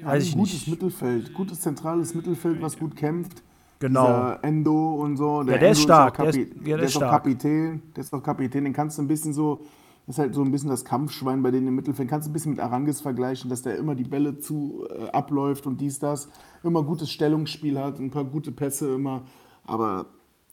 Ja, 0.00 0.06
weiß 0.06 0.22
ein 0.24 0.28
ich 0.28 0.34
gutes 0.36 0.52
nicht. 0.54 0.68
Mittelfeld, 0.68 1.34
gutes 1.34 1.60
zentrales 1.60 2.14
Mittelfeld, 2.14 2.60
was 2.60 2.78
gut 2.78 2.96
kämpft. 2.96 3.42
Genau. 3.78 4.06
Dieser 4.06 4.44
Endo 4.44 4.94
und 4.94 5.16
so. 5.16 5.42
Ja, 5.42 5.58
der 5.58 5.70
ist 5.70 5.78
Endo 5.78 5.82
stark, 5.82 6.14
auch 6.20 6.24
der 6.24 6.28
ist- 6.30 6.36
ja, 6.38 6.44
der 6.44 6.76
der 6.76 6.78
ist 6.86 6.90
ist 6.92 6.96
auch 6.96 7.00
stark. 7.00 7.12
Kapitän. 7.24 7.82
Der 7.94 8.04
ist 8.04 8.12
auch 8.14 8.22
Kapitän. 8.22 8.64
Den 8.64 8.72
kannst 8.72 8.96
du 8.98 9.02
ein 9.02 9.08
bisschen 9.08 9.32
so, 9.34 9.60
das 10.06 10.14
ist 10.16 10.18
halt 10.18 10.34
so 10.34 10.42
ein 10.42 10.50
bisschen 10.50 10.70
das 10.70 10.84
Kampfschwein 10.84 11.42
bei 11.42 11.50
denen 11.50 11.68
im 11.68 11.74
Mittelfeld. 11.74 12.08
Kannst 12.08 12.26
du 12.26 12.30
ein 12.30 12.32
bisschen 12.32 12.52
mit 12.52 12.60
Arangis 12.60 13.00
vergleichen, 13.00 13.50
dass 13.50 13.62
der 13.62 13.76
immer 13.76 13.94
die 13.94 14.04
Bälle 14.04 14.38
zu 14.38 14.86
äh, 14.88 15.08
abläuft 15.10 15.66
und 15.66 15.80
dies, 15.80 15.98
das. 15.98 16.28
Immer 16.62 16.82
gutes 16.84 17.10
Stellungsspiel 17.10 17.78
hat, 17.78 17.98
ein 17.98 18.10
paar 18.10 18.24
gute 18.24 18.50
Pässe 18.52 18.94
immer. 18.94 19.22
Aber 19.64 20.06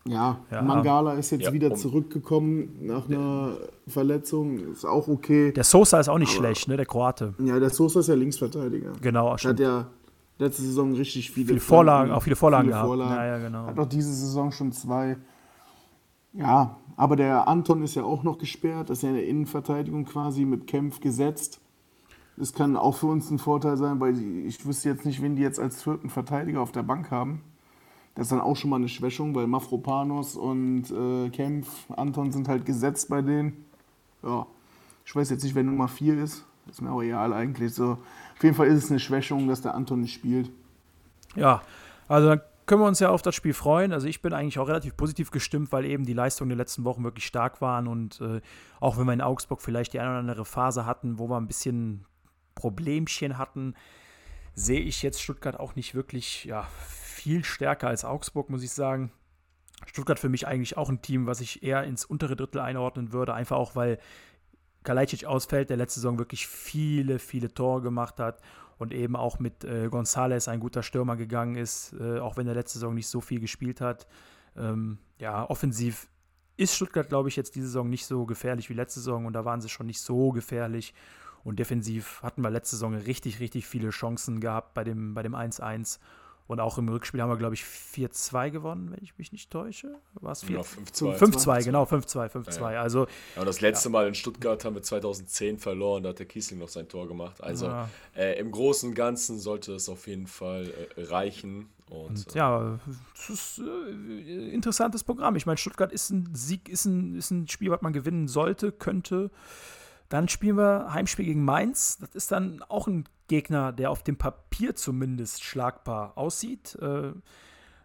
ja, 0.08 0.40
Ja. 0.52 0.62
Mangala 0.62 1.14
ist 1.14 1.32
jetzt 1.32 1.44
Ja, 1.46 1.54
wieder 1.54 1.72
um- 1.72 1.78
zurückgekommen 1.78 2.78
nach 2.82 3.08
einer 3.08 3.58
Verletzung. 3.88 4.60
Ist 4.72 4.86
auch 4.86 5.08
okay. 5.08 5.52
Der 5.54 5.64
Sosa 5.64 6.00
ist 6.00 6.10
auch 6.10 6.18
nicht 6.20 6.32
schlecht, 6.34 6.68
ne, 6.68 6.76
der 6.78 6.86
Kroate. 6.86 7.34
Ja, 7.40 7.60
der 7.60 7.70
Sosa 7.70 8.02
ist 8.02 8.08
ja 8.08 8.16
Linksverteidiger. 8.16 8.94
Genau, 9.02 9.24
Der 9.26 9.32
hat 9.34 9.40
stimmt. 9.40 9.60
ja 9.60 9.88
letzte 10.40 10.64
Saison 10.64 10.94
richtig 10.94 11.32
viele, 11.32 11.48
Viele 11.48 11.60
Vorlagen, 11.60 12.12
auch 12.12 12.24
viele 12.24 12.36
Vorlagen 12.36 12.68
gehabt. 12.70 12.98
Ja, 13.00 13.26
ja, 13.26 13.38
genau. 13.38 13.66
Hat 13.68 13.80
auch 13.80 13.88
diese 13.88 14.12
Saison 14.14 14.52
schon 14.52 14.72
zwei. 14.72 15.18
Ja, 16.34 16.78
aber 16.98 17.16
der 17.16 17.48
Anton 17.48 17.84
ist 17.84 17.96
ja 17.96 18.04
auch 18.04 18.24
noch 18.24 18.38
gesperrt. 18.40 18.90
Das 18.90 18.98
ist 19.00 19.04
ja 19.04 19.10
in 19.10 19.16
der 19.16 19.28
Innenverteidigung 19.28 20.06
quasi 20.06 20.46
mit 20.46 20.68
Kempf 20.68 21.00
gesetzt. 21.00 21.60
Das 22.36 22.54
kann 22.54 22.76
auch 22.76 22.96
für 22.96 23.06
uns 23.06 23.30
ein 23.30 23.38
Vorteil 23.38 23.78
sein, 23.78 24.00
weil 24.00 24.18
ich 24.48 24.66
wüsste 24.66 24.90
jetzt 24.90 25.06
nicht, 25.06 25.22
wen 25.22 25.36
die 25.36 25.44
jetzt 25.44 25.60
als 25.60 25.84
vierten 25.84 26.10
Verteidiger 26.10 26.62
auf 26.62 26.72
der 26.72 26.82
Bank 26.82 27.12
haben. 27.12 27.42
Das 28.16 28.26
ist 28.26 28.32
dann 28.32 28.42
auch 28.42 28.56
schon 28.56 28.70
mal 28.70 28.76
eine 28.78 28.90
Schwächung, 28.90 29.34
weil 29.34 29.48
Mafropanos 29.48 30.36
und 30.36 30.92
äh, 30.92 31.30
Kempf, 31.30 31.90
Anton 31.90 32.32
sind 32.32 32.48
halt 32.48 32.66
gesetzt 32.66 33.10
bei 33.10 33.22
denen. 33.22 33.66
Ja, 34.22 34.46
ich 35.06 35.16
weiß 35.16 35.30
jetzt 35.32 35.44
nicht, 35.44 35.56
wer 35.56 35.64
Nummer 35.64 35.88
4 35.88 36.24
ist. 36.24 36.46
Ist 36.70 36.82
mir 36.82 36.92
auch 36.92 37.02
egal 37.02 37.34
eigentlich. 37.34 37.74
So, 37.74 37.98
auf 38.36 38.44
jeden 38.44 38.56
Fall 38.56 38.68
ist 38.68 38.86
es 38.86 38.90
eine 38.90 39.00
Schwächung, 39.00 39.48
dass 39.48 39.62
der 39.62 39.74
Anton 39.74 40.02
nicht 40.02 40.14
spielt. 40.14 40.50
Ja, 41.36 41.62
also 42.08 42.30
dann 42.30 42.42
können 42.66 42.82
wir 42.82 42.88
uns 42.88 43.00
ja 43.00 43.10
auf 43.10 43.22
das 43.22 43.36
Spiel 43.36 43.54
freuen. 43.54 43.92
Also 43.92 44.08
ich 44.08 44.22
bin 44.22 44.34
eigentlich 44.34 44.60
auch 44.60 44.68
relativ 44.68 44.96
positiv 44.96 45.32
gestimmt, 45.32 45.72
weil 45.72 45.86
eben 45.86 46.06
die 46.06 46.14
Leistungen 46.14 46.50
der 46.50 46.58
letzten 46.58 46.86
Wochen 46.86 47.04
wirklich 47.04 47.26
stark 47.26 47.62
waren 47.62 47.88
und 47.88 48.22
äh, 48.22 48.42
auch 48.80 48.98
wenn 48.98 49.06
wir 49.06 49.14
in 49.14 49.22
Augsburg 49.22 49.62
vielleicht 49.62 49.94
die 49.94 50.00
eine 50.00 50.10
oder 50.10 50.20
andere 50.20 50.46
Phase 50.46 50.86
hatten, 50.86 51.20
wo 51.20 51.30
wir 51.30 51.38
ein 51.38 51.48
bisschen 51.48 52.06
Problemchen 52.56 53.38
hatten, 53.38 53.74
sehe 54.56 54.80
ich 54.80 55.02
jetzt 55.02 55.22
Stuttgart 55.22 55.60
auch 55.60 55.76
nicht 55.76 55.96
wirklich 55.96 56.46
ja, 56.46 56.68
viel 57.24 57.46
stärker 57.46 57.88
als 57.88 58.04
Augsburg, 58.04 58.50
muss 58.50 58.64
ich 58.64 58.72
sagen. 58.72 59.10
Stuttgart 59.86 60.20
für 60.20 60.28
mich 60.28 60.46
eigentlich 60.46 60.76
auch 60.76 60.90
ein 60.90 61.02
Team, 61.02 61.26
was 61.26 61.40
ich 61.40 61.64
eher 61.64 61.84
ins 61.86 62.04
untere 62.04 62.36
Drittel 62.36 62.60
einordnen 62.60 63.14
würde, 63.14 63.34
einfach 63.34 63.56
auch 63.56 63.78
weil 63.78 63.98
Kalajdzic 64.84 65.24
ausfällt, 65.24 65.70
der 65.70 65.78
letzte 65.78 66.02
Saison 66.02 66.20
wirklich 66.20 66.48
viele, 66.48 67.20
viele 67.20 67.54
Tore 67.54 67.82
gemacht 67.82 68.20
hat 68.20 68.42
und 68.78 68.94
eben 68.94 69.16
auch 69.16 69.40
mit 69.40 69.64
äh, 69.64 69.88
González 69.90 70.50
ein 70.50 70.60
guter 70.60 70.84
Stürmer 70.84 71.16
gegangen 71.16 71.56
ist, 71.56 71.94
äh, 71.94 72.20
auch 72.20 72.36
wenn 72.36 72.46
er 72.46 72.56
letzte 72.56 72.80
Saison 72.80 72.94
nicht 72.94 73.08
so 73.08 73.22
viel 73.22 73.40
gespielt 73.40 73.80
hat. 73.80 74.06
Ähm, 74.58 74.98
ja, 75.18 75.50
offensiv 75.50 76.10
ist 76.58 76.76
Stuttgart, 76.76 77.08
glaube 77.08 77.30
ich, 77.30 77.38
jetzt 77.38 77.56
diese 77.56 77.68
Saison 77.68 77.90
nicht 77.90 78.06
so 78.06 78.26
gefährlich 78.26 78.70
wie 78.70 78.74
letzte 78.74 79.00
Saison 79.00 79.26
und 79.26 79.34
da 79.34 79.46
waren 79.46 79.62
sie 79.62 79.70
schon 79.70 79.88
nicht 79.88 80.02
so 80.02 80.32
gefährlich. 80.32 80.94
Und 81.46 81.60
defensiv 81.60 82.22
hatten 82.22 82.42
wir 82.42 82.50
letzte 82.50 82.76
Saison 82.76 82.96
richtig, 82.96 83.40
richtig 83.40 83.66
viele 83.66 83.92
Chancen 83.92 84.42
gehabt 84.42 84.74
bei 84.74 84.84
dem, 84.84 85.14
bei 85.14 85.24
dem 85.24 85.36
1-1. 85.36 86.00
Und 86.46 86.60
auch 86.60 86.78
im 86.78 86.90
Rückspiel 86.90 87.22
haben 87.22 87.30
wir, 87.30 87.38
glaube 87.38 87.56
ich, 87.56 87.64
4-2 87.64 88.50
gewonnen, 88.52 88.92
wenn 88.92 89.02
ich 89.02 89.18
mich 89.18 89.32
nicht 89.32 89.50
täusche. 89.50 89.96
War 90.16 90.34
es 90.34 90.44
4? 90.44 90.58
Ja, 90.58 90.62
5-2. 90.62 91.18
5-2, 91.18 91.64
genau, 91.64 91.84
5-2, 91.84 92.30
5-2. 92.30 92.60
Ja, 92.62 92.72
ja. 92.74 92.82
Also, 92.82 93.08
Ja, 93.36 93.42
und 93.42 93.46
das 93.48 93.62
letzte 93.62 93.90
Mal 93.90 94.08
in 94.08 94.14
Stuttgart 94.14 94.64
haben 94.66 94.76
wir 94.76 94.84
2010 94.84 95.58
verloren, 95.58 96.04
da 96.04 96.10
hat 96.10 96.20
der 96.20 96.26
Kiesling 96.26 96.60
noch 96.60 96.68
sein 96.70 96.88
Tor 96.90 97.08
gemacht. 97.08 97.42
Also 97.42 97.68
Ja. 97.68 97.90
äh, 98.16 98.38
im 98.40 98.52
Großen 98.52 98.90
und 98.90 98.96
Ganzen 98.96 99.40
sollte 99.40 99.74
es 99.74 99.88
auf 99.88 100.06
jeden 100.08 100.28
Fall 100.28 100.70
äh, 100.98 101.04
reichen. 101.04 101.70
Und, 101.90 102.10
Und 102.10 102.36
äh, 102.36 102.38
ja, 102.38 102.80
es 103.16 103.30
ist 103.30 103.60
äh, 103.60 104.50
interessantes 104.50 105.04
Programm. 105.04 105.36
Ich 105.38 105.46
meine, 105.46 105.58
Stuttgart 105.58 105.92
ist 105.94 106.10
ein 106.10 106.30
Sieg, 106.34 106.68
ist 106.68 106.86
ein, 106.86 107.16
ist 107.16 107.32
ein 107.32 107.48
Spiel, 107.48 107.72
was 107.72 107.82
man 107.82 107.94
gewinnen 107.94 108.28
sollte, 108.28 108.72
könnte. 108.72 109.32
Dann 110.14 110.28
spielen 110.28 110.58
wir 110.58 110.94
Heimspiel 110.94 111.26
gegen 111.26 111.44
Mainz. 111.44 111.98
Das 111.98 112.14
ist 112.14 112.32
dann 112.32 112.64
auch 112.70 112.86
ein 112.86 113.06
Gegner, 113.28 113.72
der 113.72 113.90
auf 113.90 114.04
dem 114.04 114.16
Papier 114.16 114.76
zumindest 114.76 115.44
schlagbar 115.44 116.12
aussieht. 116.20 116.76
Äh, 116.80 117.14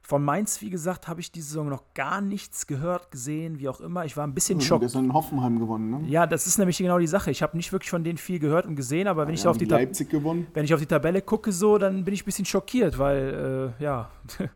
von 0.02 0.22
Mainz, 0.22 0.60
wie 0.60 0.68
gesagt, 0.68 1.08
habe 1.08 1.20
ich 1.22 1.32
diese 1.32 1.48
Saison 1.48 1.70
noch 1.70 1.84
gar 1.94 2.20
nichts 2.20 2.66
gehört, 2.66 3.10
gesehen, 3.10 3.58
wie 3.60 3.66
auch 3.70 3.80
immer. 3.80 4.04
Ich 4.04 4.14
war 4.18 4.26
ein 4.26 4.34
bisschen 4.34 4.56
Und 4.58 4.64
schockiert. 4.64 4.90
gestern 4.90 5.06
in 5.06 5.14
Hoffenheim 5.14 5.58
gewonnen, 5.58 5.90
ne? 6.02 6.06
Ja, 6.10 6.26
das 6.26 6.46
ist 6.46 6.58
nämlich 6.58 6.76
genau 6.76 6.98
die 6.98 7.06
Sache. 7.06 7.30
Ich 7.30 7.42
habe 7.42 7.56
nicht 7.56 7.72
wirklich 7.72 7.88
von 7.88 8.04
denen 8.04 8.18
viel 8.18 8.38
gehört 8.38 8.66
und 8.66 8.76
gesehen, 8.76 9.08
aber 9.08 9.26
wenn 9.26 9.32
ich 9.32 9.44
Ja, 9.44 9.50
auf 9.50 9.56
die 9.56 9.66
Tab 9.66 9.80
gewonnen. 10.10 10.48
wenn 10.52 10.66
ich 10.66 10.74
auf 10.74 10.80
die 10.80 10.86
Tabelle 10.86 11.22
gucke, 11.22 11.50
so, 11.50 11.78
dann 11.78 12.04
bin 12.04 12.12
ich 12.12 12.24
ein 12.24 12.26
bisschen 12.26 12.44
schockiert, 12.44 12.98
weil, 12.98 13.72
äh, 13.80 13.82
ja, 13.82 14.10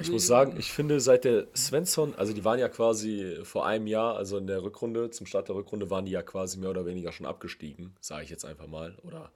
Ich 0.00 0.10
muss 0.10 0.26
sagen, 0.26 0.54
ich 0.58 0.72
finde 0.72 1.00
seit 1.00 1.24
der 1.24 1.48
Svensson, 1.56 2.14
also 2.14 2.32
die 2.32 2.44
waren 2.44 2.58
ja 2.58 2.68
quasi 2.68 3.38
vor 3.42 3.66
einem 3.66 3.86
Jahr, 3.86 4.16
also 4.16 4.38
in 4.38 4.46
der 4.46 4.62
Rückrunde, 4.62 5.10
zum 5.10 5.26
Start 5.26 5.48
der 5.48 5.56
Rückrunde 5.56 5.90
waren 5.90 6.04
die 6.04 6.12
ja 6.12 6.22
quasi 6.22 6.58
mehr 6.58 6.70
oder 6.70 6.86
weniger 6.86 7.12
schon 7.12 7.26
abgestiegen, 7.26 7.94
sage 8.00 8.24
ich 8.24 8.30
jetzt 8.30 8.44
einfach 8.44 8.66
mal, 8.66 8.96
oder 9.02 9.30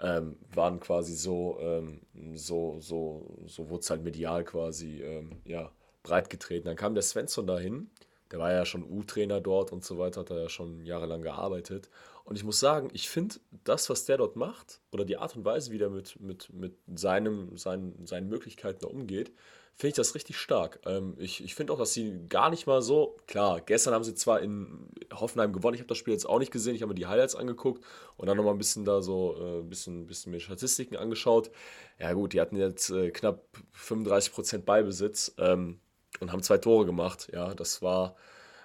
ähm, 0.00 0.36
waren 0.54 0.80
quasi 0.80 1.14
so, 1.14 1.58
ähm, 1.60 2.00
so, 2.34 2.78
so, 2.80 3.38
so 3.46 3.68
wurde 3.70 3.80
es 3.80 3.90
halt 3.90 4.02
medial 4.02 4.44
quasi, 4.44 5.02
ähm, 5.02 5.40
ja, 5.44 5.70
breit 6.02 6.30
getreten. 6.30 6.66
Dann 6.66 6.76
kam 6.76 6.94
der 6.94 7.02
Svensson 7.02 7.46
dahin, 7.46 7.90
der 8.30 8.38
war 8.38 8.52
ja 8.52 8.64
schon 8.64 8.84
U-Trainer 8.84 9.40
dort 9.40 9.72
und 9.72 9.84
so 9.84 9.98
weiter, 9.98 10.20
hat 10.20 10.30
er 10.30 10.42
ja 10.42 10.48
schon 10.48 10.84
jahrelang 10.84 11.22
gearbeitet. 11.22 11.90
Und 12.30 12.36
ich 12.36 12.44
muss 12.44 12.60
sagen, 12.60 12.90
ich 12.92 13.10
finde 13.10 13.40
das, 13.64 13.90
was 13.90 14.04
der 14.04 14.18
dort 14.18 14.36
macht, 14.36 14.80
oder 14.92 15.04
die 15.04 15.16
Art 15.16 15.34
und 15.34 15.44
Weise, 15.44 15.72
wie 15.72 15.78
der 15.78 15.90
mit, 15.90 16.20
mit, 16.20 16.52
mit 16.52 16.74
seinem, 16.94 17.56
seinen, 17.56 18.06
seinen 18.06 18.28
Möglichkeiten 18.28 18.84
umgeht, 18.84 19.32
finde 19.74 19.88
ich 19.88 19.94
das 19.94 20.14
richtig 20.14 20.36
stark. 20.36 20.78
Ähm, 20.86 21.16
ich 21.18 21.42
ich 21.42 21.56
finde 21.56 21.72
auch, 21.72 21.78
dass 21.78 21.92
sie 21.92 22.20
gar 22.28 22.50
nicht 22.50 22.68
mal 22.68 22.82
so, 22.82 23.16
klar, 23.26 23.60
gestern 23.60 23.94
haben 23.94 24.04
sie 24.04 24.14
zwar 24.14 24.38
in 24.42 24.90
Hoffenheim 25.12 25.52
gewonnen, 25.52 25.74
ich 25.74 25.80
habe 25.80 25.88
das 25.88 25.98
Spiel 25.98 26.12
jetzt 26.12 26.24
auch 26.24 26.38
nicht 26.38 26.52
gesehen, 26.52 26.76
ich 26.76 26.82
habe 26.82 26.90
mir 26.90 27.00
die 27.00 27.08
Highlights 27.08 27.34
angeguckt 27.34 27.84
und 28.16 28.28
dann 28.28 28.36
nochmal 28.36 28.54
ein 28.54 28.58
bisschen 28.58 28.84
da 28.84 29.02
so, 29.02 29.34
äh, 29.36 29.58
ein 29.62 29.68
bisschen, 29.68 30.06
bisschen 30.06 30.30
mir 30.30 30.38
Statistiken 30.38 30.94
angeschaut. 30.94 31.50
Ja 31.98 32.12
gut, 32.12 32.32
die 32.32 32.40
hatten 32.40 32.54
jetzt 32.54 32.90
äh, 32.90 33.10
knapp 33.10 33.42
35% 33.76 34.58
Ballbesitz 34.58 35.34
ähm, 35.38 35.80
und 36.20 36.30
haben 36.30 36.44
zwei 36.44 36.58
Tore 36.58 36.86
gemacht. 36.86 37.28
Ja, 37.32 37.54
das 37.54 37.82
war 37.82 38.14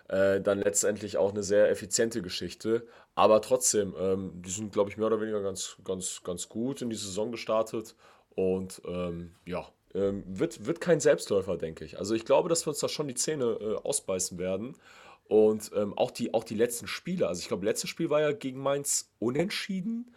äh, 0.07 0.39
dann 0.39 0.59
letztendlich 0.59 1.17
auch 1.17 1.31
eine 1.31 1.43
sehr 1.43 1.69
effiziente 1.71 2.21
Geschichte. 2.21 2.85
Aber 3.15 3.41
trotzdem, 3.41 3.95
ähm, 3.97 4.31
die 4.35 4.49
sind, 4.49 4.73
glaube 4.73 4.89
ich, 4.89 4.97
mehr 4.97 5.07
oder 5.07 5.21
weniger 5.21 5.41
ganz, 5.41 5.77
ganz, 5.85 6.21
ganz 6.23 6.49
gut 6.49 6.81
in 6.81 6.89
die 6.89 6.95
Saison 6.97 7.31
gestartet. 7.31 7.95
Und 8.35 8.81
ähm, 8.85 9.31
ja, 9.45 9.65
ähm, 9.93 10.23
wird, 10.27 10.65
wird 10.65 10.81
kein 10.81 10.99
Selbstläufer, 10.99 11.57
denke 11.57 11.85
ich. 11.85 11.97
Also 11.97 12.13
ich 12.13 12.25
glaube, 12.25 12.49
dass 12.49 12.65
wir 12.65 12.71
uns 12.71 12.79
da 12.79 12.89
schon 12.89 13.07
die 13.07 13.15
Zähne 13.15 13.57
äh, 13.61 13.75
ausbeißen 13.75 14.37
werden. 14.37 14.75
Und 15.27 15.71
ähm, 15.75 15.97
auch, 15.97 16.11
die, 16.11 16.33
auch 16.33 16.43
die 16.43 16.55
letzten 16.55 16.87
Spiele. 16.87 17.27
Also 17.27 17.39
ich 17.39 17.47
glaube, 17.47 17.65
letztes 17.65 17.89
Spiel 17.89 18.09
war 18.09 18.21
ja 18.21 18.33
gegen 18.33 18.61
Mainz 18.61 19.09
unentschieden. 19.19 20.13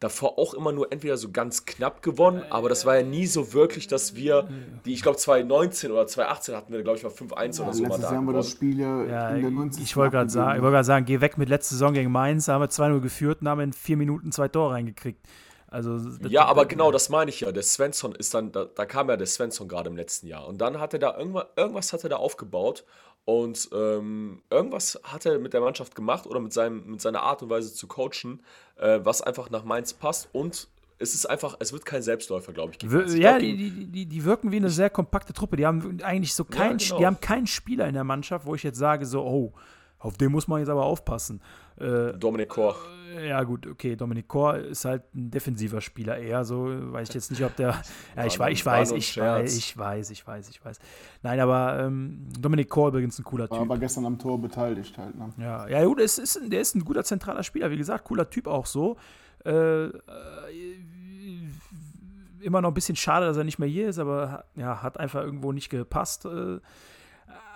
Davor 0.00 0.38
auch 0.38 0.54
immer 0.54 0.70
nur 0.70 0.92
entweder 0.92 1.16
so 1.16 1.32
ganz 1.32 1.64
knapp 1.64 2.02
gewonnen, 2.02 2.44
aber 2.50 2.68
das 2.68 2.86
war 2.86 2.98
ja 2.98 3.02
nie 3.02 3.26
so 3.26 3.52
wirklich, 3.52 3.88
dass 3.88 4.14
wir, 4.14 4.48
die, 4.84 4.92
ich 4.92 5.02
glaube 5.02 5.18
2019 5.18 5.90
oder 5.90 6.06
2018 6.06 6.54
hatten 6.54 6.72
wir, 6.72 6.82
glaube 6.82 6.98
ich, 6.98 7.02
mal 7.02 7.10
5-1 7.10 7.60
oder 7.62 7.72
so 7.72 7.82
mal 7.82 7.96
da 7.96 8.02
Jahr 8.02 8.12
haben 8.12 8.26
wir 8.26 8.34
das. 8.34 8.50
Spiel 8.50 8.78
ja, 8.78 9.04
ja 9.04 9.30
in 9.30 9.42
der 9.42 9.50
90. 9.50 9.82
ich 9.82 9.96
wollte 9.96 10.12
gerade 10.12 10.30
sagen, 10.30 10.56
ich 10.56 10.62
gerade 10.62 10.84
sagen, 10.84 11.04
geh 11.04 11.20
weg 11.20 11.36
mit 11.36 11.48
letzter 11.48 11.74
Saison 11.74 11.94
gegen 11.94 12.12
Mainz, 12.12 12.44
da 12.46 12.54
haben 12.54 12.62
wir 12.62 12.68
2-0 12.68 13.00
geführt 13.00 13.40
und 13.40 13.48
haben 13.48 13.60
in 13.60 13.72
vier 13.72 13.96
Minuten 13.96 14.30
zwei 14.30 14.46
Tore 14.46 14.74
reingekriegt. 14.74 15.26
Also, 15.70 15.98
ja, 16.28 16.46
aber 16.46 16.64
genau, 16.64 16.90
das 16.90 17.10
meine 17.10 17.28
ich 17.28 17.40
ja. 17.40 17.52
Der 17.52 17.62
Svensson 17.62 18.14
ist 18.14 18.32
dann, 18.32 18.52
da, 18.52 18.64
da 18.64 18.86
kam 18.86 19.10
ja 19.10 19.18
der 19.18 19.26
Svensson 19.26 19.68
gerade 19.68 19.90
im 19.90 19.96
letzten 19.96 20.26
Jahr. 20.26 20.46
Und 20.46 20.60
dann 20.62 20.80
hat 20.80 20.94
er 20.94 20.98
da 20.98 21.18
irgendwas, 21.18 21.44
irgendwas 21.56 21.92
hat 21.92 22.04
er 22.04 22.08
da 22.08 22.16
aufgebaut 22.16 22.84
und 23.28 23.68
ähm, 23.74 24.40
irgendwas 24.48 24.98
hat 25.04 25.26
er 25.26 25.38
mit 25.38 25.52
der 25.52 25.60
Mannschaft 25.60 25.94
gemacht 25.94 26.26
oder 26.26 26.40
mit, 26.40 26.50
seinem, 26.54 26.92
mit 26.92 27.02
seiner 27.02 27.20
Art 27.20 27.42
und 27.42 27.50
Weise 27.50 27.74
zu 27.74 27.86
coachen, 27.86 28.40
äh, 28.78 29.00
was 29.02 29.20
einfach 29.20 29.50
nach 29.50 29.64
Mainz 29.64 29.92
passt 29.92 30.30
und 30.32 30.66
es 30.98 31.14
ist 31.14 31.26
einfach, 31.26 31.54
es 31.58 31.74
wird 31.74 31.84
kein 31.84 32.00
Selbstläufer, 32.00 32.54
glaube 32.54 32.72
ich. 32.72 32.90
Wir, 32.90 33.06
ja, 33.18 33.32
glaub, 33.32 33.40
die, 33.40 33.54
die, 33.54 33.84
die, 33.84 34.06
die 34.06 34.24
wirken 34.24 34.50
wie 34.50 34.56
eine 34.56 34.70
sehr 34.70 34.88
kompakte 34.88 35.34
Truppe. 35.34 35.56
Die 35.58 35.66
haben 35.66 35.98
eigentlich 36.02 36.32
so 36.32 36.42
keinen, 36.44 36.78
ja, 36.78 36.86
genau. 36.86 36.98
die 37.00 37.06
haben 37.06 37.20
keinen 37.20 37.46
Spieler 37.46 37.86
in 37.86 37.92
der 37.92 38.02
Mannschaft, 38.02 38.46
wo 38.46 38.54
ich 38.54 38.62
jetzt 38.62 38.78
sage, 38.78 39.04
so, 39.04 39.22
oh, 39.22 39.52
auf 39.98 40.16
den 40.16 40.30
muss 40.30 40.46
man 40.48 40.60
jetzt 40.60 40.68
aber 40.68 40.84
aufpassen. 40.84 41.40
Äh, 41.76 42.12
Dominik 42.14 42.48
Kor. 42.48 42.76
Äh, 43.16 43.28
ja, 43.28 43.42
gut, 43.42 43.66
okay. 43.66 43.96
Dominik 43.96 44.28
Kor 44.28 44.56
ist 44.56 44.84
halt 44.84 45.02
ein 45.14 45.30
defensiver 45.30 45.80
Spieler 45.80 46.18
eher. 46.18 46.44
So 46.44 46.66
weiß 46.92 47.08
ich 47.08 47.14
jetzt 47.14 47.30
nicht, 47.30 47.42
ob 47.44 47.56
der. 47.56 47.68
ja, 48.16 48.26
ich, 48.26 48.38
weiß, 48.38 48.52
ich 48.52 48.66
weiß, 48.66 48.92
ich 48.92 49.16
weiß, 49.16 49.56
ich 49.56 49.76
weiß, 49.76 50.10
ich 50.10 50.26
weiß, 50.26 50.48
ich 50.50 50.64
weiß. 50.64 50.78
Nein, 51.22 51.40
aber 51.40 51.80
ähm, 51.80 52.28
Dominik 52.38 52.68
Kor 52.68 52.88
übrigens 52.88 53.18
ein 53.18 53.24
cooler 53.24 53.44
Typ. 53.44 53.52
War 53.52 53.60
aber 53.62 53.78
gestern 53.78 54.06
am 54.06 54.18
Tor 54.18 54.40
beteiligt 54.40 54.96
halt. 54.98 55.16
Ne? 55.16 55.32
Ja, 55.38 55.68
ja, 55.68 55.84
gut, 55.84 56.00
es 56.00 56.18
ist, 56.18 56.40
der 56.44 56.60
ist 56.60 56.74
ein 56.74 56.84
guter 56.84 57.04
zentraler 57.04 57.42
Spieler. 57.42 57.70
Wie 57.70 57.76
gesagt, 57.76 58.04
cooler 58.04 58.28
Typ 58.30 58.46
auch 58.46 58.66
so. 58.66 58.96
Äh, 59.44 59.86
äh, 59.86 59.92
immer 62.40 62.60
noch 62.60 62.70
ein 62.70 62.74
bisschen 62.74 62.96
schade, 62.96 63.26
dass 63.26 63.36
er 63.36 63.44
nicht 63.44 63.58
mehr 63.58 63.68
hier 63.68 63.88
ist, 63.88 63.98
aber 63.98 64.44
ja, 64.54 64.82
hat 64.82 64.98
einfach 64.98 65.22
irgendwo 65.22 65.52
nicht 65.52 65.70
gepasst. 65.70 66.24
Äh, 66.24 66.58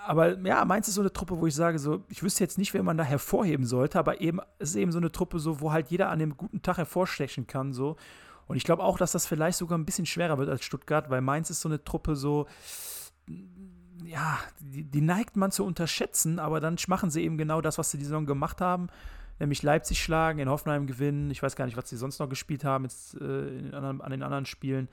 aber 0.05 0.37
ja, 0.39 0.65
Mainz 0.65 0.87
ist 0.87 0.95
so 0.95 1.01
eine 1.01 1.13
Truppe, 1.13 1.39
wo 1.39 1.47
ich 1.47 1.55
sage, 1.55 1.79
so, 1.79 2.03
ich 2.09 2.23
wüsste 2.23 2.43
jetzt 2.43 2.57
nicht, 2.57 2.73
wer 2.73 2.83
man 2.83 2.97
da 2.97 3.03
hervorheben 3.03 3.65
sollte, 3.65 3.99
aber 3.99 4.21
eben 4.21 4.39
es 4.59 4.71
ist 4.71 4.75
eben 4.75 4.91
so 4.91 4.99
eine 4.99 5.11
Truppe, 5.11 5.39
so, 5.39 5.61
wo 5.61 5.71
halt 5.71 5.89
jeder 5.89 6.09
an 6.09 6.19
dem 6.19 6.37
guten 6.37 6.61
Tag 6.61 6.77
hervorstechen 6.77 7.47
kann. 7.47 7.73
So. 7.73 7.95
Und 8.47 8.57
ich 8.57 8.63
glaube 8.63 8.83
auch, 8.83 8.97
dass 8.97 9.11
das 9.13 9.25
vielleicht 9.25 9.57
sogar 9.57 9.77
ein 9.77 9.85
bisschen 9.85 10.05
schwerer 10.05 10.37
wird 10.37 10.49
als 10.49 10.63
Stuttgart, 10.63 11.09
weil 11.09 11.21
Mainz 11.21 11.49
ist 11.49 11.61
so 11.61 11.69
eine 11.69 11.83
Truppe, 11.83 12.15
so, 12.15 12.47
ja, 14.05 14.39
die, 14.59 14.83
die 14.83 15.01
neigt 15.01 15.37
man 15.37 15.51
zu 15.51 15.65
unterschätzen, 15.65 16.39
aber 16.39 16.59
dann 16.59 16.77
machen 16.87 17.09
sie 17.09 17.23
eben 17.23 17.37
genau 17.37 17.61
das, 17.61 17.77
was 17.77 17.91
sie 17.91 17.97
die 17.97 18.05
Saison 18.05 18.25
gemacht 18.25 18.61
haben 18.61 18.89
nämlich 19.39 19.63
Leipzig 19.63 20.01
schlagen, 20.01 20.39
in 20.39 20.49
Hoffenheim 20.49 20.87
gewinnen. 20.87 21.31
Ich 21.31 21.41
weiß 21.41 21.55
gar 21.55 21.65
nicht, 21.65 21.75
was 21.77 21.89
sie 21.89 21.97
sonst 21.97 22.19
noch 22.19 22.29
gespielt 22.29 22.63
haben 22.63 22.85
jetzt, 22.85 23.15
äh, 23.15 23.71
anderen, 23.73 24.01
an 24.01 24.11
den 24.11 24.23
anderen 24.23 24.45
Spielen. 24.45 24.87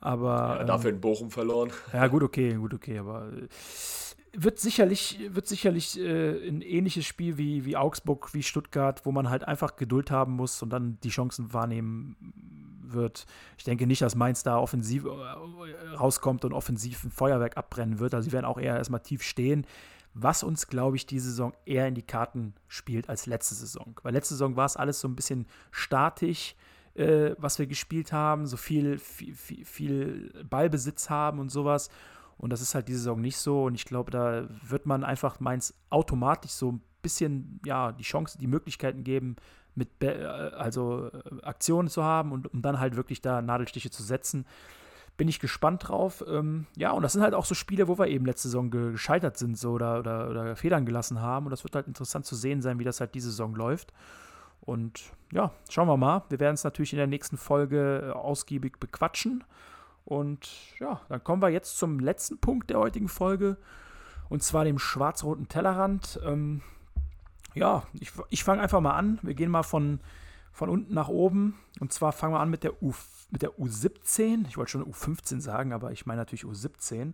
Aber. 0.00 0.56
Ja, 0.58 0.64
dafür 0.64 0.90
ähm, 0.90 0.96
in 0.96 1.00
Bochum 1.00 1.30
verloren. 1.30 1.70
Ja, 1.92 2.06
gut, 2.08 2.22
okay, 2.22 2.54
gut, 2.54 2.74
okay. 2.74 2.98
Aber 2.98 3.28
äh, 3.28 3.48
wird 4.36 4.58
sicherlich, 4.58 5.18
wird 5.30 5.46
sicherlich 5.46 5.98
äh, 5.98 6.48
ein 6.48 6.60
ähnliches 6.60 7.06
Spiel 7.06 7.38
wie, 7.38 7.64
wie 7.64 7.76
Augsburg, 7.76 8.34
wie 8.34 8.42
Stuttgart, 8.42 9.04
wo 9.04 9.12
man 9.12 9.30
halt 9.30 9.46
einfach 9.46 9.76
Geduld 9.76 10.10
haben 10.10 10.32
muss 10.34 10.62
und 10.62 10.70
dann 10.70 10.98
die 11.02 11.10
Chancen 11.10 11.52
wahrnehmen 11.52 12.16
wird. 12.82 13.26
Ich 13.58 13.64
denke 13.64 13.86
nicht, 13.86 14.02
dass 14.02 14.14
Mainz 14.14 14.42
da 14.42 14.58
offensiv 14.58 15.04
äh, 15.04 15.94
rauskommt 15.94 16.44
und 16.44 16.52
offensiv 16.52 17.04
ein 17.04 17.10
Feuerwerk 17.10 17.56
abbrennen 17.56 17.98
wird. 17.98 18.14
Also 18.14 18.28
sie 18.28 18.32
werden 18.32 18.46
auch 18.46 18.58
eher 18.58 18.76
erstmal 18.76 19.00
tief 19.00 19.22
stehen, 19.22 19.66
was 20.14 20.42
uns, 20.42 20.68
glaube 20.68 20.96
ich, 20.96 21.06
diese 21.06 21.30
Saison 21.30 21.52
eher 21.64 21.88
in 21.88 21.94
die 21.94 22.02
Karten 22.02 22.54
spielt 22.68 23.08
als 23.08 23.26
letzte 23.26 23.54
Saison. 23.54 23.98
Weil 24.02 24.14
letzte 24.14 24.34
Saison 24.34 24.56
war 24.56 24.66
es 24.66 24.76
alles 24.76 25.00
so 25.00 25.08
ein 25.08 25.16
bisschen 25.16 25.46
statisch, 25.70 26.54
äh, 26.94 27.34
was 27.38 27.58
wir 27.58 27.66
gespielt 27.66 28.12
haben, 28.12 28.46
so 28.46 28.56
viel, 28.56 28.98
viel, 28.98 29.64
viel 29.64 30.44
Ballbesitz 30.48 31.10
haben 31.10 31.40
und 31.40 31.50
sowas. 31.50 31.90
Und 32.36 32.50
das 32.50 32.60
ist 32.60 32.74
halt 32.74 32.88
diese 32.88 32.98
Saison 32.98 33.20
nicht 33.20 33.36
so. 33.36 33.64
Und 33.64 33.74
ich 33.74 33.84
glaube, 33.84 34.10
da 34.10 34.48
wird 34.62 34.86
man 34.86 35.04
einfach 35.04 35.40
Mainz 35.40 35.74
automatisch 35.90 36.52
so 36.52 36.72
ein 36.72 36.82
bisschen, 37.02 37.60
ja, 37.64 37.92
die 37.92 38.02
Chance, 38.02 38.38
die 38.38 38.46
Möglichkeiten 38.46 39.04
geben, 39.04 39.36
mit 39.74 39.88
äh, 40.02 40.24
also 40.24 41.10
äh, 41.10 41.42
Aktionen 41.42 41.88
zu 41.88 42.04
haben 42.04 42.32
und 42.32 42.52
um 42.52 42.62
dann 42.62 42.78
halt 42.78 42.96
wirklich 42.96 43.20
da 43.20 43.42
Nadelstiche 43.42 43.90
zu 43.90 44.02
setzen. 44.02 44.46
Bin 45.16 45.28
ich 45.28 45.38
gespannt 45.38 45.88
drauf. 45.88 46.24
Ähm, 46.26 46.66
ja, 46.76 46.90
und 46.90 47.02
das 47.02 47.12
sind 47.12 47.22
halt 47.22 47.34
auch 47.34 47.44
so 47.44 47.54
Spiele, 47.54 47.86
wo 47.86 47.98
wir 47.98 48.08
eben 48.08 48.26
letzte 48.26 48.48
Saison 48.48 48.70
gescheitert 48.70 49.36
sind 49.36 49.56
so, 49.56 49.72
oder, 49.72 50.00
oder, 50.00 50.28
oder 50.28 50.56
Federn 50.56 50.86
gelassen 50.86 51.20
haben. 51.20 51.46
Und 51.46 51.50
das 51.50 51.62
wird 51.62 51.76
halt 51.76 51.86
interessant 51.86 52.26
zu 52.26 52.34
sehen 52.34 52.62
sein, 52.62 52.80
wie 52.80 52.84
das 52.84 53.00
halt 53.00 53.14
diese 53.14 53.30
Saison 53.30 53.54
läuft. 53.54 53.92
Und 54.60 55.12
ja, 55.32 55.52
schauen 55.68 55.86
wir 55.86 55.96
mal. 55.96 56.24
Wir 56.30 56.40
werden 56.40 56.54
es 56.54 56.64
natürlich 56.64 56.92
in 56.92 56.96
der 56.96 57.06
nächsten 57.06 57.36
Folge 57.36 58.08
äh, 58.08 58.10
ausgiebig 58.12 58.80
bequatschen. 58.80 59.44
Und 60.04 60.48
ja, 60.78 61.00
dann 61.08 61.24
kommen 61.24 61.42
wir 61.42 61.48
jetzt 61.48 61.78
zum 61.78 61.98
letzten 61.98 62.38
Punkt 62.38 62.70
der 62.70 62.78
heutigen 62.78 63.08
Folge. 63.08 63.56
Und 64.28 64.42
zwar 64.42 64.64
dem 64.64 64.78
schwarz-roten 64.78 65.48
Tellerrand. 65.48 66.20
Ähm, 66.24 66.62
ja, 67.54 67.84
ich, 67.94 68.12
ich 68.30 68.44
fange 68.44 68.62
einfach 68.62 68.80
mal 68.80 68.94
an. 68.94 69.18
Wir 69.22 69.34
gehen 69.34 69.50
mal 69.50 69.62
von, 69.62 70.00
von 70.52 70.68
unten 70.68 70.94
nach 70.94 71.08
oben. 71.08 71.58
Und 71.80 71.92
zwar 71.92 72.12
fangen 72.12 72.34
wir 72.34 72.40
an 72.40 72.50
mit 72.50 72.64
der, 72.64 72.82
U, 72.82 72.92
mit 73.30 73.42
der 73.42 73.52
U17. 73.52 74.46
Ich 74.48 74.56
wollte 74.56 74.72
schon 74.72 74.84
U15 74.84 75.40
sagen, 75.40 75.72
aber 75.72 75.92
ich 75.92 76.06
meine 76.06 76.20
natürlich 76.20 76.44
U17. 76.44 77.12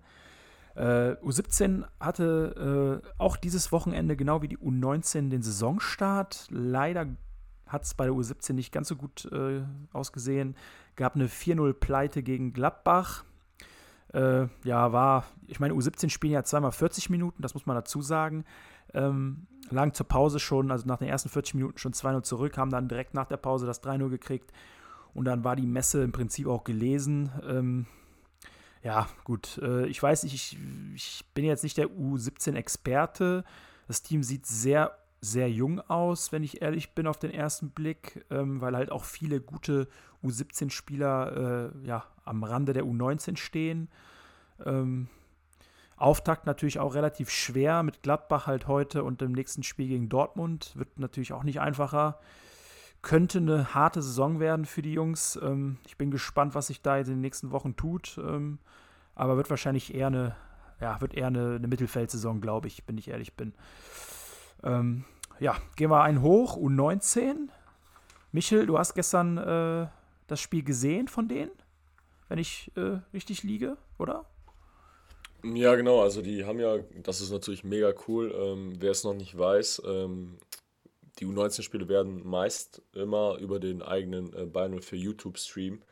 Äh, 0.77 1.17
U17 1.23 1.85
hatte 1.99 3.03
äh, 3.05 3.13
auch 3.19 3.37
dieses 3.37 3.73
Wochenende, 3.73 4.17
genau 4.17 4.43
wie 4.43 4.49
die 4.49 4.59
U19, 4.59 5.29
den 5.29 5.43
Saisonstart. 5.43 6.47
Leider 6.51 7.07
hat 7.67 7.85
es 7.85 7.95
bei 7.95 8.05
der 8.05 8.15
U17 8.15 8.53
nicht 8.55 8.73
ganz 8.73 8.89
so 8.89 8.97
gut 8.97 9.31
äh, 9.33 9.63
ausgesehen. 9.93 10.57
Gab 11.01 11.15
eine 11.15 11.29
4-0-Pleite 11.29 12.23
gegen 12.23 12.53
Gladbach. 12.53 13.25
Äh, 14.13 14.49
ja, 14.65 14.93
war, 14.93 15.25
ich 15.47 15.59
meine, 15.59 15.73
U17 15.73 16.11
spielen 16.11 16.35
ja 16.35 16.45
zweimal 16.45 16.73
40 16.73 17.09
Minuten, 17.09 17.41
das 17.41 17.55
muss 17.55 17.65
man 17.65 17.75
dazu 17.75 18.03
sagen. 18.03 18.45
Ähm, 18.93 19.47
lagen 19.71 19.95
zur 19.95 20.07
Pause 20.07 20.39
schon, 20.39 20.71
also 20.71 20.87
nach 20.87 20.99
den 20.99 21.09
ersten 21.09 21.31
40 21.31 21.55
Minuten 21.55 21.79
schon 21.79 21.95
2-0 21.95 22.23
zurück, 22.23 22.59
haben 22.59 22.69
dann 22.69 22.87
direkt 22.87 23.15
nach 23.15 23.25
der 23.25 23.39
Pause 23.39 23.65
das 23.65 23.83
3-0 23.83 24.11
gekriegt. 24.11 24.53
Und 25.15 25.25
dann 25.25 25.43
war 25.43 25.57
die 25.57 25.67
Messe 25.67 26.03
im 26.03 26.13
Prinzip 26.13 26.47
auch 26.47 26.65
gelesen. 26.65 27.33
Ähm, 27.49 27.87
ja, 28.83 29.09
gut, 29.25 29.57
äh, 29.63 29.87
ich 29.87 30.03
weiß 30.03 30.25
nicht, 30.25 30.35
ich, 30.35 30.59
ich 30.95 31.25
bin 31.33 31.47
jetzt 31.47 31.63
nicht 31.63 31.79
der 31.79 31.89
U17-Experte. 31.89 33.45
Das 33.89 34.03
Team 34.03 34.23
sieht 34.23 34.45
sehr 34.45 34.99
sehr 35.21 35.51
jung 35.51 35.81
aus, 35.81 36.33
wenn 36.33 36.43
ich 36.43 36.63
ehrlich 36.63 36.95
bin, 36.95 37.07
auf 37.07 37.19
den 37.19 37.31
ersten 37.31 37.71
Blick, 37.71 38.25
ähm, 38.31 38.61
weil 38.61 38.75
halt 38.75 38.91
auch 38.91 39.05
viele 39.05 39.41
gute 39.41 39.89
U17-Spieler 40.25 41.73
äh, 41.83 41.87
ja, 41.87 42.05
am 42.25 42.43
Rande 42.43 42.73
der 42.73 42.85
U19 42.85 43.37
stehen. 43.37 43.89
Ähm, 44.65 45.09
Auftakt 45.97 46.47
natürlich 46.47 46.79
auch 46.79 46.95
relativ 46.95 47.29
schwer 47.29 47.83
mit 47.83 48.03
Gladbach 48.03 48.47
halt 48.47 48.67
heute 48.67 49.05
und 49.05 49.21
dem 49.21 49.33
nächsten 49.33 49.63
Spiel 49.63 49.89
gegen 49.89 50.09
Dortmund. 50.09 50.73
Wird 50.75 50.99
natürlich 50.99 51.35
auch 51.35 51.43
nicht 51.43 51.61
einfacher. 51.61 52.19
Könnte 53.03 53.39
eine 53.39 53.75
harte 53.75 54.01
Saison 54.01 54.41
werden 54.41 54.65
für 54.65 54.81
die 54.81 54.95
Jungs. 54.95 55.39
Ähm, 55.43 55.77
ich 55.87 55.99
bin 55.99 56.11
gespannt, 56.11 56.55
was 56.55 56.69
sich 56.69 56.81
da 56.81 56.97
in 56.97 57.05
den 57.05 57.21
nächsten 57.21 57.51
Wochen 57.51 57.77
tut. 57.77 58.19
Ähm, 58.19 58.59
aber 59.15 59.37
wird 59.37 59.51
wahrscheinlich 59.51 59.95
eher 59.95 60.07
eine, 60.07 60.35
ja, 60.81 60.99
wird 61.03 61.13
eher 61.13 61.27
eine, 61.27 61.57
eine 61.57 61.69
Mittelfeldsaison, 61.69 62.41
glaube 62.41 62.69
ich, 62.69 62.83
wenn 62.87 62.97
ich 62.97 63.09
ehrlich 63.09 63.35
bin. 63.35 63.53
Ähm, 64.63 65.05
ja, 65.39 65.57
gehen 65.77 65.91
wir 65.91 66.03
einen 66.03 66.23
hoch, 66.23 66.57
U19. 66.57 67.49
Michel, 68.33 68.67
du 68.67 68.79
hast 68.79 68.95
gestern 68.95 69.39
äh, 69.39 69.87
das 70.27 70.41
Spiel 70.41 70.63
gesehen 70.63 71.09
von 71.09 71.29
denen, 71.29 71.51
wenn 72.29 72.39
ich 72.39 72.71
äh, 72.77 72.99
richtig 73.13 73.43
liege, 73.43 73.77
oder? 73.99 74.27
Ja, 75.43 75.75
genau. 75.75 76.03
Also 76.03 76.23
die 76.23 76.45
haben 76.45 76.61
ja, 76.61 76.79
das 77.03 77.21
ist 77.21 77.31
natürlich 77.31 77.65
mega 77.65 77.93
cool. 78.07 78.33
Ähm, 78.37 78.75
wer 78.79 78.91
es 78.91 79.05
noch 79.05 79.15
nicht 79.15 79.37
weiß, 79.37 79.83
ähm, 79.87 80.39
die 81.19 81.27
U19-Spiele 81.27 81.89
werden 81.89 82.27
meist 82.27 82.83
immer 82.95 83.37
über 83.39 83.59
den 83.59 83.83
eigenen 83.83 84.33
äh, 84.35 84.47
Bayern 84.47 84.81
für 84.83 84.97
YouTube-Stream 84.97 85.83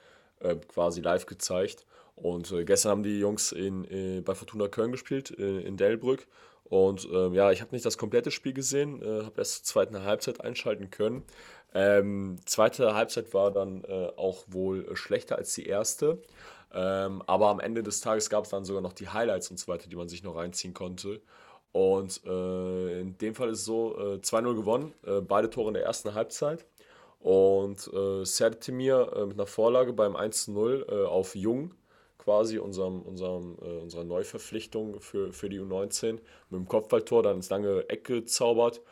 äh, 0.41 0.57
quasi 0.57 1.01
live 1.01 1.27
gezeigt. 1.27 1.87
Und 2.15 2.51
äh, 2.53 2.65
gestern 2.65 2.91
haben 2.91 3.03
die 3.03 3.19
Jungs 3.19 3.53
in, 3.53 3.85
äh, 3.85 4.21
bei 4.21 4.35
Fortuna 4.35 4.69
Köln 4.69 4.93
gespielt, 4.93 5.37
äh, 5.39 5.61
in 5.61 5.77
Delbrück. 5.77 6.27
Und 6.69 7.09
ähm, 7.13 7.33
ja, 7.35 7.51
ich 7.51 7.61
habe 7.61 7.75
nicht 7.75 7.87
das 7.87 7.97
komplette 7.97 8.31
Spiel 8.31 8.53
gesehen, 8.53 9.03
äh, 9.03 9.25
habe 9.25 9.39
erst 9.39 9.55
zur 9.55 9.65
zweiten 9.65 10.03
Halbzeit 10.03 10.41
einschalten 10.43 10.91
können. 10.91 11.25
Ähm, 11.75 12.37
zweite 12.45 12.95
Halbzeit 12.95 13.33
war 13.35 13.51
dann 13.51 13.85
äh, 13.85 14.11
auch 14.17 14.45
wohl 14.49 14.95
schlechter 14.97 15.37
als 15.37 15.55
die 15.55 15.67
erste. 15.67 16.21
Ähm, 16.73 17.23
aber 17.27 17.49
am 17.49 17.61
Ende 17.61 17.83
des 17.83 18.01
Tages 18.01 18.29
gab 18.29 18.45
es 18.45 18.51
dann 18.51 18.65
sogar 18.65 18.83
noch 18.83 18.93
die 18.93 19.09
Highlights 19.09 19.51
und 19.51 19.59
so 19.59 19.69
weiter, 19.69 19.89
die 19.89 19.97
man 19.97 20.09
sich 20.09 20.23
noch 20.23 20.37
reinziehen 20.37 20.75
konnte. 20.75 21.23
Und 21.73 22.23
äh, 22.25 23.01
in 23.01 23.17
dem 23.19 23.35
Fall 23.35 23.51
ist 23.51 23.61
es 23.61 23.65
so: 23.65 23.97
äh, 23.99 24.19
2-0 24.19 24.55
gewonnen, 24.55 24.95
äh, 25.07 25.21
beide 25.21 25.51
Tore 25.51 25.69
in 25.69 25.75
der 25.75 25.85
ersten 25.85 26.15
Halbzeit. 26.15 26.67
Und 27.21 27.91
äh, 27.93 28.25
Sertemir 28.25 29.13
äh, 29.15 29.27
mit 29.27 29.35
einer 29.35 29.47
Vorlage 29.47 29.93
beim 29.93 30.17
1-0 30.17 30.89
äh, 30.89 31.07
auf 31.07 31.35
Jung 31.35 31.75
quasi, 32.29 32.59
unserem, 32.59 33.01
unserem, 33.01 33.57
äh, 33.63 33.79
unserer 33.79 34.05
Neuverpflichtung 34.05 35.01
für, 35.01 35.33
für 35.33 35.49
die 35.49 35.61
U19, 35.61 36.13
mit 36.51 36.61
dem 36.61 36.69
Kopfballtor 36.69 37.23
dann 37.23 37.37
ins 37.37 37.49
lange 37.49 37.89
Eck 37.89 38.05
gezaubert. 38.05 38.83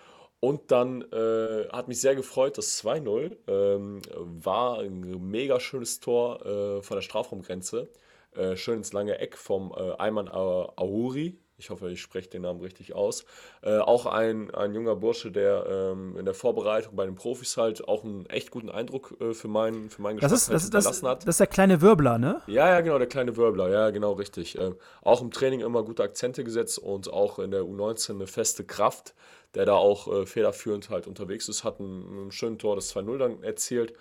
Und 0.40 0.70
dann 0.70 1.02
äh, 1.12 1.68
hat 1.68 1.86
mich 1.86 2.00
sehr 2.00 2.14
gefreut, 2.14 2.56
das 2.56 2.82
2-0 2.82 3.36
ähm, 3.46 4.00
war 4.42 4.78
ein 4.78 5.00
mega 5.30 5.60
schönes 5.60 6.00
Tor 6.00 6.46
äh, 6.46 6.82
von 6.82 6.96
der 6.96 7.02
Strafraumgrenze. 7.02 7.90
Äh, 8.34 8.56
schön 8.56 8.78
ins 8.78 8.94
lange 8.94 9.18
Eck 9.18 9.36
vom 9.36 9.70
äh, 9.76 9.92
Ayman 9.98 10.28
Ahuri, 10.28 11.38
Ich 11.58 11.70
hoffe, 11.70 11.90
ich 11.90 12.02
spreche 12.02 12.28
den 12.28 12.42
Namen 12.42 12.60
richtig 12.60 12.94
aus. 12.94 13.24
Äh, 13.62 13.78
auch 13.78 14.04
ein, 14.04 14.54
ein 14.54 14.74
junger 14.74 14.94
Bursche, 14.94 15.32
der 15.32 15.64
ähm, 15.66 16.16
in 16.18 16.26
der 16.26 16.34
Vorbereitung 16.34 16.94
bei 16.94 17.06
den 17.06 17.14
Profis 17.14 17.56
halt 17.56 17.88
auch 17.88 18.04
einen 18.04 18.26
echt 18.26 18.50
guten 18.50 18.68
Eindruck 18.68 19.16
äh, 19.20 19.32
für 19.32 19.48
meinen 19.48 19.88
für 19.88 20.02
meinen 20.02 20.18
Das 20.18 20.32
ist, 20.32 20.48
halt 20.48 20.56
das, 20.56 20.70
das, 20.70 20.84
hinterlassen 20.84 21.08
hat. 21.08 21.22
das 21.22 21.34
ist 21.36 21.40
der 21.40 21.46
kleine 21.46 21.80
Wirbler, 21.80 22.18
ne? 22.18 22.42
Ja, 22.46 22.68
ja, 22.68 22.80
genau, 22.82 22.98
der 22.98 23.06
kleine 23.06 23.36
Wirbler, 23.38 23.70
ja, 23.70 23.88
genau, 23.90 24.12
richtig. 24.12 24.58
Ähm, 24.58 24.76
auch 25.02 25.22
im 25.22 25.30
Training 25.30 25.60
immer 25.60 25.82
gute 25.82 26.02
Akzente 26.02 26.44
gesetzt 26.44 26.78
und 26.78 27.10
auch 27.10 27.38
in 27.38 27.50
der 27.50 27.62
U19 27.62 28.10
eine 28.10 28.26
feste 28.26 28.64
Kraft, 28.64 29.14
der 29.56 29.64
da 29.64 29.74
auch 29.74 30.06
äh, 30.06 30.26
federführend 30.26 30.90
halt 30.90 31.06
unterwegs 31.06 31.48
ist, 31.48 31.64
hat 31.64 31.80
einen 31.80 32.30
schönen 32.30 32.58
Tor, 32.58 32.76
das 32.76 32.94
2-0 32.94 33.18
dann 33.18 33.42
erzielt. 33.42 33.94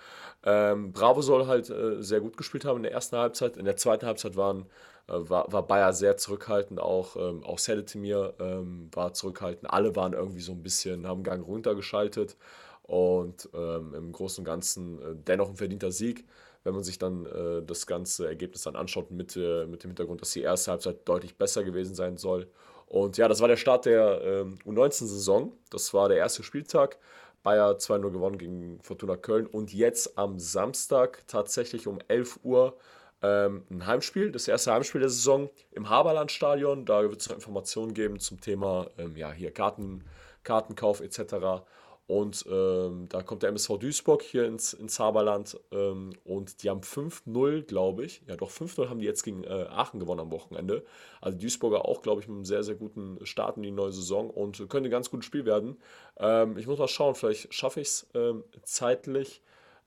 Ähm, 0.43 0.91
Bravo 0.91 1.21
soll 1.21 1.47
halt 1.47 1.69
äh, 1.69 2.03
sehr 2.03 2.19
gut 2.19 2.37
gespielt 2.37 2.65
haben 2.65 2.77
in 2.77 2.83
der 2.83 2.91
ersten 2.91 3.17
Halbzeit. 3.17 3.57
In 3.57 3.65
der 3.65 3.77
zweiten 3.77 4.05
Halbzeit 4.05 4.35
waren, 4.35 4.67
äh, 5.07 5.13
war, 5.13 5.51
war 5.51 5.65
Bayer 5.65 5.93
sehr 5.93 6.17
zurückhaltend, 6.17 6.79
auch, 6.79 7.15
ähm, 7.15 7.43
auch 7.43 7.57
Sedetemir 7.57 8.33
ähm, 8.39 8.89
war 8.93 9.13
zurückhaltend. 9.13 9.71
Alle 9.71 9.95
waren 9.95 10.13
irgendwie 10.13 10.41
so 10.41 10.51
ein 10.51 10.61
bisschen, 10.61 11.07
haben 11.07 11.23
Gang 11.23 11.47
runtergeschaltet 11.47 12.35
und 12.83 13.49
ähm, 13.55 13.95
im 13.95 14.11
Großen 14.11 14.41
und 14.41 14.45
Ganzen 14.45 15.01
äh, 15.01 15.15
dennoch 15.15 15.49
ein 15.49 15.55
verdienter 15.55 15.91
Sieg 15.91 16.25
wenn 16.65 16.73
man 16.73 16.83
sich 16.83 16.97
dann 16.97 17.27
äh, 17.27 17.61
das 17.63 17.85
ganze 17.85 18.27
Ergebnis 18.27 18.63
dann 18.63 18.75
anschaut 18.75 19.11
mit, 19.11 19.37
äh, 19.37 19.67
mit 19.67 19.83
dem 19.83 19.91
Hintergrund, 19.91 20.21
dass 20.21 20.31
die 20.31 20.41
erste 20.41 20.71
Halbzeit 20.71 21.07
deutlich 21.07 21.37
besser 21.37 21.63
gewesen 21.63 21.93
sein 21.93 22.17
soll. 22.17 22.47
Und 22.87 23.17
ja, 23.17 23.27
das 23.27 23.41
war 23.41 23.47
der 23.47 23.57
Start 23.57 23.85
der 23.85 24.21
ähm, 24.23 24.57
U19-Saison. 24.65 25.53
Das 25.69 25.93
war 25.93 26.09
der 26.09 26.17
erste 26.17 26.43
Spieltag. 26.43 26.97
Bayer 27.43 27.77
2-0 27.77 28.11
gewonnen 28.11 28.37
gegen 28.37 28.79
Fortuna 28.81 29.17
Köln. 29.17 29.47
Und 29.47 29.73
jetzt 29.73 30.17
am 30.17 30.39
Samstag 30.39 31.23
tatsächlich 31.27 31.87
um 31.87 31.99
11 32.07 32.39
Uhr 32.43 32.77
ähm, 33.21 33.63
ein 33.69 33.85
Heimspiel, 33.85 34.31
das 34.31 34.47
erste 34.47 34.73
Heimspiel 34.73 35.01
der 35.01 35.09
Saison 35.09 35.49
im 35.71 35.89
Haberlandstadion. 35.89 36.85
Da 36.85 37.01
wird 37.01 37.21
es 37.21 37.29
noch 37.29 37.35
Informationen 37.35 37.93
geben 37.93 38.19
zum 38.19 38.41
Thema 38.41 38.87
ähm, 38.97 39.15
ja, 39.15 39.31
hier 39.31 39.51
Karten, 39.51 40.03
Kartenkauf 40.43 41.01
etc. 41.01 41.63
Und 42.07 42.45
ähm, 42.47 43.07
da 43.09 43.23
kommt 43.23 43.41
der 43.41 43.49
MSV 43.49 43.79
Duisburg 43.79 44.21
hier 44.21 44.45
ins, 44.45 44.73
ins 44.73 44.99
Haberland 44.99 45.59
ähm, 45.71 46.11
und 46.23 46.61
die 46.61 46.69
haben 46.69 46.81
5-0, 46.81 47.63
glaube 47.63 48.05
ich. 48.05 48.21
Ja, 48.27 48.35
doch 48.35 48.51
5-0 48.51 48.89
haben 48.89 48.99
die 48.99 49.07
jetzt 49.07 49.23
gegen 49.23 49.43
äh, 49.43 49.47
Aachen 49.69 49.99
gewonnen 49.99 50.19
am 50.21 50.31
Wochenende. 50.31 50.85
Also 51.19 51.37
Duisburger 51.39 51.85
auch, 51.85 52.03
glaube 52.03 52.21
ich, 52.21 52.27
mit 52.27 52.35
einem 52.35 52.45
sehr, 52.45 52.63
sehr 52.63 52.75
guten 52.75 53.25
Start 53.25 53.57
in 53.57 53.63
die 53.63 53.71
neue 53.71 53.91
Saison 53.91 54.29
und 54.29 54.57
könnte 54.69 54.89
ein 54.89 54.91
ganz 54.91 55.09
gutes 55.09 55.25
Spiel 55.25 55.45
werden. 55.45 55.77
Ähm, 56.17 56.57
ich 56.59 56.67
muss 56.67 56.77
mal 56.77 56.87
schauen, 56.87 57.15
vielleicht 57.15 57.51
schaffe 57.51 57.81
ich 57.81 57.87
es 57.87 58.07
ähm, 58.13 58.43
zeitlich 58.61 59.41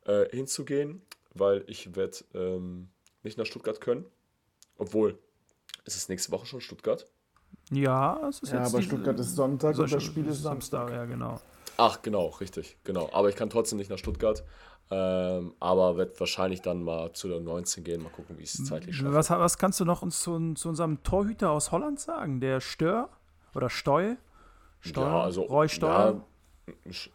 äh, 0.07 0.29
hinzugehen, 0.35 1.03
weil 1.35 1.63
ich 1.69 1.95
werde 1.95 2.17
ähm, 2.35 2.89
nicht 3.23 3.39
nach 3.39 3.47
Stuttgart 3.47 3.81
können. 3.81 4.05
Obwohl, 4.77 5.17
ist 5.85 5.97
es 5.97 6.09
nächste 6.09 6.33
Woche 6.33 6.47
schon 6.47 6.61
Stuttgart? 6.61 7.07
Ja, 7.71 8.29
es 8.29 8.41
ist 8.43 8.51
Ja, 8.53 8.59
jetzt 8.65 8.75
aber 8.75 8.83
die- 8.83 8.89
Sonntag 8.89 9.19
ist 9.19 9.37
Sonntag 9.37 9.79
und 9.79 9.93
das 9.93 10.03
Spiel 10.03 10.27
ist 10.27 10.43
Samstag. 10.43 10.91
Ja, 10.91 11.05
genau. 11.05 11.41
Ach, 11.79 12.03
genau, 12.03 12.27
richtig, 12.41 12.77
genau. 12.83 13.09
Aber 13.13 13.29
ich 13.29 13.37
kann 13.37 13.49
trotzdem 13.51 13.79
nicht 13.79 13.89
nach 13.89 13.99
Stuttgart. 13.99 14.45
Ähm, 14.91 15.55
aber 15.61 15.97
werde 15.97 16.19
wahrscheinlich 16.19 16.61
dann 16.61 16.83
mal 16.83 17.13
zu 17.13 17.29
der 17.29 17.41
19 17.41 17.85
gehen, 17.85 18.03
mal 18.03 18.09
gucken, 18.11 18.37
wie 18.39 18.43
ich 18.43 18.55
es 18.55 18.65
zeitlich 18.65 18.97
schaffe. 18.97 19.13
Was, 19.13 19.31
was 19.31 19.59
kannst 19.59 19.79
du 19.81 19.85
noch 19.85 20.03
uns 20.03 20.21
zu, 20.21 20.55
zu 20.55 20.71
unserem 20.71 21.03
Torhüter 21.03 21.51
aus 21.51 21.73
Holland 21.73 22.01
sagen? 22.01 22.41
Der 22.41 22.61
Stör 22.61 23.11
oder 23.55 23.71
Steu? 23.71 24.17
Steuer? 24.81 25.07
Ja, 25.07 25.23
also, 25.23 25.43
Roy 25.43 25.69
Steuer? 25.69 26.15
Ja, 26.15 26.21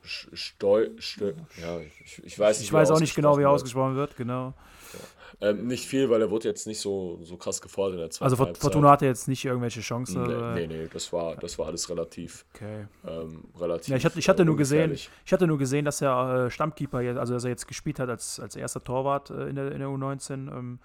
Steu, 0.04 0.90
Steu, 0.98 1.34
ja, 1.62 1.80
ich, 1.80 2.24
ich 2.24 2.40
weiß 2.40 2.60
nicht, 2.60 2.68
ich 2.68 2.74
weiß 2.74 2.92
auch 2.92 3.00
nicht 3.00 3.16
genau, 3.16 3.38
wie 3.38 3.44
er 3.44 3.50
ausgesprochen 3.50 3.96
wird, 3.96 4.16
genau. 4.18 4.54
wird. 4.92 5.04
Ähm, 5.42 5.68
nicht 5.68 5.88
viel, 5.88 6.10
weil 6.10 6.22
er 6.22 6.30
wurde 6.30 6.48
jetzt 6.48 6.68
nicht 6.68 6.80
so, 6.80 7.20
so 7.24 7.38
krass 7.38 7.60
gefordert 7.60 7.96
in 7.96 8.00
der 8.02 8.10
zweiten 8.12 8.32
Also 8.32 8.46
Halbzeit. 8.46 8.62
Fortuna 8.62 8.92
hatte 8.92 9.06
jetzt 9.06 9.28
nicht 9.28 9.44
irgendwelche 9.44 9.82
Chancen. 9.82 10.24
Nee, 10.24 10.32
äh, 10.34 10.54
nee, 10.54 10.68
nee, 10.68 10.90
das 10.94 11.12
war, 11.12 11.36
das 11.36 11.58
war 11.58 11.66
alles 11.68 11.90
relativ, 11.90 12.46
Okay. 12.54 12.86
ähm, 13.08 13.44
relativ 13.60 13.90
Ja, 13.90 13.98
ich 13.98 14.06
hatte, 14.06 14.20
ich 14.20 14.30
hatte 14.30 14.44
äh, 14.44 14.46
nur 14.46 14.56
gesehen, 14.56 14.92
ungefährlich. 14.92 15.10
ich 15.26 15.34
hatte 15.34 15.48
nur 15.48 15.58
gesehen, 15.58 15.86
dass 15.86 16.02
er 16.02 16.46
äh, 16.46 16.52
Stammkeeper, 16.52 17.02
jetzt, 17.02 17.18
also 17.18 17.34
dass 17.34 17.44
er 17.44 17.50
jetzt 17.50 17.68
gespielt 17.68 18.00
hat 18.00 18.10
als, 18.10 18.40
als 18.40 18.56
erster 18.56 18.84
Torwart 18.84 19.32
äh, 19.32 19.48
in, 19.48 19.56
der, 19.56 19.72
in 19.72 19.80
der 19.80 19.88
U19. 19.90 20.34
Ähm, 20.56 20.80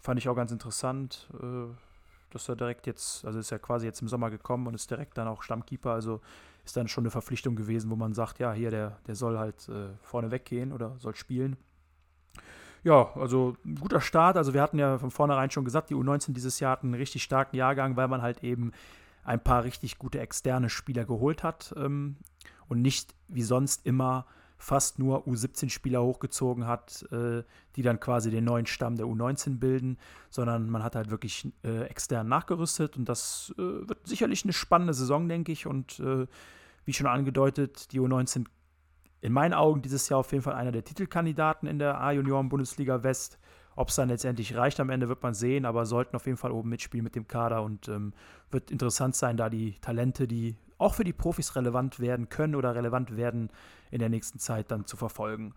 fand 0.00 0.18
ich 0.20 0.28
auch 0.28 0.36
ganz 0.36 0.52
interessant, 0.52 1.28
äh, 1.42 1.66
dass 2.30 2.48
er 2.48 2.56
direkt 2.56 2.86
jetzt, 2.86 3.24
also 3.24 3.38
ist 3.38 3.50
ja 3.50 3.58
quasi 3.58 3.86
jetzt 3.86 4.00
im 4.00 4.08
Sommer 4.08 4.30
gekommen 4.30 4.66
und 4.68 4.74
ist 4.74 4.90
direkt 4.90 5.18
dann 5.18 5.26
auch 5.26 5.42
Stammkeeper. 5.42 5.90
Also 5.90 6.20
ist 6.68 6.76
dann 6.76 6.88
schon 6.88 7.02
eine 7.02 7.10
Verpflichtung 7.10 7.56
gewesen, 7.56 7.90
wo 7.90 7.96
man 7.96 8.12
sagt, 8.12 8.38
ja, 8.38 8.52
hier, 8.52 8.70
der, 8.70 8.98
der 9.06 9.14
soll 9.14 9.38
halt 9.38 9.68
äh, 9.70 9.88
vorne 10.02 10.30
weggehen 10.30 10.72
oder 10.72 10.96
soll 10.98 11.14
spielen. 11.16 11.56
Ja, 12.84 13.10
also 13.16 13.56
ein 13.64 13.76
guter 13.76 14.02
Start. 14.02 14.36
Also 14.36 14.52
wir 14.52 14.60
hatten 14.60 14.78
ja 14.78 14.98
von 14.98 15.10
vornherein 15.10 15.50
schon 15.50 15.64
gesagt, 15.64 15.88
die 15.88 15.94
U19 15.94 16.32
dieses 16.32 16.60
Jahr 16.60 16.72
hat 16.72 16.84
einen 16.84 16.92
richtig 16.94 17.22
starken 17.22 17.56
Jahrgang, 17.56 17.96
weil 17.96 18.06
man 18.06 18.20
halt 18.20 18.44
eben 18.44 18.72
ein 19.24 19.42
paar 19.42 19.64
richtig 19.64 19.98
gute 19.98 20.20
externe 20.20 20.68
Spieler 20.68 21.06
geholt 21.06 21.42
hat 21.42 21.74
ähm, 21.76 22.16
und 22.68 22.82
nicht 22.82 23.14
wie 23.28 23.42
sonst 23.42 23.86
immer 23.86 24.26
fast 24.58 24.98
nur 24.98 25.26
U17-Spieler 25.26 26.02
hochgezogen 26.02 26.66
hat, 26.66 27.06
äh, 27.12 27.44
die 27.76 27.82
dann 27.82 28.00
quasi 28.00 28.30
den 28.30 28.44
neuen 28.44 28.66
Stamm 28.66 28.96
der 28.96 29.06
U19 29.06 29.58
bilden, 29.58 29.98
sondern 30.30 30.68
man 30.68 30.82
hat 30.82 30.96
halt 30.96 31.10
wirklich 31.10 31.50
äh, 31.64 31.84
extern 31.84 32.28
nachgerüstet 32.28 32.96
und 32.96 33.08
das 33.08 33.54
äh, 33.56 33.62
wird 33.62 34.06
sicherlich 34.06 34.44
eine 34.44 34.52
spannende 34.52 34.94
Saison, 34.94 35.28
denke 35.28 35.52
ich. 35.52 35.66
Und 35.66 36.00
äh, 36.00 36.26
wie 36.84 36.92
schon 36.92 37.06
angedeutet, 37.06 37.92
die 37.92 38.00
U19 38.00 38.46
in 39.20 39.32
meinen 39.32 39.54
Augen 39.54 39.82
dieses 39.82 40.08
Jahr 40.08 40.20
auf 40.20 40.32
jeden 40.32 40.42
Fall 40.42 40.54
einer 40.54 40.72
der 40.72 40.84
Titelkandidaten 40.84 41.68
in 41.68 41.78
der 41.78 42.00
A-Junioren-Bundesliga 42.00 43.02
West. 43.02 43.38
Ob 43.76 43.90
es 43.90 43.96
dann 43.96 44.08
letztendlich 44.08 44.56
reicht 44.56 44.80
am 44.80 44.90
Ende, 44.90 45.08
wird 45.08 45.22
man 45.22 45.34
sehen, 45.34 45.64
aber 45.64 45.86
sollten 45.86 46.16
auf 46.16 46.26
jeden 46.26 46.36
Fall 46.36 46.50
oben 46.50 46.68
mitspielen 46.68 47.04
mit 47.04 47.14
dem 47.14 47.28
Kader 47.28 47.62
und 47.62 47.88
ähm, 47.88 48.12
wird 48.50 48.72
interessant 48.72 49.14
sein, 49.14 49.36
da 49.36 49.48
die 49.48 49.78
Talente, 49.80 50.26
die 50.26 50.56
auch 50.78 50.94
für 50.94 51.04
die 51.04 51.12
Profis 51.12 51.56
relevant 51.56 52.00
werden 52.00 52.28
können 52.28 52.54
oder 52.54 52.74
relevant 52.74 53.16
werden, 53.16 53.50
in 53.90 53.98
der 53.98 54.08
nächsten 54.08 54.38
Zeit 54.38 54.70
dann 54.70 54.86
zu 54.86 54.96
verfolgen. 54.96 55.54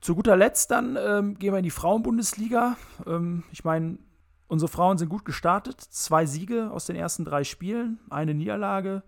Zu 0.00 0.14
guter 0.14 0.36
Letzt 0.36 0.70
dann 0.70 0.96
ähm, 1.00 1.38
gehen 1.38 1.52
wir 1.52 1.58
in 1.58 1.64
die 1.64 1.70
Frauenbundesliga. 1.70 2.76
Ähm, 3.06 3.44
ich 3.52 3.64
meine, 3.64 3.98
unsere 4.48 4.68
Frauen 4.68 4.98
sind 4.98 5.08
gut 5.08 5.24
gestartet. 5.24 5.80
Zwei 5.80 6.26
Siege 6.26 6.70
aus 6.70 6.86
den 6.86 6.96
ersten 6.96 7.24
drei 7.24 7.44
Spielen, 7.44 7.98
eine 8.08 8.34
Niederlage. 8.34 9.02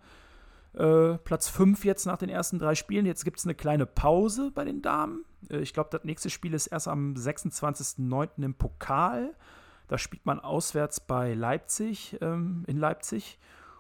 Äh, 0.75 1.19
Platz 1.19 1.49
5 1.49 1.85
jetzt 1.85 2.07
nach 2.07 2.19
den 2.19 2.29
ersten 2.29 2.59
drei 2.59 2.75
Spielen. 2.75 3.07
Jetzt 3.07 3.25
gibt 3.25 3.39
es 3.39 3.45
eine 3.45 3.55
kleine 3.55 3.87
Pause 3.87 4.51
bei 4.55 4.65
den 4.65 4.83
Damen. 4.83 5.25
Äh, 5.51 5.59
ich 5.59 5.75
glaube, 5.75 5.91
das 5.91 6.05
nächste 6.05 6.31
Spiel 6.31 6.55
ist 6.55 6.69
erst 6.69 6.89
am 6.89 7.15
26.09. 7.15 8.43
im 8.43 8.55
Pokal. 8.55 9.35
Da 9.89 9.99
spielt 9.99 10.25
man 10.25 10.41
auswärts 10.41 11.01
bei 11.01 11.35
Leipzig, 11.35 12.17
ähm, 12.21 12.65
in 12.67 12.79
Leipzig. 12.79 13.39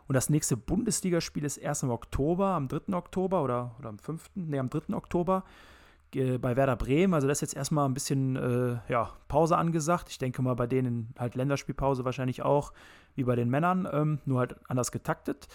Und 0.09 0.15
das 0.15 0.31
nächste 0.31 0.57
Bundesligaspiel 0.57 1.45
ist 1.45 1.57
erst 1.57 1.83
im 1.83 1.91
Oktober, 1.91 2.49
am 2.49 2.69
3. 2.69 2.95
Oktober 2.95 3.43
oder, 3.43 3.74
oder 3.79 3.89
am 3.89 3.99
5., 3.99 4.31
nee, 4.35 4.59
am 4.59 4.70
3. 4.70 4.95
Oktober 4.95 5.45
bei 6.15 6.57
Werder 6.57 6.77
Bremen. 6.77 7.15
Also 7.15 7.27
das 7.27 7.39
ist 7.39 7.41
jetzt 7.53 7.57
erstmal 7.57 7.89
ein 7.89 7.95
bisschen 7.95 8.37
äh, 8.37 8.93
ja, 8.93 9.11
Pause 9.29 9.57
angesagt. 9.57 10.11
Ich 10.11 10.19
denke 10.19 10.43
mal 10.43 10.55
bei 10.55 10.66
denen 10.66 11.15
halt 11.19 11.35
Länderspielpause 11.35 12.05
wahrscheinlich 12.05 12.43
auch, 12.43 12.73
wie 13.15 13.24
bei 13.24 13.35
den 13.35 13.49
Männern, 13.49 13.89
ähm, 13.91 14.19
nur 14.27 14.41
halt 14.41 14.57
anders 14.69 14.93
getaktet. 14.93 15.49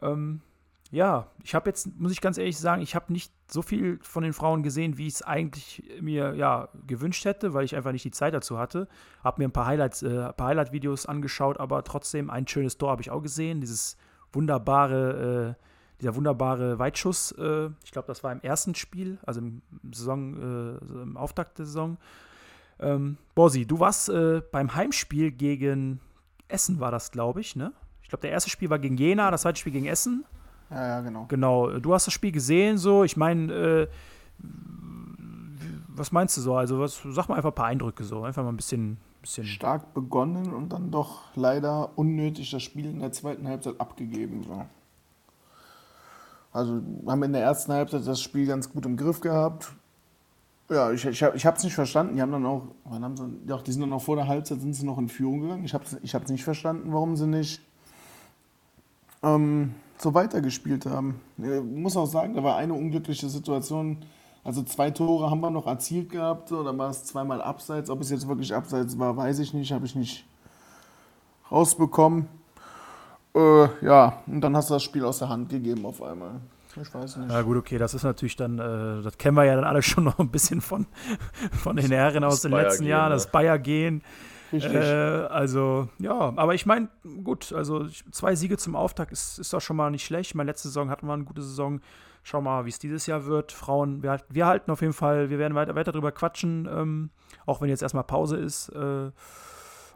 Ähm, 0.00 0.42
ja, 0.90 1.26
ich 1.42 1.54
habe 1.54 1.68
jetzt, 1.68 1.98
muss 1.98 2.12
ich 2.12 2.20
ganz 2.20 2.38
ehrlich 2.38 2.58
sagen, 2.58 2.82
ich 2.82 2.94
habe 2.94 3.12
nicht 3.12 3.32
so 3.50 3.62
viel 3.62 3.98
von 4.02 4.22
den 4.22 4.32
Frauen 4.32 4.62
gesehen, 4.62 4.98
wie 4.98 5.06
ich 5.06 5.14
es 5.14 5.22
eigentlich 5.22 5.82
mir 6.00 6.34
ja, 6.34 6.68
gewünscht 6.86 7.24
hätte, 7.24 7.54
weil 7.54 7.64
ich 7.64 7.74
einfach 7.74 7.92
nicht 7.92 8.04
die 8.04 8.10
Zeit 8.10 8.34
dazu 8.34 8.58
hatte. 8.58 8.88
Habe 9.24 9.42
mir 9.42 9.48
ein 9.48 9.52
paar 9.52 9.66
Highlights, 9.66 10.02
äh, 10.02 10.26
ein 10.26 10.34
paar 10.34 10.48
Highlight-Videos 10.48 11.06
angeschaut, 11.06 11.58
aber 11.58 11.82
trotzdem 11.84 12.30
ein 12.30 12.46
schönes 12.46 12.78
Tor 12.78 12.90
habe 12.90 13.02
ich 13.02 13.10
auch 13.10 13.22
gesehen. 13.22 13.60
Dieses 13.60 13.96
wunderbare, 14.32 15.56
äh, 15.58 15.62
dieser 16.00 16.14
wunderbare 16.14 16.78
Weitschuss. 16.78 17.32
Äh, 17.32 17.70
ich 17.84 17.90
glaube, 17.90 18.06
das 18.06 18.22
war 18.22 18.32
im 18.32 18.40
ersten 18.40 18.74
Spiel, 18.74 19.18
also 19.26 19.40
im 19.40 19.62
Saison, 19.90 20.34
äh, 20.36 21.02
im 21.02 21.16
Auftakt 21.16 21.58
der 21.58 21.66
Saison. 21.66 21.98
Ähm, 22.78 23.16
Borsi, 23.34 23.66
du 23.66 23.80
warst 23.80 24.08
äh, 24.08 24.42
beim 24.52 24.74
Heimspiel 24.74 25.32
gegen 25.32 26.00
Essen, 26.48 26.78
war 26.78 26.90
das, 26.90 27.10
glaube 27.10 27.40
ich, 27.40 27.56
ne? 27.56 27.72
Ich 28.02 28.08
glaube, 28.08 28.20
der 28.20 28.30
erste 28.30 28.50
Spiel 28.50 28.70
war 28.70 28.78
gegen 28.78 28.96
Jena, 28.96 29.32
das 29.32 29.42
zweite 29.42 29.58
Spiel 29.58 29.72
gegen 29.72 29.86
Essen. 29.86 30.24
Ja, 30.70 30.86
ja, 30.86 31.00
genau. 31.00 31.26
Genau, 31.28 31.78
du 31.78 31.94
hast 31.94 32.06
das 32.06 32.14
Spiel 32.14 32.32
gesehen, 32.32 32.78
so. 32.78 33.04
Ich 33.04 33.16
meine, 33.16 33.52
äh, 33.52 33.88
was 35.88 36.12
meinst 36.12 36.36
du 36.36 36.40
so? 36.40 36.56
Also, 36.56 36.80
was, 36.80 37.00
sag 37.10 37.28
mal 37.28 37.36
einfach 37.36 37.50
ein 37.50 37.54
paar 37.54 37.66
Eindrücke 37.66 38.04
so. 38.04 38.22
Einfach 38.22 38.42
mal 38.42 38.50
ein 38.50 38.56
bisschen. 38.56 38.98
bisschen 39.22 39.44
Stark 39.44 39.94
begonnen 39.94 40.52
und 40.52 40.72
dann 40.72 40.90
doch 40.90 41.22
leider 41.34 41.90
unnötig 41.96 42.50
das 42.50 42.62
Spiel 42.62 42.86
in 42.86 43.00
der 43.00 43.12
zweiten 43.12 43.46
Halbzeit 43.46 43.80
abgegeben. 43.80 44.44
So. 44.44 44.66
Also 46.52 46.80
haben 47.06 47.22
in 47.22 47.32
der 47.32 47.42
ersten 47.42 47.72
Halbzeit 47.72 48.06
das 48.06 48.20
Spiel 48.20 48.46
ganz 48.46 48.72
gut 48.72 48.86
im 48.86 48.96
Griff 48.96 49.20
gehabt. 49.20 49.72
Ja, 50.68 50.90
ich, 50.90 51.04
ich, 51.04 51.22
ich 51.22 51.46
habe 51.46 51.56
es 51.56 51.62
nicht 51.62 51.74
verstanden. 51.74 52.16
Die 52.16 52.22
haben 52.22 52.32
dann 52.32 52.44
auch, 52.44 52.62
wann 52.84 53.04
haben 53.04 53.16
sie, 53.16 53.46
doch, 53.46 53.62
die 53.62 53.72
sind 53.72 53.82
dann 53.82 53.92
auch 53.92 54.02
vor 54.02 54.16
der 54.16 54.26
Halbzeit 54.26 54.60
sind 54.60 54.72
sie 54.74 54.84
noch 54.84 54.98
in 54.98 55.08
Führung 55.08 55.42
gegangen. 55.42 55.64
Ich 55.64 55.74
habe 55.74 55.84
es 55.84 55.96
ich 56.02 56.14
hab's 56.14 56.30
nicht 56.30 56.44
verstanden, 56.44 56.92
warum 56.92 57.14
sie 57.16 57.26
nicht 57.26 57.60
ähm, 59.22 59.74
so 60.02 60.14
weitergespielt 60.14 60.86
haben. 60.86 61.20
Ich 61.38 61.62
muss 61.62 61.96
auch 61.96 62.06
sagen, 62.06 62.34
da 62.34 62.42
war 62.42 62.56
eine 62.56 62.74
unglückliche 62.74 63.28
Situation. 63.28 63.98
Also 64.44 64.62
zwei 64.62 64.90
Tore 64.90 65.30
haben 65.30 65.40
wir 65.40 65.50
noch 65.50 65.66
erzielt 65.66 66.10
gehabt, 66.10 66.48
so, 66.48 66.62
dann 66.62 66.78
war 66.78 66.90
es 66.90 67.04
zweimal 67.04 67.42
abseits. 67.42 67.90
Ob 67.90 68.00
es 68.00 68.10
jetzt 68.10 68.28
wirklich 68.28 68.54
abseits 68.54 68.98
war, 68.98 69.16
weiß 69.16 69.40
ich 69.40 69.52
nicht, 69.54 69.72
habe 69.72 69.86
ich 69.86 69.96
nicht 69.96 70.24
rausbekommen. 71.50 72.28
Äh, 73.34 73.68
ja, 73.84 74.22
und 74.26 74.40
dann 74.40 74.56
hast 74.56 74.70
du 74.70 74.74
das 74.74 74.82
Spiel 74.82 75.04
aus 75.04 75.18
der 75.18 75.28
Hand 75.28 75.48
gegeben 75.48 75.84
auf 75.84 76.02
einmal. 76.02 76.40
Ich 76.80 76.94
weiß 76.94 77.16
nicht. 77.16 77.30
Ja 77.30 77.42
gut, 77.42 77.56
okay, 77.56 77.78
das 77.78 77.94
ist 77.94 78.02
natürlich 78.02 78.36
dann, 78.36 78.58
äh, 78.58 79.02
das 79.02 79.16
kennen 79.18 79.36
wir 79.36 79.44
ja 79.44 79.56
dann 79.56 79.64
alle 79.64 79.82
schon 79.82 80.04
noch 80.04 80.18
ein 80.18 80.28
bisschen 80.28 80.60
von, 80.60 80.86
von 81.52 81.76
den 81.76 81.90
Herren 81.90 82.22
aus 82.22 82.42
den 82.42 82.52
letzten 82.52 82.84
Jahren, 82.84 83.08
ne? 83.08 83.14
das 83.14 83.30
Bayer-Gehen. 83.30 83.96
Richtig. 83.96 84.35
Äh, 84.52 85.26
also, 85.28 85.88
ja, 85.98 86.32
aber 86.36 86.54
ich 86.54 86.66
meine, 86.66 86.88
gut, 87.24 87.52
also 87.52 87.86
zwei 88.10 88.34
Siege 88.34 88.56
zum 88.56 88.76
Auftakt 88.76 89.12
ist, 89.12 89.38
ist 89.38 89.52
doch 89.52 89.60
schon 89.60 89.76
mal 89.76 89.90
nicht 89.90 90.04
schlecht. 90.04 90.34
Meine, 90.34 90.50
letzte 90.50 90.68
Saison 90.68 90.90
hatten 90.90 91.06
wir 91.06 91.14
eine 91.14 91.24
gute 91.24 91.42
Saison. 91.42 91.80
Schauen 92.22 92.44
wir 92.44 92.50
mal, 92.50 92.64
wie 92.64 92.70
es 92.70 92.78
dieses 92.78 93.06
Jahr 93.06 93.26
wird. 93.26 93.52
Frauen, 93.52 94.02
wir, 94.02 94.20
wir 94.28 94.46
halten 94.46 94.70
auf 94.70 94.80
jeden 94.80 94.92
Fall, 94.92 95.30
wir 95.30 95.38
werden 95.38 95.54
weiter, 95.54 95.74
weiter 95.74 95.92
drüber 95.92 96.12
quatschen, 96.12 96.68
ähm, 96.70 97.10
auch 97.46 97.60
wenn 97.60 97.68
jetzt 97.68 97.82
erstmal 97.82 98.04
Pause 98.04 98.36
ist. 98.36 98.68
Äh, 98.70 99.10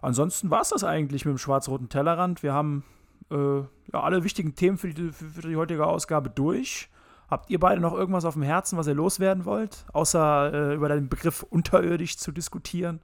ansonsten 0.01 0.51
war 0.51 0.61
es 0.61 0.69
das 0.69 0.85
eigentlich 0.85 1.25
mit 1.25 1.35
dem 1.35 1.39
schwarz-roten 1.39 1.89
Tellerrand. 1.89 2.43
Wir 2.43 2.53
haben 2.53 2.85
äh, 3.31 3.59
ja, 3.59 4.01
alle 4.01 4.23
wichtigen 4.25 4.55
Themen 4.55 4.79
für 4.79 4.91
die, 4.91 5.11
für 5.11 5.43
die 5.43 5.57
heutige 5.57 5.87
Ausgabe 5.87 6.31
durch. 6.31 6.89
Habt 7.29 7.49
ihr 7.49 7.61
beide 7.61 7.81
noch 7.81 7.95
irgendwas 7.95 8.25
auf 8.25 8.35
dem 8.35 8.43
Herzen, 8.43 8.77
was 8.77 8.89
ihr 8.89 8.95
loswerden 8.95 9.45
wollt? 9.45 9.87
Außer 9.93 10.53
äh, 10.53 10.75
über 10.75 10.89
den 10.89 11.09
Begriff 11.09 11.45
unterirdisch 11.45 12.19
zu 12.19 12.33
diskutieren? 12.33 13.01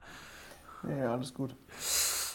Ja, 0.88 0.96
ja, 0.96 1.12
alles 1.12 1.32
gut. 1.34 1.54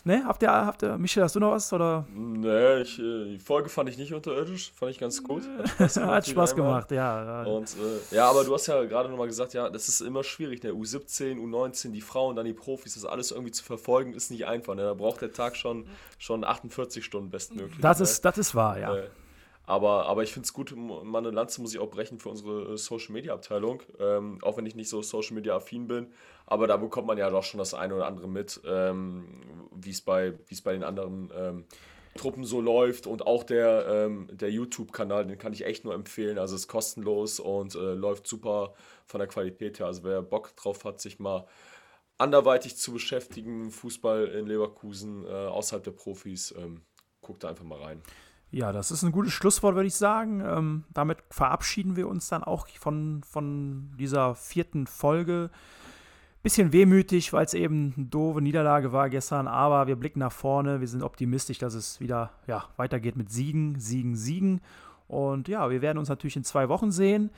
Ne? 0.04 0.24
Habt 0.26 0.42
ihr, 0.42 0.50
habt 0.50 0.82
ihr, 0.82 0.98
Michel, 0.98 1.22
hast 1.22 1.36
du 1.36 1.40
noch 1.40 1.52
was? 1.52 1.72
Oder? 1.72 2.08
Nee, 2.12 2.82
ich, 2.82 2.98
äh, 2.98 3.26
die 3.26 3.40
Folge 3.40 3.70
fand 3.70 3.88
ich 3.88 4.00
nicht 4.00 4.14
unterirdisch, 4.14 4.72
fand 4.74 4.92
ich 4.92 4.98
ganz 4.98 5.24
gut. 5.24 5.44
Hat 5.78 5.92
Spaß 5.92 5.94
gemacht, 5.94 6.12
Hat 6.12 6.28
Spaß 6.28 6.56
gemacht, 6.56 6.92
ja. 6.92 7.44
ja. 7.44 7.52
Und 7.52 7.70
äh, 7.76 8.16
ja, 8.16 8.28
aber 8.28 8.44
du 8.44 8.54
hast 8.54 8.66
ja 8.66 8.84
gerade 8.86 9.10
nochmal 9.10 9.28
gesagt, 9.28 9.54
ja, 9.54 9.70
das 9.70 9.88
ist 9.88 10.02
immer 10.02 10.24
schwierig, 10.24 10.62
der 10.62 10.74
U17, 10.74 11.38
U19, 11.38 11.92
die 11.92 12.02
Frauen, 12.02 12.36
dann 12.36 12.46
die 12.46 12.54
Profis, 12.54 12.96
das 12.96 13.06
alles 13.06 13.30
irgendwie 13.30 13.52
zu 13.52 13.64
verfolgen, 13.64 14.14
ist 14.14 14.32
nicht 14.32 14.48
einfach. 14.48 14.74
Ne? 14.74 14.82
Da 14.82 14.96
braucht 14.96 15.22
der 15.22 15.34
Tag 15.34 15.56
schon, 15.56 15.86
schon 16.18 16.44
48 16.44 17.06
Stunden 17.06 17.30
bestmöglich. 17.30 17.80
Das 17.80 18.00
ne? 18.00 18.04
ist, 18.04 18.26
das 18.26 18.40
ist 18.40 18.56
wahr, 18.56 18.80
ja. 18.80 18.96
Äh, 18.96 19.08
aber, 19.72 20.06
aber 20.06 20.22
ich 20.24 20.34
finde 20.34 20.46
es 20.46 20.54
gut, 20.54 20.72
m- 20.74 21.08
mal 21.10 21.20
eine 21.20 21.32
Lanze 21.32 21.62
muss 21.62 21.74
ich 21.74 21.80
auch 21.80 21.90
brechen 21.90 22.20
für 22.20 22.30
unsere 22.30 22.74
äh, 22.74 22.78
Social 22.78 23.14
Media 23.14 23.34
Abteilung, 23.34 23.82
ähm, 24.00 24.38
auch 24.42 24.58
wenn 24.58 24.66
ich 24.66 24.76
nicht 24.76 24.90
so 24.90 25.02
Social 25.02 25.34
Media 25.36 25.56
affin 25.56 25.88
bin. 25.88 26.12
Aber 26.46 26.68
da 26.68 26.76
bekommt 26.76 27.08
man 27.08 27.18
ja 27.18 27.30
doch 27.30 27.44
schon 27.44 27.58
das 27.60 27.74
eine 27.74 27.96
oder 27.96 28.06
andere 28.06 28.28
mit, 28.28 28.60
ähm, 28.66 29.68
wie 29.74 29.92
es 29.92 30.02
bei, 30.02 30.34
wie 30.48 30.54
es 30.54 30.62
bei 30.62 30.74
den 30.74 30.84
anderen 30.84 31.32
ähm, 31.34 31.66
Truppen 32.16 32.44
so 32.44 32.60
läuft. 32.60 33.08
Und 33.08 33.26
auch 33.26 33.44
der, 33.44 33.86
ähm, 33.88 34.28
der 34.32 34.52
YouTube-Kanal, 34.52 35.26
den 35.28 35.38
kann 35.38 35.54
ich 35.54 35.66
echt 35.66 35.86
nur 35.86 35.94
empfehlen. 35.94 36.38
Also 36.38 36.56
ist 36.56 36.68
kostenlos 36.68 37.40
und 37.40 37.74
äh, 37.76 37.94
läuft 37.94 38.28
super 38.28 38.74
von 39.06 39.20
der 39.20 39.28
Qualität 39.28 39.80
her. 39.80 39.86
Also 39.86 40.04
wer 40.04 40.22
Bock 40.22 40.54
drauf 40.58 40.84
hat, 40.84 41.00
sich 41.00 41.20
mal 41.20 41.48
anderweitig 42.18 42.76
zu 42.76 42.92
beschäftigen, 42.92 43.72
Fußball 43.72 44.28
in 44.28 44.48
Leverkusen, 44.48 45.26
äh, 45.26 45.30
außerhalb 45.30 45.84
der 45.84 45.92
Profis, 45.92 46.54
ähm, 46.58 46.82
guckt 47.22 47.44
da 47.44 47.50
einfach 47.50 47.64
mal 47.64 47.80
rein. 47.82 48.02
Ja, 48.52 48.74
das 48.74 48.92
ist 48.92 49.02
ein 49.04 49.14
gutes 49.14 49.32
Schlusswort, 49.32 49.76
würde 49.76 49.88
ich 49.88 49.96
sagen. 49.96 50.44
Ähm, 50.46 50.84
damit 50.94 51.20
verabschieden 51.30 51.96
wir 51.96 52.10
uns 52.10 52.28
dann 52.28 52.44
auch 52.44 52.68
von, 52.68 53.22
von 53.24 53.92
dieser 53.98 54.36
vierten 54.36 54.88
Folge. 54.88 55.50
Bisschen 56.44 56.74
wehmütig, 56.74 57.32
weil 57.32 57.46
es 57.46 57.54
eben 57.54 57.94
eine 57.96 58.08
doofe 58.08 58.42
Niederlage 58.42 58.92
war 58.92 59.10
gestern, 59.10 59.48
aber 59.48 59.88
wir 59.88 59.96
blicken 59.96 60.20
nach 60.20 60.32
vorne. 60.32 60.82
Wir 60.82 60.88
sind 60.88 61.04
optimistisch, 61.04 61.60
dass 61.60 61.76
es 61.76 62.02
wieder 62.02 62.32
ja, 62.48 62.66
weitergeht 62.76 63.16
mit 63.16 63.32
Siegen, 63.32 63.80
Siegen, 63.80 64.16
Siegen. 64.16 64.60
Und 65.08 65.48
ja, 65.48 65.70
wir 65.70 65.82
werden 65.82 65.98
uns 65.98 66.10
natürlich 66.10 66.36
in 66.36 66.44
zwei 66.44 66.68
Wochen 66.68 66.92
sehen. 66.92 67.30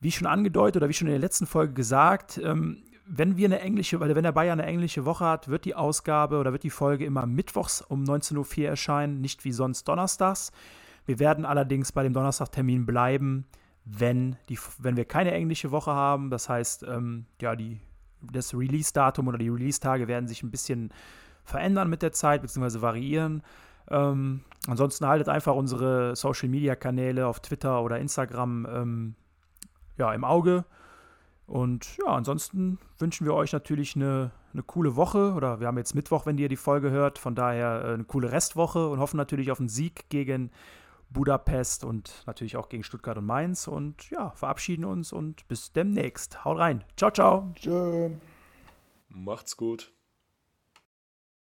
Wie 0.00 0.12
schon 0.12 0.26
angedeutet 0.26 0.76
oder 0.76 0.88
wie 0.88 0.94
schon 0.94 1.08
in 1.08 1.12
der 1.14 1.20
letzten 1.20 1.46
Folge 1.46 1.74
gesagt, 1.74 2.40
ähm, 2.42 2.84
wenn 3.06 3.36
wir 3.36 3.46
eine 3.46 3.60
englische, 3.60 4.00
weil 4.00 4.14
wenn 4.14 4.22
der 4.22 4.32
Bayern 4.32 4.60
eine 4.60 4.68
englische 4.68 5.04
Woche 5.04 5.24
hat, 5.24 5.48
wird 5.48 5.64
die 5.64 5.74
Ausgabe 5.74 6.38
oder 6.38 6.52
wird 6.52 6.62
die 6.62 6.70
Folge 6.70 7.04
immer 7.04 7.26
mittwochs 7.26 7.82
um 7.82 8.02
19.04 8.04 8.62
Uhr 8.62 8.68
erscheinen, 8.68 9.20
nicht 9.20 9.44
wie 9.44 9.52
sonst 9.52 9.84
donnerstags. 9.84 10.52
Wir 11.06 11.18
werden 11.18 11.44
allerdings 11.44 11.92
bei 11.92 12.02
dem 12.02 12.14
Donnerstagtermin 12.14 12.86
bleiben, 12.86 13.46
wenn, 13.84 14.36
die, 14.48 14.58
wenn 14.78 14.96
wir 14.96 15.04
keine 15.04 15.32
englische 15.32 15.70
Woche 15.70 15.92
haben. 15.92 16.30
Das 16.30 16.48
heißt, 16.48 16.84
ähm, 16.84 17.26
ja, 17.40 17.54
die, 17.54 17.80
das 18.22 18.54
Release-Datum 18.54 19.28
oder 19.28 19.36
die 19.36 19.50
Release-Tage 19.50 20.08
werden 20.08 20.26
sich 20.26 20.42
ein 20.42 20.50
bisschen 20.50 20.90
verändern 21.44 21.90
mit 21.90 22.00
der 22.00 22.12
Zeit, 22.12 22.40
beziehungsweise 22.40 22.80
variieren. 22.80 23.42
Ähm, 23.90 24.40
ansonsten 24.66 25.06
haltet 25.06 25.28
einfach 25.28 25.54
unsere 25.54 26.16
Social-Media-Kanäle 26.16 27.26
auf 27.26 27.40
Twitter 27.40 27.82
oder 27.82 27.98
Instagram 27.98 28.66
ähm, 28.70 29.14
ja, 29.98 30.14
im 30.14 30.24
Auge. 30.24 30.64
Und 31.46 31.98
ja, 31.98 32.06
ansonsten 32.06 32.78
wünschen 32.98 33.26
wir 33.26 33.34
euch 33.34 33.52
natürlich 33.52 33.96
eine, 33.96 34.30
eine 34.52 34.62
coole 34.62 34.96
Woche. 34.96 35.34
Oder 35.34 35.60
wir 35.60 35.66
haben 35.66 35.78
jetzt 35.78 35.94
Mittwoch, 35.94 36.26
wenn 36.26 36.38
ihr 36.38 36.48
die 36.48 36.56
Folge 36.56 36.90
hört. 36.90 37.18
Von 37.18 37.34
daher 37.34 37.84
äh, 37.84 37.94
eine 37.94 38.04
coole 38.04 38.32
Restwoche 38.32 38.88
und 38.88 38.98
hoffen 38.98 39.16
natürlich 39.16 39.50
auf 39.50 39.60
einen 39.60 39.68
Sieg 39.68 40.08
gegen 40.08 40.50
Budapest 41.10 41.84
und 41.84 42.24
natürlich 42.26 42.56
auch 42.56 42.68
gegen 42.68 42.82
Stuttgart 42.82 43.18
und 43.18 43.26
Mainz. 43.26 43.68
Und 43.68 44.10
ja, 44.10 44.30
verabschieden 44.30 44.84
uns 44.84 45.12
und 45.12 45.46
bis 45.48 45.72
demnächst. 45.72 46.44
Haut 46.44 46.58
rein. 46.58 46.84
Ciao, 46.96 47.10
ciao. 47.10 47.52
Tschö. 47.56 48.10
Macht's 49.08 49.56
gut. 49.56 49.92